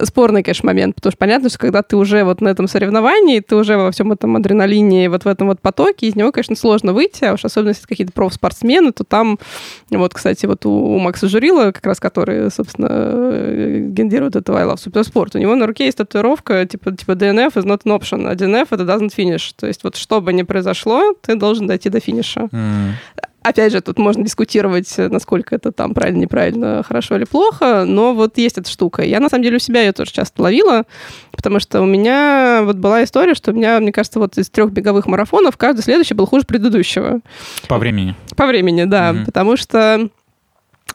спорный, 0.03 0.42
конечно, 0.42 0.66
момент, 0.66 0.97
потому 0.97 1.12
что 1.12 1.18
понятно, 1.18 1.49
что 1.49 1.59
когда 1.59 1.82
ты 1.82 1.97
уже 1.97 2.24
вот 2.24 2.40
на 2.40 2.49
этом 2.49 2.68
соревновании, 2.68 3.40
ты 3.40 3.57
уже 3.57 3.76
во 3.76 3.90
всем 3.90 4.12
этом 4.12 4.36
адреналине, 4.36 5.09
вот 5.09 5.24
в 5.24 5.28
этом 5.28 5.49
вот 5.49 5.61
потоке, 5.61 6.09
из 6.09 6.16
него, 6.16 6.32
конечно, 6.32 6.57
сложно 6.57 6.92
выйти, 6.92 7.24
а 7.24 7.34
уж 7.34 7.45
особенно 7.45 7.70
если 7.70 7.86
какие-то 7.86 8.12
профспортсмены, 8.12 8.92
то 8.92 9.05
там, 9.05 9.38
вот, 9.90 10.14
кстати, 10.14 10.47
вот 10.47 10.66
у, 10.66 10.70
у 10.70 10.99
Макса 10.99 11.28
Журила, 11.28 11.72
как 11.72 11.86
раз 11.86 12.01
который, 12.01 12.51
собственно, 12.51 12.88
э, 12.90 13.86
гендирует 13.90 14.36
этого 14.36 14.59
I 14.59 14.66
Love 14.66 14.76
Supersport, 14.84 15.30
у 15.34 15.38
него 15.38 15.55
на 15.55 15.66
руке 15.66 15.86
есть 15.86 15.99
татуировка, 15.99 16.66
типа, 16.66 16.92
типа 16.92 17.12
DNF 17.12 17.55
is 17.55 17.64
not 17.64 17.82
an 17.84 17.99
option, 17.99 18.28
а 18.28 18.34
DNF 18.34 18.68
это 18.70 18.84
doesn't 18.84 19.11
finish. 19.16 19.53
То 19.57 19.66
есть 19.66 19.84
вот 19.84 19.97
что 19.97 20.20
бы 20.20 20.32
ни 20.32 20.42
произошло, 20.42 21.14
ты 21.20 21.36
должен 21.36 21.66
дойти 21.66 21.88
до 21.88 22.01
финиша. 22.01 22.49
Mm. 22.53 22.92
Опять 23.45 23.72
же, 23.72 23.82
тут 23.82 23.99
можно 23.99 24.24
дискутировать, 24.24 24.92
насколько 24.97 25.55
это 25.55 25.70
там 25.70 25.92
правильно, 25.92 26.22
неправильно, 26.22 26.82
хорошо 26.82 27.16
или 27.16 27.24
плохо, 27.24 27.84
но 27.86 28.14
вот 28.14 28.38
есть 28.38 28.57
эта 28.57 28.70
штука. 28.70 29.03
Я, 29.03 29.20
на 29.20 29.28
самом 29.28 29.45
деле, 29.45 29.57
у 29.57 29.61
себя 29.61 29.82
ее 29.82 29.92
тоже 29.92 30.12
часто 30.12 30.42
ловила, 30.42 30.84
потому 31.30 31.61
что 31.61 31.82
у 31.82 31.84
меня 31.84 32.62
вот 32.64 32.76
была 32.76 33.05
история, 33.05 33.34
что 33.34 33.53
у 33.53 33.55
меня, 33.55 33.80
мне 33.80 33.92
кажется, 33.92 34.18
вот 34.18 34.38
из 34.38 34.49
трех 34.49 34.72
беговых 34.72 35.05
марафонов 35.05 35.59
каждый 35.59 35.82
следующий 35.82 36.14
был 36.14 36.24
хуже 36.24 36.47
предыдущего. 36.47 37.20
По 37.68 37.76
времени? 37.76 38.16
По 38.34 38.47
времени, 38.47 38.84
да, 38.84 39.11
mm-hmm. 39.11 39.26
потому 39.26 39.59
что 39.59 40.09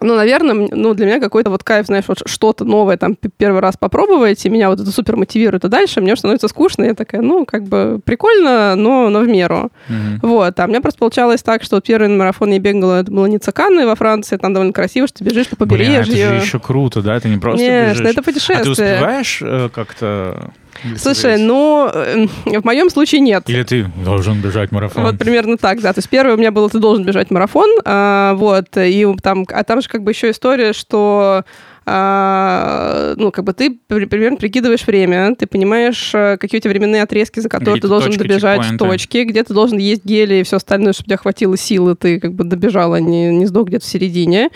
ну, 0.01 0.15
наверное, 0.15 0.69
ну, 0.71 0.93
для 0.93 1.05
меня 1.05 1.19
какой-то 1.19 1.49
вот 1.49 1.63
кайф, 1.63 1.87
знаешь, 1.87 2.05
вот 2.07 2.21
что-то 2.25 2.63
новое 2.63 2.97
там 2.97 3.17
первый 3.37 3.59
раз 3.59 3.75
попробовать, 3.77 4.45
и 4.45 4.49
меня 4.49 4.69
вот 4.69 4.79
это 4.79 4.91
супер 4.91 5.17
мотивирует, 5.17 5.65
а 5.65 5.67
дальше 5.67 5.99
мне 5.99 6.15
становится 6.15 6.47
скучно, 6.47 6.85
я 6.85 6.93
такая, 6.93 7.21
ну, 7.21 7.45
как 7.45 7.63
бы 7.63 7.99
прикольно, 8.03 8.75
но, 8.75 9.09
но 9.09 9.19
в 9.21 9.27
меру. 9.27 9.71
Mm-hmm. 9.89 10.19
Вот, 10.21 10.59
а 10.59 10.65
у 10.65 10.67
меня 10.67 10.81
просто 10.81 10.99
получалось 10.99 11.43
так, 11.43 11.63
что 11.63 11.81
первый 11.81 12.07
марафон 12.09 12.51
я 12.51 12.59
бегала, 12.59 13.01
это 13.01 13.11
было 13.11 13.25
не 13.25 13.39
Циканы 13.39 13.85
во 13.85 13.95
Франции, 13.95 14.37
там 14.37 14.53
довольно 14.53 14.73
красиво, 14.73 15.07
что 15.07 15.19
ты 15.19 15.25
бежишь 15.25 15.49
по 15.49 15.57
побережью. 15.57 16.13
Блин, 16.13 16.27
это 16.27 16.35
же 16.39 16.45
еще 16.45 16.59
круто, 16.59 17.01
да? 17.01 17.15
Это 17.15 17.27
не 17.27 17.37
просто 17.37 17.65
Конечно, 17.65 18.01
бежишь. 18.01 18.11
это 18.13 18.23
путешествие. 18.23 18.59
А 18.59 18.63
ты 18.63 18.69
успеваешь 18.69 19.39
э, 19.41 19.69
как-то 19.73 20.51
Слушай, 20.97 21.37
ну, 21.37 21.89
э, 21.93 22.27
в 22.45 22.65
моем 22.65 22.89
случае 22.89 23.21
нет. 23.21 23.49
Или 23.49 23.63
ты 23.63 23.85
должен 24.03 24.41
бежать 24.41 24.71
марафон. 24.71 25.03
Вот 25.03 25.17
примерно 25.17 25.57
так, 25.57 25.81
да. 25.81 25.93
То 25.93 25.99
есть 25.99 26.09
первое 26.09 26.35
у 26.35 26.37
меня 26.37 26.51
было, 26.51 26.69
ты 26.69 26.79
должен 26.79 27.05
бежать 27.05 27.31
марафон, 27.31 27.69
а, 27.85 28.33
вот, 28.35 28.65
и 28.75 29.07
там, 29.21 29.45
а 29.51 29.63
там 29.63 29.81
же 29.81 29.89
как 29.89 30.03
бы 30.03 30.11
еще 30.11 30.31
история, 30.31 30.73
что 30.73 31.43
а, 31.91 33.15
ну, 33.17 33.31
как 33.31 33.45
бы 33.45 33.53
ты 33.53 33.71
примерно 33.87 34.37
прикидываешь 34.37 34.85
время, 34.85 35.33
ты 35.35 35.47
понимаешь, 35.47 36.11
э, 36.13 36.37
какие 36.37 36.59
у 36.59 36.61
тебя 36.61 36.69
временные 36.69 37.01
отрезки, 37.01 37.39
за 37.39 37.49
которые 37.49 37.81
ты 37.81 37.87
должен 37.87 38.11
точки, 38.11 38.27
добежать 38.27 38.63
в 38.63 38.77
точки, 38.77 39.23
где 39.23 39.43
ты 39.43 39.55
должен 39.55 39.79
есть 39.79 40.05
гели 40.05 40.35
и 40.35 40.43
все 40.43 40.57
остальное, 40.57 40.93
чтобы 40.93 41.05
у 41.05 41.07
тебя 41.07 41.17
хватило 41.17 41.57
силы, 41.57 41.95
ты 41.95 42.19
как 42.19 42.33
бы 42.33 42.43
добежала, 42.43 42.97
не, 42.97 43.35
не 43.35 43.47
сдох 43.47 43.69
где-то 43.69 43.85
в 43.85 43.87
середине. 43.87 44.49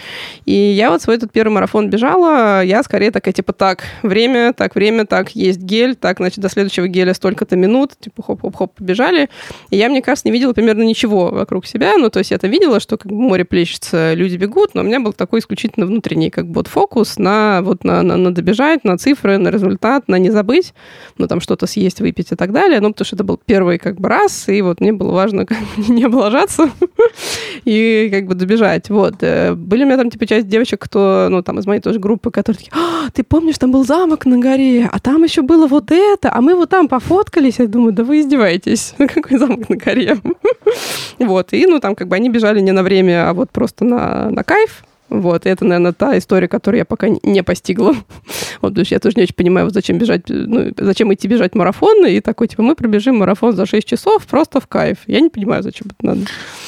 И 0.45 0.53
я 0.53 0.91
вот 0.91 1.01
свой 1.01 1.15
этот 1.15 1.31
первый 1.31 1.53
марафон 1.53 1.89
бежала, 1.89 2.63
я 2.63 2.83
скорее 2.83 3.09
такая, 3.09 3.33
типа, 3.33 3.51
так, 3.51 3.83
время, 4.03 4.53
так, 4.53 4.75
время, 4.75 5.07
так, 5.07 5.31
есть 5.31 5.59
гель, 5.59 5.95
так, 5.95 6.17
значит, 6.17 6.37
до 6.37 6.49
следующего 6.49 6.87
геля 6.87 7.15
столько-то 7.15 7.55
минут, 7.55 7.93
типа, 7.99 8.21
хоп-хоп-хоп, 8.21 8.75
побежали. 8.75 9.27
И 9.71 9.77
я, 9.77 9.89
мне 9.89 10.03
кажется, 10.03 10.27
не 10.27 10.31
видела 10.31 10.53
примерно 10.53 10.83
ничего 10.83 11.29
вокруг 11.29 11.65
себя, 11.65 11.97
ну, 11.97 12.11
то 12.11 12.19
есть 12.19 12.29
я-то 12.29 12.45
видела, 12.45 12.79
что 12.79 12.97
как 12.97 13.11
бы 13.11 13.19
море 13.19 13.43
плещется, 13.43 14.13
люди 14.13 14.37
бегут, 14.37 14.75
но 14.75 14.81
у 14.81 14.83
меня 14.83 14.99
был 14.99 15.13
такой 15.13 15.39
исключительно 15.39 15.87
внутренний 15.87 16.29
как 16.29 16.45
бы 16.45 16.55
вот 16.55 16.67
фокус 16.67 17.17
на 17.23 17.61
вот 17.63 17.83
на, 17.83 18.03
на, 18.03 18.17
на 18.17 18.33
добежать, 18.33 18.83
на 18.83 18.97
цифры, 18.97 19.37
на 19.37 19.49
результат, 19.49 20.07
на 20.07 20.19
не 20.19 20.29
забыть, 20.29 20.73
ну, 21.17 21.27
там 21.27 21.39
что-то 21.41 21.65
съесть, 21.65 22.01
выпить 22.01 22.31
и 22.31 22.35
так 22.35 22.51
далее. 22.51 22.79
Ну, 22.79 22.91
потому 22.91 23.05
что 23.05 23.15
это 23.15 23.23
был 23.23 23.39
первый 23.43 23.79
как 23.79 23.99
бы 23.99 24.09
раз, 24.09 24.49
и 24.49 24.61
вот 24.61 24.81
мне 24.81 24.93
было 24.93 25.11
важно 25.11 25.45
как 25.45 25.57
бы, 25.57 25.93
не 25.93 26.03
облажаться 26.03 26.69
и 27.65 28.09
как 28.11 28.27
бы 28.27 28.35
добежать. 28.35 28.89
Вот. 28.89 29.15
Э, 29.21 29.53
были 29.53 29.83
у 29.83 29.87
меня 29.87 29.97
там 29.97 30.09
типа 30.09 30.25
часть 30.25 30.47
девочек, 30.47 30.81
кто, 30.81 31.27
ну, 31.29 31.41
там 31.41 31.59
из 31.59 31.65
моей 31.65 31.81
тоже 31.81 31.99
группы, 31.99 32.29
которые 32.31 32.57
такие, 32.57 32.71
а, 32.75 33.09
ты 33.11 33.23
помнишь, 33.23 33.57
там 33.57 33.71
был 33.71 33.85
замок 33.85 34.25
на 34.25 34.37
горе, 34.37 34.89
а 34.91 34.99
там 34.99 35.23
еще 35.23 35.41
было 35.41 35.67
вот 35.67 35.91
это, 35.91 36.31
а 36.33 36.41
мы 36.41 36.55
вот 36.55 36.69
там 36.69 36.87
пофоткались. 36.87 37.59
Я 37.59 37.67
думаю, 37.67 37.93
да 37.93 38.03
вы 38.03 38.19
издеваетесь. 38.19 38.93
Какой 38.97 39.37
замок 39.37 39.69
на 39.69 39.77
горе? 39.77 40.17
вот. 41.19 41.53
И, 41.53 41.65
ну, 41.65 41.79
там 41.79 41.95
как 41.95 42.07
бы 42.07 42.15
они 42.15 42.29
бежали 42.29 42.59
не 42.59 42.71
на 42.71 42.83
время, 42.83 43.29
а 43.29 43.33
вот 43.33 43.51
просто 43.51 43.85
на, 43.85 44.29
на 44.29 44.43
кайф. 44.43 44.83
Вот, 45.13 45.45
и 45.45 45.49
это, 45.49 45.63
наверное, 45.63 45.93
та 45.93 46.17
история, 46.17 46.47
которую 46.47 46.79
я 46.79 46.85
пока 46.85 47.07
не 47.07 47.43
постигла. 47.43 47.93
Вот, 48.61 48.69
потому 48.69 48.85
что 48.85 48.95
я 48.95 48.99
тоже 48.99 49.15
не 49.17 49.23
очень 49.23 49.35
понимаю, 49.35 49.65
вот 49.65 49.73
зачем 49.73 49.97
бежать, 49.97 50.23
ну, 50.29 50.71
зачем 50.77 51.13
идти 51.13 51.27
бежать 51.27 51.53
марафон, 51.53 52.05
и 52.05 52.21
такой, 52.21 52.47
типа, 52.47 52.63
мы 52.63 52.75
пробежим 52.75 53.17
марафон 53.17 53.53
за 53.53 53.65
6 53.65 53.85
часов 53.85 54.25
просто 54.25 54.61
в 54.61 54.67
кайф. 54.67 54.99
Я 55.05 55.19
не 55.19 55.29
понимаю, 55.29 55.63
зачем 55.63 55.87
это 55.87 56.05
надо. 56.05 56.21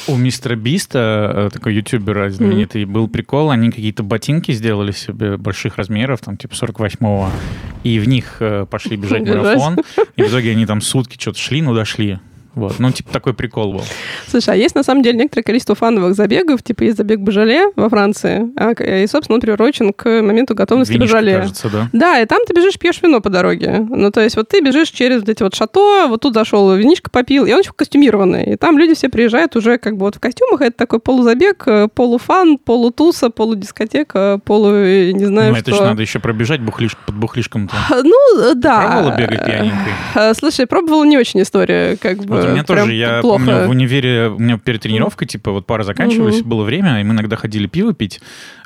У 0.08 0.18
мистера 0.18 0.56
Биста, 0.58 1.32
э, 1.34 1.50
такой 1.54 1.74
ютубер 1.76 2.30
знаменитый, 2.32 2.84
mm-hmm. 2.84 2.92
был 2.92 3.08
прикол, 3.08 3.50
они 3.50 3.70
какие-то 3.70 4.04
ботинки 4.04 4.52
сделали 4.52 4.92
себе 4.92 5.38
больших 5.38 5.78
размеров, 5.78 6.20
там, 6.20 6.36
типа 6.36 6.54
48-го, 6.54 7.30
и 7.84 8.00
в 8.00 8.08
них 8.10 8.38
э, 8.42 8.66
пошли 8.70 8.98
бежать 8.98 9.26
марафон, 9.26 9.78
и 10.18 10.24
в 10.24 10.28
итоге 10.28 10.52
они 10.52 10.66
там 10.66 10.82
сутки 10.82 11.18
что-то 11.18 11.40
шли, 11.40 11.62
но 11.62 11.74
дошли. 11.74 12.20
Вот. 12.56 12.80
Ну, 12.80 12.92
типа, 12.92 13.12
такой 13.12 13.34
прикол 13.34 13.74
был. 13.74 13.84
Слушай, 14.28 14.54
а 14.54 14.56
есть, 14.56 14.76
на 14.76 14.84
самом 14.84 15.04
деле, 15.04 15.18
некоторое 15.18 15.44
количество 15.44 15.76
фановых 15.76 16.16
забегов, 16.16 16.64
типа, 16.64 16.84
есть 16.84 16.98
забег 16.98 17.20
Бажале 17.20 17.68
во 17.76 17.90
Франции, 17.90 18.50
а, 18.56 18.72
и, 18.72 19.06
собственно, 19.08 19.36
он 19.36 19.42
приурочен 19.42 19.92
к 19.94 20.22
моменту 20.22 20.56
готовности 20.56 20.94
Винишко, 20.94 21.16
Бажале. 21.16 21.38
кажется, 21.38 21.70
да? 21.70 21.90
Да, 21.92 22.22
и 22.22 22.26
там 22.26 22.40
ты 22.48 22.54
бежишь, 22.54 22.80
пьешь 22.80 23.02
вино 23.02 23.20
по 23.20 23.30
дороге. 23.30 23.86
Ну, 23.90 24.10
то 24.12 24.22
есть, 24.22 24.38
вот 24.38 24.48
ты 24.48 24.62
бежишь 24.62 24.90
через 24.90 25.20
вот 25.20 25.30
эти 25.30 25.44
вот 25.44 25.54
шато, 25.54 26.08
вот 26.08 26.22
тут 26.22 26.34
зашел, 26.34 26.74
винишко 26.74 27.10
попил, 27.10 27.46
и 27.46 27.54
он 27.54 27.60
еще 27.60 27.74
костюмированный. 27.74 28.54
И 28.54 28.56
там 28.56 28.78
люди 28.78 28.94
все 28.94 29.10
приезжают 29.10 29.56
уже 29.56 29.78
как 29.78 29.98
бы 29.98 30.06
вот 30.06 30.16
в 30.16 30.20
костюмах, 30.20 30.62
это 30.62 30.78
такой 30.78 31.00
полузабег, 31.00 31.64
э, 31.68 31.88
полуфан, 31.94 32.58
полутуса, 32.58 33.30
полудискотека, 33.30 34.40
полу, 34.46 34.72
э, 34.72 35.12
не 35.12 35.26
знаю, 35.26 35.52
ну, 35.52 35.60
что. 35.60 35.72
это 35.72 35.78
же 35.78 35.84
надо 35.84 36.02
еще 36.02 36.20
пробежать 36.20 36.62
бухлиш, 36.62 36.96
под 37.06 37.16
бухлишком-то. 37.16 37.76
Ну, 38.04 38.54
да. 38.56 38.82
Пробовала 38.82 39.18
бегать 39.18 39.46
пьяненькой? 39.46 40.36
Слушай, 40.36 40.68
пробовала 40.68 41.04
не 41.04 41.18
очень 41.18 41.42
история, 41.42 41.98
как 41.98 42.18
бы. 42.20 42.36
Вот 42.36 42.45
у 42.50 42.52
меня 42.54 42.64
тоже, 42.64 42.94
я 42.94 43.22
плохо. 43.22 43.46
помню, 43.46 43.68
в 43.68 43.70
универе 43.70 44.28
у 44.30 44.40
меня 44.40 44.58
перед 44.58 44.82
тренировкой, 44.82 45.28
типа, 45.28 45.52
вот 45.52 45.66
пара 45.66 45.84
заканчивалась, 45.84 46.42
угу. 46.42 46.50
было 46.50 46.64
время, 46.64 47.02
и 47.02 47.04
мы 47.04 47.14
иногда 47.14 47.36
ходили 47.36 47.68
пиво 47.68 47.94
пить. 47.94 48.22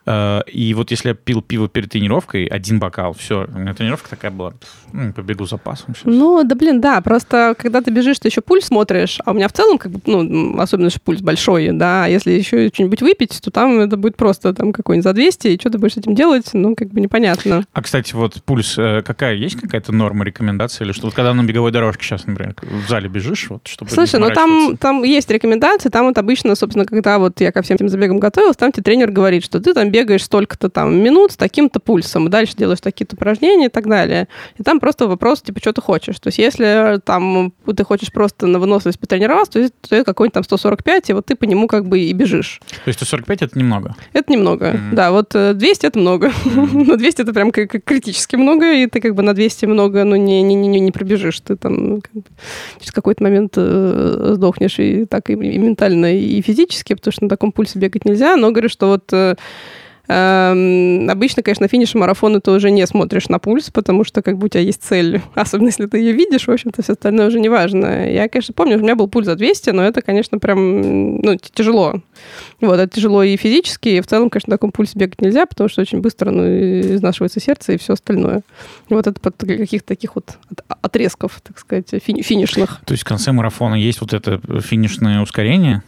Э, 0.09 0.41
и 0.47 0.73
вот 0.73 0.89
если 0.89 1.09
я 1.09 1.13
пил 1.13 1.43
пиво 1.43 1.69
перед 1.69 1.91
тренировкой, 1.91 2.45
один 2.45 2.79
бокал, 2.79 3.13
все, 3.13 3.45
у 3.53 3.59
меня 3.59 3.75
тренировка 3.75 4.09
такая 4.09 4.31
была, 4.31 4.53
ну, 4.91 5.13
побегу 5.13 5.45
запасом 5.45 5.93
сейчас. 5.93 6.05
Ну, 6.05 6.43
да, 6.43 6.55
блин, 6.55 6.81
да, 6.81 6.99
просто 7.01 7.53
когда 7.55 7.81
ты 7.81 7.91
бежишь, 7.91 8.17
ты 8.17 8.27
еще 8.27 8.41
пульс 8.41 8.65
смотришь, 8.65 9.19
а 9.23 9.31
у 9.31 9.33
меня 9.35 9.47
в 9.47 9.53
целом, 9.53 9.77
как 9.77 9.91
бы, 9.91 10.01
ну, 10.07 10.59
особенно, 10.59 10.89
что 10.89 10.99
пульс 10.99 11.21
большой, 11.21 11.69
да, 11.73 12.05
а 12.05 12.07
если 12.07 12.31
еще 12.31 12.69
что-нибудь 12.73 13.03
выпить, 13.03 13.39
то 13.39 13.51
там 13.51 13.79
это 13.79 13.97
будет 13.97 14.17
просто 14.17 14.51
там 14.55 14.73
какой-нибудь 14.73 15.03
за 15.03 15.13
200, 15.13 15.47
и 15.47 15.59
что 15.59 15.69
ты 15.69 15.77
будешь 15.77 15.93
с 15.93 15.97
этим 15.97 16.15
делать, 16.15 16.49
ну, 16.53 16.75
как 16.75 16.89
бы 16.89 17.01
непонятно. 17.01 17.63
А, 17.71 17.81
кстати, 17.83 18.15
вот 18.15 18.41
пульс, 18.43 18.79
э, 18.79 19.03
какая, 19.05 19.35
есть 19.35 19.61
какая-то 19.61 19.91
норма, 19.91 20.25
рекомендация, 20.25 20.85
или 20.85 20.91
что, 20.91 21.05
вот 21.05 21.13
когда 21.13 21.35
на 21.35 21.43
беговой 21.43 21.71
дорожке 21.71 22.03
сейчас, 22.03 22.25
например, 22.25 22.55
в 22.63 22.89
зале 22.89 23.09
бежишь, 23.09 23.47
вот, 23.49 23.67
чтобы 23.67 23.91
Слушай, 23.91 24.19
ну 24.19 24.31
там, 24.31 24.75
там 24.77 25.03
есть 25.03 25.29
рекомендации, 25.29 25.89
там 25.89 26.07
вот 26.07 26.17
обычно, 26.17 26.55
собственно, 26.55 26.85
когда 26.85 27.19
вот 27.19 27.39
я 27.41 27.51
ко 27.51 27.61
всем 27.61 27.75
этим 27.75 27.89
забегам 27.89 28.19
готовилась, 28.19 28.57
там 28.57 28.71
тебе 28.71 28.81
тренер 28.81 29.11
говорит, 29.11 29.45
что 29.45 29.59
ты 29.59 29.75
там 29.75 29.91
бегаешь 29.91 29.98
столько-то 30.17 30.69
там 30.69 30.95
минут 30.95 31.31
с 31.31 31.37
таким-то 31.37 31.79
пульсом, 31.79 32.27
и 32.27 32.29
дальше 32.29 32.55
делаешь 32.55 32.79
такие-то 32.81 33.15
упражнения 33.15 33.67
и 33.67 33.69
так 33.69 33.87
далее. 33.87 34.27
И 34.57 34.63
там 34.63 34.79
просто 34.79 35.07
вопрос, 35.07 35.41
типа, 35.41 35.59
что 35.59 35.73
ты 35.73 35.81
хочешь. 35.81 36.19
То 36.19 36.27
есть 36.27 36.37
если 36.37 36.99
там 37.03 37.53
ты 37.75 37.83
хочешь 37.83 38.11
просто 38.11 38.47
на 38.47 38.59
выносливость 38.59 38.99
потренироваться, 38.99 39.69
то 39.69 39.95
это 39.95 40.03
какой-нибудь 40.03 40.33
там 40.33 40.43
145, 40.43 41.09
и 41.09 41.13
вот 41.13 41.25
ты 41.25 41.35
по 41.35 41.45
нему 41.45 41.67
как 41.67 41.85
бы 41.85 41.99
и 41.99 42.13
бежишь. 42.13 42.59
То 42.83 42.87
есть 42.87 42.99
145 42.99 43.41
это 43.43 43.59
немного? 43.59 43.95
Это 44.13 44.31
немного, 44.31 44.71
mm-hmm. 44.71 44.93
да. 44.93 45.11
Вот 45.11 45.29
200 45.33 45.85
это 45.85 45.99
много. 45.99 46.31
Но 46.45 46.95
200 46.95 47.21
это 47.21 47.33
прям 47.33 47.51
критически 47.51 48.35
много, 48.35 48.71
и 48.73 48.87
ты 48.87 49.01
как 49.01 49.15
бы 49.15 49.23
на 49.23 49.33
200 49.33 49.65
много, 49.65 50.03
ну, 50.03 50.15
не, 50.15 50.41
не, 50.41 50.55
не, 50.55 50.79
не 50.79 50.91
пробежишь. 50.91 51.39
Ты 51.41 51.55
там 51.55 52.01
как 52.01 52.13
бы, 52.13 52.23
через 52.79 52.91
какой-то 52.91 53.23
момент 53.23 53.53
э, 53.55 54.33
сдохнешь 54.35 54.79
и 54.79 55.05
так 55.05 55.29
и, 55.29 55.33
и 55.33 55.57
ментально, 55.57 56.15
и 56.17 56.41
физически, 56.41 56.93
потому 56.93 57.11
что 57.11 57.23
на 57.23 57.29
таком 57.29 57.51
пульсе 57.51 57.79
бегать 57.79 58.05
нельзя. 58.05 58.35
Но 58.35 58.51
говорю, 58.51 58.69
что 58.69 58.87
вот 58.87 59.11
э, 59.13 59.35
Эм, 60.11 61.07
обычно, 61.07 61.43
конечно, 61.43 61.65
на 61.65 61.67
финише 61.67 61.99
марафона 61.99 62.41
ты 62.41 62.49
уже 62.49 62.71
не 62.71 62.85
смотришь 62.87 63.29
на 63.29 63.37
пульс, 63.37 63.69
потому 63.69 64.03
что 64.03 64.23
как 64.23 64.39
бы 64.39 64.45
у 64.45 64.49
тебя 64.49 64.61
есть 64.61 64.81
цель. 64.81 65.21
Особенно, 65.35 65.67
если 65.67 65.85
ты 65.85 65.99
ее 65.99 66.13
видишь, 66.13 66.47
в 66.47 66.51
общем-то, 66.51 66.81
все 66.81 66.93
остальное 66.93 67.27
уже 67.27 67.39
не 67.39 67.47
важно. 67.47 68.11
Я, 68.11 68.27
конечно, 68.27 68.55
помню, 68.55 68.77
у 68.77 68.81
меня 68.81 68.95
был 68.95 69.07
пульс 69.07 69.27
за 69.27 69.35
200, 69.35 69.69
но 69.69 69.83
это, 69.83 70.01
конечно, 70.01 70.39
прям 70.39 71.17
ну, 71.17 71.37
тяжело. 71.37 72.01
Вот, 72.59 72.79
это 72.79 72.93
тяжело 72.93 73.21
и 73.21 73.37
физически, 73.37 73.89
и 73.89 74.01
в 74.01 74.07
целом, 74.07 74.31
конечно, 74.31 74.49
на 74.49 74.57
таком 74.57 74.71
пульсе 74.71 74.97
бегать 74.97 75.21
нельзя, 75.21 75.45
потому 75.45 75.69
что 75.69 75.81
очень 75.81 76.01
быстро 76.01 76.31
ну, 76.31 76.43
изнашивается 76.43 77.39
сердце 77.39 77.73
и 77.73 77.77
все 77.77 77.93
остальное. 77.93 78.41
Вот 78.89 79.05
это 79.05 79.19
под 79.19 79.35
каких-то 79.37 79.87
таких 79.87 80.15
вот 80.15 80.39
отрезков, 80.81 81.39
так 81.41 81.59
сказать, 81.59 81.89
фини 82.03 82.23
финишных. 82.23 82.81
То 82.85 82.93
есть 82.93 83.03
в 83.03 83.07
конце 83.07 83.31
марафона 83.31 83.75
есть 83.75 84.01
вот 84.01 84.13
это 84.13 84.41
финишное 84.59 85.21
ускорение? 85.21 85.83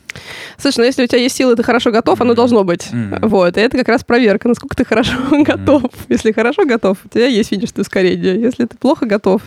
Слушай, 0.58 0.78
ну 0.80 0.84
если 0.86 1.04
у 1.04 1.08
тебя 1.08 1.20
есть 1.20 1.36
силы, 1.36 1.56
ты 1.56 1.64
хорошо 1.64 1.92
готов, 1.92 2.22
оно 2.22 2.34
должно 2.34 2.64
быть. 2.64 2.90
Mm-hmm. 2.92 3.28
Вот, 3.28 3.58
и 3.58 3.62
это 3.62 3.78
как 3.78 3.88
раз 3.88 4.04
проверка, 4.04 4.48
насколько 4.48 4.76
ты 4.76 4.86
хорошо 4.86 5.14
mm-hmm. 5.32 5.44
готов. 5.44 5.84
Если 6.10 6.32
хорошо 6.32 6.66
готов, 6.66 6.98
у 7.06 7.10
тебя 7.10 7.28
есть 7.28 7.50
финишное 7.50 7.82
ускорение. 7.82 8.40
Если 8.40 8.66
ты 8.66 8.78
плохо 8.78 9.06
готов, 9.06 9.42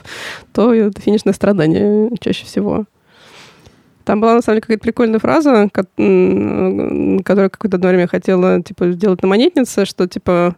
то 0.53 0.75
это 0.75 1.01
финишное 1.01 1.33
страдание 1.33 2.11
чаще 2.21 2.45
всего. 2.45 2.85
Там 4.05 4.21
была, 4.21 4.35
на 4.35 4.43
самом 4.43 4.57
деле, 4.57 4.63
какая-то 4.63 4.83
прикольная 4.83 5.19
фраза, 5.19 5.69
которую 5.73 7.51
какое-то 7.51 7.77
одно 7.77 7.89
время 7.89 8.07
хотела, 8.07 8.63
типа, 8.63 8.93
сделать 8.93 9.23
на 9.23 9.29
монетнице, 9.29 9.87
что, 9.87 10.07
типа, 10.07 10.57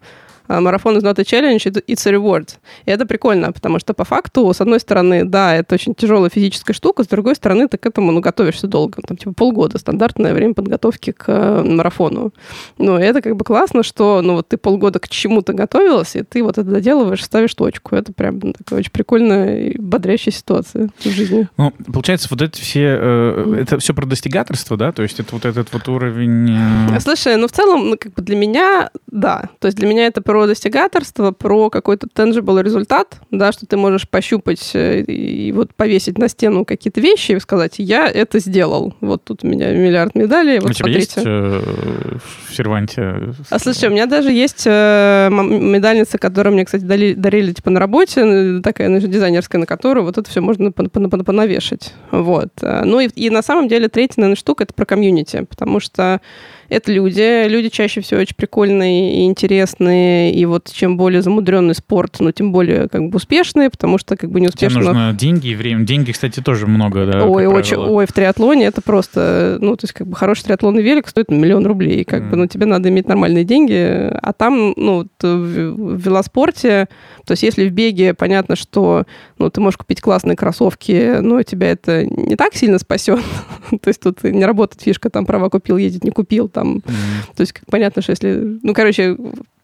марафон 0.49 0.97
is 0.97 1.03
not 1.03 1.18
a 1.18 1.22
challenge, 1.22 1.64
it's 1.64 2.07
a 2.07 2.12
reward. 2.12 2.51
И 2.84 2.90
это 2.90 3.07
прикольно, 3.07 3.53
потому 3.53 3.78
что 3.78 3.94
по 3.94 4.05
факту, 4.05 4.53
с 4.53 4.61
одной 4.61 4.80
стороны, 4.80 5.24
да, 5.24 5.55
это 5.55 5.74
очень 5.74 5.94
тяжелая 5.94 6.30
физическая 6.30 6.74
штука, 6.74 7.05
с 7.05 7.07
другой 7.07 7.34
стороны, 7.34 7.68
ты 7.68 7.78
к 7.78 7.86
этому 7.86 8.12
ну, 8.12 8.20
готовишься 8.20 8.66
долго, 8.66 9.03
там 9.03 9.16
типа 9.16 9.32
полгода, 9.32 9.78
стандартное 9.78 10.34
время 10.34 10.55
подготовки 10.55 11.12
к 11.12 11.24
э, 11.28 11.62
марафону. 11.62 12.32
Ну, 12.78 12.99
и 12.99 13.03
это 13.03 13.22
как 13.22 13.36
бы 13.36 13.44
классно, 13.44 13.82
что 13.82 14.22
ну 14.22 14.34
вот 14.34 14.49
ты 14.49 14.57
полгода 14.57 14.99
к 14.99 15.09
чему-то 15.09 15.53
готовилась, 15.53 16.16
и 16.16 16.22
ты 16.22 16.42
вот 16.42 16.59
это 16.59 16.68
доделываешь, 16.68 17.24
ставишь 17.24 17.55
точку. 17.55 17.97
Это 17.97 18.12
прям 18.12 18.40
такая 18.53 18.80
очень 18.80 18.92
прикольная 18.92 19.68
и 19.68 19.78
бодрящая 19.78 20.32
ситуация 20.32 20.90
в 20.99 21.09
жизни. 21.09 21.49
Ну, 21.57 21.72
получается, 21.92 22.28
вот 22.30 22.42
это 22.42 22.59
все, 22.59 22.99
э, 23.01 23.57
это 23.62 23.78
все 23.78 23.94
про 23.94 24.07
достигаторство, 24.07 24.76
да? 24.76 24.92
То 24.92 25.03
есть 25.03 25.20
это 25.20 25.34
вот 25.34 25.44
этот 25.44 25.72
вот 25.72 25.88
уровень... 25.88 26.51
Э... 26.94 27.01
Слушай, 27.01 27.36
ну 27.36 27.49
в 27.49 27.53
целом, 27.53 27.90
ну, 27.90 27.97
как 27.99 28.12
бы 28.14 28.22
для 28.22 28.36
меня, 28.36 28.90
да. 29.07 29.49
То 29.61 29.66
есть 29.66 29.78
для 29.78 29.88
меня 29.88 30.07
это 30.07 30.20
про 30.20 30.36
достигаторство, 30.45 31.30
про 31.30 31.70
какой-то 31.70 32.09
tangible 32.14 32.62
результат, 32.62 33.20
да, 33.30 33.53
что 33.53 33.64
ты 33.64 33.78
можешь 33.78 34.07
пощупать 34.09 34.72
э, 34.74 35.01
и 35.01 35.53
вот 35.53 35.74
повесить 35.74 36.18
на 36.18 36.28
стену 36.28 36.66
какие-то 36.66 37.01
вещи 37.01 37.32
и 37.32 37.41
сказать, 37.41 37.76
я 37.78 38.07
это 38.07 38.39
сделал. 38.41 38.95
Вот 39.01 39.24
тут 39.24 39.45
у 39.45 39.47
меня 39.47 39.72
миллиард 39.72 40.14
медалей, 40.14 40.59
вот 40.59 40.70
у 40.70 40.74
тебя 40.74 40.84
смотрите. 40.87 41.01
есть 41.01 41.18
э, 41.24 42.18
в 42.49 42.55
серванте? 42.55 43.34
А 43.49 43.59
слушай, 43.59 43.89
у 43.89 43.93
меня 43.93 44.05
даже 44.05 44.30
есть 44.30 44.64
э, 44.66 45.30
медальница, 45.30 46.18
которую 46.18 46.53
мне, 46.53 46.66
кстати, 46.66 46.82
дали, 46.82 47.14
дарили 47.14 47.53
типа 47.53 47.70
на 47.70 47.80
работе, 47.80 48.61
такая 48.62 48.91
ну, 48.91 48.99
дизайнерская, 48.99 49.61
на 49.61 49.66
которую 49.66 50.05
вот 50.05 50.18
это 50.18 50.28
все 50.28 50.43
можно 50.43 50.72
понавешать. 50.72 51.95
Вот. 52.11 52.51
Ну 52.61 53.01
и, 53.01 53.07
и 53.09 53.30
на 53.30 53.43
самом 53.43 53.68
деле 53.68 53.89
третья, 53.89 54.20
наверное, 54.20 54.37
штука— 54.37 54.64
это 54.64 54.74
про 54.74 54.84
комьюнити, 54.84 55.47
потому 55.49 55.80
что 55.80 56.20
это 56.68 56.92
люди. 56.92 57.46
Люди 57.48 57.68
чаще 57.68 58.00
всего 58.00 58.20
очень 58.20 58.36
прикольные 58.36 59.22
и 59.22 59.24
интересные. 59.26 60.32
И 60.32 60.44
вот 60.46 60.70
чем 60.72 60.96
более 60.96 61.22
замудренный 61.22 61.74
спорт, 61.74 62.16
ну, 62.20 62.32
тем 62.32 62.52
более 62.52 62.88
как 62.88 63.08
бы 63.08 63.16
успешные, 63.16 63.70
потому 63.70 63.98
что 63.98 64.16
как 64.16 64.30
бы 64.30 64.40
неуспешно... 64.40 64.80
Тебе 64.80 64.88
нужно 64.88 65.12
деньги 65.12 65.48
и 65.48 65.54
время. 65.54 65.84
Деньги, 65.84 66.12
кстати, 66.12 66.40
тоже 66.40 66.66
много, 66.66 67.06
да? 67.06 67.24
Ой, 67.24 67.46
очень, 67.46 67.76
ой, 67.76 68.06
в 68.06 68.12
триатлоне 68.12 68.66
это 68.66 68.80
просто... 68.80 69.58
Ну, 69.60 69.76
то 69.76 69.84
есть 69.84 69.94
как 69.94 70.06
бы 70.06 70.16
хороший 70.16 70.44
триатлонный 70.44 70.82
велик 70.82 71.08
стоит 71.08 71.30
миллион 71.30 71.66
рублей. 71.66 72.04
Как 72.04 72.22
mm. 72.22 72.30
бы, 72.30 72.36
ну, 72.36 72.46
тебе 72.46 72.66
надо 72.66 72.88
иметь 72.88 73.08
нормальные 73.08 73.44
деньги. 73.44 74.10
А 74.20 74.32
там, 74.32 74.74
ну, 74.76 75.06
в 75.22 75.96
велоспорте, 75.96 76.88
то 77.24 77.32
есть 77.32 77.42
если 77.42 77.68
в 77.68 77.72
беге 77.72 78.14
понятно, 78.14 78.56
что 78.56 79.04
ну, 79.38 79.50
ты 79.50 79.60
можешь 79.60 79.76
купить 79.76 80.00
классные 80.00 80.36
кроссовки, 80.36 81.18
но 81.20 81.42
тебя 81.42 81.70
это 81.70 82.04
не 82.04 82.36
так 82.36 82.54
сильно 82.54 82.78
спасет. 82.78 83.20
то 83.70 83.88
есть 83.88 84.00
тут 84.00 84.22
не 84.24 84.44
работает 84.44 84.82
фишка, 84.82 85.10
там 85.10 85.26
права 85.26 85.48
купил, 85.48 85.76
ездить 85.76 86.04
не 86.04 86.10
купил 86.10 86.48
там. 86.57 86.76
Mm-hmm. 86.76 87.36
То 87.36 87.40
есть 87.42 87.54
понятно, 87.70 88.00
что 88.00 88.12
если... 88.12 88.59
Ну, 88.62 88.72
короче, 88.72 89.16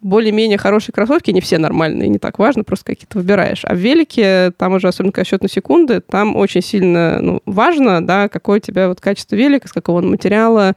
более-менее 0.03 0.59
хорошие 0.59 0.93
кроссовки, 0.93 1.31
не 1.31 1.41
все 1.41 1.57
нормальные, 1.59 2.11
не 2.11 2.19
так 2.19 2.39
важно, 2.39 2.65
просто 2.65 2.85
какие-то 2.85 3.19
выбираешь. 3.19 3.65
А 3.65 3.75
в 3.75 3.79
велике, 3.79 4.53
там 4.59 4.75
уже, 4.75 4.89
особенно 4.89 5.13
когда 5.13 5.25
счет 5.25 5.43
на 5.43 5.49
секунды, 5.49 6.01
там 6.01 6.37
очень 6.37 6.61
сильно 6.61 7.19
ну, 7.23 7.41
важно, 7.47 8.07
да, 8.07 8.29
какое 8.29 8.59
у 8.59 8.61
тебя 8.61 8.89
вот 8.89 9.01
качество 9.01 9.37
велика, 9.37 9.69
с 9.69 9.73
какого 9.73 9.99
он 9.99 10.11
материала, 10.11 10.75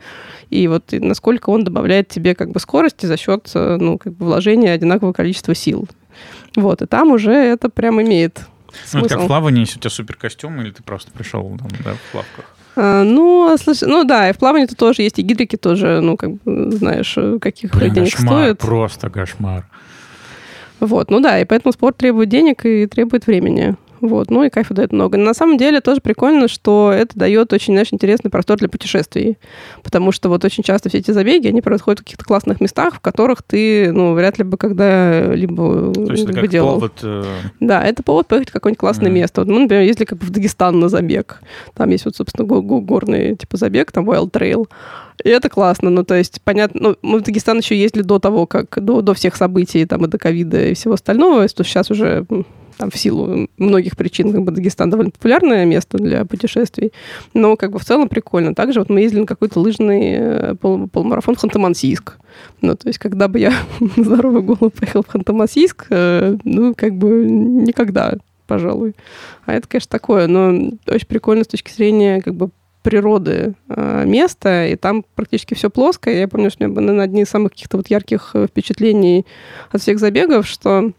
и 0.49 0.67
вот 0.67 0.93
и 0.93 0.99
насколько 0.99 1.49
он 1.49 1.65
добавляет 1.65 2.07
тебе 2.07 2.33
как 2.33 2.51
бы 2.51 2.59
скорости 2.59 3.05
за 3.07 3.17
счет, 3.17 3.51
ну, 3.53 3.97
как 3.97 4.13
бы 4.13 4.25
вложения 4.25 4.71
одинакового 4.71 5.11
количества 5.11 5.53
сил. 5.53 5.87
Вот, 6.55 6.81
и 6.81 6.85
там 6.85 7.11
уже 7.11 7.33
это 7.33 7.69
прям 7.69 8.01
имеет 8.01 8.41
ну, 8.93 8.99
это 9.01 9.09
как 9.09 9.23
в 9.23 9.27
плавании, 9.27 9.61
если 9.61 9.77
у 9.77 9.81
тебя 9.81 9.89
супер 9.89 10.15
костюм, 10.15 10.61
или 10.61 10.71
ты 10.71 10.83
просто 10.83 11.11
пришел 11.11 11.57
там, 11.57 11.69
да, 11.83 11.93
в 11.93 12.11
плавках? 12.11 12.54
А, 12.75 13.03
ну, 13.03 13.55
слушай, 13.57 13.87
ну 13.87 14.03
да, 14.03 14.29
и 14.29 14.33
в 14.33 14.37
плавании 14.37 14.67
-то 14.67 14.75
тоже 14.75 15.01
есть, 15.03 15.19
и 15.19 15.21
гидрики 15.21 15.55
тоже, 15.55 16.01
ну, 16.01 16.17
как 16.17 16.31
бы, 16.31 16.71
знаешь, 16.71 17.17
каких 17.41 17.73
Блин, 17.75 17.93
денег 17.93 18.11
кошмар, 18.11 18.43
стоит. 18.43 18.59
просто 18.59 19.09
кошмар. 19.09 19.65
Вот, 20.79 21.09
ну 21.09 21.19
да, 21.21 21.39
и 21.39 21.45
поэтому 21.45 21.71
спорт 21.71 21.97
требует 21.97 22.29
денег 22.29 22.65
и 22.65 22.85
требует 22.85 23.27
времени. 23.27 23.75
Вот. 24.07 24.29
Ну 24.29 24.43
и 24.43 24.49
кайфа 24.49 24.73
дает 24.73 24.91
много. 24.91 25.17
На 25.17 25.33
самом 25.33 25.57
деле 25.57 25.81
тоже 25.81 26.01
прикольно, 26.01 26.47
что 26.47 26.91
это 26.95 27.17
дает 27.17 27.53
очень, 27.53 27.73
знаешь, 27.73 27.89
интересный 27.91 28.29
простор 28.29 28.57
для 28.57 28.69
путешествий. 28.69 29.37
Потому 29.83 30.11
что 30.11 30.29
вот 30.29 30.43
очень 30.45 30.63
часто 30.63 30.89
все 30.89 30.99
эти 30.99 31.11
забеги, 31.11 31.47
они 31.47 31.61
происходят 31.61 31.99
в 31.99 32.03
каких-то 32.03 32.25
классных 32.25 32.61
местах, 32.61 32.95
в 32.95 32.99
которых 32.99 33.43
ты, 33.43 33.91
ну, 33.91 34.13
вряд 34.13 34.37
ли 34.37 34.43
бы 34.43 34.57
когда-либо 34.57 35.93
То 35.93 36.11
есть 36.11 36.23
это 36.23 36.33
как 36.33 36.47
делал. 36.47 36.75
повод... 36.75 36.99
Э... 37.03 37.23
Да, 37.59 37.83
это 37.83 38.03
повод 38.03 38.27
поехать 38.27 38.49
в 38.49 38.53
какое-нибудь 38.53 38.79
классное 38.79 39.09
mm. 39.09 39.13
место. 39.13 39.41
Вот 39.41 39.49
мы, 39.49 39.61
например, 39.61 39.83
ездили 39.83 40.05
как 40.05 40.19
бы 40.19 40.25
в 40.25 40.29
Дагестан 40.29 40.79
на 40.79 40.89
забег. 40.89 41.41
Там 41.73 41.89
есть 41.89 42.05
вот, 42.05 42.15
собственно, 42.15 42.45
горный 42.47 43.35
типа 43.35 43.57
забег, 43.57 43.91
там 43.91 44.09
Wild 44.09 44.31
Trail. 44.31 44.67
И 45.23 45.29
это 45.29 45.49
классно. 45.49 45.89
Ну, 45.89 46.03
то 46.03 46.15
есть, 46.15 46.41
понятно, 46.43 46.79
ну, 46.81 46.95
мы 47.01 47.19
в 47.19 47.23
Дагестан 47.23 47.59
еще 47.59 47.79
ездили 47.79 48.03
до 48.03 48.19
того, 48.19 48.45
как, 48.45 48.83
до, 48.83 49.01
до 49.01 49.13
всех 49.13 49.35
событий, 49.35 49.85
там, 49.85 50.05
и 50.05 50.07
до 50.07 50.17
ковида, 50.17 50.67
и 50.67 50.73
всего 50.73 50.95
остального, 50.95 51.47
то 51.47 51.63
сейчас 51.63 51.89
уже 51.89 52.25
там 52.77 52.91
в 52.91 52.97
силу 52.97 53.47
многих 53.57 53.95
причин 53.95 54.31
как 54.31 54.43
бы 54.43 54.51
Дагестан 54.51 54.89
довольно 54.89 55.11
популярное 55.11 55.65
место 55.65 55.97
для 55.97 56.25
путешествий, 56.25 56.91
но 57.33 57.55
как 57.55 57.71
бы 57.71 57.79
в 57.79 57.85
целом 57.85 58.09
прикольно. 58.09 58.53
Также 58.53 58.79
вот 58.79 58.89
мы 58.89 59.01
ездили 59.01 59.21
на 59.21 59.25
какой-то 59.25 59.59
лыжный 59.59 60.15
э, 60.17 60.55
пол 60.55 60.87
полумарафон 60.87 61.35
в 61.35 61.43
Ханты-Мансийск. 61.43 62.13
Ну, 62.61 62.75
то 62.75 62.87
есть, 62.87 62.99
когда 62.99 63.27
бы 63.27 63.39
я 63.39 63.53
на 63.79 64.03
здоровую 64.03 64.43
голову 64.43 64.69
поехал 64.69 65.03
в 65.03 65.13
Ханты-Мансийск, 65.13 65.85
э, 65.89 66.37
ну, 66.43 66.73
как 66.75 66.93
бы 66.95 67.25
никогда, 67.25 68.15
пожалуй. 68.47 68.95
А 69.45 69.53
это, 69.53 69.67
конечно, 69.67 69.89
такое, 69.89 70.27
но 70.27 70.71
очень 70.87 71.07
прикольно 71.07 71.43
с 71.43 71.47
точки 71.47 71.71
зрения 71.71 72.21
как 72.21 72.35
бы 72.35 72.49
природы 72.83 73.55
э, 73.67 74.03
место, 74.05 74.67
и 74.67 74.75
там 74.75 75.03
практически 75.15 75.55
все 75.55 75.69
плоское. 75.69 76.19
Я 76.19 76.27
помню, 76.27 76.51
что 76.51 76.63
у 76.63 76.67
меня 76.67 76.75
было 76.75 77.03
одни 77.03 77.23
из 77.23 77.29
самых 77.29 77.53
каких-то 77.53 77.77
вот 77.77 77.89
ярких 77.89 78.35
впечатлений 78.47 79.25
от 79.71 79.81
всех 79.81 79.97
забегов, 79.97 80.45
что 80.45 80.91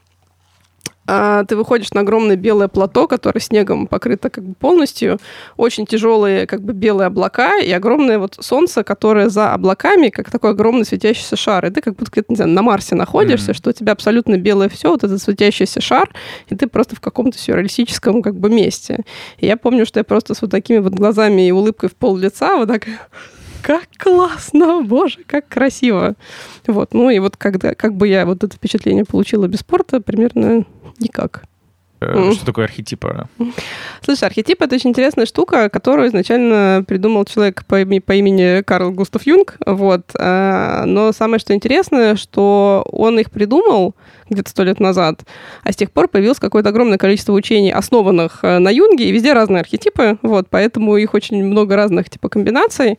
а, 1.07 1.45
ты 1.45 1.57
выходишь 1.57 1.93
на 1.93 2.01
огромное 2.01 2.37
белое 2.37 2.69
плато, 2.69 3.07
которое 3.07 3.41
снегом 3.41 3.87
покрыто 3.87 4.31
как 4.31 4.45
бы 4.45 4.55
полностью, 4.55 5.19
очень 5.57 5.87
тяжелые 5.87 6.47
как 6.47 6.63
бы 6.63 6.73
белые 6.73 7.07
облака 7.07 7.59
и 7.59 7.71
огромное 7.71 8.19
вот 8.19 8.37
солнце, 8.41 8.83
которое 8.83 9.29
за 9.29 9.53
облаками, 9.53 10.09
как 10.09 10.31
такой 10.31 10.51
огромный 10.51 10.85
светящийся 10.85 11.37
шар. 11.37 11.67
И 11.67 11.71
ты 11.71 11.81
как 11.81 11.95
будто 11.95 12.25
не 12.29 12.37
знаю, 12.37 12.51
на 12.51 12.63
Марсе 12.63 12.95
находишься, 12.95 13.53
mm-hmm. 13.53 13.57
что 13.57 13.71
у 13.71 13.73
тебя 13.73 13.93
абсолютно 13.93 14.37
белое 14.37 14.69
все, 14.69 14.91
вот 14.91 15.05
этот 15.05 15.23
светящийся 15.23 15.81
шар, 15.81 16.11
и 16.49 16.57
ты 16.57 16.67
просто 16.67 16.97
в 16.97 17.01
каком-то 17.01 17.39
сюрреалистическом 17.39 18.23
как 18.23 18.37
бы 18.37 18.51
месте. 18.51 19.05
И 19.39 19.47
я 19.47 19.57
помню, 19.57 19.87
что 19.87 20.01
я 20.01 20.05
просто 20.05 20.35
с 20.35 20.43
вот 20.43 20.51
такими 20.51 20.79
вот 20.79 20.93
глазами 20.93 21.47
и 21.47 21.53
улыбкой 21.53 21.89
в 21.89 21.95
пол 21.95 22.17
лица 22.17 22.57
вот 22.57 22.69
так 22.69 22.85
как 23.63 23.89
классно, 23.99 24.83
боже, 24.83 25.19
как 25.27 25.49
красиво. 25.49 26.15
Вот, 26.67 26.95
ну 26.95 27.11
и 27.11 27.19
вот 27.19 27.37
когда, 27.37 27.75
как 27.75 27.95
бы 27.95 28.07
я 28.07 28.25
вот 28.25 28.45
это 28.45 28.57
впечатление 28.57 29.05
получила 29.05 29.49
без 29.49 29.61
спорта, 29.61 30.01
примерно 30.01 30.65
никак. 31.01 31.45
Э, 32.01 32.33
что 32.33 32.45
такое 32.45 32.67
архетипы? 32.67 33.27
Слушай, 34.03 34.25
архетип— 34.25 34.61
это 34.63 34.75
очень 34.75 34.91
интересная 34.91 35.27
штука, 35.27 35.69
которую 35.69 36.09
изначально 36.09 36.85
придумал 36.87 37.25
человек 37.25 37.65
по, 37.67 37.81
имени, 37.81 37.99
по 38.01 38.13
имени 38.13 38.63
Карл 38.63 38.91
Густав 38.93 39.27
Юнг. 39.27 39.57
Вот. 39.65 40.11
Э, 40.19 40.85
но 40.85 41.13
самое 41.13 41.39
что 41.39 41.55
интересное, 41.55 42.17
что 42.17 42.87
он 42.91 43.19
их 43.19 43.31
придумал 43.31 43.95
где-то 44.29 44.51
сто 44.51 44.65
лет 44.65 44.81
назад, 44.81 45.21
а 45.63 45.73
с 45.73 45.77
тех 45.77 45.91
пор 45.93 46.09
появилось 46.09 46.39
какое-то 46.39 46.71
огромное 46.71 46.99
количество 46.99 47.33
учений, 47.33 47.73
основанных 47.73 48.41
э, 48.43 48.59
на 48.59 48.71
Юнге, 48.71 49.09
и 49.09 49.13
везде 49.13 49.33
разные 49.33 49.61
архетипы, 49.61 50.19
вот, 50.23 50.49
поэтому 50.51 50.97
их 50.97 51.15
очень 51.15 51.45
много 51.45 51.77
разных 51.77 52.11
типа 52.11 52.29
комбинаций. 52.29 52.99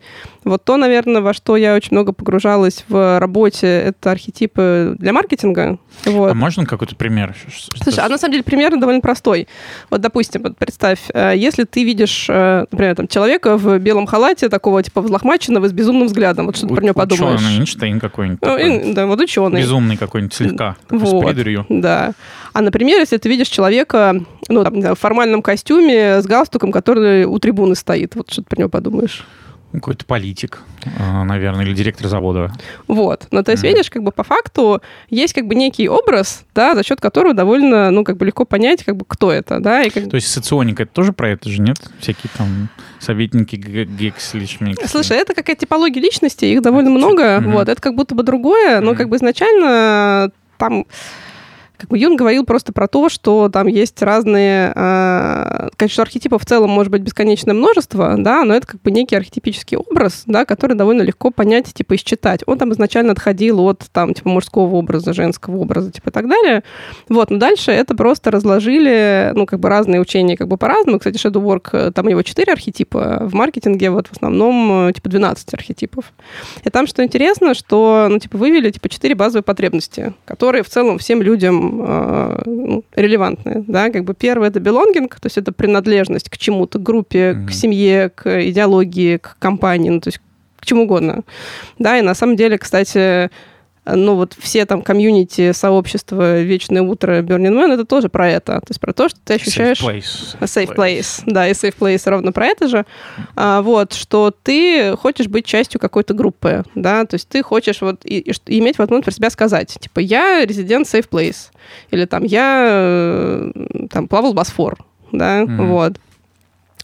Вот 0.49 0.63
то, 0.63 0.77
наверное, 0.77 1.21
во 1.21 1.33
что 1.33 1.57
я 1.57 1.75
очень 1.75 1.89
много 1.91 2.13
погружалась 2.13 2.85
в 2.87 3.19
работе, 3.19 3.67
это 3.67 4.11
архетипы 4.11 4.95
для 4.99 5.13
маркетинга. 5.13 5.77
Вот. 6.05 6.31
А 6.31 6.33
можно 6.33 6.65
какой-то 6.65 6.95
пример? 6.95 7.35
Слушай, 7.83 8.03
а 8.03 8.09
на 8.09 8.17
самом 8.17 8.33
деле 8.33 8.43
пример 8.43 8.77
довольно 8.79 9.01
простой. 9.01 9.47
Вот, 9.89 10.01
допустим, 10.01 10.43
вот 10.43 10.57
представь, 10.57 10.99
э, 11.13 11.33
если 11.35 11.63
ты 11.63 11.83
видишь, 11.83 12.27
э, 12.29 12.65
например, 12.71 12.95
там, 12.95 13.07
человека 13.07 13.57
в 13.57 13.79
белом 13.79 14.05
халате, 14.05 14.49
такого 14.49 14.83
типа 14.83 15.01
взлохмаченного, 15.01 15.67
с 15.67 15.73
безумным 15.73 16.07
взглядом, 16.07 16.45
вот 16.45 16.57
что 16.57 16.67
ты 16.67 16.75
про 16.75 16.83
него 16.83 16.93
подумаешь? 16.93 17.39
Ученый, 17.39 17.59
Эйнштейн 17.59 17.99
какой-нибудь. 17.99 18.39
Ну, 18.41 18.93
да, 18.93 19.05
вот 19.07 19.19
ученый. 19.19 19.61
Безумный 19.61 19.97
какой-нибудь 19.97 20.33
слегка. 20.33 20.75
Вот 20.89 21.07
вот, 21.07 21.25
придурью. 21.25 21.65
Да. 21.69 22.13
А, 22.53 22.61
например, 22.61 22.99
если 22.99 23.17
ты 23.17 23.29
видишь 23.29 23.49
человека 23.49 24.15
ну, 24.49 24.63
там, 24.63 24.79
знаю, 24.79 24.95
в 24.95 24.99
формальном 24.99 25.41
костюме 25.41 26.21
с 26.21 26.25
галстуком, 26.25 26.71
который 26.71 27.25
у 27.25 27.37
трибуны 27.39 27.75
стоит, 27.75 28.15
вот 28.15 28.31
что 28.31 28.41
ты 28.41 28.49
про 28.49 28.59
него 28.59 28.69
подумаешь? 28.69 29.25
Какой-то 29.73 30.05
политик, 30.05 30.61
а, 30.97 31.25
наверное, 31.25 31.65
или 31.65 31.73
директор 31.73 32.07
завода. 32.07 32.51
Вот. 32.87 33.27
Ну, 33.31 33.43
то 33.43 33.51
есть, 33.51 33.63
mm-hmm. 33.63 33.67
видишь, 33.67 33.89
как 33.89 34.01
бы 34.01 34.11
по 34.11 34.23
факту 34.23 34.81
есть 35.09 35.33
как 35.33 35.45
бы 35.45 35.55
некий 35.55 35.89
образ, 35.89 36.45
да, 36.55 36.73
за 36.73 36.83
счет 36.83 37.01
которого 37.01 37.33
довольно, 37.33 37.91
ну, 37.91 38.05
как 38.05 38.15
бы 38.15 38.25
легко 38.25 38.45
понять, 38.45 38.85
как 38.85 38.95
бы, 38.95 39.03
кто 39.05 39.31
это, 39.31 39.59
да. 39.59 39.83
И 39.83 39.89
как... 39.89 40.09
То 40.09 40.15
есть 40.15 40.31
соционика 40.31 40.83
это 40.83 40.93
тоже 40.93 41.11
про 41.11 41.31
это 41.31 41.49
же, 41.49 41.61
нет? 41.61 41.77
Всякие 41.99 42.31
там 42.37 42.69
советники 42.99 43.57
гекс 43.57 44.33
личмикс. 44.33 44.89
Слушай, 44.89 45.17
это 45.17 45.33
какая-то 45.33 45.61
типология 45.61 46.01
личности, 46.01 46.45
их 46.45 46.61
довольно 46.61 46.89
много, 46.89 47.23
mm-hmm. 47.23 47.51
вот. 47.51 47.67
Это 47.67 47.81
как 47.81 47.93
будто 47.93 48.15
бы 48.15 48.23
другое, 48.23 48.79
но 48.79 48.91
mm-hmm. 48.91 48.95
как 48.95 49.09
бы 49.09 49.17
изначально 49.17 50.31
там 50.57 50.85
как 51.77 51.89
бы 51.89 51.97
Юн 51.97 52.15
говорил 52.15 52.43
просто 52.43 52.73
про 52.73 52.87
то, 52.87 53.09
что 53.09 53.49
там 53.49 53.67
есть 53.67 54.01
разные... 54.01 54.73
Э, 54.75 55.69
конечно, 55.75 56.03
архетипов 56.03 56.41
в 56.41 56.45
целом 56.45 56.71
может 56.71 56.91
быть 56.91 57.01
бесконечное 57.01 57.53
множество, 57.53 58.15
да, 58.17 58.43
но 58.43 58.55
это 58.55 58.67
как 58.67 58.81
бы 58.81 58.91
некий 58.91 59.15
архетипический 59.15 59.77
образ, 59.77 60.23
да, 60.25 60.45
который 60.45 60.75
довольно 60.75 61.03
легко 61.03 61.31
понять, 61.31 61.73
типа, 61.73 61.93
и 61.93 61.97
считать. 61.97 62.41
Он 62.47 62.57
там 62.57 62.71
изначально 62.73 63.11
отходил 63.11 63.59
от, 63.61 63.85
там, 63.91 64.13
типа, 64.13 64.29
мужского 64.29 64.75
образа, 64.75 65.13
женского 65.13 65.57
образа, 65.57 65.91
типа, 65.91 66.09
и 66.09 66.11
так 66.11 66.27
далее. 66.27 66.63
Вот, 67.09 67.29
но 67.29 67.37
дальше 67.37 67.71
это 67.71 67.95
просто 67.95 68.31
разложили, 68.31 69.31
ну, 69.35 69.45
как 69.45 69.59
бы 69.59 69.69
разные 69.69 70.01
учения 70.01 70.35
как 70.35 70.47
бы 70.47 70.57
по-разному. 70.57 70.99
Кстати, 70.99 71.17
Shadow 71.17 71.43
Work, 71.43 71.69
э, 71.73 71.91
там 71.91 72.07
у 72.07 72.09
него 72.09 72.23
4 72.23 72.51
архетипа, 72.51 73.19
в 73.21 73.35
маркетинге 73.35 73.91
вот 73.91 74.07
в 74.07 74.13
основном, 74.13 74.89
э, 74.89 74.93
типа, 74.93 75.09
12 75.09 75.53
архетипов. 75.53 76.13
И 76.63 76.69
там, 76.69 76.87
что 76.87 77.03
интересно, 77.03 77.53
что, 77.53 78.07
ну, 78.09 78.19
типа, 78.19 78.37
вывели, 78.37 78.71
типа, 78.71 78.89
4 78.89 79.13
базовые 79.13 79.43
потребности, 79.43 80.13
которые 80.25 80.63
в 80.63 80.69
целом 80.69 80.97
всем 80.97 81.21
людям 81.21 81.66
э, 81.85 82.41
ну, 82.45 82.83
релевантны. 82.95 83.63
Да? 83.67 83.89
Как 83.89 84.03
бы 84.03 84.13
первое— 84.13 84.49
это 84.49 84.59
belonging, 84.59 85.09
то 85.09 85.25
есть 85.25 85.37
это 85.37 85.51
принадлежность 85.51 86.29
к 86.29 86.37
чему-то, 86.37 86.79
к 86.79 86.83
группе, 86.83 87.31
mm-hmm. 87.31 87.47
к 87.47 87.51
семье, 87.51 88.11
к 88.13 88.49
идеологии, 88.49 89.17
к 89.17 89.37
компании, 89.39 89.89
ну, 89.89 89.99
то 89.99 90.09
есть 90.09 90.19
к 90.59 90.65
чему 90.65 90.83
угодно. 90.83 91.23
Да, 91.79 91.97
и 91.97 92.01
на 92.01 92.15
самом 92.15 92.35
деле, 92.35 92.57
кстати, 92.57 93.29
ну 93.95 94.15
вот 94.15 94.35
все 94.37 94.65
там 94.65 94.81
комьюнити, 94.81 95.51
сообщество 95.51 96.41
«Вечное 96.41 96.81
утро», 96.81 97.21
Burning 97.21 97.53
Man, 97.53 97.73
это 97.73 97.85
тоже 97.85 98.09
про 98.09 98.29
это. 98.29 98.59
То 98.59 98.67
есть 98.69 98.79
про 98.79 98.93
то, 98.93 99.09
что 99.09 99.19
ты 99.23 99.35
ощущаешь... 99.35 99.81
Safe 99.81 100.03
place. 100.03 100.39
Safe 100.41 100.75
place. 100.75 101.23
Да, 101.25 101.47
и 101.47 101.51
safe 101.51 101.75
place 101.77 102.01
ровно 102.05 102.31
про 102.31 102.47
это 102.47 102.67
же. 102.67 102.85
А, 103.35 103.61
вот, 103.61 103.93
что 103.93 104.31
ты 104.43 104.95
хочешь 104.97 105.27
быть 105.27 105.45
частью 105.45 105.79
какой-то 105.79 106.13
группы, 106.13 106.63
да, 106.75 107.05
то 107.05 107.15
есть 107.15 107.29
ты 107.29 107.41
хочешь 107.43 107.81
вот 107.81 108.01
и, 108.03 108.19
и, 108.19 108.59
иметь 108.59 108.77
возможность 108.77 109.05
про 109.05 109.11
себя 109.11 109.29
сказать, 109.29 109.77
типа, 109.79 109.99
я 109.99 110.45
резидент 110.45 110.87
safe 110.87 111.07
place, 111.09 111.51
или 111.91 112.05
там, 112.05 112.23
я 112.23 112.67
э, 112.69 113.51
там 113.89 114.07
плавал 114.07 114.33
Босфор, 114.33 114.77
да, 115.11 115.43
mm-hmm. 115.43 115.65
вот. 115.67 115.93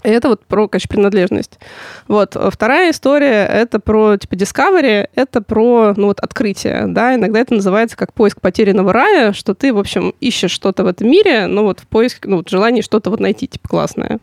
Это 0.04 0.30
вот 0.30 0.46
про, 0.46 0.68
конечно, 0.68 0.90
принадлежность. 0.90 1.60
Вот. 2.08 2.36
Вторая 2.52 2.92
история— 2.92 3.46
это 3.50 3.80
про, 3.80 4.18
типа, 4.18 4.34
discovery, 4.34 5.10
это 5.16 5.42
про, 5.42 5.94
ну, 5.96 6.08
вот, 6.08 6.20
открытие, 6.20 6.86
да, 6.88 7.16
иногда 7.16 7.40
это 7.40 7.54
называется 7.54 7.98
как 7.98 8.14
поиск 8.14 8.42
потерянного 8.42 8.94
рая, 8.94 9.34
что 9.34 9.54
ты, 9.56 9.74
в 9.74 9.80
общем, 9.80 10.14
ищешь 10.20 10.52
что-то 10.52 10.84
в 10.84 10.88
этом 10.88 11.10
мире, 11.10 11.48
ну, 11.48 11.64
вот, 11.64 11.80
в 11.80 11.88
поиск, 11.88 12.26
ну, 12.26 12.38
вот, 12.38 12.50
желание 12.50 12.84
что-то 12.84 13.10
вот 13.10 13.20
найти, 13.20 13.48
типа, 13.48 13.70
классное. 13.70 14.20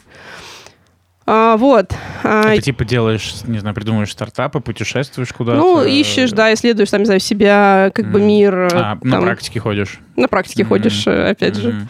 А, 1.33 1.57
вот. 1.57 1.95
А, 2.25 2.57
ты 2.57 2.61
типа 2.61 2.85
делаешь, 2.85 3.35
не 3.45 3.61
знаю, 3.61 3.73
придумываешь 3.73 4.11
стартапы, 4.11 4.59
путешествуешь 4.59 5.33
куда-то? 5.33 5.59
Ну, 5.59 5.85
ищешь, 5.85 6.33
да, 6.33 6.53
исследуешь, 6.53 6.91
там, 6.91 7.03
не 7.03 7.05
знаю, 7.05 7.21
себя, 7.21 7.93
как 7.95 8.07
mm. 8.07 8.11
бы 8.11 8.21
мир. 8.21 8.69
А, 8.73 8.97
там, 8.97 8.99
на 9.05 9.21
практике 9.21 9.61
ходишь? 9.61 10.01
На 10.17 10.27
практике 10.27 10.65
mm. 10.65 10.67
ходишь, 10.67 11.07
э, 11.07 11.31
опять 11.31 11.57
mm. 11.57 11.61
же. 11.61 11.87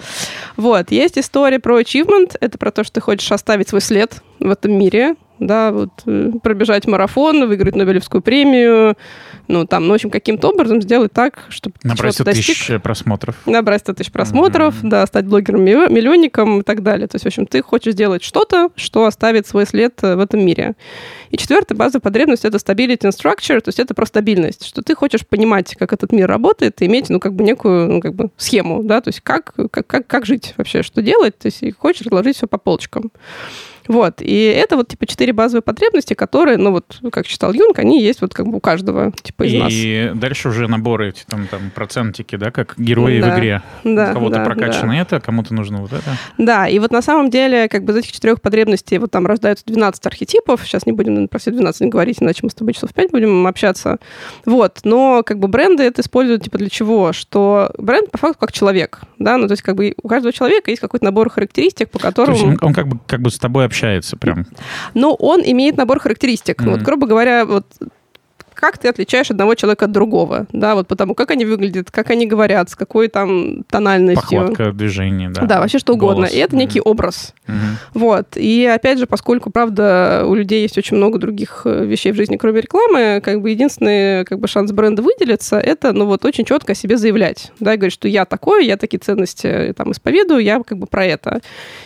Вот. 0.59 0.91
Есть 0.91 1.17
история 1.17 1.59
про 1.59 1.81
achievement. 1.81 2.37
Это 2.39 2.59
про 2.59 2.71
то, 2.71 2.85
что 2.85 2.93
ты 2.93 3.01
хочешь 3.01 3.33
оставить 3.33 3.71
свой 3.71 3.81
след 3.81 4.23
в 4.41 4.51
этом 4.51 4.79
мире, 4.79 5.15
да, 5.39 5.73
вот 5.73 5.89
э, 6.05 6.33
пробежать 6.43 6.87
марафон, 6.87 7.49
выиграть 7.49 7.75
Нобелевскую 7.75 8.21
премию, 8.21 8.95
ну, 9.51 9.67
там, 9.67 9.87
ну, 9.87 9.93
в 9.93 9.95
общем, 9.95 10.11
каким-то 10.11 10.49
образом 10.49 10.81
сделать 10.81 11.13
так, 11.13 11.45
чтобы 11.49 11.75
Набрать 11.83 12.15
100 12.15 12.25
тысяч 12.25 12.71
просмотров. 12.83 13.37
Набрать 13.47 13.81
100 13.81 13.95
тысяч 13.95 14.13
просмотров, 14.13 14.83
mm-hmm. 14.83 14.89
да, 14.89 15.07
стать 15.07 15.27
блогером-миллионником 15.27 16.61
и 16.61 16.63
так 16.63 16.83
далее. 16.83 17.09
То 17.09 17.17
есть, 17.17 17.25
в 17.25 17.27
общем, 17.27 17.47
ты 17.47 17.63
хочешь 17.63 17.95
сделать 17.95 18.23
что-то, 18.23 18.71
что 18.77 19.07
оставит 19.07 19.47
свой 19.47 19.67
след 19.67 19.95
э, 20.03 20.17
в 20.17 20.21
этом 20.21 20.45
мире. 20.45 20.75
И 21.31 21.37
четвертая 21.37 21.77
базовая 21.77 22.01
потребность— 22.01 22.45
это 22.47 22.59
stability 22.59 23.01
and 23.01 23.13
structure, 23.13 23.61
то 23.61 23.69
есть 23.69 23.79
это 23.79 23.95
про 23.95 24.07
стабильность, 24.07 24.67
что 24.67 24.83
ты 24.83 24.95
хочешь 24.95 25.27
понимать, 25.27 25.75
как 25.77 25.93
этот 25.93 26.13
мир 26.13 26.29
работает, 26.29 26.81
и 26.83 26.87
иметь, 26.87 27.09
ну, 27.09 27.21
как 27.21 27.35
бы 27.35 27.45
некую, 27.45 27.89
ну, 27.89 28.01
как 28.01 28.15
бы 28.15 28.31
схему, 28.37 28.83
да, 28.83 29.01
то 29.01 29.09
есть 29.09 29.21
как, 29.21 29.55
как, 29.71 29.87
как, 29.87 30.07
как 30.07 30.27
жить 30.27 30.55
вообще, 30.57 30.83
что 30.83 31.03
делать, 31.03 31.39
то 31.39 31.47
есть 31.47 31.63
и 31.63 31.71
хочешь 31.71 32.07
разложить 32.07 32.37
все 32.37 32.47
по 32.47 32.59
полочкам. 32.59 33.11
Вот. 33.89 34.21
И 34.21 34.45
это 34.45 34.77
вот, 34.77 34.89
типа, 34.89 35.07
четыре 35.07 35.33
базовые 35.33 35.63
потребности, 35.63 36.15
которые, 36.15 36.57
ну, 36.57 36.71
вот, 36.73 37.01
как 37.13 37.27
читал 37.27 37.53
Юнг, 37.53 37.79
они 37.79 38.03
есть 38.03 38.21
вот 38.21 38.35
как 38.35 38.47
бы 38.47 38.57
у 38.59 38.61
каждого, 38.61 39.13
типа, 39.23 39.45
из 39.45 39.55
и 39.55 39.59
нас. 39.59 39.73
И 39.73 40.11
дальше 40.15 40.49
уже 40.49 40.69
наборы 40.69 41.11
эти, 41.11 41.25
там, 41.27 41.47
там, 41.47 41.71
процентики, 41.75 42.37
да, 42.37 42.51
как 42.51 42.75
герои 42.79 43.21
да, 43.21 43.35
в 43.35 43.39
игре. 43.39 43.63
Да, 43.85 44.11
у 44.11 44.15
кого-то 44.15 44.37
да, 44.37 44.45
прокачано 44.45 44.93
да. 44.93 45.01
это, 45.01 45.21
кому-то 45.21 45.55
нужно 45.55 45.81
вот 45.81 45.93
это. 45.93 46.17
Да, 46.39 46.69
и 46.69 46.79
вот 46.79 46.91
на 46.93 47.03
самом 47.03 47.31
деле, 47.31 47.69
как 47.69 47.85
бы 47.85 47.93
из 47.93 47.97
этих 47.97 48.13
четырех 48.13 48.41
потребностей 48.41 48.99
вот 48.99 49.11
там 49.11 49.27
рождаются 49.27 49.65
12 49.67 50.07
архетипов. 50.07 50.63
Сейчас 50.65 50.87
не 50.87 50.93
будем 50.93 51.29
про 51.29 51.39
все 51.39 51.51
12 51.51 51.81
не 51.83 51.89
говорить, 51.89 52.19
иначе 52.21 52.41
мы 52.43 52.51
с 52.51 52.55
тобой 52.55 52.75
часов 52.75 52.93
5 52.93 53.11
будем 53.11 53.47
общаться. 53.47 53.99
Вот. 54.45 54.81
Но 54.85 55.23
как 55.25 55.39
бы 55.39 55.49
бренды 55.49 55.83
это 55.83 56.03
используют, 56.03 56.45
типа, 56.45 56.59
для 56.59 56.69
чего? 56.69 57.13
Что 57.13 57.71
бренд, 57.79 58.11
по 58.11 58.19
факту, 58.19 58.39
как 58.41 58.53
человек, 58.53 59.01
да, 59.19 59.37
ну, 59.37 59.47
то 59.47 59.53
есть 59.53 59.63
как 59.63 59.77
бы 59.77 59.95
у 60.03 60.09
каждого 60.09 60.33
человека 60.33 60.71
есть 60.71 60.81
какой-то 60.81 61.05
набор 61.05 61.31
характеристик, 61.31 61.91
по 61.91 61.99
есть 62.07 62.43
он, 62.43 62.59
он 62.61 62.73
как 62.73 62.89
бы, 62.89 62.99
как 63.07 63.21
бы 63.21 63.31
с 63.31 63.39
тобой 63.39 63.65
общается 63.71 64.17
прям. 64.17 64.47
Но 64.95 65.15
он 65.15 65.43
имеет 65.45 65.77
набор 65.77 66.01
характеристик. 66.01 66.61
Mm-hmm. 66.61 66.71
Вот, 66.71 66.83
грубо 66.83 67.07
говоря, 67.07 67.47
вот 67.47 67.67
как 68.61 68.77
ты 68.77 68.89
отличаешь 68.89 69.31
одного 69.31 69.55
человека 69.55 69.87
от 69.87 69.93
другого, 69.93 70.47
да, 70.53 70.75
вот 70.75 70.87
потому 70.87 71.15
как 71.15 71.31
они 71.31 71.47
выглядят, 71.47 71.91
как 71.91 72.11
они 72.11 72.27
говорят, 72.27 72.69
с 72.69 72.77
какой 72.77 73.09
там 73.09 73.65
тональностью. 73.65 74.39
Походка, 74.39 74.73
движение, 74.73 75.31
да. 75.31 75.47
Да, 75.47 75.61
вообще 75.61 75.79
что 75.79 75.95
угодно. 75.95 76.27
Голос. 76.27 76.35
И 76.35 76.37
это 76.37 76.57
некий 76.57 76.81
образ. 76.81 77.35
Mm-hmm. 77.47 77.53
Вот. 77.95 78.37
И 78.37 78.67
опять 78.67 78.99
же, 78.99 79.07
поскольку, 79.07 79.51
правда, 79.51 80.25
у 80.27 80.35
людей 80.35 80.61
есть 80.61 80.77
очень 80.77 80.99
много 80.99 81.19
других 81.19 81.63
э, 81.65 81.87
вещей 81.87 82.13
в 82.13 82.17
жизни, 82.17 82.37
кроме 82.37 82.61
рекламы, 82.61 83.23
как 83.25 83.41
бы 83.41 83.49
единственный 83.49 84.27
как 84.27 84.39
бы 84.39 84.47
шанс 84.47 84.73
бренда 84.73 85.01
выделиться, 85.01 85.59
это, 85.59 85.95
ну 85.95 86.05
вот, 86.05 86.27
очень 86.27 86.45
четко 86.45 86.73
о 86.73 86.75
себе 86.75 86.99
заявлять, 86.99 87.53
да, 87.61 87.73
и 87.73 87.77
говорить, 87.79 87.95
что 87.95 88.09
я 88.09 88.27
такой, 88.27 88.67
я 88.67 88.77
такие 88.77 88.99
ценности 88.99 89.47
э, 89.47 89.73
там 89.73 89.93
исповедую, 89.93 90.43
я 90.43 90.63
как 90.63 90.77
бы 90.77 90.87
про 90.87 91.07
это. 91.07 91.41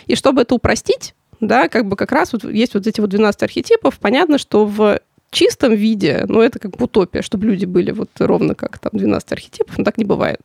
И 0.06 0.16
чтобы 0.16 0.42
это 0.42 0.56
упростить, 0.56 1.14
да, 1.40 1.68
как 1.68 1.86
бы 1.86 1.96
как 1.96 2.12
раз 2.12 2.32
вот 2.32 2.44
есть 2.44 2.74
вот 2.74 2.86
эти 2.86 3.00
вот 3.00 3.10
12 3.10 3.42
архетипов. 3.42 3.98
Понятно, 3.98 4.38
что 4.38 4.66
в 4.66 5.00
чистом 5.30 5.74
виде, 5.74 6.24
ну, 6.28 6.40
это 6.40 6.58
как 6.58 6.76
бы 6.76 6.84
утопия, 6.84 7.20
чтобы 7.20 7.46
люди 7.46 7.64
были 7.64 7.90
вот 7.90 8.08
ровно 8.18 8.54
как 8.54 8.78
там 8.78 8.92
12 8.94 9.32
архетипов, 9.32 9.76
но 9.76 9.84
так 9.84 9.98
не 9.98 10.04
бывает. 10.04 10.40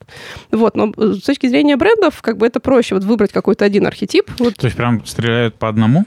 Вот, 0.52 0.76
но 0.76 0.92
с 0.98 1.22
точки 1.22 1.48
зрения 1.48 1.78
брендов, 1.78 2.22
как 2.22 2.38
бы 2.38 2.48
это 2.48 2.60
проще 2.60 2.96
вот 2.96 3.04
выбрать 3.04 3.32
какой-то 3.32 3.64
один 3.66 3.86
архетип. 3.86 4.30
Вот. 4.40 4.56
То 4.56 4.66
есть 4.66 4.76
прям 4.76 5.06
стреляют 5.06 5.56
по 5.56 5.70
одному? 5.70 6.06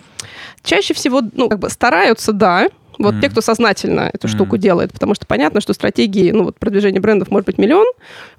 Чаще 0.62 0.94
всего, 0.94 1.22
ну, 1.32 1.48
как 1.48 1.60
бы 1.60 1.70
стараются, 1.70 2.32
да, 2.32 2.68
вот 2.98 3.14
mm. 3.14 3.20
те, 3.20 3.28
кто 3.30 3.40
сознательно 3.40 4.10
эту 4.12 4.26
mm. 4.26 4.30
штуку 4.30 4.56
делает, 4.56 4.92
потому 4.92 5.14
что 5.14 5.26
понятно, 5.26 5.60
что 5.60 5.72
стратегии, 5.72 6.30
ну 6.30 6.44
вот 6.44 6.58
продвижение 6.58 7.00
брендов 7.00 7.30
может 7.30 7.46
быть 7.46 7.58
миллион, 7.58 7.86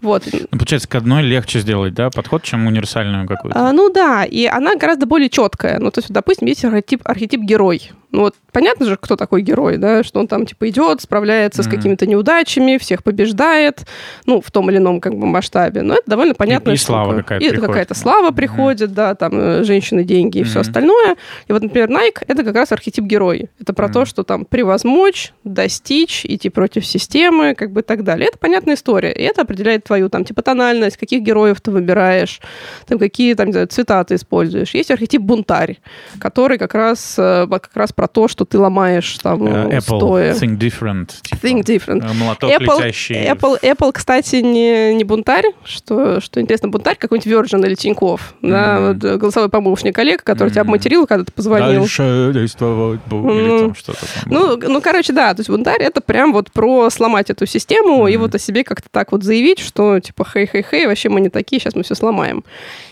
вот. 0.02 0.24
Ну, 0.32 0.58
получается, 0.58 0.88
к 0.88 0.96
одной 0.96 1.24
легче 1.24 1.60
сделать, 1.60 1.94
да, 1.94 2.10
подход, 2.10 2.44
чем 2.44 2.68
универсальную 2.68 3.28
какую-то. 3.28 3.60
А, 3.60 3.72
ну 3.72 3.92
да, 3.92 4.24
и 4.24 4.46
она 4.46 4.76
гораздо 4.76 5.06
более 5.06 5.30
четкая. 5.30 5.80
Ну 5.80 5.92
то 5.92 6.00
есть, 6.00 6.12
допустим, 6.12 6.48
есть 6.48 6.64
архетип, 6.66 7.02
архетип 7.04 7.42
герой. 7.42 7.92
Ну 8.14 8.22
вот 8.22 8.36
понятно 8.52 8.86
же, 8.86 8.96
кто 8.96 9.16
такой 9.16 9.42
герой, 9.42 9.78
да, 9.78 10.04
что 10.04 10.20
он 10.20 10.28
там 10.28 10.46
типа 10.46 10.70
идет, 10.70 11.02
справляется 11.02 11.64
mm-hmm. 11.64 11.66
с 11.66 11.68
какими-то 11.68 12.06
неудачами, 12.06 12.78
всех 12.78 13.04
побеждает, 13.04 13.88
ну 14.28 14.40
в 14.40 14.52
том 14.52 14.70
или 14.70 14.78
ином 14.78 15.02
как 15.02 15.16
бы 15.16 15.26
масштабе. 15.26 15.82
Но 15.82 15.96
это 15.96 16.04
довольно 16.06 16.36
понятно. 16.36 16.70
И, 16.70 16.74
и 16.76 16.78
слава 16.78 17.16
какая-то. 17.16 17.44
И 17.44 17.50
приходит. 17.50 17.68
какая-то 17.68 17.96
слава 17.96 18.30
mm-hmm. 18.30 18.36
приходит, 18.36 18.94
да, 18.94 19.16
там 19.16 19.32
э, 19.34 19.64
женщины, 19.64 20.04
деньги 20.04 20.38
и 20.38 20.42
mm-hmm. 20.42 20.46
все 20.46 20.60
остальное. 20.60 21.16
И 21.48 21.54
вот, 21.54 21.64
например, 21.64 21.90
Nike 21.90 22.24
это 22.28 22.44
как 22.44 22.56
раз 22.56 22.72
архетип 22.72 23.04
герой. 23.04 23.50
Это 23.60 23.74
про 23.74 23.88
mm-hmm. 23.88 23.94
то, 23.94 24.06
что 24.06 24.24
там 24.24 24.46
превозмочь, 24.46 25.34
достичь, 25.44 26.24
идти 26.24 26.50
против 26.50 26.86
системы, 26.86 27.56
как 27.56 27.72
бы 27.72 27.82
и 27.82 27.84
так 27.84 28.04
далее. 28.04 28.28
Это 28.28 28.38
понятная 28.38 28.76
история. 28.76 29.12
И 29.12 29.24
это 29.24 29.42
определяет 29.42 29.86
твою 29.86 30.10
там 30.10 30.24
типа 30.24 30.44
тональность, 30.44 30.98
каких 30.98 31.24
героев 31.24 31.62
ты 31.62 31.72
выбираешь, 31.72 32.42
там 32.86 33.00
какие 33.00 33.34
там 33.34 33.52
знаю, 33.52 33.66
цвета 33.66 34.04
ты 34.04 34.16
используешь. 34.16 34.76
Есть 34.76 34.92
архетип 34.92 35.24
бунтарь, 35.24 35.80
который 36.20 36.60
как 36.60 36.76
раз 36.76 37.16
э, 37.18 37.48
как 37.50 37.76
раз 37.76 37.92
про 38.04 38.08
то, 38.10 38.28
что 38.28 38.44
ты 38.44 38.60
ломаешь 38.60 39.18
там 39.20 39.44
uh, 39.44 39.70
Apple, 39.70 39.82
стоя. 39.82 40.34
Think 40.34 40.58
different. 40.58 41.12
Типа, 41.22 41.46
think 41.46 41.64
different. 41.64 42.04
Э, 42.04 42.14
молоток 42.14 42.52
Apple, 42.52 42.80
летящий. 42.80 43.16
Apple, 43.16 43.62
Apple, 43.62 43.94
кстати, 43.94 44.38
не, 44.38 44.94
не 44.94 45.06
бунтарь, 45.06 45.46
что, 45.64 46.20
что 46.20 46.42
интересно, 46.42 46.68
бунтарь 46.68 46.98
какой-нибудь 46.98 47.32
Virgin 47.32 47.66
или 47.66 47.76
Тинькофф, 47.76 48.36
mm-hmm. 48.42 48.50
да, 48.50 48.80
вот, 48.82 49.04
э, 49.06 49.18
голосовой 49.18 49.50
помощник 49.50 49.98
Олег, 49.98 50.22
который 50.22 50.50
mm-hmm. 50.50 50.52
тебя 50.52 50.62
обматерил, 50.64 51.08
когда 51.08 51.24
ты 51.24 51.32
позвонил. 51.32 51.80
Дальше 51.80 52.32
действовать 52.34 53.00
mm-hmm. 53.10 53.60
там 53.60 53.76
что-то 53.76 54.00
там. 54.00 54.34
Ну, 54.34 54.58
ну, 54.58 54.82
короче, 54.82 55.14
да, 55.14 55.34
то 55.34 55.40
есть 55.40 55.50
бунтарь 55.50 55.82
это 55.82 56.02
прям 56.02 56.34
вот 56.34 56.52
про 56.52 56.90
сломать 56.90 57.30
эту 57.30 57.46
систему 57.46 58.06
mm-hmm. 58.06 58.14
и 58.14 58.18
вот 58.18 58.36
о 58.36 58.40
себе 58.40 58.66
как-то 58.66 58.90
так 58.92 59.14
вот 59.14 59.24
заявить, 59.24 59.60
что 59.60 60.02
типа 60.02 60.26
хей-хей-хей, 60.26 60.88
вообще 60.88 61.08
мы 61.08 61.22
не 61.22 61.30
такие, 61.30 61.62
сейчас 61.62 61.74
мы 61.74 61.84
все 61.84 61.96
сломаем. 61.96 62.44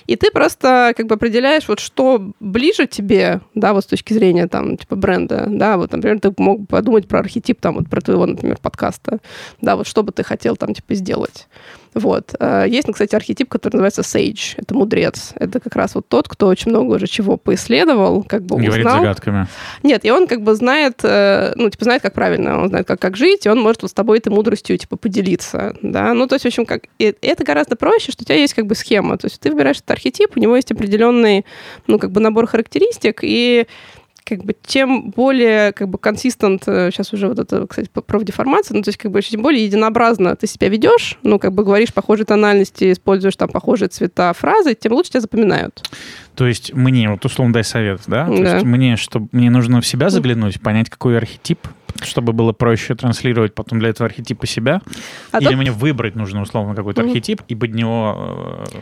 И 0.07 0.17
ты 0.17 0.29
просто 0.31 0.93
как 0.97 1.07
бы 1.07 1.15
определяешь, 1.15 1.67
вот 1.67 1.79
что 1.79 2.31
ближе 2.39 2.85
тебе, 2.85 3.39
да, 3.55 3.73
вот 3.73 3.83
с 3.83 3.87
точки 3.87 4.11
зрения 4.11 4.47
там, 4.47 4.75
типа, 4.75 4.97
бренда, 5.01 5.45
да, 5.49 5.77
вот, 5.77 5.91
например, 5.91 6.19
ты 6.19 6.33
мог 6.37 6.67
подумать 6.67 7.07
про 7.07 7.19
архетип, 7.19 7.59
там, 7.59 7.75
вот 7.75 7.89
про 7.89 8.01
твоего, 8.01 8.25
например, 8.25 8.57
подкаста, 8.61 9.19
да, 9.59 9.75
вот 9.75 9.87
что 9.87 10.03
бы 10.03 10.11
ты 10.11 10.23
хотел 10.23 10.55
там, 10.55 10.73
типа, 10.73 10.93
сделать. 10.95 11.47
Вот. 11.93 12.35
Э, 12.39 12.65
есть, 12.67 12.87
ну, 12.87 12.93
кстати, 12.93 13.15
архетип, 13.15 13.49
который 13.49 13.73
называется 13.73 14.01
sage. 14.01 14.53
Это 14.57 14.73
мудрец. 14.73 15.33
Это 15.35 15.59
как 15.59 15.75
раз 15.75 15.95
вот 15.95 16.07
тот, 16.07 16.27
кто 16.29 16.47
очень 16.47 16.71
много 16.71 16.95
уже 16.95 17.07
чего 17.07 17.37
поисследовал, 17.37 18.23
как 18.23 18.43
бы 18.43 18.55
Говорит 18.57 18.85
узнал. 18.85 18.99
загадками. 18.99 19.47
Нет, 19.83 20.05
и 20.05 20.11
он 20.11 20.27
как 20.27 20.41
бы 20.41 20.55
знает, 20.55 21.01
э, 21.03 21.53
ну, 21.55 21.69
типа, 21.69 21.83
знает, 21.83 22.01
как 22.01 22.13
правильно, 22.13 22.61
он 22.61 22.69
знает, 22.69 22.87
как, 22.87 22.99
как 22.99 23.17
жить, 23.17 23.45
и 23.45 23.49
он 23.49 23.59
может 23.59 23.81
вот 23.81 23.91
с 23.91 23.93
тобой 23.93 24.19
этой 24.19 24.29
мудростью, 24.29 24.77
типа, 24.77 24.95
поделиться, 24.95 25.75
да. 25.81 26.13
Ну, 26.13 26.27
то 26.27 26.35
есть, 26.35 26.45
в 26.45 26.47
общем, 26.47 26.65
как... 26.65 26.83
И 26.97 27.13
это 27.21 27.43
гораздо 27.43 27.75
проще, 27.75 28.11
что 28.11 28.23
у 28.23 28.25
тебя 28.25 28.35
есть 28.35 28.53
как 28.53 28.67
бы 28.67 28.75
схема. 28.75 29.17
То 29.17 29.27
есть 29.27 29.39
ты 29.39 29.51
выбираешь 29.51 29.77
этот 29.77 29.91
архетип, 29.91 30.37
у 30.37 30.39
него 30.39 30.55
есть 30.55 30.71
определенный, 30.71 31.45
ну, 31.87 31.99
как 31.99 32.11
бы 32.11 32.21
набор 32.21 32.47
характеристик, 32.47 33.19
и 33.23 33.67
как 34.23 34.43
бы 34.43 34.55
тем 34.65 35.11
более 35.11 35.71
как 35.73 35.89
бы 35.89 35.97
консистент, 35.97 36.63
сейчас 36.65 37.13
уже 37.13 37.27
вот 37.27 37.39
это, 37.39 37.65
кстати, 37.67 37.89
профдеформация, 37.89 38.75
ну, 38.75 38.83
то 38.83 38.89
есть 38.89 38.97
как 38.97 39.11
бы 39.11 39.21
тем 39.21 39.41
более 39.41 39.65
единообразно 39.65 40.35
ты 40.35 40.47
себя 40.47 40.69
ведешь, 40.69 41.17
ну, 41.23 41.39
как 41.39 41.53
бы 41.53 41.63
говоришь 41.63 41.93
похожие 41.93 42.25
тональности, 42.25 42.91
используешь 42.91 43.35
там 43.35 43.49
похожие 43.49 43.89
цвета 43.89 44.31
фразы, 44.33 44.75
тем 44.75 44.93
лучше 44.93 45.11
тебя 45.11 45.21
запоминают. 45.21 45.83
То 46.35 46.47
есть 46.47 46.73
мне, 46.73 47.09
вот 47.09 47.23
условно 47.25 47.53
дай 47.53 47.63
совет, 47.63 48.01
да? 48.07 48.25
То 48.25 48.43
да. 48.43 48.53
есть 48.53 48.65
мне, 48.65 48.95
чтобы 48.95 49.27
мне 49.31 49.49
нужно 49.49 49.81
в 49.81 49.85
себя 49.85 50.09
заглянуть, 50.09 50.61
понять, 50.61 50.89
какой 50.89 51.17
архетип, 51.17 51.59
чтобы 52.01 52.33
было 52.33 52.51
проще 52.51 52.95
транслировать 52.95 53.53
потом 53.53 53.79
для 53.79 53.89
этого 53.89 54.07
архетипа 54.07 54.47
себя? 54.47 54.81
А 55.31 55.39
Или 55.39 55.49
тут... 55.49 55.57
мне 55.57 55.71
выбрать 55.71 56.15
нужно 56.15 56.41
условно 56.41 56.75
какой-то 56.75 57.01
архетип 57.01 57.41
и 57.47 57.55
под 57.55 57.73
него... 57.73 58.65
Э, 58.73 58.77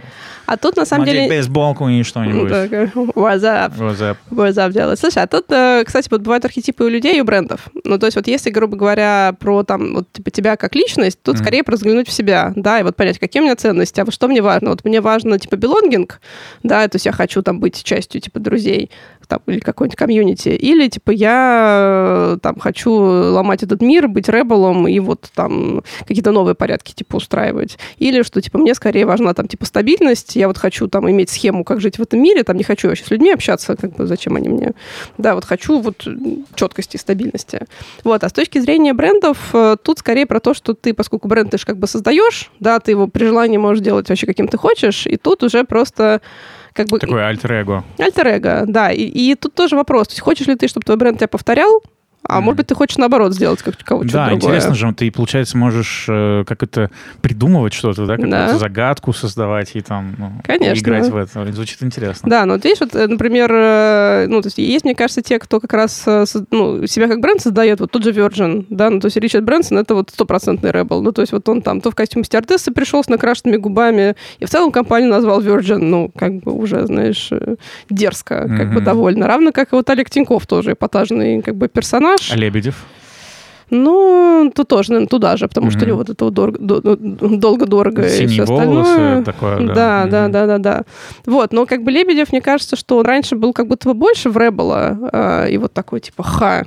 а 0.45 0.57
тут 0.57 0.77
на 0.77 0.85
самом 0.85 1.05
деле... 1.05 1.29
бейсболку 1.29 1.87
и 1.89 2.03
что-нибудь. 2.03 2.51
What's 2.51 3.43
up? 3.43 3.77
What's 3.77 3.99
up? 3.99 4.17
What's 4.31 4.55
up 4.55 4.71
делать. 4.71 4.99
Слушай, 4.99 5.23
а 5.23 5.27
тут, 5.27 5.51
э, 5.51 5.83
кстати, 5.85 6.07
вот 6.09 6.21
бывают 6.21 6.45
архетипы 6.45 6.83
у 6.83 6.87
людей 6.87 7.17
и 7.17 7.21
у 7.21 7.25
брендов. 7.25 7.67
Ну, 7.83 7.97
то 7.97 8.05
есть 8.05 8.15
вот 8.15 8.27
если, 8.27 8.49
грубо 8.49 8.77
говоря, 8.77 9.35
про 9.39 9.63
там, 9.63 9.95
вот, 9.95 10.11
типа, 10.11 10.31
тебя 10.31 10.55
как 10.55 10.75
личность, 10.75 11.21
тут 11.21 11.35
mm-hmm. 11.35 11.39
скорее 11.39 11.63
про 11.63 11.75
взглянуть 11.75 12.07
в 12.07 12.11
себя, 12.11 12.53
да, 12.55 12.79
и 12.79 12.83
вот 12.83 12.95
понять, 12.95 13.19
какие 13.19 13.41
у 13.41 13.45
меня 13.45 13.55
ценности, 13.55 13.99
а 13.99 14.05
вот 14.05 14.13
что 14.13 14.27
мне 14.27 14.41
важно. 14.41 14.69
Вот 14.69 14.85
мне 14.85 15.01
важно, 15.01 15.37
типа, 15.39 15.55
белонгинг, 15.55 16.21
да, 16.63 16.87
то 16.87 16.95
есть 16.95 17.05
я 17.05 17.11
хочу 17.11 17.38
там 17.41 17.59
быть 17.59 17.83
частью, 17.83 18.21
типа, 18.21 18.39
друзей, 18.39 18.89
там, 19.27 19.39
или 19.45 19.59
какой-нибудь 19.59 19.97
комьюнити, 19.97 20.49
или, 20.49 20.87
типа, 20.87 21.11
я 21.11 22.37
там 22.41 22.59
хочу 22.59 22.91
ломать 22.91 23.63
этот 23.63 23.81
мир, 23.81 24.07
быть 24.07 24.27
ребелом 24.27 24.87
и 24.87 24.99
вот 24.99 25.29
там 25.35 25.83
какие-то 26.07 26.31
новые 26.31 26.55
порядки, 26.55 26.93
типа, 26.93 27.17
устраивать. 27.17 27.77
Или 27.97 28.23
что, 28.23 28.41
типа, 28.41 28.57
мне 28.57 28.73
скорее 28.73 29.05
важна 29.05 29.33
там, 29.33 29.47
типа, 29.47 29.65
стабильность, 29.65 30.35
я 30.35 30.47
вот 30.47 30.57
хочу 30.57 30.87
там 30.87 31.09
иметь 31.09 31.29
схему, 31.29 31.63
как 31.63 31.79
жить 31.79 31.99
в 31.99 32.01
этом 32.01 32.21
мире, 32.21 32.43
там 32.43 32.57
не 32.57 32.63
хочу 32.63 32.87
вообще 32.87 33.05
с 33.05 33.11
людьми 33.11 33.31
общаться, 33.31 33.75
как 33.75 33.95
бы, 33.95 34.07
зачем 34.07 34.35
они 34.35 34.49
мне. 34.49 34.73
Да, 35.17 35.35
вот 35.35 35.45
хочу 35.45 35.79
вот 35.79 36.07
четкости, 36.55 36.97
стабильности. 36.97 37.67
Вот, 38.03 38.23
а 38.23 38.29
с 38.29 38.33
точки 38.33 38.59
зрения 38.59 38.93
брендов, 38.93 39.37
э, 39.53 39.77
тут 39.81 39.99
скорее 39.99 40.25
про 40.25 40.39
то, 40.39 40.53
что 40.53 40.73
ты, 40.73 40.93
поскольку 40.93 41.27
бренд 41.27 41.51
ты 41.51 41.57
же 41.57 41.65
как 41.65 41.77
бы 41.77 41.87
создаешь, 41.87 42.51
да, 42.59 42.79
ты 42.79 42.91
его 42.91 43.07
при 43.07 43.25
желании 43.25 43.57
можешь 43.57 43.83
делать 43.83 44.09
вообще 44.09 44.25
каким 44.25 44.47
ты 44.47 44.57
хочешь, 44.57 45.05
и 45.05 45.17
тут 45.17 45.43
уже 45.43 45.63
просто 45.63 46.21
как 46.73 46.87
бы... 46.87 46.99
Такое 46.99 47.27
альтер-эго. 47.27 47.83
Альтер-эго, 47.97 48.65
да. 48.67 48.91
И, 48.91 49.03
и 49.03 49.35
тут 49.35 49.55
тоже 49.55 49.75
вопрос. 49.75 50.07
То 50.07 50.13
есть 50.13 50.21
хочешь 50.21 50.47
ли 50.47 50.55
ты, 50.55 50.67
чтобы 50.67 50.85
твой 50.85 50.97
бренд 50.97 51.17
тебя 51.17 51.27
повторял, 51.27 51.81
а 52.29 52.39
mm. 52.39 52.41
может 52.41 52.57
быть, 52.57 52.67
ты 52.67 52.75
хочешь 52.75 52.97
наоборот 52.97 53.33
сделать 53.33 53.61
как 53.61 53.77
кого-то 53.77 54.11
Да, 54.11 54.29
другое. 54.29 54.37
интересно 54.37 54.75
же, 54.75 54.93
ты, 54.93 55.11
получается, 55.11 55.57
можешь 55.57 56.05
э, 56.07 56.43
как 56.47 56.63
это 56.63 56.91
придумывать 57.21 57.73
что-то, 57.73 58.05
да, 58.05 58.15
какую-то 58.15 58.47
да. 58.51 58.57
загадку 58.57 59.13
создавать 59.13 59.71
и 59.75 59.81
там 59.81 60.15
ну, 60.17 60.31
Конечно. 60.43 60.81
играть 60.81 61.09
в 61.09 61.15
это. 61.17 61.51
Звучит 61.51 61.81
интересно. 61.81 62.29
Да, 62.29 62.45
но 62.45 62.53
вот 62.53 62.63
видишь, 62.63 62.79
вот, 62.79 62.95
э, 62.95 63.07
например, 63.07 63.51
э, 63.51 64.25
ну, 64.27 64.41
то 64.41 64.47
есть 64.47 64.57
есть, 64.57 64.85
мне 64.85 64.95
кажется, 64.95 65.21
те, 65.21 65.39
кто 65.39 65.59
как 65.59 65.73
раз 65.73 66.05
ну, 66.51 66.85
себя 66.87 67.07
как 67.07 67.19
бренд 67.19 67.41
создает, 67.41 67.79
вот 67.79 67.91
тот 67.91 68.03
же 68.03 68.11
Virgin, 68.11 68.65
да, 68.69 68.89
ну, 68.89 68.99
то 68.99 69.07
есть 69.07 69.17
Ричард 69.17 69.43
Брэнсон 69.43 69.77
это 69.77 69.95
вот 69.95 70.11
стопроцентный 70.11 70.71
рэбл. 70.71 71.01
Ну, 71.01 71.11
то 71.11 71.21
есть 71.21 71.33
вот 71.33 71.47
он 71.49 71.61
там 71.61 71.81
то 71.81 71.91
в 71.91 71.95
костюме 71.95 72.23
стюардессы 72.23 72.71
пришел 72.71 73.03
с 73.03 73.07
накрашенными 73.07 73.57
губами, 73.57 74.15
и 74.39 74.45
в 74.45 74.49
целом 74.49 74.71
компанию 74.71 75.09
назвал 75.09 75.41
Virgin, 75.41 75.77
ну, 75.77 76.11
как 76.15 76.35
бы 76.43 76.53
уже, 76.53 76.85
знаешь, 76.85 77.31
дерзко, 77.89 78.47
как 78.47 78.49
mm-hmm. 78.49 78.73
бы 78.73 78.81
довольно. 78.81 79.27
Равно 79.27 79.51
как 79.51 79.73
и 79.73 79.75
вот 79.75 79.89
Олег 79.89 80.09
Тиньков 80.09 80.45
тоже 80.47 80.73
эпатажный 80.73 81.41
как 81.41 81.55
бы 81.55 81.67
персонаж, 81.67 82.18
А 82.31 82.35
Лебедев? 82.35 82.85
Ну, 83.71 84.51
то 84.55 84.63
тоже, 84.63 84.89
наверное, 84.89 85.09
туда 85.09 85.37
же, 85.37 85.47
потому 85.47 85.67
mm-hmm. 85.67 85.71
что 85.71 85.85
у 85.85 85.87
него 85.87 85.97
вот 85.97 86.09
это 86.09 86.31
долго-дорого 87.37 88.07
и 88.07 88.27
все 88.27 88.43
остальное. 88.43 89.23
такое, 89.23 89.59
да. 89.59 89.73
Да, 89.73 89.73
mm-hmm. 89.73 90.09
да, 90.09 90.27
да, 90.27 90.45
да, 90.47 90.57
да. 90.57 90.83
Вот, 91.25 91.53
но 91.53 91.65
как 91.65 91.83
бы 91.83 91.91
Лебедев, 91.91 92.31
мне 92.31 92.41
кажется, 92.41 92.75
что 92.75 92.97
он 92.97 93.05
раньше 93.05 93.35
был 93.35 93.53
как 93.53 93.67
будто 93.67 93.89
бы 93.89 93.93
больше 93.93 94.29
в 94.29 94.37
Рэббла, 94.37 94.97
э, 95.11 95.51
и 95.51 95.57
вот 95.57 95.73
такой 95.73 95.99
типа 95.99 96.23
ха. 96.23 96.63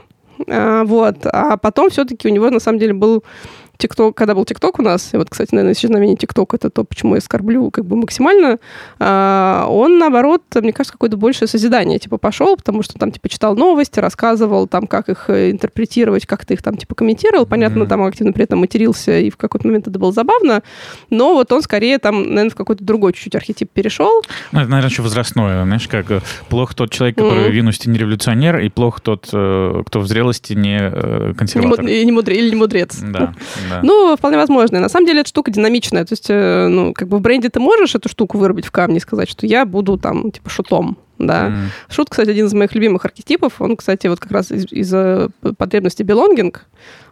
Э, 0.46 0.84
вот, 0.84 1.16
а 1.24 1.56
потом 1.56 1.90
все-таки 1.90 2.28
у 2.28 2.30
него 2.30 2.50
на 2.50 2.60
самом 2.60 2.78
деле 2.78 2.92
был 2.92 3.24
ТикТок, 3.82 4.16
когда 4.16 4.34
был 4.34 4.44
ТикТок 4.44 4.78
у 4.78 4.82
нас, 4.82 5.12
и 5.12 5.16
вот, 5.16 5.28
кстати, 5.28 5.52
наверное, 5.52 5.74
исчезновение 5.74 6.16
ТикТок 6.16 6.54
это 6.54 6.70
то, 6.70 6.84
почему 6.84 7.16
я 7.16 7.20
скорблю 7.20 7.70
как 7.70 7.84
бы 7.84 7.96
максимально, 7.96 8.58
а, 9.00 9.66
он, 9.68 9.98
наоборот, 9.98 10.42
мне 10.54 10.72
кажется, 10.72 10.92
какое-то 10.92 11.16
большее 11.16 11.48
созидание, 11.48 11.98
типа, 11.98 12.18
пошел, 12.18 12.56
потому 12.56 12.82
что 12.82 12.94
там, 12.94 13.10
типа, 13.10 13.28
читал 13.28 13.56
новости, 13.56 13.98
рассказывал 13.98 14.68
там, 14.68 14.86
как 14.86 15.08
их 15.08 15.28
э, 15.28 15.50
интерпретировать, 15.50 16.26
как 16.26 16.46
ты 16.46 16.54
их 16.54 16.62
там, 16.62 16.76
типа, 16.76 16.94
комментировал. 16.94 17.44
Понятно, 17.46 17.82
mm-hmm. 17.82 17.88
там 17.88 18.04
активно 18.04 18.32
при 18.32 18.44
этом 18.44 18.60
матерился, 18.60 19.18
и 19.18 19.30
в 19.30 19.36
какой-то 19.36 19.66
момент 19.66 19.88
это 19.88 19.98
было 19.98 20.12
забавно, 20.12 20.62
но 21.10 21.34
вот 21.34 21.50
он 21.52 21.62
скорее 21.62 21.98
там, 21.98 22.22
наверное, 22.22 22.50
в 22.50 22.54
какой-то 22.54 22.84
другой 22.84 23.12
чуть-чуть 23.14 23.34
архетип 23.34 23.70
перешел. 23.70 24.22
Ну, 24.52 24.60
это, 24.60 24.70
наверное, 24.70 24.90
еще 24.90 25.02
возрастное, 25.02 25.64
знаешь, 25.64 25.88
как 25.88 26.10
э, 26.10 26.20
плохо 26.48 26.76
тот 26.76 26.92
человек, 26.92 27.16
который 27.16 27.46
mm-hmm. 27.46 27.50
в 27.50 27.54
юности 27.54 27.88
не 27.88 27.98
революционер, 27.98 28.60
и 28.60 28.68
плохо 28.68 29.02
тот, 29.02 29.28
э, 29.32 29.82
кто 29.86 30.00
в 30.00 30.06
зрелости 30.06 30.52
не 30.52 31.34
консерватор. 31.34 31.84
Не. 31.84 31.92
Или 31.92 32.04
не 32.50 32.56
мудрец. 32.56 32.98
Да, 33.00 33.34
да. 33.68 33.71
Ну, 33.82 34.16
вполне 34.16 34.36
возможно. 34.36 34.80
На 34.80 34.88
самом 34.88 35.06
деле 35.06 35.20
эта 35.20 35.28
штука 35.28 35.50
динамичная. 35.50 36.04
То 36.04 36.12
есть, 36.12 36.26
э, 36.28 36.68
ну, 36.68 36.92
как 36.92 37.08
бы 37.08 37.18
в 37.18 37.20
бренде 37.20 37.48
ты 37.48 37.60
можешь 37.60 37.94
эту 37.94 38.08
штуку 38.08 38.38
вырубить 38.38 38.66
в 38.66 38.70
камне 38.70 38.98
и 38.98 39.00
сказать, 39.00 39.28
что 39.28 39.46
я 39.46 39.64
буду 39.64 39.98
там, 39.98 40.30
типа, 40.30 40.50
шутом 40.50 40.98
да. 41.18 41.48
Mm. 41.48 41.54
Шут, 41.88 42.10
кстати, 42.10 42.30
один 42.30 42.46
из 42.46 42.54
моих 42.54 42.74
любимых 42.74 43.04
архетипов. 43.04 43.60
Он, 43.60 43.76
кстати, 43.76 44.06
вот 44.06 44.20
как 44.20 44.32
раз 44.32 44.50
из- 44.50 44.72
из-за 44.72 45.28
потребности 45.56 46.02
belonging. 46.02 46.56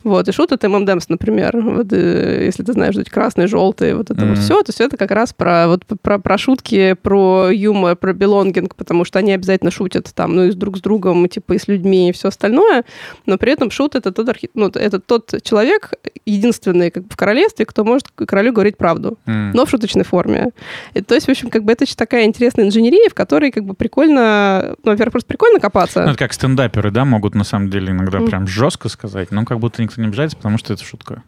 Вот, 0.02 0.26
и 0.28 0.32
шут 0.32 0.52
это 0.52 0.68
ММДМС, 0.68 1.10
например. 1.10 1.60
Вот, 1.60 1.92
э, 1.92 2.44
если 2.46 2.62
ты 2.62 2.72
знаешь, 2.72 2.96
эти 2.96 3.10
красные, 3.10 3.46
желтые, 3.46 3.94
вот 3.94 4.10
это 4.10 4.22
mm. 4.22 4.28
вот 4.30 4.38
все, 4.38 4.62
то 4.62 4.72
все 4.72 4.84
это 4.84 4.96
как 4.96 5.10
раз 5.10 5.34
про, 5.34 5.68
вот, 5.68 5.84
про, 6.00 6.18
про 6.18 6.38
шутки, 6.38 6.96
про 7.02 7.50
юмор, 7.50 7.96
про 7.96 8.12
belonging, 8.12 8.72
потому 8.74 9.04
что 9.04 9.18
они 9.18 9.32
обязательно 9.32 9.70
шутят 9.70 10.10
там, 10.14 10.34
ну, 10.34 10.44
и 10.44 10.52
друг 10.52 10.78
с 10.78 10.80
другом, 10.80 11.26
и, 11.26 11.28
типа, 11.28 11.52
и 11.52 11.58
с 11.58 11.68
людьми, 11.68 12.08
и 12.08 12.12
все 12.12 12.28
остальное. 12.28 12.84
Но 13.26 13.36
при 13.36 13.52
этом 13.52 13.70
шут 13.70 13.94
это 13.94 14.10
тот, 14.10 14.28
архи... 14.28 14.48
ну, 14.54 14.68
это 14.68 15.00
тот 15.00 15.34
человек, 15.42 15.92
единственный 16.24 16.90
как 16.90 17.04
бы, 17.04 17.10
в 17.10 17.16
королевстве, 17.16 17.66
кто 17.66 17.84
может 17.84 18.08
королю 18.08 18.54
говорить 18.54 18.78
правду, 18.78 19.18
mm. 19.26 19.50
но 19.52 19.66
в 19.66 19.70
шуточной 19.70 20.04
форме. 20.04 20.50
И, 20.94 21.02
то 21.02 21.14
есть, 21.14 21.26
в 21.26 21.30
общем, 21.30 21.50
как 21.50 21.64
бы 21.64 21.72
это 21.72 21.84
такая 21.94 22.24
интересная 22.24 22.64
инженерия, 22.64 23.10
в 23.10 23.14
которой 23.14 23.50
как 23.50 23.64
бы 23.64 23.74
прикольно 23.74 23.89
прикольно, 23.90 24.76
ну, 24.84 24.92
во-первых, 24.92 25.12
просто 25.12 25.28
прикольно 25.28 25.60
копаться. 25.60 26.02
Ну, 26.02 26.10
это 26.10 26.18
как 26.18 26.32
стендаперы, 26.32 26.90
да, 26.90 27.04
могут 27.04 27.34
на 27.34 27.44
самом 27.44 27.70
деле 27.70 27.90
иногда 27.90 28.18
mm. 28.18 28.26
прям 28.26 28.46
жестко 28.46 28.88
сказать, 28.88 29.30
но 29.30 29.44
как 29.44 29.58
будто 29.58 29.82
никто 29.82 30.00
не 30.00 30.08
обижается, 30.08 30.36
потому 30.36 30.58
что 30.58 30.72
это 30.72 30.84
шутка. 30.84 31.22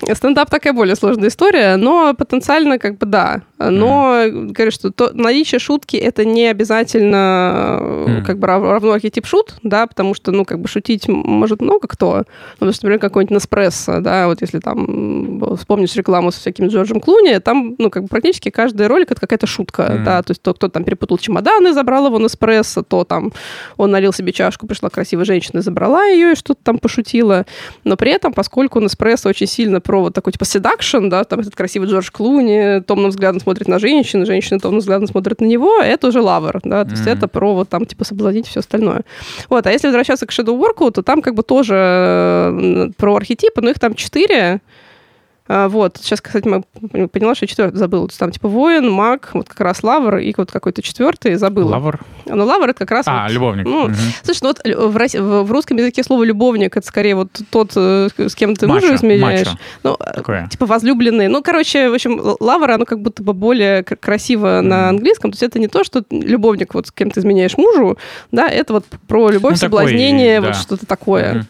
Стендап 0.14 0.50
такая 0.50 0.72
более 0.72 0.96
сложная 0.96 1.28
история, 1.28 1.76
но 1.76 2.14
потенциально 2.14 2.78
как 2.78 2.98
бы 2.98 3.06
да. 3.06 3.42
Но 3.58 4.24
mm. 4.24 4.52
говорю, 4.52 4.70
что 4.70 4.90
то, 4.90 5.10
наличие 5.12 5.58
шутки 5.58 5.96
это 5.96 6.24
не 6.24 6.46
обязательно 6.46 7.78
mm. 7.80 8.24
как 8.24 8.38
бы 8.38 8.46
равно 8.46 8.92
архетип 8.92 9.26
шут, 9.26 9.56
да, 9.62 9.86
потому 9.86 10.14
что, 10.14 10.32
ну, 10.32 10.44
как 10.44 10.60
бы 10.60 10.68
шутить 10.68 11.08
может 11.08 11.60
много 11.60 11.86
кто. 11.86 12.16
Ну, 12.18 12.24
потому 12.54 12.72
что, 12.72 12.86
например, 12.86 13.00
какой-нибудь 13.00 13.36
Неспрессо, 13.36 14.00
да, 14.00 14.26
вот 14.26 14.40
если 14.40 14.60
там 14.60 15.56
вспомнишь 15.56 15.94
рекламу 15.94 16.32
со 16.32 16.40
всяким 16.40 16.68
Джорджем 16.68 17.00
Клуни, 17.00 17.38
там, 17.38 17.74
ну, 17.78 17.90
как 17.90 18.04
бы 18.04 18.08
практически 18.08 18.50
каждый 18.50 18.86
ролик 18.86 19.10
это 19.10 19.20
какая-то 19.20 19.46
шутка, 19.46 19.82
mm. 19.82 20.04
да, 20.04 20.22
то 20.22 20.30
есть 20.30 20.42
то, 20.42 20.54
кто 20.54 20.68
там 20.68 20.84
перепутал 20.84 21.18
чемоданы, 21.18 21.72
забрал 21.72 22.06
его 22.06 22.18
Неспрессо, 22.18 22.82
то 22.82 23.04
там 23.04 23.32
он 23.76 23.90
налил 23.90 24.12
себе 24.12 24.32
чашку, 24.32 24.66
пришла 24.66 24.88
красивая 24.88 25.24
женщина, 25.24 25.60
забрала 25.60 26.04
ее 26.04 26.32
и 26.32 26.34
что-то 26.34 26.60
там 26.62 26.78
пошутила. 26.78 27.44
Но 27.84 27.96
при 27.96 28.10
этом, 28.10 28.32
поскольку 28.32 28.80
Неспрессо 28.80 29.28
очень 29.28 29.46
сильно 29.46 29.80
про 29.90 30.02
вот 30.02 30.14
такой 30.14 30.32
типа 30.32 30.44
седакшн, 30.44 31.08
да, 31.08 31.24
там 31.24 31.40
этот 31.40 31.56
красивый 31.56 31.88
Джордж 31.88 32.10
Клуни 32.12 32.80
томным 32.80 33.10
взглядом 33.10 33.40
смотрит 33.40 33.66
на 33.66 33.80
женщину, 33.80 34.24
женщина 34.24 34.60
томным 34.60 34.78
взглядом 34.78 35.08
смотрит 35.08 35.40
на 35.40 35.46
него, 35.46 35.80
это 35.80 36.06
уже 36.06 36.20
лавр, 36.20 36.60
да, 36.62 36.84
то 36.84 36.92
есть 36.92 37.02
mm-hmm. 37.02 37.12
это 37.12 37.26
про 37.26 37.54
вот 37.54 37.68
там 37.68 37.84
типа 37.84 38.04
соблазнить 38.04 38.46
все 38.46 38.60
остальное. 38.60 39.02
Вот, 39.48 39.66
а 39.66 39.72
если 39.72 39.88
возвращаться 39.88 40.26
к 40.26 40.30
Work, 40.30 40.92
то 40.92 41.02
там 41.02 41.22
как 41.22 41.34
бы 41.34 41.42
тоже 41.42 42.92
про 42.98 43.16
архетипы, 43.16 43.60
но 43.62 43.70
их 43.70 43.80
там 43.80 43.94
четыре, 43.94 44.60
А, 44.60 44.60
вот. 45.50 45.98
Сейчас, 46.00 46.20
кстати, 46.20 46.46
мы 46.46 47.08
поняла, 47.08 47.34
что 47.34 47.46
четвертый 47.46 47.76
забыл. 47.76 48.08
Там 48.16 48.30
типа 48.30 48.48
воин, 48.48 48.88
маг, 48.90 49.30
вот 49.32 49.48
как 49.48 49.60
раз 49.60 49.82
лавр 49.82 50.18
и 50.18 50.32
вот 50.36 50.52
какой-то 50.52 50.80
четвертый 50.82 51.34
забыл. 51.34 51.68
Лавр? 51.68 52.00
Ну, 52.26 52.44
лавр 52.44 52.68
это 52.68 52.78
как 52.80 52.90
раз... 52.92 53.06
А, 53.08 53.24
вот, 53.24 53.32
любовник. 53.32 53.64
Ну, 53.66 53.84
угу. 53.84 53.94
Слушай, 54.22 54.40
ну 54.42 54.48
вот 54.48 54.60
в, 54.64 55.42
в 55.42 55.50
русском 55.50 55.76
языке 55.76 56.04
слово 56.04 56.22
любовник 56.22 56.76
это 56.76 56.86
скорее 56.86 57.16
вот 57.16 57.28
тот, 57.50 57.72
э, 57.74 58.08
с 58.16 58.34
кем 58.34 58.54
ты 58.54 58.68
мужа 58.68 58.94
изменяешь. 58.94 59.48
Мачо. 59.48 59.58
Ну, 59.82 59.96
Такое. 59.96 60.46
типа 60.48 60.66
возлюбленный. 60.66 61.28
Ну, 61.28 61.42
короче, 61.42 61.90
в 61.90 61.94
общем, 61.94 62.20
лавр, 62.38 62.70
оно 62.70 62.84
как 62.84 63.00
будто 63.00 63.22
бы 63.22 63.32
более 63.32 63.82
красиво 63.82 64.60
mm. 64.60 64.62
на 64.62 64.88
английском. 64.90 65.32
То 65.32 65.34
есть 65.34 65.42
это 65.42 65.58
не 65.58 65.68
то, 65.68 65.82
что 65.82 66.04
любовник, 66.10 66.74
вот 66.74 66.86
с 66.86 66.92
кем 66.92 67.10
ты 67.10 67.20
изменяешь 67.20 67.56
мужу, 67.56 67.98
да, 68.30 68.48
это 68.48 68.74
вот 68.74 68.84
про 69.08 69.30
любовь, 69.30 69.52
ну, 69.52 69.56
соблазнение, 69.56 70.36
такой, 70.36 70.48
вот 70.48 70.56
да. 70.56 70.62
что-то 70.62 70.86
такое. 70.86 71.34
Mm-hmm. 71.34 71.44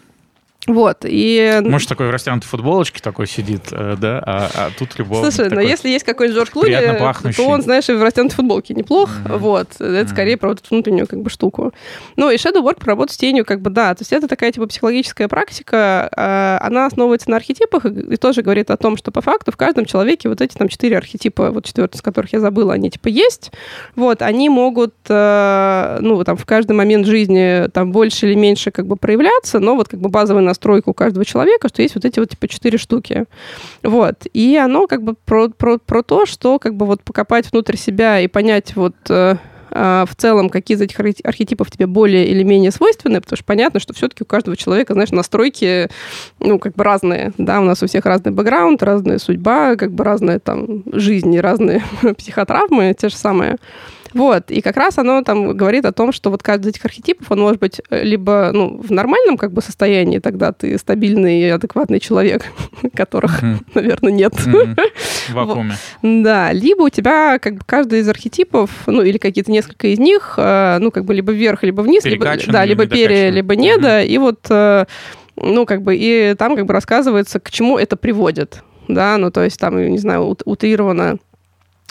Вот, 0.67 1.05
и... 1.05 1.61
Может, 1.65 1.89
такой 1.89 2.09
в 2.09 2.11
растянутой 2.11 2.47
футболочке 2.47 3.01
такой 3.01 3.27
сидит, 3.27 3.63
э, 3.73 3.97
да, 3.99 4.23
а, 4.27 4.51
а 4.55 4.71
тут 4.79 4.99
любовник 4.99 5.33
Слушай, 5.33 5.51
но 5.51 5.61
если 5.61 5.89
есть 5.89 6.05
какой-нибудь 6.05 6.37
Джордж 6.37 6.51
Клуни, 6.51 7.33
то 7.33 7.47
он, 7.47 7.63
знаешь, 7.63 7.89
и 7.89 7.95
в 7.95 8.03
растянутой 8.03 8.37
футболке 8.37 8.75
неплох, 8.75 9.09
mm-hmm. 9.09 9.39
вот. 9.39 9.69
Это 9.77 9.85
mm-hmm. 9.85 10.09
скорее 10.09 10.37
про 10.37 10.51
вот 10.51 10.63
внутреннюю 10.69 11.07
как 11.07 11.23
бы 11.23 11.31
штуку. 11.31 11.73
Ну, 12.17 12.31
и 12.31 12.37
Shadow 12.37 12.63
Work, 12.63 12.81
про 12.81 12.89
работу 12.89 13.15
с 13.15 13.17
тенью, 13.17 13.47
как 13.47 13.63
бы, 13.63 13.71
да, 13.71 13.95
то 13.95 14.03
есть 14.03 14.13
это 14.13 14.29
такая, 14.29 14.53
типа, 14.53 14.67
психологическая 14.67 15.29
практика, 15.29 16.11
э, 16.15 16.67
она 16.67 16.85
основывается 16.85 17.31
на 17.31 17.37
архетипах 17.37 17.87
и 17.87 18.17
тоже 18.17 18.43
говорит 18.43 18.71
о 18.71 18.77
том, 18.77 18.99
что 18.99 19.11
по 19.13 19.23
факту 19.23 19.53
в 19.53 19.57
каждом 19.57 19.87
человеке 19.87 20.29
вот 20.29 20.43
эти 20.43 20.59
там 20.59 20.69
четыре 20.69 20.99
архетипа, 20.99 21.53
вот 21.53 21.65
четвертый 21.65 21.97
из 21.97 22.03
которых 22.03 22.35
я 22.35 22.41
забыла, 22.41 22.75
они, 22.75 22.91
типа, 22.91 23.09
есть, 23.09 23.51
вот, 23.97 24.21
они 24.21 24.51
могут, 24.51 24.95
э, 25.09 25.99
ну, 26.03 26.23
там, 26.23 26.37
в 26.37 26.45
каждый 26.45 26.73
момент 26.73 27.07
жизни 27.07 27.67
там 27.71 27.93
больше 27.93 28.27
или 28.27 28.35
меньше 28.35 28.71
как 28.71 28.87
бы 28.87 28.97
проявляться, 28.97 29.59
но 29.59 29.75
вот 29.75 29.89
как 29.89 30.01
бы 30.01 30.11
базовый 30.11 30.51
настройка 30.61 30.91
у 30.91 30.95
каждого 30.95 31.25
человека, 31.25 31.69
что 31.69 31.81
есть 31.81 31.95
вот 31.95 32.05
эти 32.05 32.21
вот 32.21 32.29
типа 32.29 32.47
четыре 32.47 32.77
штуки. 32.77 33.25
Вот. 33.83 34.27
И 34.35 34.57
оно 34.57 34.87
как 34.87 35.03
бы 35.03 35.15
про, 35.15 35.49
про, 35.49 35.79
про 35.79 36.03
то, 36.03 36.27
что 36.27 36.59
как 36.59 36.75
бы 36.75 36.85
вот 36.85 37.03
покопать 37.03 37.51
внутрь 37.51 37.77
себя 37.77 38.21
и 38.21 38.29
понять 38.29 38.77
вот 38.77 38.95
э, 39.09 39.37
э, 39.71 40.05
в 40.07 40.15
целом, 40.17 40.51
какие 40.51 40.77
из 40.77 40.83
этих 40.83 41.01
архетипов 41.01 41.71
тебе 41.71 41.87
более 41.87 42.27
или 42.27 42.43
менее 42.43 42.73
свойственны, 42.73 43.23
потому 43.23 43.39
что 43.39 43.45
понятно, 43.47 43.81
что 43.81 43.95
все-таки 43.95 44.23
у 44.23 44.27
каждого 44.27 44.55
человека, 44.55 44.93
знаешь, 44.93 45.13
настройки, 45.13 45.89
ну, 46.41 46.59
как 46.59 46.75
бы 46.75 46.85
разные, 46.85 47.33
да, 47.39 47.61
у 47.61 47.65
нас 47.65 47.83
у 47.83 47.87
всех 47.87 48.05
разный 48.05 48.33
бэкграунд, 48.33 48.83
разная 48.83 49.19
судьба, 49.19 49.77
как 49.77 49.93
бы 49.93 50.05
разная 50.05 50.41
там 50.41 50.83
жизнь 50.93 51.39
разные 51.41 51.83
психотравмы, 52.19 52.95
те 52.99 53.09
же 53.09 53.17
самые. 53.17 53.57
Вот, 54.13 54.51
и 54.51 54.61
как 54.61 54.77
раз 54.77 54.99
оно 54.99 55.23
там 55.23 55.57
говорит 55.57 55.85
о 55.85 55.93
том, 55.93 56.13
что 56.13 56.31
вот 56.31 56.43
каждый 56.43 56.67
из 56.67 56.75
этих 56.75 56.85
архетипов, 56.85 57.31
он 57.31 57.41
может 57.41 57.61
быть 57.61 57.81
э, 57.91 58.03
либо 58.03 58.51
ну, 58.53 58.81
в 58.81 58.91
нормальном 58.91 59.37
как 59.37 59.53
бы 59.53 59.63
состоянии, 59.63 60.19
тогда 60.19 60.53
ты 60.53 60.77
стабильный 60.79 61.41
и 61.41 61.49
адекватный 61.49 62.01
человек, 62.01 62.47
которых, 62.95 63.43
mm-hmm. 63.43 63.59
наверное, 63.75 64.13
нет. 64.13 64.33
Mm-hmm. 64.33 64.77
В 65.29 65.33
вакууме. 65.33 65.75
Да, 66.03 66.53
либо 66.53 66.83
у 66.83 66.89
тебя 66.89 67.39
как 67.39 67.55
бы 67.55 67.61
каждый 67.65 68.01
из 68.01 68.09
архетипов, 68.09 68.71
ну, 68.87 69.03
или 69.03 69.19
какие-то 69.19 69.51
несколько 69.51 69.89
из 69.89 69.99
них, 69.99 70.35
э, 70.37 70.79
ну, 70.81 70.91
как 70.91 71.05
бы 71.05 71.15
либо 71.15 71.33
вверх, 71.33 71.63
либо 71.63 71.83
вниз, 71.83 72.05
либо, 72.05 72.37
да, 72.49 72.65
либо 72.65 72.87
пере, 72.87 73.31
либо 73.31 73.55
не, 73.55 73.77
да, 73.79 74.03
и 74.03 74.19
вот, 74.19 74.47
э, 74.51 74.87
ну, 75.37 75.67
как 75.67 75.83
бы, 75.83 75.97
и 75.97 76.35
там 76.37 76.57
как 76.57 76.67
бы 76.67 76.73
рассказывается, 76.73 77.39
к 77.39 77.51
чему 77.51 77.79
это 77.79 77.97
приводит, 77.97 78.63
да, 78.89 79.17
ну, 79.19 79.31
то 79.31 79.45
есть 79.45 79.59
там, 79.59 79.81
не 79.91 79.99
знаю, 79.99 80.37
утрированно 80.45 81.19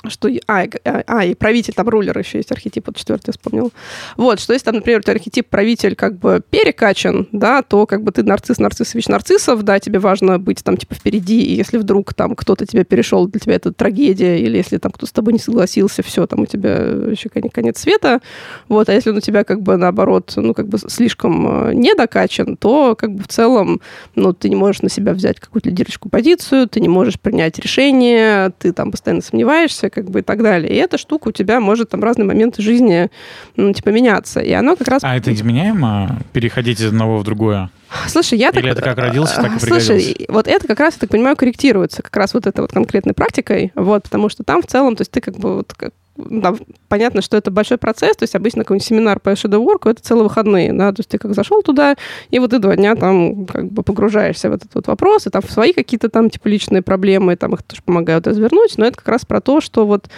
что... 0.07 0.29
А, 0.47 0.65
а, 0.85 1.03
а, 1.07 1.25
и 1.25 1.35
правитель, 1.35 1.73
там 1.73 1.89
рулер 1.89 2.17
еще 2.17 2.37
есть, 2.37 2.51
архетип, 2.51 2.87
вот 2.87 2.95
четвертый 2.95 3.31
вспомнил. 3.31 3.71
Вот, 4.17 4.39
что 4.39 4.53
если 4.53 4.65
там, 4.65 4.75
например, 4.75 5.01
у 5.05 5.11
архетип 5.11 5.47
правитель 5.47 5.95
как 5.95 6.17
бы 6.17 6.41
перекачан, 6.49 7.27
да, 7.31 7.61
то 7.61 7.85
как 7.85 8.03
бы 8.03 8.11
ты 8.11 8.23
нарцисс, 8.23 8.59
нарциссович 8.59 9.07
нарциссов, 9.07 9.63
да, 9.63 9.79
тебе 9.79 9.99
важно 9.99 10.39
быть 10.39 10.63
там 10.63 10.77
типа 10.77 10.95
впереди, 10.95 11.41
и 11.41 11.55
если 11.55 11.77
вдруг 11.77 12.13
там 12.13 12.35
кто-то 12.35 12.65
тебя 12.65 12.83
перешел, 12.83 13.27
для 13.27 13.39
тебя 13.39 13.55
это 13.55 13.73
трагедия, 13.73 14.39
или 14.39 14.57
если 14.57 14.77
там 14.77 14.91
кто-то 14.91 15.07
с 15.07 15.11
тобой 15.11 15.33
не 15.33 15.39
согласился, 15.39 16.03
все, 16.03 16.25
там 16.27 16.41
у 16.41 16.45
тебя 16.45 16.77
еще 16.77 17.29
конец 17.29 17.79
света, 17.79 18.21
вот, 18.67 18.89
а 18.89 18.93
если 18.93 19.09
он 19.09 19.17
у 19.17 19.21
тебя 19.21 19.43
как 19.43 19.61
бы 19.61 19.77
наоборот, 19.77 20.33
ну, 20.35 20.53
как 20.53 20.67
бы 20.67 20.77
слишком 20.77 21.69
э, 21.69 21.73
недокачан, 21.73 22.57
то 22.57 22.95
как 22.95 23.13
бы 23.13 23.23
в 23.23 23.27
целом, 23.27 23.81
ну, 24.15 24.33
ты 24.33 24.49
не 24.49 24.55
можешь 24.55 24.81
на 24.81 24.89
себя 24.89 25.13
взять 25.13 25.39
какую-то 25.39 25.69
лидерскую 25.69 26.11
позицию, 26.11 26.67
ты 26.67 26.79
не 26.79 26.89
можешь 26.89 27.19
принять 27.19 27.59
решение, 27.59 28.51
ты 28.59 28.71
там 28.73 28.91
постоянно 28.91 29.21
сомневаешься, 29.21 29.88
как 29.89 30.09
бы 30.09 30.19
и 30.19 30.21
так 30.21 30.41
далее. 30.41 30.71
И 30.71 30.75
эта 30.75 30.97
штука 30.97 31.29
у 31.29 31.31
тебя 31.31 31.59
может 31.59 31.89
там 31.89 32.03
разные 32.03 32.25
моменты 32.25 32.61
жизни, 32.61 33.09
ну, 33.55 33.73
типа, 33.73 33.89
меняться. 33.89 34.39
И 34.39 34.51
оно 34.51 34.75
как 34.75 34.87
раз... 34.87 35.03
А 35.03 35.15
это 35.15 35.33
изменяемо? 35.33 36.19
Переходить 36.33 36.79
из 36.79 36.87
одного 36.87 37.17
в 37.17 37.23
другое? 37.23 37.69
Слушай, 38.07 38.37
я 38.37 38.49
Или 38.49 38.61
так... 38.61 38.71
это 38.71 38.81
как 38.81 38.97
родился, 38.99 39.35
так 39.35 39.55
и 39.55 39.59
пригодился? 39.59 39.99
Слушай, 39.99 40.25
вот 40.29 40.47
это 40.47 40.67
как 40.67 40.79
раз, 40.79 40.93
я 40.95 40.99
так 40.99 41.09
понимаю, 41.09 41.35
корректируется 41.35 42.01
как 42.03 42.15
раз 42.15 42.33
вот 42.33 42.45
этой 42.45 42.61
вот 42.61 42.71
конкретной 42.71 43.13
практикой, 43.13 43.71
вот, 43.75 44.03
потому 44.03 44.29
что 44.29 44.43
там 44.43 44.61
в 44.61 44.67
целом, 44.67 44.95
то 44.95 45.01
есть 45.01 45.11
ты 45.11 45.21
как 45.21 45.35
бы 45.37 45.55
вот 45.55 45.73
как 45.75 45.91
да, 46.29 46.55
понятно, 46.87 47.21
что 47.21 47.37
это 47.37 47.51
большой 47.51 47.77
процесс, 47.77 48.15
то 48.17 48.23
есть 48.23 48.35
обычно 48.35 48.63
какой-нибудь 48.63 48.87
семинар 48.87 49.19
по 49.19 49.29
work 49.29 49.89
это 49.89 50.01
целые 50.01 50.23
выходные, 50.23 50.73
да, 50.73 50.91
то 50.91 50.99
есть 50.99 51.09
ты 51.09 51.17
как 51.17 51.33
зашел 51.33 51.61
туда, 51.61 51.95
и 52.29 52.39
вот 52.39 52.51
ты 52.51 52.59
два 52.59 52.75
дня 52.75 52.95
там 52.95 53.45
как 53.45 53.71
бы 53.71 53.83
погружаешься 53.83 54.49
в 54.49 54.53
этот 54.53 54.73
вот 54.75 54.87
вопрос, 54.87 55.27
и 55.27 55.29
там 55.29 55.41
в 55.41 55.51
свои 55.51 55.73
какие-то 55.73 56.09
там 56.09 56.29
типа 56.29 56.47
личные 56.47 56.81
проблемы, 56.81 57.35
там 57.35 57.53
их 57.53 57.63
тоже 57.63 57.81
помогают 57.83 58.27
развернуть, 58.27 58.77
но 58.77 58.85
это 58.85 58.97
как 58.97 59.07
раз 59.07 59.25
про 59.25 59.41
то, 59.41 59.61
что 59.61 59.85
вот 59.85 60.09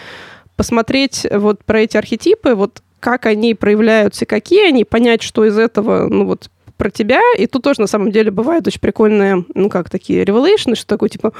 посмотреть 0.55 1.25
вот 1.31 1.63
про 1.63 1.81
эти 1.81 1.97
архетипы, 1.97 2.55
вот 2.55 2.81
как 2.99 3.25
они 3.25 3.55
проявляются, 3.55 4.25
какие 4.25 4.67
они, 4.67 4.83
понять, 4.83 5.23
что 5.23 5.45
из 5.45 5.57
этого, 5.57 6.07
ну 6.07 6.25
вот 6.25 6.49
про 6.81 6.89
тебя, 6.89 7.21
и 7.37 7.45
тут 7.45 7.61
тоже 7.61 7.79
на 7.79 7.85
самом 7.85 8.11
деле 8.11 8.31
бывают 8.31 8.65
очень 8.65 8.79
прикольные, 8.79 9.45
ну 9.53 9.69
как 9.69 9.91
такие 9.91 10.25
ревелейшны, 10.25 10.73
что 10.73 10.87
такое 10.87 11.09
типа, 11.09 11.31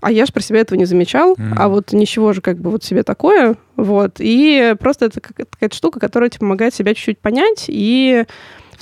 а 0.00 0.12
я 0.12 0.24
же 0.24 0.32
про 0.32 0.40
себя 0.40 0.60
этого 0.60 0.78
не 0.78 0.84
замечал, 0.84 1.34
mm-hmm. 1.34 1.54
а 1.56 1.68
вот 1.68 1.92
ничего 1.92 2.32
же 2.32 2.40
как 2.40 2.58
бы 2.58 2.70
вот 2.70 2.84
себе 2.84 3.02
такое, 3.02 3.56
вот, 3.74 4.18
и 4.20 4.76
просто 4.78 5.06
это 5.06 5.20
какая-то 5.20 5.74
штука, 5.74 5.98
которая 5.98 6.30
тебе 6.30 6.40
помогает 6.40 6.74
себя 6.74 6.94
чуть-чуть 6.94 7.18
понять 7.18 7.64
и 7.66 8.24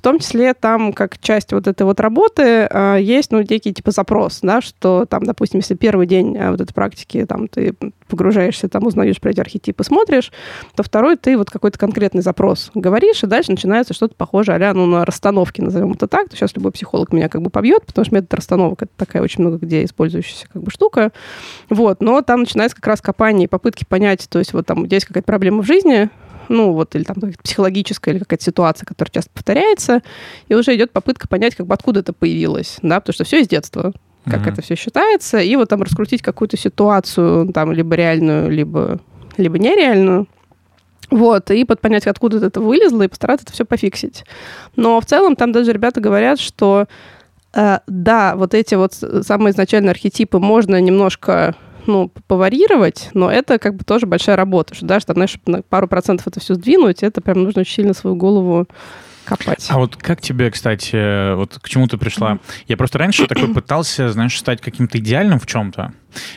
том 0.07 0.21
числе 0.21 0.55
там, 0.55 0.93
как 0.93 1.19
часть 1.19 1.53
вот 1.53 1.67
этой 1.67 1.83
вот 1.83 1.99
работы, 1.99 2.69
а, 2.71 2.95
есть, 2.95 3.33
ну, 3.33 3.41
некий 3.41 3.75
типа 3.75 3.91
запрос, 3.91 4.39
да, 4.41 4.61
что 4.61 5.05
там, 5.05 5.25
допустим, 5.25 5.59
если 5.59 5.75
первый 5.75 6.07
день 6.07 6.39
а, 6.39 6.53
вот 6.53 6.61
этой 6.61 6.73
практики, 6.73 7.27
там, 7.29 7.49
ты 7.49 7.75
погружаешься, 8.07 8.69
там, 8.69 8.87
узнаешь 8.87 9.21
про 9.21 9.31
эти 9.31 9.41
архетипы, 9.41 9.83
смотришь, 9.83 10.31
то 10.77 10.85
второй 10.85 11.17
ты 11.17 11.37
вот 11.37 11.51
какой-то 11.51 11.77
конкретный 11.77 12.23
запрос 12.23 12.71
говоришь, 12.73 13.25
и 13.25 13.27
дальше 13.27 13.51
начинается 13.51 13.95
что-то 13.95 14.15
похожее 14.15 14.59
а 14.59 14.75
ну, 14.75 14.87
на 14.87 15.05
расстановки, 15.05 15.61
назовем 15.61 15.95
это 15.95 16.07
так. 16.07 16.29
То 16.29 16.37
сейчас 16.37 16.55
любой 16.55 16.71
психолог 16.71 17.13
меня 17.13 17.29
как 17.29 17.43
бы 17.43 17.51
побьет, 17.51 17.85
потому 17.85 18.05
что 18.05 18.15
метод 18.15 18.33
расстановок— 18.35 18.83
это 18.85 18.93
такая 18.97 19.25
очень 19.25 19.43
много 19.43 19.59
где 19.59 19.83
использующаяся 19.83 20.47
как 20.53 20.63
бы 20.63 20.71
штука. 20.71 21.11
Вот, 21.69 22.01
но 22.01 22.23
там 22.23 22.43
начинается 22.43 22.77
как 22.77 22.87
раз 22.87 23.01
копание 23.01 23.47
и 23.47 23.49
попытки 23.49 23.85
понять, 23.85 24.29
то 24.31 24.39
есть 24.39 24.53
вот 24.53 24.67
там 24.67 24.85
есть 24.85 25.07
какая-то 25.07 25.27
проблема 25.27 25.65
в 25.65 25.67
жизни, 25.67 26.11
ну 26.49 26.73
вот, 26.73 26.95
или 26.95 27.05
там 27.05 27.17
психологическая 27.43 28.15
или 28.15 28.21
какая-то 28.21 28.45
ситуация, 28.45 28.87
которая 28.87 29.11
часто 29.13 29.31
повторяется, 29.33 30.03
и 30.49 30.55
уже 30.55 30.75
идет 30.75 30.93
попытка 30.93 31.29
понять, 31.29 31.55
как 31.55 31.67
бы 31.67 31.75
откуда 31.75 32.01
это 32.01 32.13
появилось, 32.13 32.79
да, 32.83 33.01
потому 33.01 33.15
что 33.15 33.25
все 33.25 33.41
из 33.41 33.49
детства, 33.49 33.93
как 34.25 34.47
mm-hmm. 34.47 34.53
это 34.53 34.63
все 34.63 34.75
считается, 34.77 35.39
и 35.39 35.57
вот 35.57 35.69
там 35.69 35.83
раскрутить 35.83 36.23
какую-то 36.23 36.57
ситуацию, 36.57 37.53
там, 37.53 37.73
либо 37.73 37.95
реальную, 37.95 38.51
либо, 38.51 39.01
либо 39.37 39.59
нереальную, 39.59 40.27
вот, 41.11 41.51
и 41.51 41.65
под 41.65 41.81
понять, 41.81 42.07
откуда 42.07 42.45
это 42.45 42.61
вылезло, 42.61 43.03
и 43.03 43.09
постараться 43.09 43.45
это 43.45 43.53
все 43.53 43.65
пофиксить. 43.65 44.25
Но 44.75 45.01
в 45.01 45.07
целом 45.07 45.37
там 45.37 45.53
даже 45.53 45.73
ребята 45.73 46.01
говорят, 46.01 46.41
что 46.41 46.87
э, 47.55 47.79
да, 47.87 48.35
вот 48.37 48.55
эти 48.55 48.75
вот 48.75 48.95
самые 48.95 49.53
изначальные 49.53 49.93
архетипы 49.93 50.39
можно 50.39 50.81
немножко 50.81 51.55
ну, 51.87 52.13
поварьировать, 52.27 53.11
но 53.15 53.31
это 53.31 53.59
как 53.59 53.77
бы 53.77 53.85
тоже 53.85 54.07
большая 54.07 54.37
работа, 54.37 54.75
что 54.75 54.87
даже, 54.87 55.07
там, 55.07 55.15
знаешь, 55.15 55.37
на 55.47 55.63
пару 55.63 55.89
процентов 55.89 56.27
это 56.27 56.41
все 56.41 56.55
сдвинуть, 56.55 57.03
это 57.03 57.21
прям 57.21 57.43
нужно 57.43 57.63
очень 57.63 57.75
сильно 57.75 57.95
свою 57.95 58.17
голову 58.17 58.67
копать. 59.25 59.67
А 59.69 59.79
вот 59.79 59.97
как 59.97 60.21
тебе, 60.21 60.51
кстати, 60.51 61.35
вот 61.35 61.59
к 61.61 61.69
чему 61.69 61.89
ты 61.89 61.99
пришла? 61.99 62.39
Я 62.69 62.77
просто 62.77 62.99
раньше 62.99 63.27
такой 63.27 63.53
пытался, 63.53 64.09
знаешь, 64.11 64.39
стать 64.39 64.61
каким-то 64.61 64.99
идеальным 64.99 65.39
в 65.39 65.47
чем-то. 65.47 65.93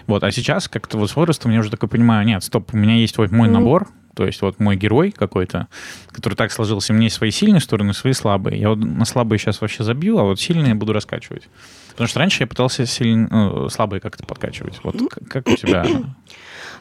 Вот, 0.08 0.24
а 0.24 0.32
сейчас 0.32 0.68
как-то 0.68 0.98
вот 0.98 1.10
с 1.10 1.16
возрастом 1.16 1.52
я 1.52 1.60
уже 1.60 1.70
такой 1.70 1.88
понимаю, 1.88 2.26
нет, 2.26 2.44
стоп, 2.44 2.74
у 2.74 2.78
меня 2.78 2.96
есть 2.96 3.18
вот 3.18 3.32
мой 3.32 3.48
набор, 3.48 3.88
то 4.20 4.26
есть 4.26 4.42
вот 4.42 4.60
мой 4.60 4.76
герой 4.76 5.12
какой-то, 5.12 5.70
который 6.12 6.34
так 6.34 6.52
сложился, 6.52 6.92
у 6.92 6.96
меня 6.98 7.06
есть 7.06 7.16
свои 7.16 7.32
сильные 7.32 7.62
стороны, 7.62 7.94
свои 7.94 8.12
слабые. 8.12 8.60
Я 8.60 8.68
вот 8.72 8.80
на 8.80 9.06
слабые 9.06 9.40
сейчас 9.40 9.62
вообще 9.62 9.82
забью, 9.86 10.18
а 10.18 10.24
вот 10.24 10.42
сильные 10.42 10.76
буду 10.76 10.92
раскачивать. 10.92 11.48
Потому 11.92 12.10
что 12.10 12.20
раньше 12.20 12.44
я 12.44 12.48
пытался 12.48 12.86
сильно, 12.86 13.30
ну, 13.32 13.70
слабые 13.70 14.02
как-то 14.02 14.26
подкачивать. 14.26 14.82
Вот 14.84 14.98
как, 15.10 15.26
как 15.30 15.48
у 15.48 15.56
тебя? 15.56 15.86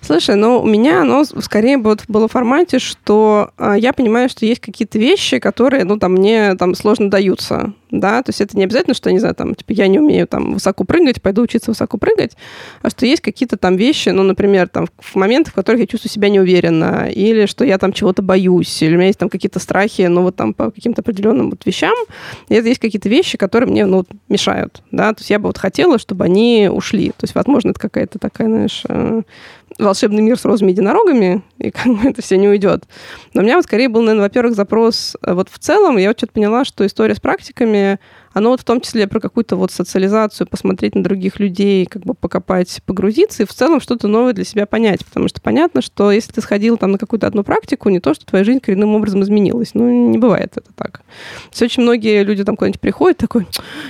Слушай, 0.01 0.35
ну 0.35 0.61
у 0.61 0.67
меня 0.67 1.03
оно 1.03 1.25
скорее 1.25 1.79
вот 1.79 2.07
было 2.09 2.27
в 2.27 2.33
формате, 2.33 2.81
что 2.81 3.53
э, 3.57 3.75
я 3.79 3.93
понимаю, 3.93 4.29
что 4.29 4.45
есть 4.45 4.61
какие-то 4.61 4.99
вещи, 4.99 5.39
которые, 5.39 5.85
ну, 5.85 5.97
там, 5.97 6.15
мне 6.15 6.57
там 6.57 6.75
сложно 6.75 7.09
даются 7.09 7.73
да, 7.91 8.23
то 8.23 8.31
есть 8.31 8.41
это 8.41 8.57
не 8.57 8.65
обязательно, 8.65 8.95
что, 8.95 9.11
не 9.11 9.19
знаю, 9.19 9.35
там, 9.35 9.55
типа, 9.55 9.73
я 9.73 9.89
не 9.89 9.99
умею 9.99 10.27
там 10.27 10.55
высоко 10.55 10.85
прыгать, 10.85 11.23
пойду 11.23 11.43
учиться 11.43 11.71
высоко 11.71 11.99
прыгать, 11.99 12.33
а 12.83 12.91
что 12.91 13.07
есть 13.07 13.23
какие-то 13.23 13.57
там 13.57 13.77
вещи, 13.77 14.11
ну, 14.11 14.23
например, 14.23 14.69
там, 14.69 14.87
в 14.99 15.15
моменты, 15.17 15.51
в 15.51 15.55
которых 15.55 15.81
я 15.81 15.87
чувствую 15.87 16.11
себя 16.11 16.29
неуверенно, 16.29 17.09
или 17.11 17.47
что 17.47 17.65
я 17.65 17.79
там 17.79 17.93
чего-то 17.93 18.23
боюсь, 18.23 18.83
или 18.83 18.95
у 18.95 18.97
меня 18.97 19.07
есть 19.07 19.19
там 19.19 19.29
какие-то 19.29 19.59
страхи, 19.59 20.03
ну, 20.03 20.23
вот 20.23 20.37
там 20.37 20.55
по 20.55 20.71
каким-то 20.71 21.03
определенным 21.03 21.51
вот 21.51 21.65
вещам, 21.65 21.95
и 22.49 22.55
это 22.55 22.69
есть 22.69 22.81
какие-то 22.81 23.09
вещи, 23.09 23.39
которые 23.39 23.71
мне, 23.71 23.87
ну, 23.87 24.05
мешают, 24.29 24.83
да, 24.91 25.13
то 25.13 25.21
есть 25.21 25.31
я 25.31 25.39
бы 25.39 25.47
вот 25.47 25.59
хотела, 25.59 25.99
чтобы 25.99 26.25
они 26.25 26.69
ушли, 26.73 27.09
то 27.11 27.25
есть, 27.25 27.35
возможно, 27.35 27.71
это 27.71 27.81
какая-то 27.81 28.19
такая, 28.19 28.49
знаешь, 28.49 28.83
э, 28.89 29.23
волшебный 29.79 30.23
мир 30.23 30.39
с 30.39 30.45
розовыми 30.45 30.73
единорогами, 30.73 31.43
и 31.59 31.71
как 31.73 31.87
бы 31.87 32.09
это 32.09 32.23
все 32.23 32.37
не 32.37 32.49
уйдет. 32.49 32.85
Но 33.35 33.43
у 33.43 33.45
меня 33.45 33.57
вот 33.57 33.65
скорее 33.65 33.89
был, 33.89 34.03
наверное, 34.03 34.25
во-первых, 34.25 34.55
запрос 34.55 35.17
э, 35.23 35.33
вот 35.33 35.49
в 35.51 35.59
целом, 35.59 35.97
я 35.97 36.09
вот 36.09 36.19
что-то 36.19 36.33
поняла, 36.33 36.65
что 36.65 36.87
история 36.87 37.15
с 37.15 37.21
практиками, 37.21 37.99
оно 38.39 38.51
вот 38.51 38.61
в 38.61 38.65
том 38.65 38.81
числе 38.81 39.07
про 39.07 39.21
какую-то 39.21 39.57
вот 39.57 39.71
социализацию, 39.73 40.47
посмотреть 40.47 40.95
на 40.95 41.03
других 41.03 41.39
людей, 41.39 41.87
как 41.87 42.03
бы 42.03 42.15
покопать, 42.15 42.81
погрузиться 42.87 43.43
и 43.43 43.47
в 43.47 43.53
целом 43.53 43.81
что-то 43.81 44.09
новое 44.09 44.33
для 44.33 44.45
себя 44.45 44.67
понять. 44.67 45.05
Потому 45.05 45.29
что 45.29 45.41
понятно, 45.41 45.83
что 45.83 46.11
если 46.11 46.33
ты 46.33 46.41
сходил 46.41 46.77
там 46.77 46.93
на 46.93 46.99
какую-то 46.99 47.27
одну 47.27 47.43
практику, 47.43 47.89
не 47.89 48.01
то, 48.01 48.15
что 48.15 48.25
твоя 48.25 48.45
жизнь 48.45 48.61
коренным 48.61 48.95
образом 48.95 49.23
изменилась. 49.23 49.71
Ну, 49.75 50.11
не 50.11 50.19
бывает 50.19 50.53
это 50.57 50.71
так. 50.75 51.03
Все 51.51 51.67
очень 51.67 51.83
многие 51.83 52.23
люди 52.23 52.45
там 52.45 52.57
куда-нибудь 52.57 52.81
приходят, 52.81 53.19
такой, 53.19 53.47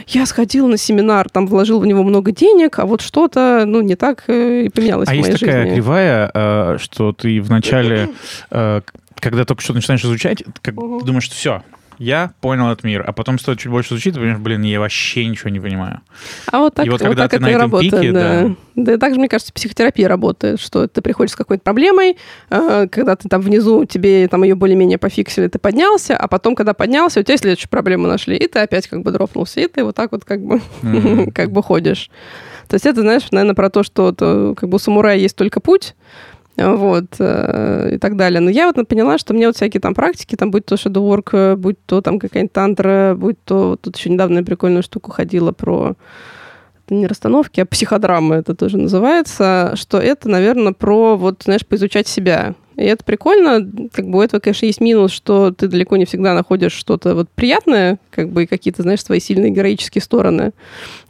я 0.07 0.27
сходил 0.27 0.66
на 0.69 0.77
семинар, 0.77 1.29
там 1.31 1.47
вложил 1.47 1.81
в 1.81 1.87
него 1.87 2.03
много 2.03 2.33
денег, 2.33 2.79
а 2.79 2.87
вот 2.87 3.01
что-то, 3.01 3.65
ну, 3.66 3.81
не 3.81 3.97
так 3.97 4.25
э, 4.29 4.65
и 4.65 4.69
поменялось 4.69 5.09
а 5.09 5.12
в 5.12 5.15
моей 5.15 5.25
есть 5.25 5.39
жизни. 5.39 5.47
такая 5.47 5.75
кривая, 5.75 6.31
э, 6.33 6.77
что 6.81 7.12
ты 7.12 7.41
вначале, 7.41 8.11
э, 8.51 8.81
когда 9.16 9.45
только 9.45 9.62
что 9.62 9.75
начинаешь 9.75 10.05
изучать, 10.05 10.45
как 10.62 10.81
угу. 10.81 11.03
думаешь, 11.05 11.25
что 11.25 11.35
все, 11.35 11.62
я 11.99 12.33
понял 12.41 12.70
этот 12.70 12.85
мир, 12.85 13.05
а 13.07 13.12
потом 13.12 13.39
стоит 13.39 13.59
чуть 13.59 13.70
больше 13.70 13.95
изучить, 13.95 14.15
ты 14.15 14.20
понимаешь, 14.20 14.41
блин, 14.41 14.62
я 14.62 14.81
вообще 14.81 15.27
ничего 15.27 15.51
не 15.51 15.61
понимаю. 15.61 16.01
А 16.51 16.59
вот 16.59 16.75
так, 16.75 16.87
и 16.87 16.91
вот, 16.91 17.01
вот 17.01 17.09
когда 17.09 17.25
так 17.25 17.31
ты 17.33 17.37
это 17.37 17.43
на 17.43 17.49
и 17.49 17.51
этом 17.51 17.62
работает, 17.62 17.93
пике, 17.93 18.12
да. 18.12 18.43
да. 18.43 18.55
Да, 18.77 18.97
так 18.99 19.12
же, 19.12 19.19
мне 19.19 19.29
кажется, 19.29 19.53
психотерапия 19.53 20.09
работает, 20.09 20.61
что 20.61 20.87
ты 20.87 21.03
приходишь 21.03 21.33
с 21.33 21.37
какой-то 21.37 21.62
проблемой, 21.62 22.16
э, 22.51 22.87
когда 22.91 23.16
ты 23.16 23.29
там 23.29 23.41
внизу, 23.41 23.85
тебе 23.85 24.29
там 24.29 24.45
ее 24.45 24.55
более-менее 24.55 24.99
пофиксили, 24.99 25.49
ты 25.49 25.59
поднялся, 25.59 26.16
а 26.16 26.29
потом, 26.29 26.55
когда 26.55 26.75
поднялся, 26.75 27.20
у 27.20 27.23
тебя 27.23 27.37
следующую 27.37 27.70
проблему 27.70 28.07
нашли, 28.07 28.37
и 28.37 28.47
ты 28.47 28.61
опять 28.61 28.87
как 28.87 29.03
бы 29.03 29.11
дропнулся, 29.11 29.61
и 29.61 29.66
ты 29.66 29.83
вот 29.83 29.97
так 29.97 30.12
вот 30.12 30.25
как 30.25 30.41
бы, 30.43 30.61
mm-hmm. 30.83 31.33
как 31.35 31.51
бы 31.51 31.62
ходишь. 31.62 32.11
То 32.69 32.75
есть 32.75 32.87
это, 32.87 33.01
знаешь, 33.01 33.31
наверное, 33.31 33.55
про 33.55 33.70
то, 33.70 33.83
что 33.83 34.12
то, 34.12 34.55
как 34.55 34.69
бы 34.69 34.77
у 34.77 34.79
самурая 34.79 35.16
есть 35.16 35.35
только 35.35 35.59
путь, 35.59 35.95
вот, 36.59 37.16
э, 37.18 37.90
и 37.94 37.98
так 37.98 38.16
далее. 38.16 38.40
Но 38.40 38.51
я 38.51 38.66
вот 38.66 38.89
поняла, 38.89 39.18
что 39.18 39.35
мне 39.35 39.47
вот 39.47 39.56
всякие 39.56 39.80
там 39.80 39.94
практики, 39.94 40.36
там, 40.36 40.51
будь 40.51 40.66
то 40.66 40.74
shadowwork, 40.74 41.28
э, 41.32 41.56
будь 41.56 41.76
то 41.86 42.01
там 42.01 42.18
какая-нибудь 42.18 42.52
тантра, 42.52 43.14
будь 43.16 43.43
то... 43.44 43.76
Тут 43.76 43.97
еще 43.97 44.10
недавно 44.10 44.39
я 44.39 44.44
прикольную 44.44 44.82
штуку 44.82 45.12
ходила 45.12 45.52
про 45.52 45.94
не 46.90 47.06
расстановки, 47.06 47.60
а 47.60 47.66
психодрамы 47.66 48.36
это 48.36 48.55
тоже 48.55 48.78
называется, 48.78 49.72
что 49.74 49.98
это, 49.98 50.28
наверное, 50.28 50.72
про, 50.72 51.16
вот, 51.16 51.43
знаешь, 51.44 51.66
поизучать 51.66 52.09
себя. 52.09 52.55
И 52.78 52.84
это 52.84 53.02
прикольно. 53.02 53.68
Как 53.92 54.09
бы 54.09 54.18
у 54.18 54.22
этого, 54.22 54.38
конечно, 54.38 54.64
есть 54.64 54.80
минус, 54.80 55.10
что 55.10 55.50
ты 55.50 55.66
далеко 55.66 55.96
не 55.96 56.05
всегда 56.05 56.32
находишь 56.32 56.72
что-то 56.72 57.16
вот 57.16 57.28
приятное, 57.28 57.98
как 58.10 58.30
бы 58.30 58.44
и 58.44 58.46
какие-то, 58.46 58.82
знаешь, 58.82 59.02
свои 59.02 59.18
сильные 59.18 59.50
героические 59.50 60.00
стороны. 60.00 60.52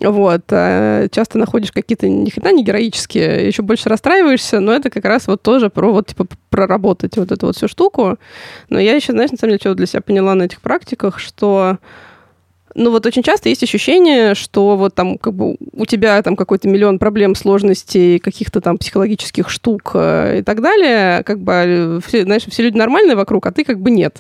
Вот. 0.01 0.45
А 0.51 1.09
часто 1.11 1.37
находишь 1.37 1.71
какие-то 1.71 2.09
ни 2.09 2.31
хрена 2.31 2.55
не 2.55 2.65
героические, 2.65 3.47
еще 3.47 3.61
больше 3.61 3.91
расстраиваешься, 3.91 4.61
но 4.61 4.73
это 4.73 4.89
как 4.89 5.05
раз 5.05 5.27
вот 5.27 5.43
тоже 5.43 5.69
про 5.69 5.93
вот, 5.93 6.07
типа, 6.07 6.27
проработать 6.49 7.19
вот 7.19 7.31
эту 7.33 7.47
вот 7.47 7.57
всю 7.57 7.69
штуку. 7.69 8.17
Но 8.71 8.81
я 8.81 8.95
еще, 8.95 9.13
знаешь, 9.13 9.31
на 9.31 9.37
самом 9.37 9.51
деле, 9.51 9.61
что 9.61 9.75
для 9.75 9.87
себя 9.87 10.01
поняла 10.01 10.35
на 10.35 10.45
этих 10.45 10.63
практиках, 10.63 11.19
что 11.19 11.77
ну 12.79 12.91
вот 12.91 13.05
очень 13.07 13.23
часто 13.23 13.49
есть 13.49 13.63
ощущение, 13.63 14.35
что 14.35 14.77
вот 14.77 14.95
там 14.95 15.19
как 15.19 15.35
бы 15.35 15.57
у 15.73 15.85
тебя 15.85 16.23
там 16.23 16.37
какой-то 16.37 16.69
миллион 16.69 16.99
проблем, 16.99 17.35
сложностей, 17.35 18.19
каких-то 18.19 18.61
там 18.61 18.79
психологических 18.79 19.51
штук 19.51 19.91
э, 19.95 20.39
и 20.39 20.43
так 20.43 20.63
далее, 20.63 21.25
как 21.25 21.41
бы, 21.41 21.53
э, 21.53 22.01
все, 22.07 22.23
знаешь, 22.23 22.45
все 22.49 22.63
люди 22.63 22.77
нормальные 22.77 23.17
вокруг, 23.17 23.47
а 23.47 23.53
ты 23.53 23.65
как 23.65 23.81
бы 23.81 23.91
нет. 23.91 24.19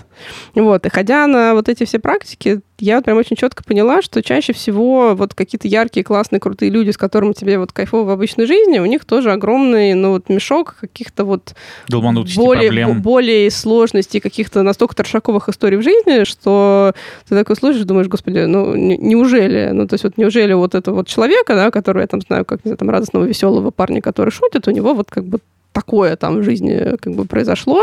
Вот, 0.54 0.84
и 0.84 0.90
ходя 0.90 1.26
на 1.26 1.54
вот 1.54 1.68
эти 1.68 1.84
все 1.84 2.00
практики, 2.00 2.60
я 2.80 2.96
вот 2.96 3.04
прям 3.04 3.18
очень 3.18 3.36
четко 3.36 3.64
поняла, 3.64 4.02
что 4.02 4.22
чаще 4.22 4.52
всего 4.52 5.14
вот 5.14 5.34
какие-то 5.34 5.66
яркие, 5.68 6.04
классные, 6.04 6.40
крутые 6.40 6.70
люди, 6.70 6.90
с 6.90 6.96
которыми 6.96 7.32
тебе 7.32 7.58
вот 7.58 7.72
кайфово 7.72 8.04
в 8.04 8.10
обычной 8.10 8.46
жизни, 8.46 8.78
у 8.78 8.86
них 8.86 9.04
тоже 9.04 9.32
огромный, 9.32 9.94
ну, 9.94 10.12
вот 10.12 10.28
мешок 10.28 10.76
каких-то 10.80 11.24
вот 11.24 11.54
более, 12.36 12.70
более 12.94 13.50
сложностей, 13.50 14.20
каких-то 14.20 14.62
настолько 14.62 14.94
торшаковых 14.94 15.48
историй 15.48 15.78
в 15.78 15.82
жизни, 15.82 16.24
что 16.24 16.94
ты 17.28 17.34
такой 17.34 17.56
слушаешь, 17.56 17.84
думаешь, 17.84 18.08
господи, 18.08 18.38
ну, 18.40 18.74
неужели? 18.76 19.70
Ну, 19.72 19.86
то 19.86 19.94
есть 19.94 20.04
вот 20.04 20.16
неужели 20.16 20.52
вот 20.52 20.74
этого 20.74 20.96
вот 20.96 21.08
человека, 21.08 21.54
да, 21.54 21.70
который, 21.70 22.02
я 22.02 22.06
там 22.06 22.20
знаю, 22.20 22.44
как, 22.44 22.64
не 22.64 22.70
знаю, 22.70 22.78
там, 22.78 22.90
радостного, 22.90 23.24
веселого 23.24 23.70
парня, 23.70 24.00
который 24.00 24.30
шутит, 24.30 24.68
у 24.68 24.70
него 24.70 24.94
вот 24.94 25.10
как 25.10 25.24
бы 25.24 25.40
такое 25.72 26.16
там 26.16 26.40
в 26.40 26.42
жизни 26.42 26.96
как 26.98 27.14
бы 27.14 27.24
произошло. 27.24 27.82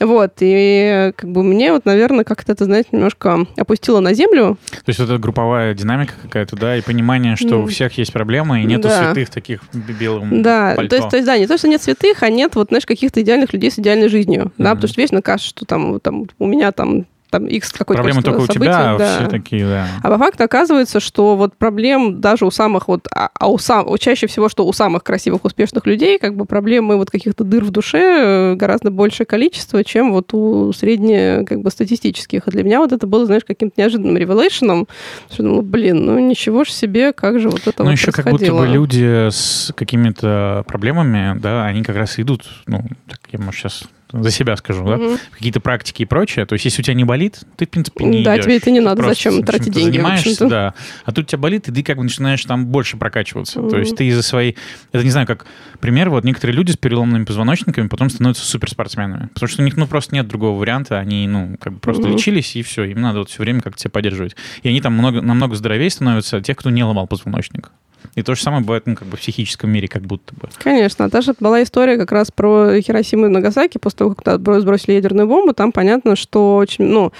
Вот, 0.00 0.34
и 0.40 1.12
как 1.16 1.28
бы 1.28 1.42
мне 1.42 1.72
вот, 1.72 1.84
наверное, 1.84 2.24
как-то 2.24 2.52
это, 2.52 2.64
знаете, 2.64 2.90
немножко 2.92 3.46
опустило 3.56 3.98
на 3.98 4.14
землю. 4.14 4.56
То 4.70 4.90
есть 4.90 5.00
вот 5.00 5.10
эта 5.10 5.18
групповая 5.18 5.74
динамика 5.74 6.14
какая-то, 6.22 6.56
да, 6.56 6.76
и 6.76 6.82
понимание, 6.82 7.34
что 7.34 7.62
у 7.62 7.66
всех 7.66 7.98
есть 7.98 8.12
проблемы, 8.12 8.62
и 8.62 8.64
нету 8.64 8.88
да. 8.88 9.06
святых 9.06 9.30
таких 9.30 9.60
белым 9.72 10.42
Да, 10.42 10.74
пальто. 10.76 10.90
то 10.90 10.96
есть, 10.96 11.08
то 11.10 11.16
есть, 11.16 11.26
да, 11.26 11.36
не 11.36 11.46
то, 11.46 11.58
что 11.58 11.66
нет 11.66 11.82
святых, 11.82 12.22
а 12.22 12.30
нет 12.30 12.54
вот, 12.54 12.68
знаешь, 12.68 12.86
каких-то 12.86 13.20
идеальных 13.22 13.52
людей 13.52 13.70
с 13.70 13.78
идеальной 13.78 14.08
жизнью, 14.08 14.44
mm-hmm. 14.44 14.62
да, 14.62 14.74
потому 14.74 14.88
что 14.88 15.00
вечно 15.00 15.20
кажется, 15.20 15.50
что 15.50 15.64
там, 15.64 15.98
там 15.98 16.26
у 16.38 16.46
меня 16.46 16.70
там 16.70 17.06
там 17.30 17.46
X 17.46 17.72
какой-то 17.72 18.02
Проблемы 18.02 18.22
только 18.22 18.40
событий, 18.40 18.58
у 18.58 18.62
тебя, 18.62 18.94
а 18.94 18.98
да. 18.98 19.16
все 19.16 19.28
такие, 19.28 19.66
да. 19.66 19.86
А 20.02 20.08
по 20.10 20.18
факту 20.18 20.44
оказывается, 20.44 21.00
что 21.00 21.36
вот 21.36 21.54
проблем 21.54 22.20
даже 22.20 22.46
у 22.46 22.50
самых 22.50 22.88
вот, 22.88 23.06
а, 23.14 23.30
а 23.34 23.48
у 23.48 23.58
сам, 23.58 23.86
чаще 23.98 24.26
всего, 24.26 24.48
что 24.48 24.66
у 24.66 24.72
самых 24.72 25.04
красивых, 25.04 25.44
успешных 25.44 25.86
людей, 25.86 26.18
как 26.18 26.34
бы 26.34 26.44
проблемы 26.44 26.96
вот 26.96 27.10
каких-то 27.10 27.44
дыр 27.44 27.64
в 27.64 27.70
душе 27.70 27.98
э, 27.98 28.54
гораздо 28.54 28.90
большее 28.90 29.26
количество, 29.26 29.84
чем 29.84 30.12
вот 30.12 30.32
у 30.34 30.72
средне, 30.72 31.44
как 31.44 31.60
бы, 31.60 31.70
статистических. 31.70 32.46
И 32.46 32.50
для 32.50 32.62
меня 32.62 32.80
вот 32.80 32.92
это 32.92 33.06
было, 33.06 33.26
знаешь, 33.26 33.44
каким-то 33.44 33.80
неожиданным 33.80 34.16
ревелейшеном, 34.16 34.88
что 35.30 35.42
ну, 35.42 35.62
блин, 35.62 36.06
ну 36.06 36.18
ничего 36.18 36.64
ж 36.64 36.70
себе, 36.70 37.12
как 37.12 37.40
же 37.40 37.50
вот 37.50 37.66
это 37.66 37.82
Ну, 37.82 37.90
вот 37.90 37.92
еще 37.92 38.12
как 38.12 38.30
будто 38.30 38.52
бы 38.52 38.66
люди 38.66 39.28
с 39.30 39.72
какими-то 39.76 40.64
проблемами, 40.66 41.38
да, 41.38 41.66
они 41.66 41.82
как 41.82 41.96
раз 41.96 42.18
идут, 42.18 42.48
ну, 42.66 42.84
так 43.08 43.20
я, 43.32 43.38
может, 43.38 43.60
сейчас 43.60 43.88
за 44.12 44.30
себя 44.30 44.56
скажу, 44.56 44.84
да, 44.84 44.96
угу. 44.96 45.18
какие-то 45.32 45.60
практики 45.60 46.02
и 46.02 46.04
прочее. 46.04 46.46
То 46.46 46.54
есть, 46.54 46.64
если 46.64 46.82
у 46.82 46.84
тебя 46.84 46.94
не 46.94 47.04
болит, 47.04 47.40
ты, 47.56 47.66
в 47.66 47.70
принципе, 47.70 48.04
не 48.04 48.22
Да, 48.22 48.36
идешь. 48.36 48.44
тебе 48.44 48.56
это 48.56 48.70
не 48.70 48.80
надо, 48.80 49.02
зачем 49.02 49.42
тратить 49.42 49.72
деньги? 49.72 49.96
занимаешься, 49.96 50.46
да. 50.46 50.74
А 51.04 51.12
тут 51.12 51.26
у 51.26 51.28
тебя 51.28 51.38
болит, 51.38 51.68
и 51.68 51.72
ты 51.72 51.82
как 51.82 51.98
бы 51.98 52.04
начинаешь 52.04 52.44
там 52.44 52.66
больше 52.66 52.96
прокачиваться. 52.96 53.60
Угу. 53.60 53.70
То 53.70 53.78
есть, 53.78 53.96
ты 53.96 54.06
из-за 54.06 54.22
своей... 54.22 54.56
Это 54.92 55.04
не 55.04 55.10
знаю, 55.10 55.26
как 55.26 55.46
пример, 55.80 56.10
вот 56.10 56.24
некоторые 56.24 56.56
люди 56.56 56.72
с 56.72 56.76
переломными 56.76 57.24
позвоночниками 57.24 57.88
потом 57.88 58.10
становятся 58.10 58.44
суперспортсменами. 58.44 59.28
Потому 59.34 59.48
что 59.48 59.62
у 59.62 59.64
них, 59.64 59.76
ну, 59.76 59.86
просто 59.86 60.14
нет 60.14 60.26
другого 60.26 60.58
варианта. 60.58 60.98
Они, 60.98 61.26
ну, 61.28 61.56
как 61.60 61.74
бы 61.74 61.78
просто 61.78 62.04
угу. 62.04 62.14
лечились, 62.14 62.56
и 62.56 62.62
все. 62.62 62.84
Им 62.84 63.00
надо 63.00 63.20
вот 63.20 63.30
все 63.30 63.42
время 63.42 63.60
как-то 63.60 63.80
себя 63.80 63.90
поддерживать. 63.90 64.36
И 64.62 64.68
они 64.68 64.80
там 64.80 64.94
много, 64.94 65.20
намного 65.20 65.54
здоровее 65.54 65.90
становятся 65.90 66.40
тех, 66.40 66.56
кто 66.56 66.70
не 66.70 66.82
ломал 66.82 67.06
позвоночник. 67.06 67.70
И 68.14 68.22
то 68.22 68.34
же 68.34 68.42
самое 68.42 68.62
бывает, 68.62 68.86
ну, 68.86 68.94
как 68.96 69.08
бы 69.08 69.16
в 69.16 69.20
психическом 69.20 69.70
мире, 69.70 69.88
как 69.88 70.02
будто 70.02 70.34
бы. 70.34 70.48
Конечно. 70.58 71.08
Даже 71.08 71.34
была 71.38 71.62
история 71.62 71.96
как 71.96 72.12
раз 72.12 72.30
про 72.30 72.80
Хиросиму 72.80 73.26
и 73.26 73.28
Нагасаки. 73.28 73.78
После 73.78 73.98
того, 73.98 74.14
как 74.14 74.40
сбросили 74.60 74.94
ядерную 74.94 75.28
бомбу, 75.28 75.52
там 75.52 75.72
понятно, 75.72 76.16
что 76.16 76.56
очень, 76.56 76.86
ну, 76.86 77.12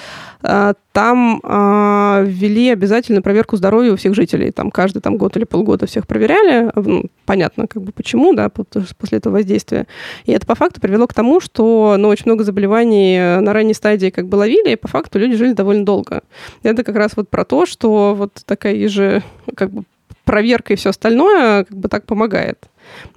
а, 0.42 0.74
там 0.92 1.40
э, 1.42 2.24
ввели 2.26 2.70
обязательную 2.70 3.22
проверку 3.22 3.56
здоровья 3.56 3.92
у 3.92 3.96
всех 3.96 4.14
жителей. 4.14 4.50
Там 4.50 4.70
каждый 4.70 5.00
там, 5.00 5.16
год 5.16 5.36
или 5.36 5.44
полгода 5.44 5.86
всех 5.86 6.06
проверяли. 6.06 6.70
Ну, 6.74 7.04
понятно, 7.26 7.66
как 7.66 7.82
бы 7.82 7.92
почему, 7.92 8.34
да, 8.34 8.48
после 8.48 9.18
этого 9.18 9.34
воздействия. 9.34 9.86
И 10.24 10.32
это 10.32 10.46
по 10.46 10.54
факту 10.54 10.80
привело 10.80 11.06
к 11.06 11.14
тому, 11.14 11.40
что 11.40 11.96
ну, 11.98 12.08
очень 12.08 12.24
много 12.26 12.44
заболеваний 12.44 13.40
на 13.40 13.52
ранней 13.52 13.74
стадии 13.74 14.10
как 14.10 14.28
бы 14.28 14.36
ловили, 14.36 14.72
и 14.72 14.76
по 14.76 14.88
факту 14.88 15.18
люди 15.18 15.36
жили 15.36 15.52
довольно 15.52 15.84
долго. 15.84 16.22
Это 16.62 16.84
как 16.84 16.96
раз 16.96 17.12
вот 17.16 17.28
про 17.28 17.44
то, 17.44 17.66
что 17.66 18.14
вот 18.14 18.42
такая 18.44 18.88
же 18.88 19.22
как 19.54 19.70
бы 19.70 19.84
проверка 20.28 20.74
и 20.74 20.76
все 20.76 20.90
остальное 20.90 21.64
как 21.64 21.78
бы 21.78 21.88
так 21.88 22.04
помогает. 22.04 22.68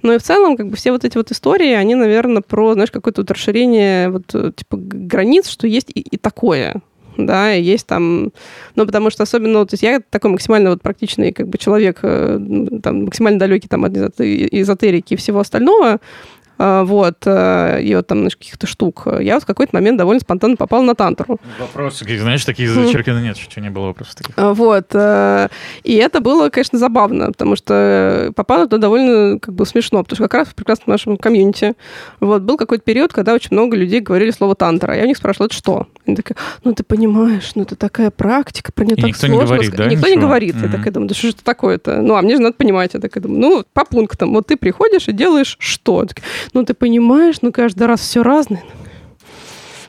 Но 0.02 0.14
и 0.14 0.18
в 0.18 0.22
целом, 0.22 0.56
как 0.56 0.68
бы 0.68 0.76
все 0.76 0.92
вот 0.92 1.04
эти 1.04 1.18
вот 1.18 1.30
истории, 1.30 1.72
они, 1.72 1.94
наверное, 1.94 2.40
про, 2.40 2.72
знаешь, 2.72 2.90
какое-то 2.90 3.20
вот 3.20 3.30
расширение 3.30 4.08
вот, 4.08 4.26
типа, 4.28 4.78
границ, 4.78 5.48
что 5.48 5.66
есть 5.66 5.90
и, 5.94 6.00
и 6.00 6.16
такое 6.16 6.80
да, 7.18 7.50
есть 7.50 7.86
там, 7.86 8.32
ну, 8.74 8.86
потому 8.86 9.10
что 9.10 9.24
особенно, 9.24 9.66
то 9.66 9.74
есть 9.74 9.82
я 9.82 10.00
такой 10.00 10.30
максимально 10.30 10.70
вот 10.70 10.80
практичный 10.80 11.32
как 11.32 11.46
бы 11.46 11.58
человек, 11.58 11.98
э, 12.02 12.40
там, 12.82 13.04
максимально 13.04 13.38
далекий 13.38 13.68
там 13.68 13.84
от 13.84 13.92
эзотерики 13.94 15.12
и 15.12 15.16
всего 15.18 15.40
остального, 15.40 16.00
вот, 16.84 17.18
э, 17.26 17.80
и 17.82 17.94
вот 17.94 18.06
там, 18.06 18.18
знаешь, 18.18 18.36
каких-то 18.36 18.66
штук. 18.66 19.06
Я 19.20 19.34
вот 19.34 19.42
в 19.42 19.46
какой-то 19.46 19.74
момент 19.74 19.98
довольно 19.98 20.20
спонтанно 20.20 20.56
попала 20.56 20.82
на 20.82 20.94
тантру. 20.94 21.38
Вопросы, 21.58 22.04
знаешь, 22.18 22.44
такие 22.44 22.68
зачерканы 22.68 23.20
нет, 23.20 23.36
что 23.36 23.60
не 23.60 23.70
было 23.70 23.86
вопросов 23.86 24.14
таких. 24.14 24.34
А, 24.36 24.54
вот, 24.54 24.88
э, 24.92 25.48
и 25.82 25.94
это 25.94 26.20
было, 26.20 26.48
конечно, 26.50 26.78
забавно, 26.78 27.28
потому 27.28 27.56
что 27.56 28.32
попало 28.36 28.66
туда 28.66 28.78
довольно 28.78 29.38
как 29.38 29.54
бы 29.54 29.66
смешно, 29.66 30.02
потому 30.02 30.16
что 30.16 30.24
как 30.24 30.34
раз 30.34 30.48
в 30.48 30.54
прекрасном 30.54 30.92
нашем 30.92 31.16
комьюнити 31.16 31.74
вот, 32.20 32.42
был 32.42 32.56
какой-то 32.56 32.84
период, 32.84 33.12
когда 33.12 33.34
очень 33.34 33.50
много 33.52 33.76
людей 33.76 34.00
говорили 34.00 34.30
слово 34.30 34.54
тантра. 34.54 34.96
Я 34.96 35.04
у 35.04 35.06
них 35.06 35.16
спрашивала, 35.16 35.46
это 35.46 35.54
что? 35.54 35.86
Они 36.06 36.16
такие, 36.16 36.36
ну 36.64 36.74
ты 36.74 36.82
понимаешь, 36.82 37.52
ну 37.54 37.62
это 37.62 37.76
такая 37.76 38.10
практика, 38.10 38.72
про 38.72 38.84
нее 38.84 38.96
так 38.96 39.06
никто 39.06 39.26
сложно. 39.26 39.42
Не 39.42 39.46
говорит, 39.46 39.74
да, 39.76 39.84
никто 39.86 40.06
ничего? 40.06 40.20
не 40.20 40.26
говорит. 40.26 40.54
Mm-hmm. 40.56 40.66
Я 40.66 40.72
такая 40.72 40.92
думаю, 40.92 41.08
да 41.08 41.14
что 41.14 41.26
же 41.28 41.32
это 41.34 41.44
такое-то? 41.44 42.02
Ну, 42.02 42.14
а 42.14 42.22
мне 42.22 42.36
же 42.36 42.42
надо 42.42 42.54
понимать. 42.54 42.94
Я 42.94 43.00
такая 43.00 43.22
думаю, 43.22 43.40
ну, 43.40 43.64
по 43.72 43.84
пунктам. 43.84 44.32
Вот 44.32 44.46
ты 44.46 44.56
приходишь 44.56 45.08
и 45.08 45.12
делаешь 45.12 45.56
что? 45.58 46.06
Ну, 46.52 46.64
ты 46.64 46.74
понимаешь, 46.74 47.36
ну, 47.42 47.52
каждый 47.52 47.86
раз 47.86 48.00
все 48.00 48.22
разное. 48.22 48.64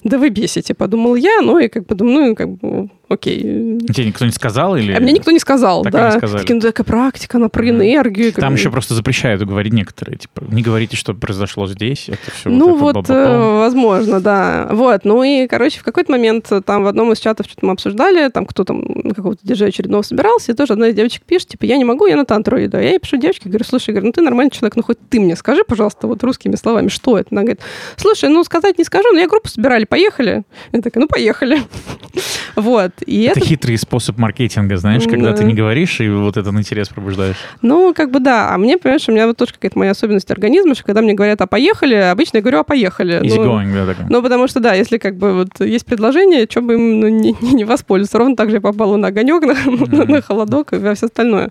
Да 0.03 0.18
вы 0.18 0.30
бесите, 0.30 0.73
подумал 0.73 1.15
я, 1.15 1.41
ну 1.41 1.60
и 1.60 1.69
как 1.69 1.85
бы 1.85 1.95
ну, 2.03 2.35
как 2.35 2.49
бы 2.49 2.90
окей. 3.09 3.41
Тебе 3.41 4.07
никто 4.07 4.25
не 4.25 4.31
сказал? 4.31 4.75
Или... 4.75 4.93
А 4.93 4.99
мне 4.99 5.13
никто 5.13 5.31
не 5.31 5.39
сказал, 5.39 5.84
так 5.84 5.91
да. 5.91 6.19
Такие, 6.19 6.55
ну, 6.55 6.61
такая 6.61 6.85
практика, 6.85 7.38
она 7.38 7.49
про 7.49 7.67
энергию. 7.69 8.34
Там 8.34 8.49
как... 8.49 8.59
еще 8.59 8.71
просто 8.71 8.93
запрещают 8.93 9.41
говорить 9.43 9.73
некоторые, 9.73 10.17
типа, 10.17 10.43
не 10.49 10.61
говорите, 10.61 10.95
что 10.95 11.13
произошло 11.13 11.67
здесь, 11.67 12.09
это 12.09 12.31
все 12.31 12.49
Ну 12.49 12.75
вот, 12.75 12.95
вот 12.95 13.09
э, 13.09 13.57
возможно, 13.59 14.19
да. 14.19 14.67
Вот, 14.71 15.05
ну 15.05 15.23
и, 15.23 15.47
короче, 15.47 15.80
в 15.80 15.84
какой-то 15.84 16.11
момент 16.11 16.49
там 16.65 16.84
в 16.84 16.88
одном 16.88 17.11
из 17.13 17.19
чатов 17.19 17.45
что-то 17.47 17.65
мы 17.65 17.73
обсуждали, 17.73 18.30
там 18.30 18.45
кто 18.45 18.63
там 18.63 18.84
какого-то 19.13 19.45
диджея 19.45 19.69
очередного 19.69 20.01
собирался, 20.01 20.51
и 20.51 20.55
тоже 20.55 20.73
одна 20.73 20.89
из 20.89 20.95
девочек 20.95 21.23
пишет, 21.23 21.49
типа, 21.49 21.65
я 21.65 21.77
не 21.77 21.85
могу, 21.85 22.05
я 22.07 22.15
на 22.15 22.25
тантру 22.25 22.63
иду. 22.63 22.77
Я 22.77 22.91
ей 22.91 22.99
пишу 22.99 23.17
девочке, 23.17 23.49
говорю, 23.49 23.65
слушай, 23.65 23.91
говорю, 23.91 24.07
ну 24.07 24.11
ты 24.11 24.21
нормальный 24.21 24.51
человек, 24.51 24.75
ну 24.75 24.84
хоть 24.84 24.97
ты 25.09 25.19
мне 25.19 25.35
скажи, 25.35 25.63
пожалуйста, 25.63 26.07
вот 26.07 26.23
русскими 26.23 26.55
словами, 26.55 26.88
что 26.89 27.17
это? 27.17 27.30
Она 27.31 27.41
говорит, 27.41 27.61
слушай, 27.97 28.30
ну 28.30 28.43
сказать 28.43 28.77
не 28.77 28.84
скажу, 28.84 29.11
но 29.11 29.19
я 29.19 29.27
группу 29.27 29.47
собирали, 29.47 29.85
поехали. 29.85 30.43
Я 30.71 30.81
такая, 30.81 31.01
ну 31.01 31.07
поехали. 31.07 31.59
Вот. 32.55 32.91
И 33.05 33.23
это, 33.23 33.39
это 33.39 33.47
хитрый 33.47 33.77
способ 33.77 34.17
маркетинга, 34.17 34.77
знаешь, 34.77 35.03
когда 35.03 35.31
да. 35.31 35.38
ты 35.38 35.43
не 35.43 35.53
говоришь, 35.53 35.99
и 35.99 36.09
вот 36.09 36.38
этот 36.38 36.53
интерес 36.53 36.89
пробуждаешь. 36.89 37.38
Ну, 37.61 37.93
как 37.93 38.11
бы 38.11 38.19
да. 38.19 38.53
А 38.53 38.57
мне, 38.57 38.77
понимаешь, 38.77 39.07
у 39.07 39.11
меня 39.11 39.27
вот 39.27 39.38
тоже 39.38 39.53
какая-то 39.53 39.77
моя 39.77 39.91
особенность 39.91 40.30
организма, 40.31 40.75
что 40.75 40.84
когда 40.84 41.01
мне 41.01 41.13
говорят, 41.13 41.41
а 41.41 41.47
поехали, 41.47 41.95
обычно 41.95 42.38
я 42.38 42.41
говорю, 42.41 42.59
а 42.59 42.63
поехали. 42.63 43.21
Easy 43.21 43.35
ну, 43.35 43.59
going, 43.59 43.73
да, 43.73 43.85
такое. 43.85 44.07
Ну, 44.09 44.21
потому 44.21 44.47
что, 44.47 44.59
да, 44.59 44.73
если 44.73 44.97
как 44.97 45.17
бы 45.17 45.34
вот 45.34 45.65
есть 45.65 45.85
предложение, 45.85 46.47
что 46.49 46.61
бы 46.61 46.73
им 46.75 46.99
ну, 46.99 47.07
не, 47.07 47.35
не 47.41 47.63
воспользоваться. 47.63 48.17
Ровно 48.17 48.35
так 48.35 48.49
же 48.49 48.57
я 48.57 48.61
попала 48.61 48.97
на 48.97 49.07
огонек, 49.09 49.43
на, 49.45 49.51
mm-hmm. 49.51 50.11
на 50.11 50.21
холодок 50.21 50.73
и 50.73 50.77
все 50.77 51.05
остальное. 51.05 51.49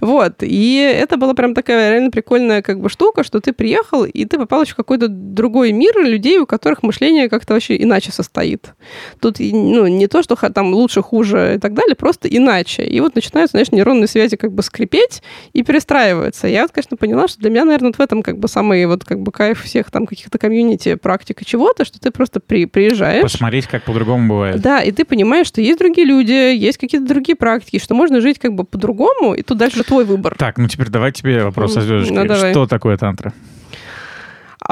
Вот. 0.00 0.34
И 0.40 0.76
это 0.76 1.16
была 1.16 1.34
прям 1.34 1.54
такая 1.54 1.90
реально 1.90 2.10
прикольная 2.10 2.62
как 2.62 2.80
бы 2.80 2.88
штука, 2.88 3.24
что 3.24 3.40
ты 3.40 3.52
приехал, 3.52 4.04
и 4.04 4.24
ты 4.24 4.38
попал 4.38 4.62
еще 4.62 4.72
в 4.72 4.76
какой-то 4.76 5.08
другой 5.08 5.72
мир 5.72 5.96
людей, 5.98 6.38
у 6.38 6.46
которых 6.46 6.82
мышление 6.82 7.28
как-то 7.28 7.54
вообще 7.54 7.80
иначе 7.80 8.12
состоит. 8.12 8.74
Тут, 9.20 9.36
ну, 9.38 9.86
не 9.86 10.06
то, 10.06 10.22
что 10.22 10.36
там 10.48 10.72
лучше, 10.72 11.02
хуже 11.02 11.56
и 11.56 11.58
так 11.58 11.74
далее, 11.74 11.94
просто 11.94 12.28
иначе. 12.28 12.84
И 12.84 13.00
вот 13.00 13.14
начинаются, 13.14 13.52
знаешь, 13.52 13.70
нейронные 13.72 14.06
связи 14.06 14.36
как 14.36 14.52
бы 14.52 14.62
скрипеть 14.62 15.22
и 15.52 15.62
перестраиваются. 15.62 16.46
Я 16.46 16.62
вот, 16.62 16.70
конечно, 16.72 16.96
поняла, 16.96 17.28
что 17.28 17.40
для 17.40 17.50
меня, 17.50 17.64
наверное, 17.64 17.88
вот 17.88 17.96
в 17.96 18.00
этом 18.00 18.22
как 18.22 18.38
бы 18.38 18.48
самый 18.48 18.86
вот 18.86 19.04
как 19.04 19.20
бы 19.20 19.32
кайф 19.32 19.62
всех 19.62 19.90
там 19.90 20.06
каких-то 20.06 20.38
комьюнити, 20.38 20.94
практика 20.94 21.44
чего-то, 21.44 21.84
что 21.84 22.00
ты 22.00 22.10
просто 22.10 22.40
при, 22.40 22.64
приезжаешь. 22.64 23.22
Посмотреть, 23.22 23.66
как 23.66 23.84
по-другому 23.84 24.28
бывает. 24.28 24.60
Да, 24.60 24.80
и 24.80 24.90
ты 24.92 25.04
понимаешь, 25.04 25.46
что 25.46 25.60
есть 25.60 25.78
другие 25.78 26.06
люди, 26.06 26.32
есть 26.32 26.78
какие-то 26.78 27.06
другие 27.06 27.36
практики, 27.36 27.78
что 27.78 27.94
можно 27.94 28.20
жить 28.20 28.38
как 28.38 28.54
бы 28.54 28.64
по-другому, 28.64 29.34
и 29.34 29.42
тут 29.42 29.58
дальше 29.58 29.82
твой 29.84 30.04
выбор. 30.04 30.34
Так, 30.38 30.58
ну 30.58 30.68
теперь 30.68 30.88
давай 30.88 31.12
тебе 31.12 31.44
вопрос 31.44 31.74
со 31.74 31.80
звездочкой. 31.80 32.16
Ну, 32.16 32.26
давай. 32.26 32.52
Что 32.52 32.66
такое 32.66 32.96
тантра? 32.96 33.32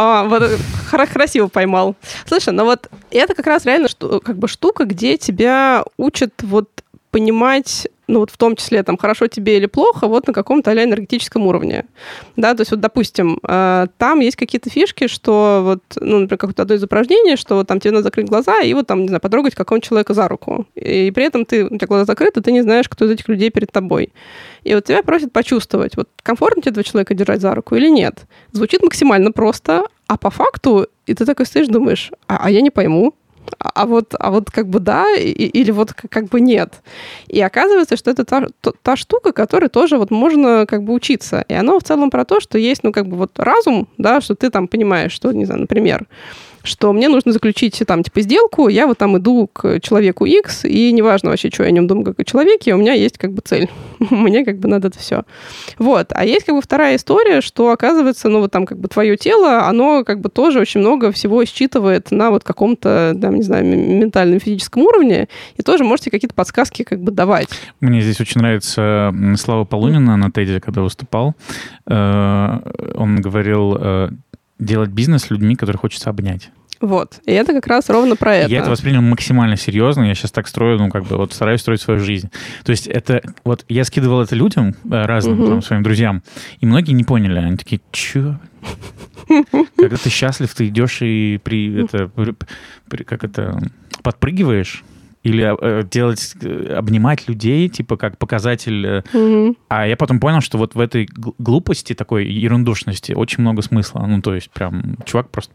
А, 0.01 0.23
вот 0.29 0.45
красиво 1.13 1.49
поймал. 1.49 1.97
Слушай, 2.25 2.55
ну 2.55 2.65
вот 2.65 2.89
это 3.11 3.35
как 3.35 3.49
раз 3.49 3.67
реально 3.67 3.89
как 3.99 4.39
бы 4.39 4.47
штука, 4.47 4.85
где 4.85 5.17
тебя 5.17 5.83
учат 5.97 6.33
вот 6.43 6.69
понимать 7.11 7.89
ну 8.09 8.21
вот 8.21 8.31
в 8.31 8.37
том 8.37 8.57
числе 8.57 8.83
там 8.83 8.97
хорошо 8.97 9.27
тебе 9.27 9.59
или 9.59 9.67
плохо, 9.67 10.09
вот 10.09 10.27
на 10.27 10.33
каком-то 10.33 10.71
а 10.71 10.75
энергетическом 10.75 11.47
уровне. 11.47 11.85
Да, 12.37 12.55
то 12.55 12.63
есть 12.63 12.71
вот, 12.71 12.81
допустим, 12.81 13.39
э, 13.47 13.87
там 13.99 14.21
есть 14.21 14.37
какие-то 14.37 14.71
фишки, 14.71 15.07
что 15.07 15.61
вот, 15.63 15.83
ну, 16.01 16.21
например, 16.21 16.39
какое-то 16.39 16.63
одно 16.63 16.75
из 16.75 16.83
упражнений, 16.83 17.37
что 17.37 17.57
вот 17.57 17.69
там 17.69 17.81
тебе 17.81 17.93
надо 17.93 18.05
закрыть 18.05 18.27
глаза 18.27 18.61
и 18.61 18.73
вот 18.75 18.87
там, 18.87 19.03
не 19.03 19.09
знаю, 19.09 19.21
потрогать 19.21 19.55
какого-нибудь 19.55 19.87
человека 19.87 20.15
за 20.15 20.27
руку. 20.27 20.67
И 20.75 21.11
при 21.11 21.25
этом 21.25 21.45
ты, 21.45 21.65
у 21.65 21.77
тебя 21.77 21.87
глаза 21.87 22.07
закрыты, 22.07 22.41
ты 22.41 22.51
не 22.51 22.63
знаешь, 22.63 22.89
кто 22.89 23.05
из 23.05 23.11
этих 23.11 23.29
людей 23.29 23.51
перед 23.51 23.71
тобой. 23.71 24.13
И 24.65 24.75
вот 24.75 24.85
тебя 24.85 25.03
просят 25.03 25.33
почувствовать, 25.33 25.97
вот 25.97 26.09
комфортно 26.23 26.63
тебе 26.63 26.73
этого 26.73 26.85
человека 26.85 27.15
держать 27.15 27.41
за 27.41 27.55
руку 27.55 27.77
или 27.77 27.89
нет. 27.89 28.27
Звучит 28.53 28.83
максимально 28.83 29.33
просто, 29.33 29.85
а 30.07 30.17
по 30.17 30.31
факту, 30.31 30.89
и 31.07 31.15
ты 31.15 31.27
такой 31.27 31.45
стоишь, 31.45 31.69
думаешь, 31.69 32.11
а, 32.27 32.41
а 32.45 32.51
я 32.51 32.63
не 32.63 32.71
пойму, 32.71 33.15
а 33.59 33.87
вот, 33.87 34.15
а 34.19 34.31
вот 34.31 34.51
как 34.51 34.69
бы 34.69 34.81
да, 34.81 35.15
и, 35.17 35.31
или 35.31 35.71
вот 35.71 35.93
как 35.93 36.27
бы 36.27 36.41
нет. 36.41 36.83
И 37.27 37.41
оказывается, 37.41 37.97
что 37.97 38.11
это 38.11 38.25
та, 38.25 38.47
та, 38.61 38.73
та 38.83 38.97
штука, 38.97 39.33
которой 39.33 39.69
тоже 39.69 39.99
вот 39.99 40.11
можно 40.11 40.67
как 40.67 40.83
бы 40.83 40.93
учиться. 40.93 41.45
И 41.49 41.55
оно 41.55 41.79
в 41.79 41.83
целом 41.83 42.11
про 42.11 42.25
то, 42.25 42.41
что 42.41 42.59
есть, 42.59 42.85
ну, 42.85 42.93
как 42.93 43.07
бы 43.07 43.17
вот 43.17 43.39
разум, 43.39 43.89
да, 43.99 44.21
что 44.21 44.35
ты 44.35 44.51
там 44.51 44.69
понимаешь, 44.69 45.13
что, 45.13 45.33
не 45.33 45.45
знаю, 45.45 45.63
например, 45.63 46.07
что 46.69 46.93
мне 46.93 47.09
нужно 47.09 47.33
заключить 47.33 47.83
там 47.87 48.03
типа 48.03 48.21
сделку, 48.21 48.69
я 48.69 48.87
вот 48.87 48.99
там 48.99 49.19
иду 49.19 49.49
к 49.53 49.81
человеку 49.81 50.25
X, 50.25 50.65
и 50.65 50.93
неважно 50.93 51.31
вообще, 51.31 51.51
что 51.51 51.65
я 51.65 51.69
о 51.69 51.73
нем 51.73 51.87
думаю 51.87 52.05
как 52.05 52.21
о 52.21 52.25
человеке, 52.25 52.75
у 52.75 52.79
меня 52.79 52.93
есть 52.93 53.19
как 53.19 53.33
бы 53.33 53.43
цель. 53.45 53.69
мне 54.11 54.45
как 54.45 54.59
бы 54.59 54.69
надо 54.69 54.89
это 54.89 54.99
все. 54.99 55.25
Вот. 55.79 56.09
А 56.11 56.25
есть 56.25 56.47
как 56.47 56.55
бы 56.55 56.63
вторая 56.63 56.97
история, 56.97 57.41
что 57.41 57.71
оказывается, 57.71 58.29
ну 58.29 58.41
вот 58.41 58.51
там 58.51 58.67
как 58.67 58.79
бы 58.79 58.89
твое 58.89 59.17
тело, 59.17 59.67
оно 59.67 60.05
как 60.05 60.21
бы 60.21 60.29
тоже 60.29 60.61
очень 60.61 60.81
много 60.81 61.13
всего 61.13 61.45
считывает 61.45 62.11
на 62.11 62.31
вот 62.31 62.45
каком-то, 62.45 63.17
там, 63.21 63.37
не 63.37 63.43
знаю, 63.43 63.65
ментальном, 63.65 64.41
физическом 64.41 64.83
уровне, 64.83 65.29
и 65.57 65.63
тоже 65.63 65.85
можете 65.85 66.11
какие-то 66.11 66.35
подсказки 66.35 66.83
как 66.83 67.01
бы 67.01 67.13
давать. 67.13 67.49
Мне 67.81 68.01
здесь 68.01 68.21
очень 68.21 68.41
нравится 68.41 69.15
Слава 69.37 69.65
Полунина 69.65 70.17
на 70.17 70.31
Теде, 70.31 70.61
когда 70.61 70.83
выступал. 70.83 71.35
Э, 71.87 72.59
он 72.95 73.21
говорил, 73.21 73.77
э, 73.79 74.09
делать 74.59 74.91
бизнес 74.91 75.23
с 75.23 75.31
людьми, 75.31 75.57
которых 75.57 75.83
хочется 75.83 76.11
обнять. 76.11 76.51
Вот. 76.81 77.21
И 77.27 77.33
это 77.33 77.53
как 77.53 77.67
раз 77.67 77.89
ровно 77.89 78.17
про 78.17 78.37
это. 78.37 78.51
Я 78.51 78.61
это 78.61 78.71
воспринял 78.71 79.03
максимально 79.03 79.57
серьезно. 79.57 80.05
Я 80.05 80.15
сейчас 80.15 80.31
так 80.31 80.47
строю, 80.47 80.79
ну, 80.79 80.91
как 80.91 81.05
бы, 81.05 81.17
вот 81.17 81.33
стараюсь 81.33 81.61
строить 81.61 81.81
свою 81.81 82.01
жизнь. 82.01 82.31
То 82.65 82.71
есть 82.71 82.87
это... 82.87 83.23
Вот 83.45 83.65
я 83.69 83.85
скидывал 83.85 84.23
это 84.23 84.35
людям, 84.37 84.75
э, 84.85 85.07
разным 85.07 85.41
угу. 85.41 85.49
там, 85.49 85.63
своим 85.63 85.83
друзьям, 85.83 86.23
и 86.61 86.67
многие 86.67 86.93
не 86.93 87.05
поняли. 87.05 87.39
Они 87.39 87.57
такие, 87.57 87.81
чё? 87.91 88.37
Когда 89.77 89.97
ты 89.97 90.09
счастлив, 90.09 90.53
ты 90.55 90.69
идешь 90.69 90.99
и 91.03 91.41
при... 91.43 91.85
Это, 91.85 92.11
при, 92.89 93.05
как 93.05 93.25
это... 93.25 93.61
Подпрыгиваешь, 94.03 94.85
или 95.25 95.55
э, 95.61 95.83
делать, 95.85 96.35
э, 96.41 96.75
обнимать 96.77 97.29
людей, 97.29 97.69
типа 97.69 97.97
как 97.97 98.19
показатель. 98.19 98.87
Mm-hmm. 98.87 99.57
А 99.69 99.87
я 99.87 99.97
потом 99.97 100.21
понял, 100.21 100.41
что 100.41 100.59
вот 100.59 100.75
в 100.75 100.81
этой 100.81 101.09
глупости, 101.13 101.95
такой 101.95 102.27
ерундушности 102.27 103.13
очень 103.13 103.43
много 103.43 103.63
смысла. 103.63 104.05
Ну, 104.07 104.23
то 104.23 104.35
есть 104.35 104.51
прям 104.51 104.97
чувак 105.05 105.31
просто 105.31 105.53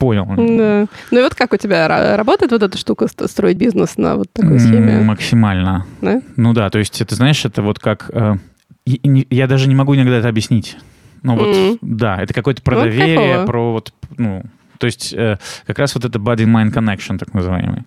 понял. 0.00 0.26
Да. 0.26 0.86
Ну 1.10 1.18
и 1.18 1.22
вот 1.22 1.34
как 1.36 1.52
у 1.52 1.56
тебя 1.56 2.16
работает 2.16 2.50
вот 2.50 2.62
эта 2.62 2.76
штука 2.76 3.06
строить 3.06 3.58
бизнес 3.58 3.98
на 3.98 4.16
вот 4.16 4.32
такой 4.32 4.58
схеме? 4.58 5.00
Максимально. 5.02 5.86
Да? 6.00 6.22
Ну 6.36 6.52
да, 6.54 6.70
то 6.70 6.78
есть 6.78 7.00
это, 7.00 7.14
знаешь, 7.14 7.44
это 7.44 7.62
вот 7.62 7.78
как... 7.78 8.10
Э, 8.12 8.34
я 8.86 9.46
даже 9.46 9.68
не 9.68 9.74
могу 9.74 9.94
иногда 9.94 10.16
это 10.16 10.28
объяснить. 10.28 10.76
Ну 11.22 11.36
вот, 11.36 11.48
mm. 11.48 11.78
да, 11.82 12.16
это 12.20 12.32
какое-то 12.32 12.62
про 12.62 12.76
ну, 12.76 12.82
доверие, 12.84 13.16
кайфово. 13.16 13.46
про 13.46 13.72
вот, 13.72 13.92
ну, 14.16 14.42
то 14.78 14.86
есть 14.86 15.12
э, 15.12 15.36
как 15.66 15.78
раз 15.78 15.94
вот 15.94 16.06
это 16.06 16.18
body-mind 16.18 16.72
connection, 16.72 17.18
так 17.18 17.34
называемый. 17.34 17.84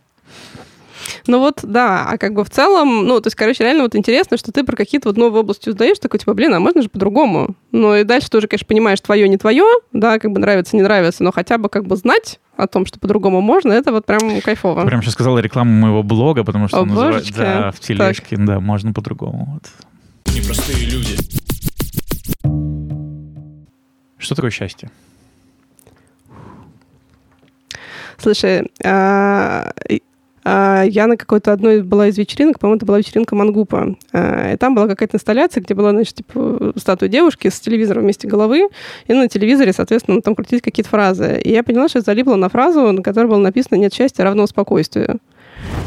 Ну 1.25 1.39
вот, 1.39 1.59
да, 1.63 2.05
а 2.09 2.17
как 2.17 2.33
бы 2.33 2.43
в 2.43 2.49
целом, 2.49 3.05
ну, 3.07 3.21
то 3.21 3.27
есть, 3.27 3.35
короче, 3.35 3.63
реально 3.63 3.83
вот 3.83 3.95
интересно, 3.95 4.37
что 4.37 4.51
ты 4.51 4.63
про 4.63 4.75
какие-то 4.75 5.09
вот 5.09 5.17
новые 5.17 5.41
области 5.41 5.69
узнаешь, 5.69 5.99
такой, 5.99 6.19
типа, 6.19 6.33
блин, 6.33 6.53
а 6.53 6.59
можно 6.59 6.81
же 6.81 6.89
по-другому? 6.89 7.55
Ну 7.71 7.95
и 7.95 8.03
дальше 8.03 8.29
тоже, 8.29 8.47
конечно, 8.47 8.67
понимаешь, 8.67 8.99
твое, 8.99 9.29
не 9.29 9.37
твое, 9.37 9.63
да, 9.93 10.19
как 10.19 10.31
бы 10.31 10.39
нравится, 10.39 10.75
не 10.75 10.81
нравится, 10.81 11.23
но 11.23 11.31
хотя 11.31 11.57
бы 11.57 11.69
как 11.69 11.85
бы 11.85 11.95
знать 11.95 12.39
о 12.57 12.67
том, 12.67 12.85
что 12.85 12.99
по-другому 12.99 13.39
можно, 13.41 13.71
это 13.71 13.91
вот 13.91 14.05
прям 14.05 14.41
кайфово. 14.41 14.85
Прям 14.85 15.01
сейчас 15.01 15.13
сказала 15.13 15.39
рекламу 15.39 15.71
моего 15.71 16.03
блога, 16.03 16.43
потому 16.43 16.67
что 16.67 16.81
О, 16.81 16.85
называется, 16.85 17.33
да, 17.35 17.71
в 17.71 17.79
тележке, 17.79 18.35
так. 18.35 18.45
да, 18.45 18.59
можно 18.59 18.91
по-другому. 18.91 19.53
Вот. 19.53 20.35
Непростые 20.35 20.85
люди. 20.87 21.17
Что 24.17 24.35
такое 24.35 24.51
счастье? 24.51 24.89
Слушай, 28.17 28.71
а, 28.83 29.73
я 30.45 31.07
на 31.07 31.17
какой-то 31.17 31.53
одной 31.53 31.81
была 31.81 32.07
из 32.07 32.17
вечеринок, 32.17 32.59
по-моему, 32.59 32.77
это 32.77 32.85
была 32.85 32.97
вечеринка 32.97 33.35
Мангупа. 33.35 33.95
А, 34.11 34.53
и 34.53 34.57
там 34.57 34.75
была 34.75 34.87
какая-то 34.87 35.17
инсталляция, 35.17 35.61
где 35.61 35.73
была, 35.73 35.91
значит, 35.91 36.15
типа, 36.15 36.73
статуя 36.75 37.09
девушки 37.09 37.47
с 37.47 37.59
телевизором 37.59 38.03
вместе 38.03 38.27
головы, 38.27 38.67
и 39.07 39.13
на 39.13 39.27
телевизоре, 39.27 39.71
соответственно, 39.73 40.21
там 40.21 40.35
крутились 40.35 40.61
какие-то 40.61 40.89
фразы. 40.89 41.39
И 41.43 41.51
я 41.51 41.63
поняла, 41.63 41.87
что 41.87 41.99
я 41.99 42.03
залипла 42.03 42.35
на 42.35 42.49
фразу, 42.49 42.91
на 42.91 43.01
которой 43.01 43.27
было 43.27 43.37
написано 43.37 43.77
«нет 43.77 43.93
счастья, 43.93 44.23
равно 44.23 44.45
спокойствию». 44.47 45.19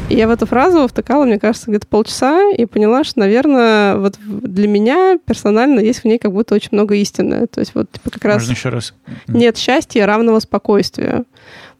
И 0.09 0.15
я 0.15 0.27
в 0.27 0.31
эту 0.31 0.45
фразу 0.45 0.87
втыкала, 0.87 1.25
мне 1.25 1.37
кажется, 1.37 1.69
где-то 1.69 1.85
полчаса 1.85 2.49
и 2.51 2.65
поняла, 2.65 3.03
что, 3.03 3.19
наверное, 3.19 3.97
вот 3.97 4.15
для 4.19 4.67
меня 4.67 5.19
персонально 5.23 5.81
есть 5.81 5.99
в 5.99 6.05
ней 6.05 6.17
как 6.17 6.31
будто 6.31 6.55
очень 6.55 6.69
много 6.71 6.95
истины. 6.95 7.45
То 7.47 7.59
есть 7.59 7.75
вот 7.75 7.91
типа 7.91 8.09
как 8.11 8.23
раз... 8.23 8.35
Можно 8.37 8.51
еще 8.51 8.69
раз? 8.69 8.93
Нет 9.27 9.57
счастья 9.57 10.05
равного 10.05 10.39
спокойствию. 10.39 11.25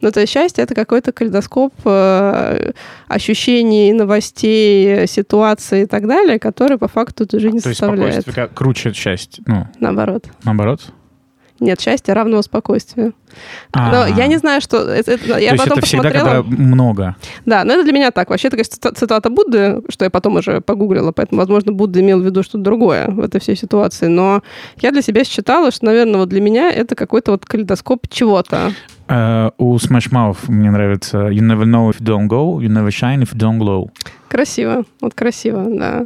Ну, 0.00 0.10
то 0.12 0.20
есть 0.20 0.32
счастье— 0.32 0.62
это 0.64 0.74
какой-то 0.74 1.12
калейдоскоп 1.12 1.72
э, 1.84 2.72
ощущений, 3.08 3.92
новостей, 3.92 5.06
ситуаций 5.06 5.82
и 5.82 5.86
так 5.86 6.06
далее, 6.06 6.38
которые 6.38 6.78
по 6.78 6.88
факту 6.88 7.24
эту 7.24 7.40
жизнь 7.40 7.58
то 7.58 7.68
составляют. 7.68 8.24
То 8.24 8.40
есть 8.40 8.54
круче 8.54 8.92
счастье? 8.92 9.42
Ну, 9.46 9.66
Наоборот. 9.80 10.26
Наоборот? 10.44 10.80
Нет, 11.60 11.80
счастье 11.80 12.14
равного 12.14 12.42
спокойствию. 12.42 13.14
Но 13.74 14.06
я 14.06 14.28
не 14.28 14.36
знаю, 14.36 14.60
что... 14.60 14.78
Это, 14.88 15.12
это, 15.12 15.38
я 15.38 15.52
То 15.52 15.58
потом 15.58 15.78
это 15.78 15.86
всегда, 15.86 16.10
когда 16.10 16.42
много. 16.42 17.16
Да, 17.46 17.64
но 17.64 17.72
это 17.72 17.82
для 17.82 17.92
меня 17.92 18.10
так. 18.12 18.30
Вообще, 18.30 18.48
это 18.48 18.62
цитата 18.62 19.28
Будды, 19.28 19.82
что 19.88 20.04
я 20.04 20.10
потом 20.10 20.36
уже 20.36 20.60
погуглила, 20.60 21.10
поэтому, 21.10 21.40
возможно, 21.40 21.72
Будда 21.72 22.00
имел 22.00 22.20
в 22.20 22.24
виду 22.24 22.44
что-то 22.44 22.62
другое 22.62 23.08
в 23.08 23.20
этой 23.20 23.40
всей 23.40 23.56
ситуации. 23.56 24.06
Но 24.06 24.42
я 24.80 24.92
для 24.92 25.02
себя 25.02 25.24
считала, 25.24 25.72
что, 25.72 25.86
наверное, 25.86 26.20
вот 26.20 26.28
для 26.28 26.40
меня 26.40 26.70
это 26.70 26.94
какой-то 26.94 27.32
вот 27.32 27.44
калейдоскоп 27.44 28.06
чего-то. 28.08 28.72
Uh, 29.08 29.50
у 29.56 29.76
Smash 29.76 30.10
Mouth 30.10 30.36
мне 30.48 30.70
нравится 30.70 31.28
You 31.28 31.40
never 31.40 31.64
know 31.64 31.90
if 31.90 31.98
you 31.98 32.04
don't 32.04 32.28
go, 32.28 32.60
you 32.60 32.68
never 32.68 32.90
shine 32.90 33.22
if 33.22 33.32
you 33.32 33.38
don't 33.38 33.58
glow. 33.58 33.90
Красиво, 34.28 34.84
вот 35.00 35.14
красиво, 35.14 35.64
да. 35.66 36.04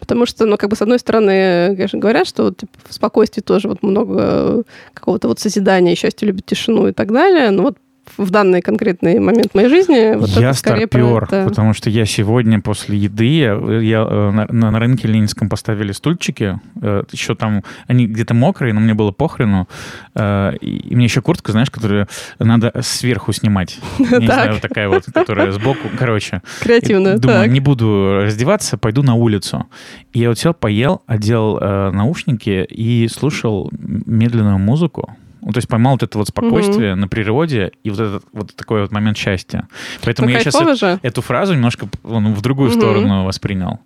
Потому 0.00 0.26
что, 0.26 0.46
ну, 0.46 0.56
как 0.56 0.68
бы, 0.68 0.74
с 0.74 0.82
одной 0.82 0.98
стороны, 0.98 1.76
конечно, 1.76 2.00
говорят, 2.00 2.26
что 2.26 2.42
вот, 2.42 2.56
типа, 2.56 2.72
в 2.88 2.92
спокойствии 2.92 3.40
тоже 3.40 3.68
вот 3.68 3.84
много 3.84 4.64
какого-то 4.92 5.28
вот 5.28 5.38
созидания, 5.38 5.94
счастья, 5.94 6.26
любит 6.26 6.44
тишину 6.44 6.88
и 6.88 6.92
так 6.92 7.12
далее. 7.12 7.52
Но 7.52 7.62
вот 7.62 7.78
в 8.16 8.30
данный 8.30 8.60
конкретный 8.60 9.18
момент 9.18 9.54
моей 9.54 9.68
жизни. 9.68 10.16
Вот 10.16 10.28
я 10.30 10.52
старпер, 10.52 11.24
это... 11.24 11.44
потому 11.48 11.72
что 11.72 11.88
я 11.88 12.04
сегодня 12.04 12.60
после 12.60 12.98
еды, 12.98 13.26
я, 13.26 13.54
я 13.80 14.06
э, 14.08 14.30
на, 14.30 14.70
на 14.70 14.78
рынке 14.78 15.08
Ленинском 15.08 15.48
поставили 15.48 15.92
стульчики, 15.92 16.60
э, 16.80 17.04
еще 17.10 17.34
там, 17.34 17.62
они 17.86 18.06
где-то 18.06 18.34
мокрые, 18.34 18.74
но 18.74 18.80
мне 18.80 18.94
было 18.94 19.12
похрену, 19.12 19.68
э, 20.14 20.56
и 20.60 20.94
мне 20.94 21.04
еще 21.04 21.22
куртка, 21.22 21.52
знаешь, 21.52 21.70
которую 21.70 22.08
надо 22.38 22.72
сверху 22.82 23.32
снимать. 23.32 23.78
Не 23.98 24.26
знаю, 24.26 24.60
такая 24.60 24.88
вот, 24.88 25.04
которая 25.12 25.52
сбоко, 25.52 25.88
короче. 25.98 26.42
Креативно, 26.60 27.18
Думаю, 27.18 27.50
не 27.50 27.60
буду 27.60 28.22
раздеваться, 28.24 28.78
пойду 28.78 29.02
на 29.02 29.14
улицу. 29.14 29.66
И 30.12 30.20
я 30.20 30.28
вот 30.28 30.38
сел, 30.38 30.54
поел, 30.54 31.02
одел 31.06 31.58
наушники 31.60 32.66
и 32.68 33.08
слушал 33.08 33.70
медленную 33.72 34.58
музыку. 34.58 35.16
Ну, 35.42 35.52
то 35.52 35.58
есть 35.58 35.68
поймал 35.68 35.94
вот 35.94 36.04
это 36.04 36.18
вот 36.18 36.28
спокойствие 36.28 36.92
угу. 36.92 37.00
на 37.00 37.08
природе 37.08 37.72
и 37.82 37.90
вот 37.90 38.00
этот 38.00 38.24
вот 38.32 38.54
такой 38.54 38.82
вот 38.82 38.92
момент 38.92 39.16
счастья. 39.18 39.68
Поэтому 40.04 40.28
ну, 40.28 40.34
я 40.34 40.40
сейчас 40.40 40.78
же. 40.78 41.00
эту 41.02 41.20
фразу 41.20 41.54
немножко 41.54 41.88
ну, 42.04 42.32
в 42.32 42.40
другую 42.40 42.70
угу. 42.70 42.78
сторону 42.78 43.24
воспринял. 43.24 43.80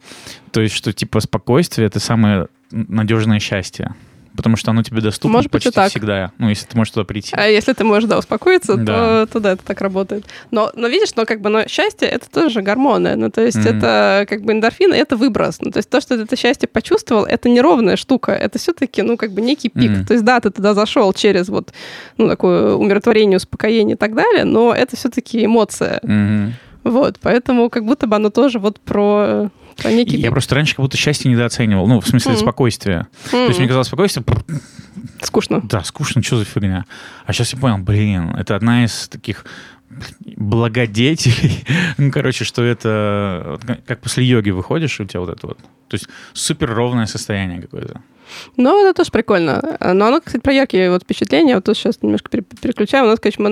То 0.52 0.60
есть, 0.60 0.74
что 0.74 0.92
типа 0.92 1.20
спокойствие— 1.20 1.86
это 1.88 1.98
самое 1.98 2.48
надежное 2.70 3.40
счастье 3.40 3.94
потому 4.36 4.56
что 4.56 4.70
оно 4.70 4.82
тебе 4.82 5.00
доступно 5.00 5.38
Может 5.38 5.50
почти 5.50 5.70
так. 5.70 5.90
всегда, 5.90 6.32
ну, 6.38 6.48
если 6.48 6.66
ты 6.66 6.76
можешь 6.76 6.92
туда 6.92 7.04
прийти. 7.04 7.34
А 7.36 7.46
если 7.46 7.72
ты 7.72 7.84
можешь, 7.84 8.08
да, 8.08 8.18
успокоиться, 8.18 8.76
да. 8.76 9.26
То, 9.26 9.32
то 9.32 9.40
да, 9.40 9.52
это 9.52 9.64
так 9.64 9.80
работает. 9.80 10.24
Но, 10.50 10.70
но 10.74 10.88
видишь, 10.88 11.14
но 11.16 11.24
как 11.24 11.40
бы, 11.40 11.50
но 11.50 11.66
счастье— 11.66 12.08
это 12.10 12.30
тоже 12.30 12.62
гормоны, 12.62 13.16
ну, 13.16 13.30
то 13.30 13.42
есть 13.42 13.56
mm-hmm. 13.56 13.76
это 13.76 14.26
как 14.28 14.42
бы 14.42 14.52
эндорфины— 14.52 14.94
это 14.96 15.16
выброс, 15.16 15.60
ну, 15.60 15.70
то 15.70 15.78
есть 15.78 15.90
то, 15.90 16.00
что 16.00 16.16
ты 16.16 16.22
это 16.22 16.36
счастье 16.36 16.68
почувствовал, 16.68 17.24
это 17.24 17.48
неровная 17.48 17.96
штука, 17.96 18.32
это 18.32 18.58
все-таки, 18.58 19.02
ну, 19.02 19.16
как 19.16 19.32
бы 19.32 19.40
некий 19.40 19.68
пик, 19.68 19.90
mm-hmm. 19.90 20.06
то 20.06 20.12
есть 20.14 20.24
да, 20.24 20.40
ты 20.40 20.50
туда 20.50 20.74
зашел 20.74 21.12
через 21.12 21.48
вот, 21.48 21.72
ну, 22.18 22.28
такое 22.28 22.74
умиротворение, 22.74 23.36
успокоение 23.36 23.94
и 23.94 23.98
так 23.98 24.14
далее, 24.14 24.44
но 24.44 24.74
это 24.74 24.96
все-таки 24.96 25.44
эмоция. 25.44 26.00
Mm-hmm. 26.02 26.50
Вот, 26.84 27.18
поэтому 27.20 27.68
как 27.68 27.84
будто 27.84 28.06
бы 28.06 28.14
оно 28.14 28.30
тоже 28.30 28.60
вот 28.60 28.78
про 28.78 29.50
про 29.76 29.92
некий... 29.92 30.16
Я 30.16 30.30
просто 30.30 30.54
раньше 30.54 30.74
как 30.74 30.84
будто 30.84 30.96
счастье 30.96 31.30
недооценивал. 31.30 31.86
Ну, 31.86 32.00
в 32.00 32.08
смысле, 32.08 32.32
mm. 32.32 32.38
спокойствие. 32.38 33.06
Mm. 33.26 33.30
То 33.30 33.46
есть 33.46 33.58
мне 33.58 33.68
казалось 33.68 33.88
спокойствие... 33.88 34.24
Скучно. 35.22 35.60
Да, 35.62 35.84
скучно, 35.84 36.22
что 36.22 36.38
за 36.38 36.44
фигня. 36.44 36.84
А 37.24 37.32
сейчас 37.32 37.52
я 37.52 37.58
понял, 37.58 37.78
блин, 37.78 38.34
это 38.36 38.56
одна 38.56 38.84
из 38.84 39.08
таких 39.08 39.44
благодетелей. 40.36 41.64
ну, 41.98 42.10
короче, 42.10 42.44
что 42.44 42.62
это... 42.62 43.58
Как 43.86 44.00
после 44.00 44.24
йоги 44.24 44.50
выходишь, 44.50 45.00
у 45.00 45.04
тебя 45.04 45.20
вот 45.20 45.30
это 45.30 45.46
вот... 45.46 45.58
То 45.88 45.94
есть 45.94 46.08
супер 46.32 46.74
ровное 46.74 47.06
состояние 47.06 47.60
какое-то. 47.60 48.00
Ну, 48.56 48.82
это 48.82 48.94
тоже 48.94 49.10
прикольно. 49.10 49.78
Но 49.80 50.06
оно, 50.06 50.20
кстати, 50.20 50.42
про 50.42 50.52
яркие 50.52 50.90
вот 50.90 51.04
впечатления. 51.04 51.54
Вот 51.54 51.64
тут 51.64 51.76
сейчас 51.76 52.02
немножко 52.02 52.30
переключаем. 52.30 53.04
У 53.04 53.08
нас, 53.08 53.20
конечно, 53.20 53.44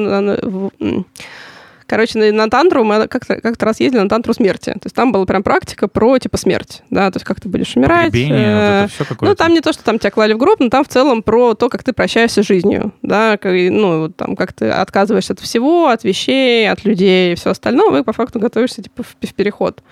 Короче, 1.86 2.19
на, 2.19 2.32
на 2.32 2.51
тантру 2.51 2.85
мы 2.85 3.06
как-то, 3.09 3.40
как-то 3.40 3.66
раз 3.66 3.81
ездили 3.81 4.01
на 4.01 4.09
тантру 4.09 4.32
смерти. 4.32 4.70
То 4.73 4.85
есть 4.85 4.97
там 4.97 5.12
была 5.12 5.27
прям 5.27 5.43
практика 5.43 5.89
про, 5.89 6.19
типа, 6.19 6.36
смерть. 6.39 6.82
Да, 6.90 7.11
то 7.11 7.16
есть 7.16 7.27
как 7.27 7.40
ты 7.40 7.48
будешь 7.48 7.77
умирать. 7.77 8.06
Погребение, 8.06 8.55
вот 8.55 8.62
это 8.62 9.05
все 9.05 9.16
Ну, 9.20 9.35
там 9.35 9.52
не 9.52 9.61
то, 9.61 9.73
что 9.73 9.85
там 9.85 9.98
тебя 9.98 10.11
клали 10.11 10.32
в 10.32 10.39
гроб, 10.39 10.61
но 10.61 10.70
там 10.70 10.85
в 10.85 10.89
целом 10.89 11.23
про 11.23 11.55
то, 11.55 11.69
как 11.69 11.85
ты 11.85 11.93
прощаешься 11.93 12.43
с 12.43 12.47
жизнью. 12.47 12.93
Да, 13.02 13.36
как, 13.36 13.52
ну, 13.52 14.09
там, 14.09 14.36
как 14.36 14.52
ты 14.52 14.70
отказываешься 14.70 15.35
от 15.35 15.40
всего, 15.40 15.89
от 15.89 16.05
вещей, 16.05 16.70
от 16.70 16.85
людей 16.85 17.32
и 17.32 17.36
все 17.36 17.51
остальное. 17.51 18.01
И 18.01 18.02
по 18.02 18.12
факту 18.12 18.39
готовишься, 18.39 18.82
типа, 18.82 19.02
в, 19.02 19.16
в 19.27 19.35
переход. 19.35 19.82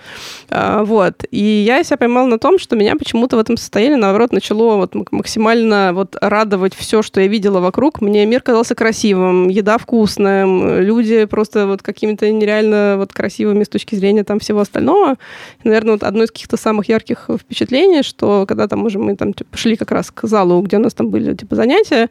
А, 0.49 0.83
вот. 0.83 1.23
И 1.29 1.43
я 1.43 1.83
себя 1.83 1.97
поймала 1.97 2.27
на 2.27 2.39
том, 2.39 2.57
что 2.57 2.75
меня 2.75 2.95
почему-то 2.95 3.35
в 3.35 3.39
этом 3.39 3.57
состоянии, 3.57 3.95
наоборот, 3.95 4.31
начало 4.31 4.77
вот 4.77 4.95
максимально 5.11 5.91
вот 5.93 6.15
радовать 6.19 6.73
все, 6.73 7.03
что 7.03 7.21
я 7.21 7.27
видела 7.27 7.59
вокруг. 7.59 8.01
Мне 8.01 8.25
мир 8.25 8.41
казался 8.41 8.73
красивым, 8.73 9.47
еда 9.49 9.77
вкусная, 9.77 10.45
люди 10.81 11.25
просто 11.25 11.67
вот 11.67 11.82
какими-то 11.83 12.29
нереально 12.31 12.95
вот 12.97 13.13
красивыми 13.13 13.63
с 13.63 13.69
точки 13.69 13.95
зрения 13.95 14.23
там 14.23 14.39
всего 14.39 14.61
остального. 14.61 15.17
И, 15.63 15.67
наверное, 15.67 15.93
вот 15.93 16.03
одно 16.03 16.23
из 16.23 16.31
каких-то 16.31 16.57
самых 16.57 16.89
ярких 16.89 17.29
впечатлений, 17.39 18.03
что 18.03 18.45
когда 18.47 18.67
там 18.67 18.83
уже 18.85 18.99
мы 18.99 19.15
там 19.15 19.33
типа, 19.33 19.55
шли 19.57 19.75
как 19.75 19.91
раз 19.91 20.11
к 20.11 20.27
залу, 20.27 20.61
где 20.61 20.77
у 20.77 20.79
нас 20.79 20.93
там 20.93 21.09
были 21.09 21.35
типа 21.35 21.55
занятия, 21.55 22.09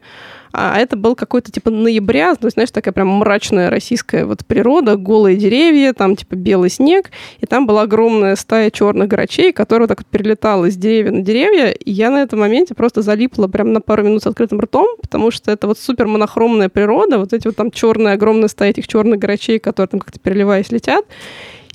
а 0.53 0.79
это 0.79 0.95
был 0.95 1.15
какой-то 1.15 1.51
типа 1.51 1.71
ноября, 1.71 2.35
то 2.35 2.45
есть, 2.45 2.53
знаешь, 2.53 2.69
такая 2.69 2.93
прям 2.93 3.07
мрачная 3.07 3.71
российская 3.71 4.25
вот 4.25 4.45
природа, 4.45 4.97
голые 4.97 5.35
деревья, 5.35 5.93
там 5.93 6.15
типа 6.15 6.35
белый 6.35 6.69
снег, 6.69 7.09
и 7.39 7.47
там 7.47 7.65
была 7.65 7.81
огромная 7.81 8.35
стая 8.35 8.69
черных 8.69 9.07
грачей, 9.07 9.51
которая 9.51 9.87
так 9.87 9.99
вот 9.99 10.07
перелетала 10.07 10.69
с 10.69 10.75
деревья 10.75 11.11
на 11.11 11.21
деревья, 11.21 11.71
и 11.71 11.91
я 11.91 12.11
на 12.11 12.21
этом 12.21 12.39
моменте 12.39 12.75
просто 12.75 13.01
залипла 13.01 13.47
прям 13.47 13.73
на 13.73 13.81
пару 13.81 14.03
минут 14.03 14.21
с 14.21 14.27
открытым 14.27 14.61
ртом, 14.61 14.85
потому 15.01 15.31
что 15.31 15.51
это 15.51 15.65
вот 15.65 15.79
супер 15.79 16.05
монохромная 16.05 16.69
природа, 16.69 17.17
вот 17.17 17.33
эти 17.33 17.47
вот 17.47 17.55
там 17.55 17.71
черные, 17.71 18.13
огромная 18.13 18.47
стая 18.47 18.69
этих 18.69 18.87
черных 18.87 19.17
грачей, 19.19 19.57
которые 19.63 19.89
там 19.89 19.99
как-то 19.99 20.19
переливаясь 20.19 20.71
летят, 20.71 21.05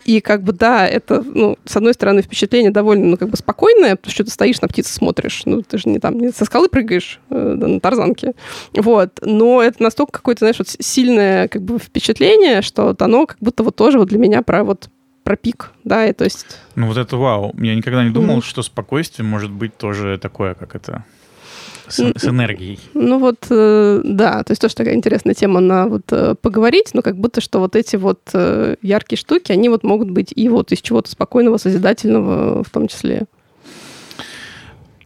и 0.08 0.22
как 0.22 0.42
бы, 0.42 0.52
да, 0.52 0.86
это, 0.86 1.22
ну, 1.22 1.58
с 1.66 1.76
одной 1.76 1.92
стороны, 1.92 2.22
впечатление 2.22 2.70
довольно, 2.70 3.04
ну, 3.04 3.16
как 3.18 3.28
бы 3.28 3.36
спокойное, 3.36 3.94
потому 3.94 4.10
что 4.10 4.24
ты 4.24 4.30
стоишь 4.30 4.60
на 4.62 4.68
птицу 4.68 4.90
смотришь, 4.90 5.42
ну, 5.44 5.60
ты 5.60 5.76
же 5.76 5.90
не 5.90 5.98
там, 5.98 6.18
не 6.18 6.30
со 6.30 6.46
скалы 6.46 6.70
прыгаешь 6.70 7.20
э, 7.28 7.34
на 7.34 7.78
тарзанке. 7.78 8.32
Вот. 8.74 9.18
Но 9.20 9.62
это 9.62 9.82
настолько 9.82 10.12
какое-то, 10.12 10.40
знаешь, 10.40 10.58
вот 10.58 10.68
сильное 10.68 11.46
как 11.48 11.60
бы 11.62 11.78
впечатление, 11.78 12.62
что 12.62 12.84
вот 12.84 13.02
оно 13.02 13.26
как 13.26 13.36
будто 13.40 13.62
вот 13.62 13.76
тоже 13.76 13.98
вот 13.98 14.08
для 14.08 14.18
меня 14.18 14.40
про 14.40 14.64
вот 14.64 14.88
про 15.24 15.36
пик, 15.36 15.72
да, 15.84 16.06
и 16.06 16.14
то 16.14 16.24
есть... 16.24 16.46
Ну 16.74 16.86
вот 16.86 16.96
это 16.96 17.18
вау. 17.18 17.54
Я 17.58 17.74
никогда 17.74 18.02
не 18.02 18.08
думал, 18.08 18.38
mm-hmm. 18.38 18.44
что 18.44 18.62
спокойствие 18.62 19.28
может 19.28 19.50
быть 19.50 19.76
тоже 19.76 20.16
такое, 20.16 20.54
как 20.54 20.74
это 20.74 21.04
с, 21.88 21.98
с 21.98 22.24
энергией. 22.24 22.78
Ну 22.94 23.18
вот, 23.18 23.46
э, 23.50 24.00
да, 24.04 24.42
то 24.44 24.52
есть 24.52 24.60
тоже 24.60 24.74
такая 24.74 24.94
интересная 24.94 25.34
тема 25.34 25.60
на 25.60 25.86
вот 25.86 26.04
э, 26.10 26.34
поговорить, 26.40 26.90
но 26.94 27.02
как 27.02 27.16
будто 27.16 27.40
что 27.40 27.60
вот 27.60 27.76
эти 27.76 27.96
вот 27.96 28.20
э, 28.32 28.76
яркие 28.82 29.18
штуки, 29.18 29.52
они 29.52 29.68
вот 29.68 29.84
могут 29.84 30.10
быть 30.10 30.32
и 30.34 30.48
вот 30.48 30.72
из 30.72 30.80
чего-то 30.80 31.10
спокойного, 31.10 31.56
созидательного 31.56 32.62
в 32.62 32.70
том 32.70 32.88
числе. 32.88 33.26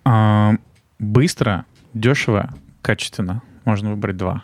А, 0.05 0.55
быстро, 0.99 1.65
дешево, 1.95 2.53
качественно. 2.83 3.43
Можно 3.65 3.91
выбрать 3.91 4.17
два. 4.17 4.43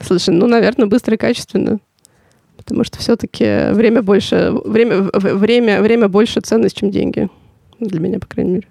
Слушай, 0.00 0.34
ну, 0.34 0.46
наверное, 0.46 0.86
быстро 0.86 1.14
и 1.14 1.18
качественно. 1.18 1.78
Потому 2.56 2.84
что 2.84 2.98
все-таки 2.98 3.72
время 3.72 4.02
больше, 4.02 4.52
время, 4.64 5.10
время, 5.14 5.80
время 5.80 6.08
больше 6.08 6.40
ценность, 6.40 6.76
чем 6.76 6.90
деньги. 6.90 7.28
Для 7.80 8.00
меня, 8.00 8.18
по 8.18 8.26
крайней 8.26 8.52
мере. 8.52 8.68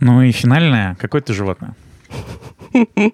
Ну 0.00 0.22
и 0.22 0.32
финальное. 0.32 0.96
Какое 0.96 1.22
ты 1.22 1.32
животное? 1.32 1.74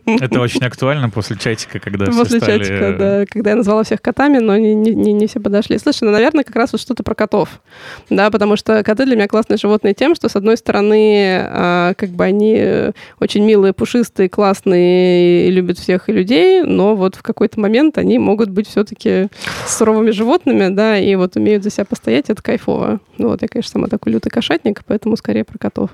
Это 0.05 0.41
очень 0.41 0.65
актуально 0.65 1.11
после 1.11 1.37
чатика, 1.37 1.79
когда 1.81 2.07
после 2.07 2.25
все 2.25 2.41
стали... 2.41 2.59
чатика, 2.59 2.97
да, 2.99 3.25
когда 3.27 3.51
я 3.51 3.57
назвала 3.57 3.83
всех 3.83 4.01
котами, 4.01 4.39
но 4.39 4.57
не, 4.57 4.75
не, 4.75 5.13
не 5.13 5.27
все 5.27 5.41
подошли. 5.41 5.79
Слушай, 5.79 6.05
ну, 6.05 6.13
наверное, 6.13 6.45
как 6.45 6.57
раз 6.57 6.73
вот 6.73 6.81
что-то 6.81 7.03
про 7.03 7.15
котов, 7.15 7.61
да, 8.09 8.31
потому 8.31 8.57
что 8.57 8.83
коты 8.83 9.05
для 9.05 9.17
меня 9.17 9.29
классные 9.29 9.59
животные 9.59 9.95
тем, 9.95 10.15
что, 10.15 10.29
с 10.29 10.37
одной 10.37 10.57
стороны, 10.57 11.41
а, 11.43 11.95
как 11.95 12.11
бы 12.11 12.25
они 12.25 12.93
очень 13.19 13.45
милые, 13.45 13.73
пушистые, 13.73 14.29
классные 14.29 15.49
и 15.49 15.51
любят 15.51 15.79
всех 15.79 16.09
и 16.09 16.13
людей, 16.13 16.63
но 16.63 16.97
вот 16.97 17.17
в 17.17 17.23
какой-то 17.23 17.61
момент 17.61 17.99
они 17.99 18.19
могут 18.19 18.51
быть 18.51 18.69
все-таки 18.69 19.29
суровыми 19.67 20.11
животными, 20.11 20.69
да, 20.75 20.99
и 20.99 21.15
вот 21.17 21.37
умеют 21.37 21.65
за 21.65 21.71
себя 21.71 21.85
постоять, 21.85 22.31
это 22.31 22.43
кайфово. 22.43 23.01
Ну, 23.19 23.29
вот 23.29 23.43
я, 23.43 23.49
конечно, 23.49 23.73
сама 23.73 23.89
такой 23.89 24.13
лютый 24.13 24.31
кошатник, 24.31 24.83
поэтому 24.87 25.17
скорее 25.17 25.45
про 25.45 25.59
котов. 25.59 25.91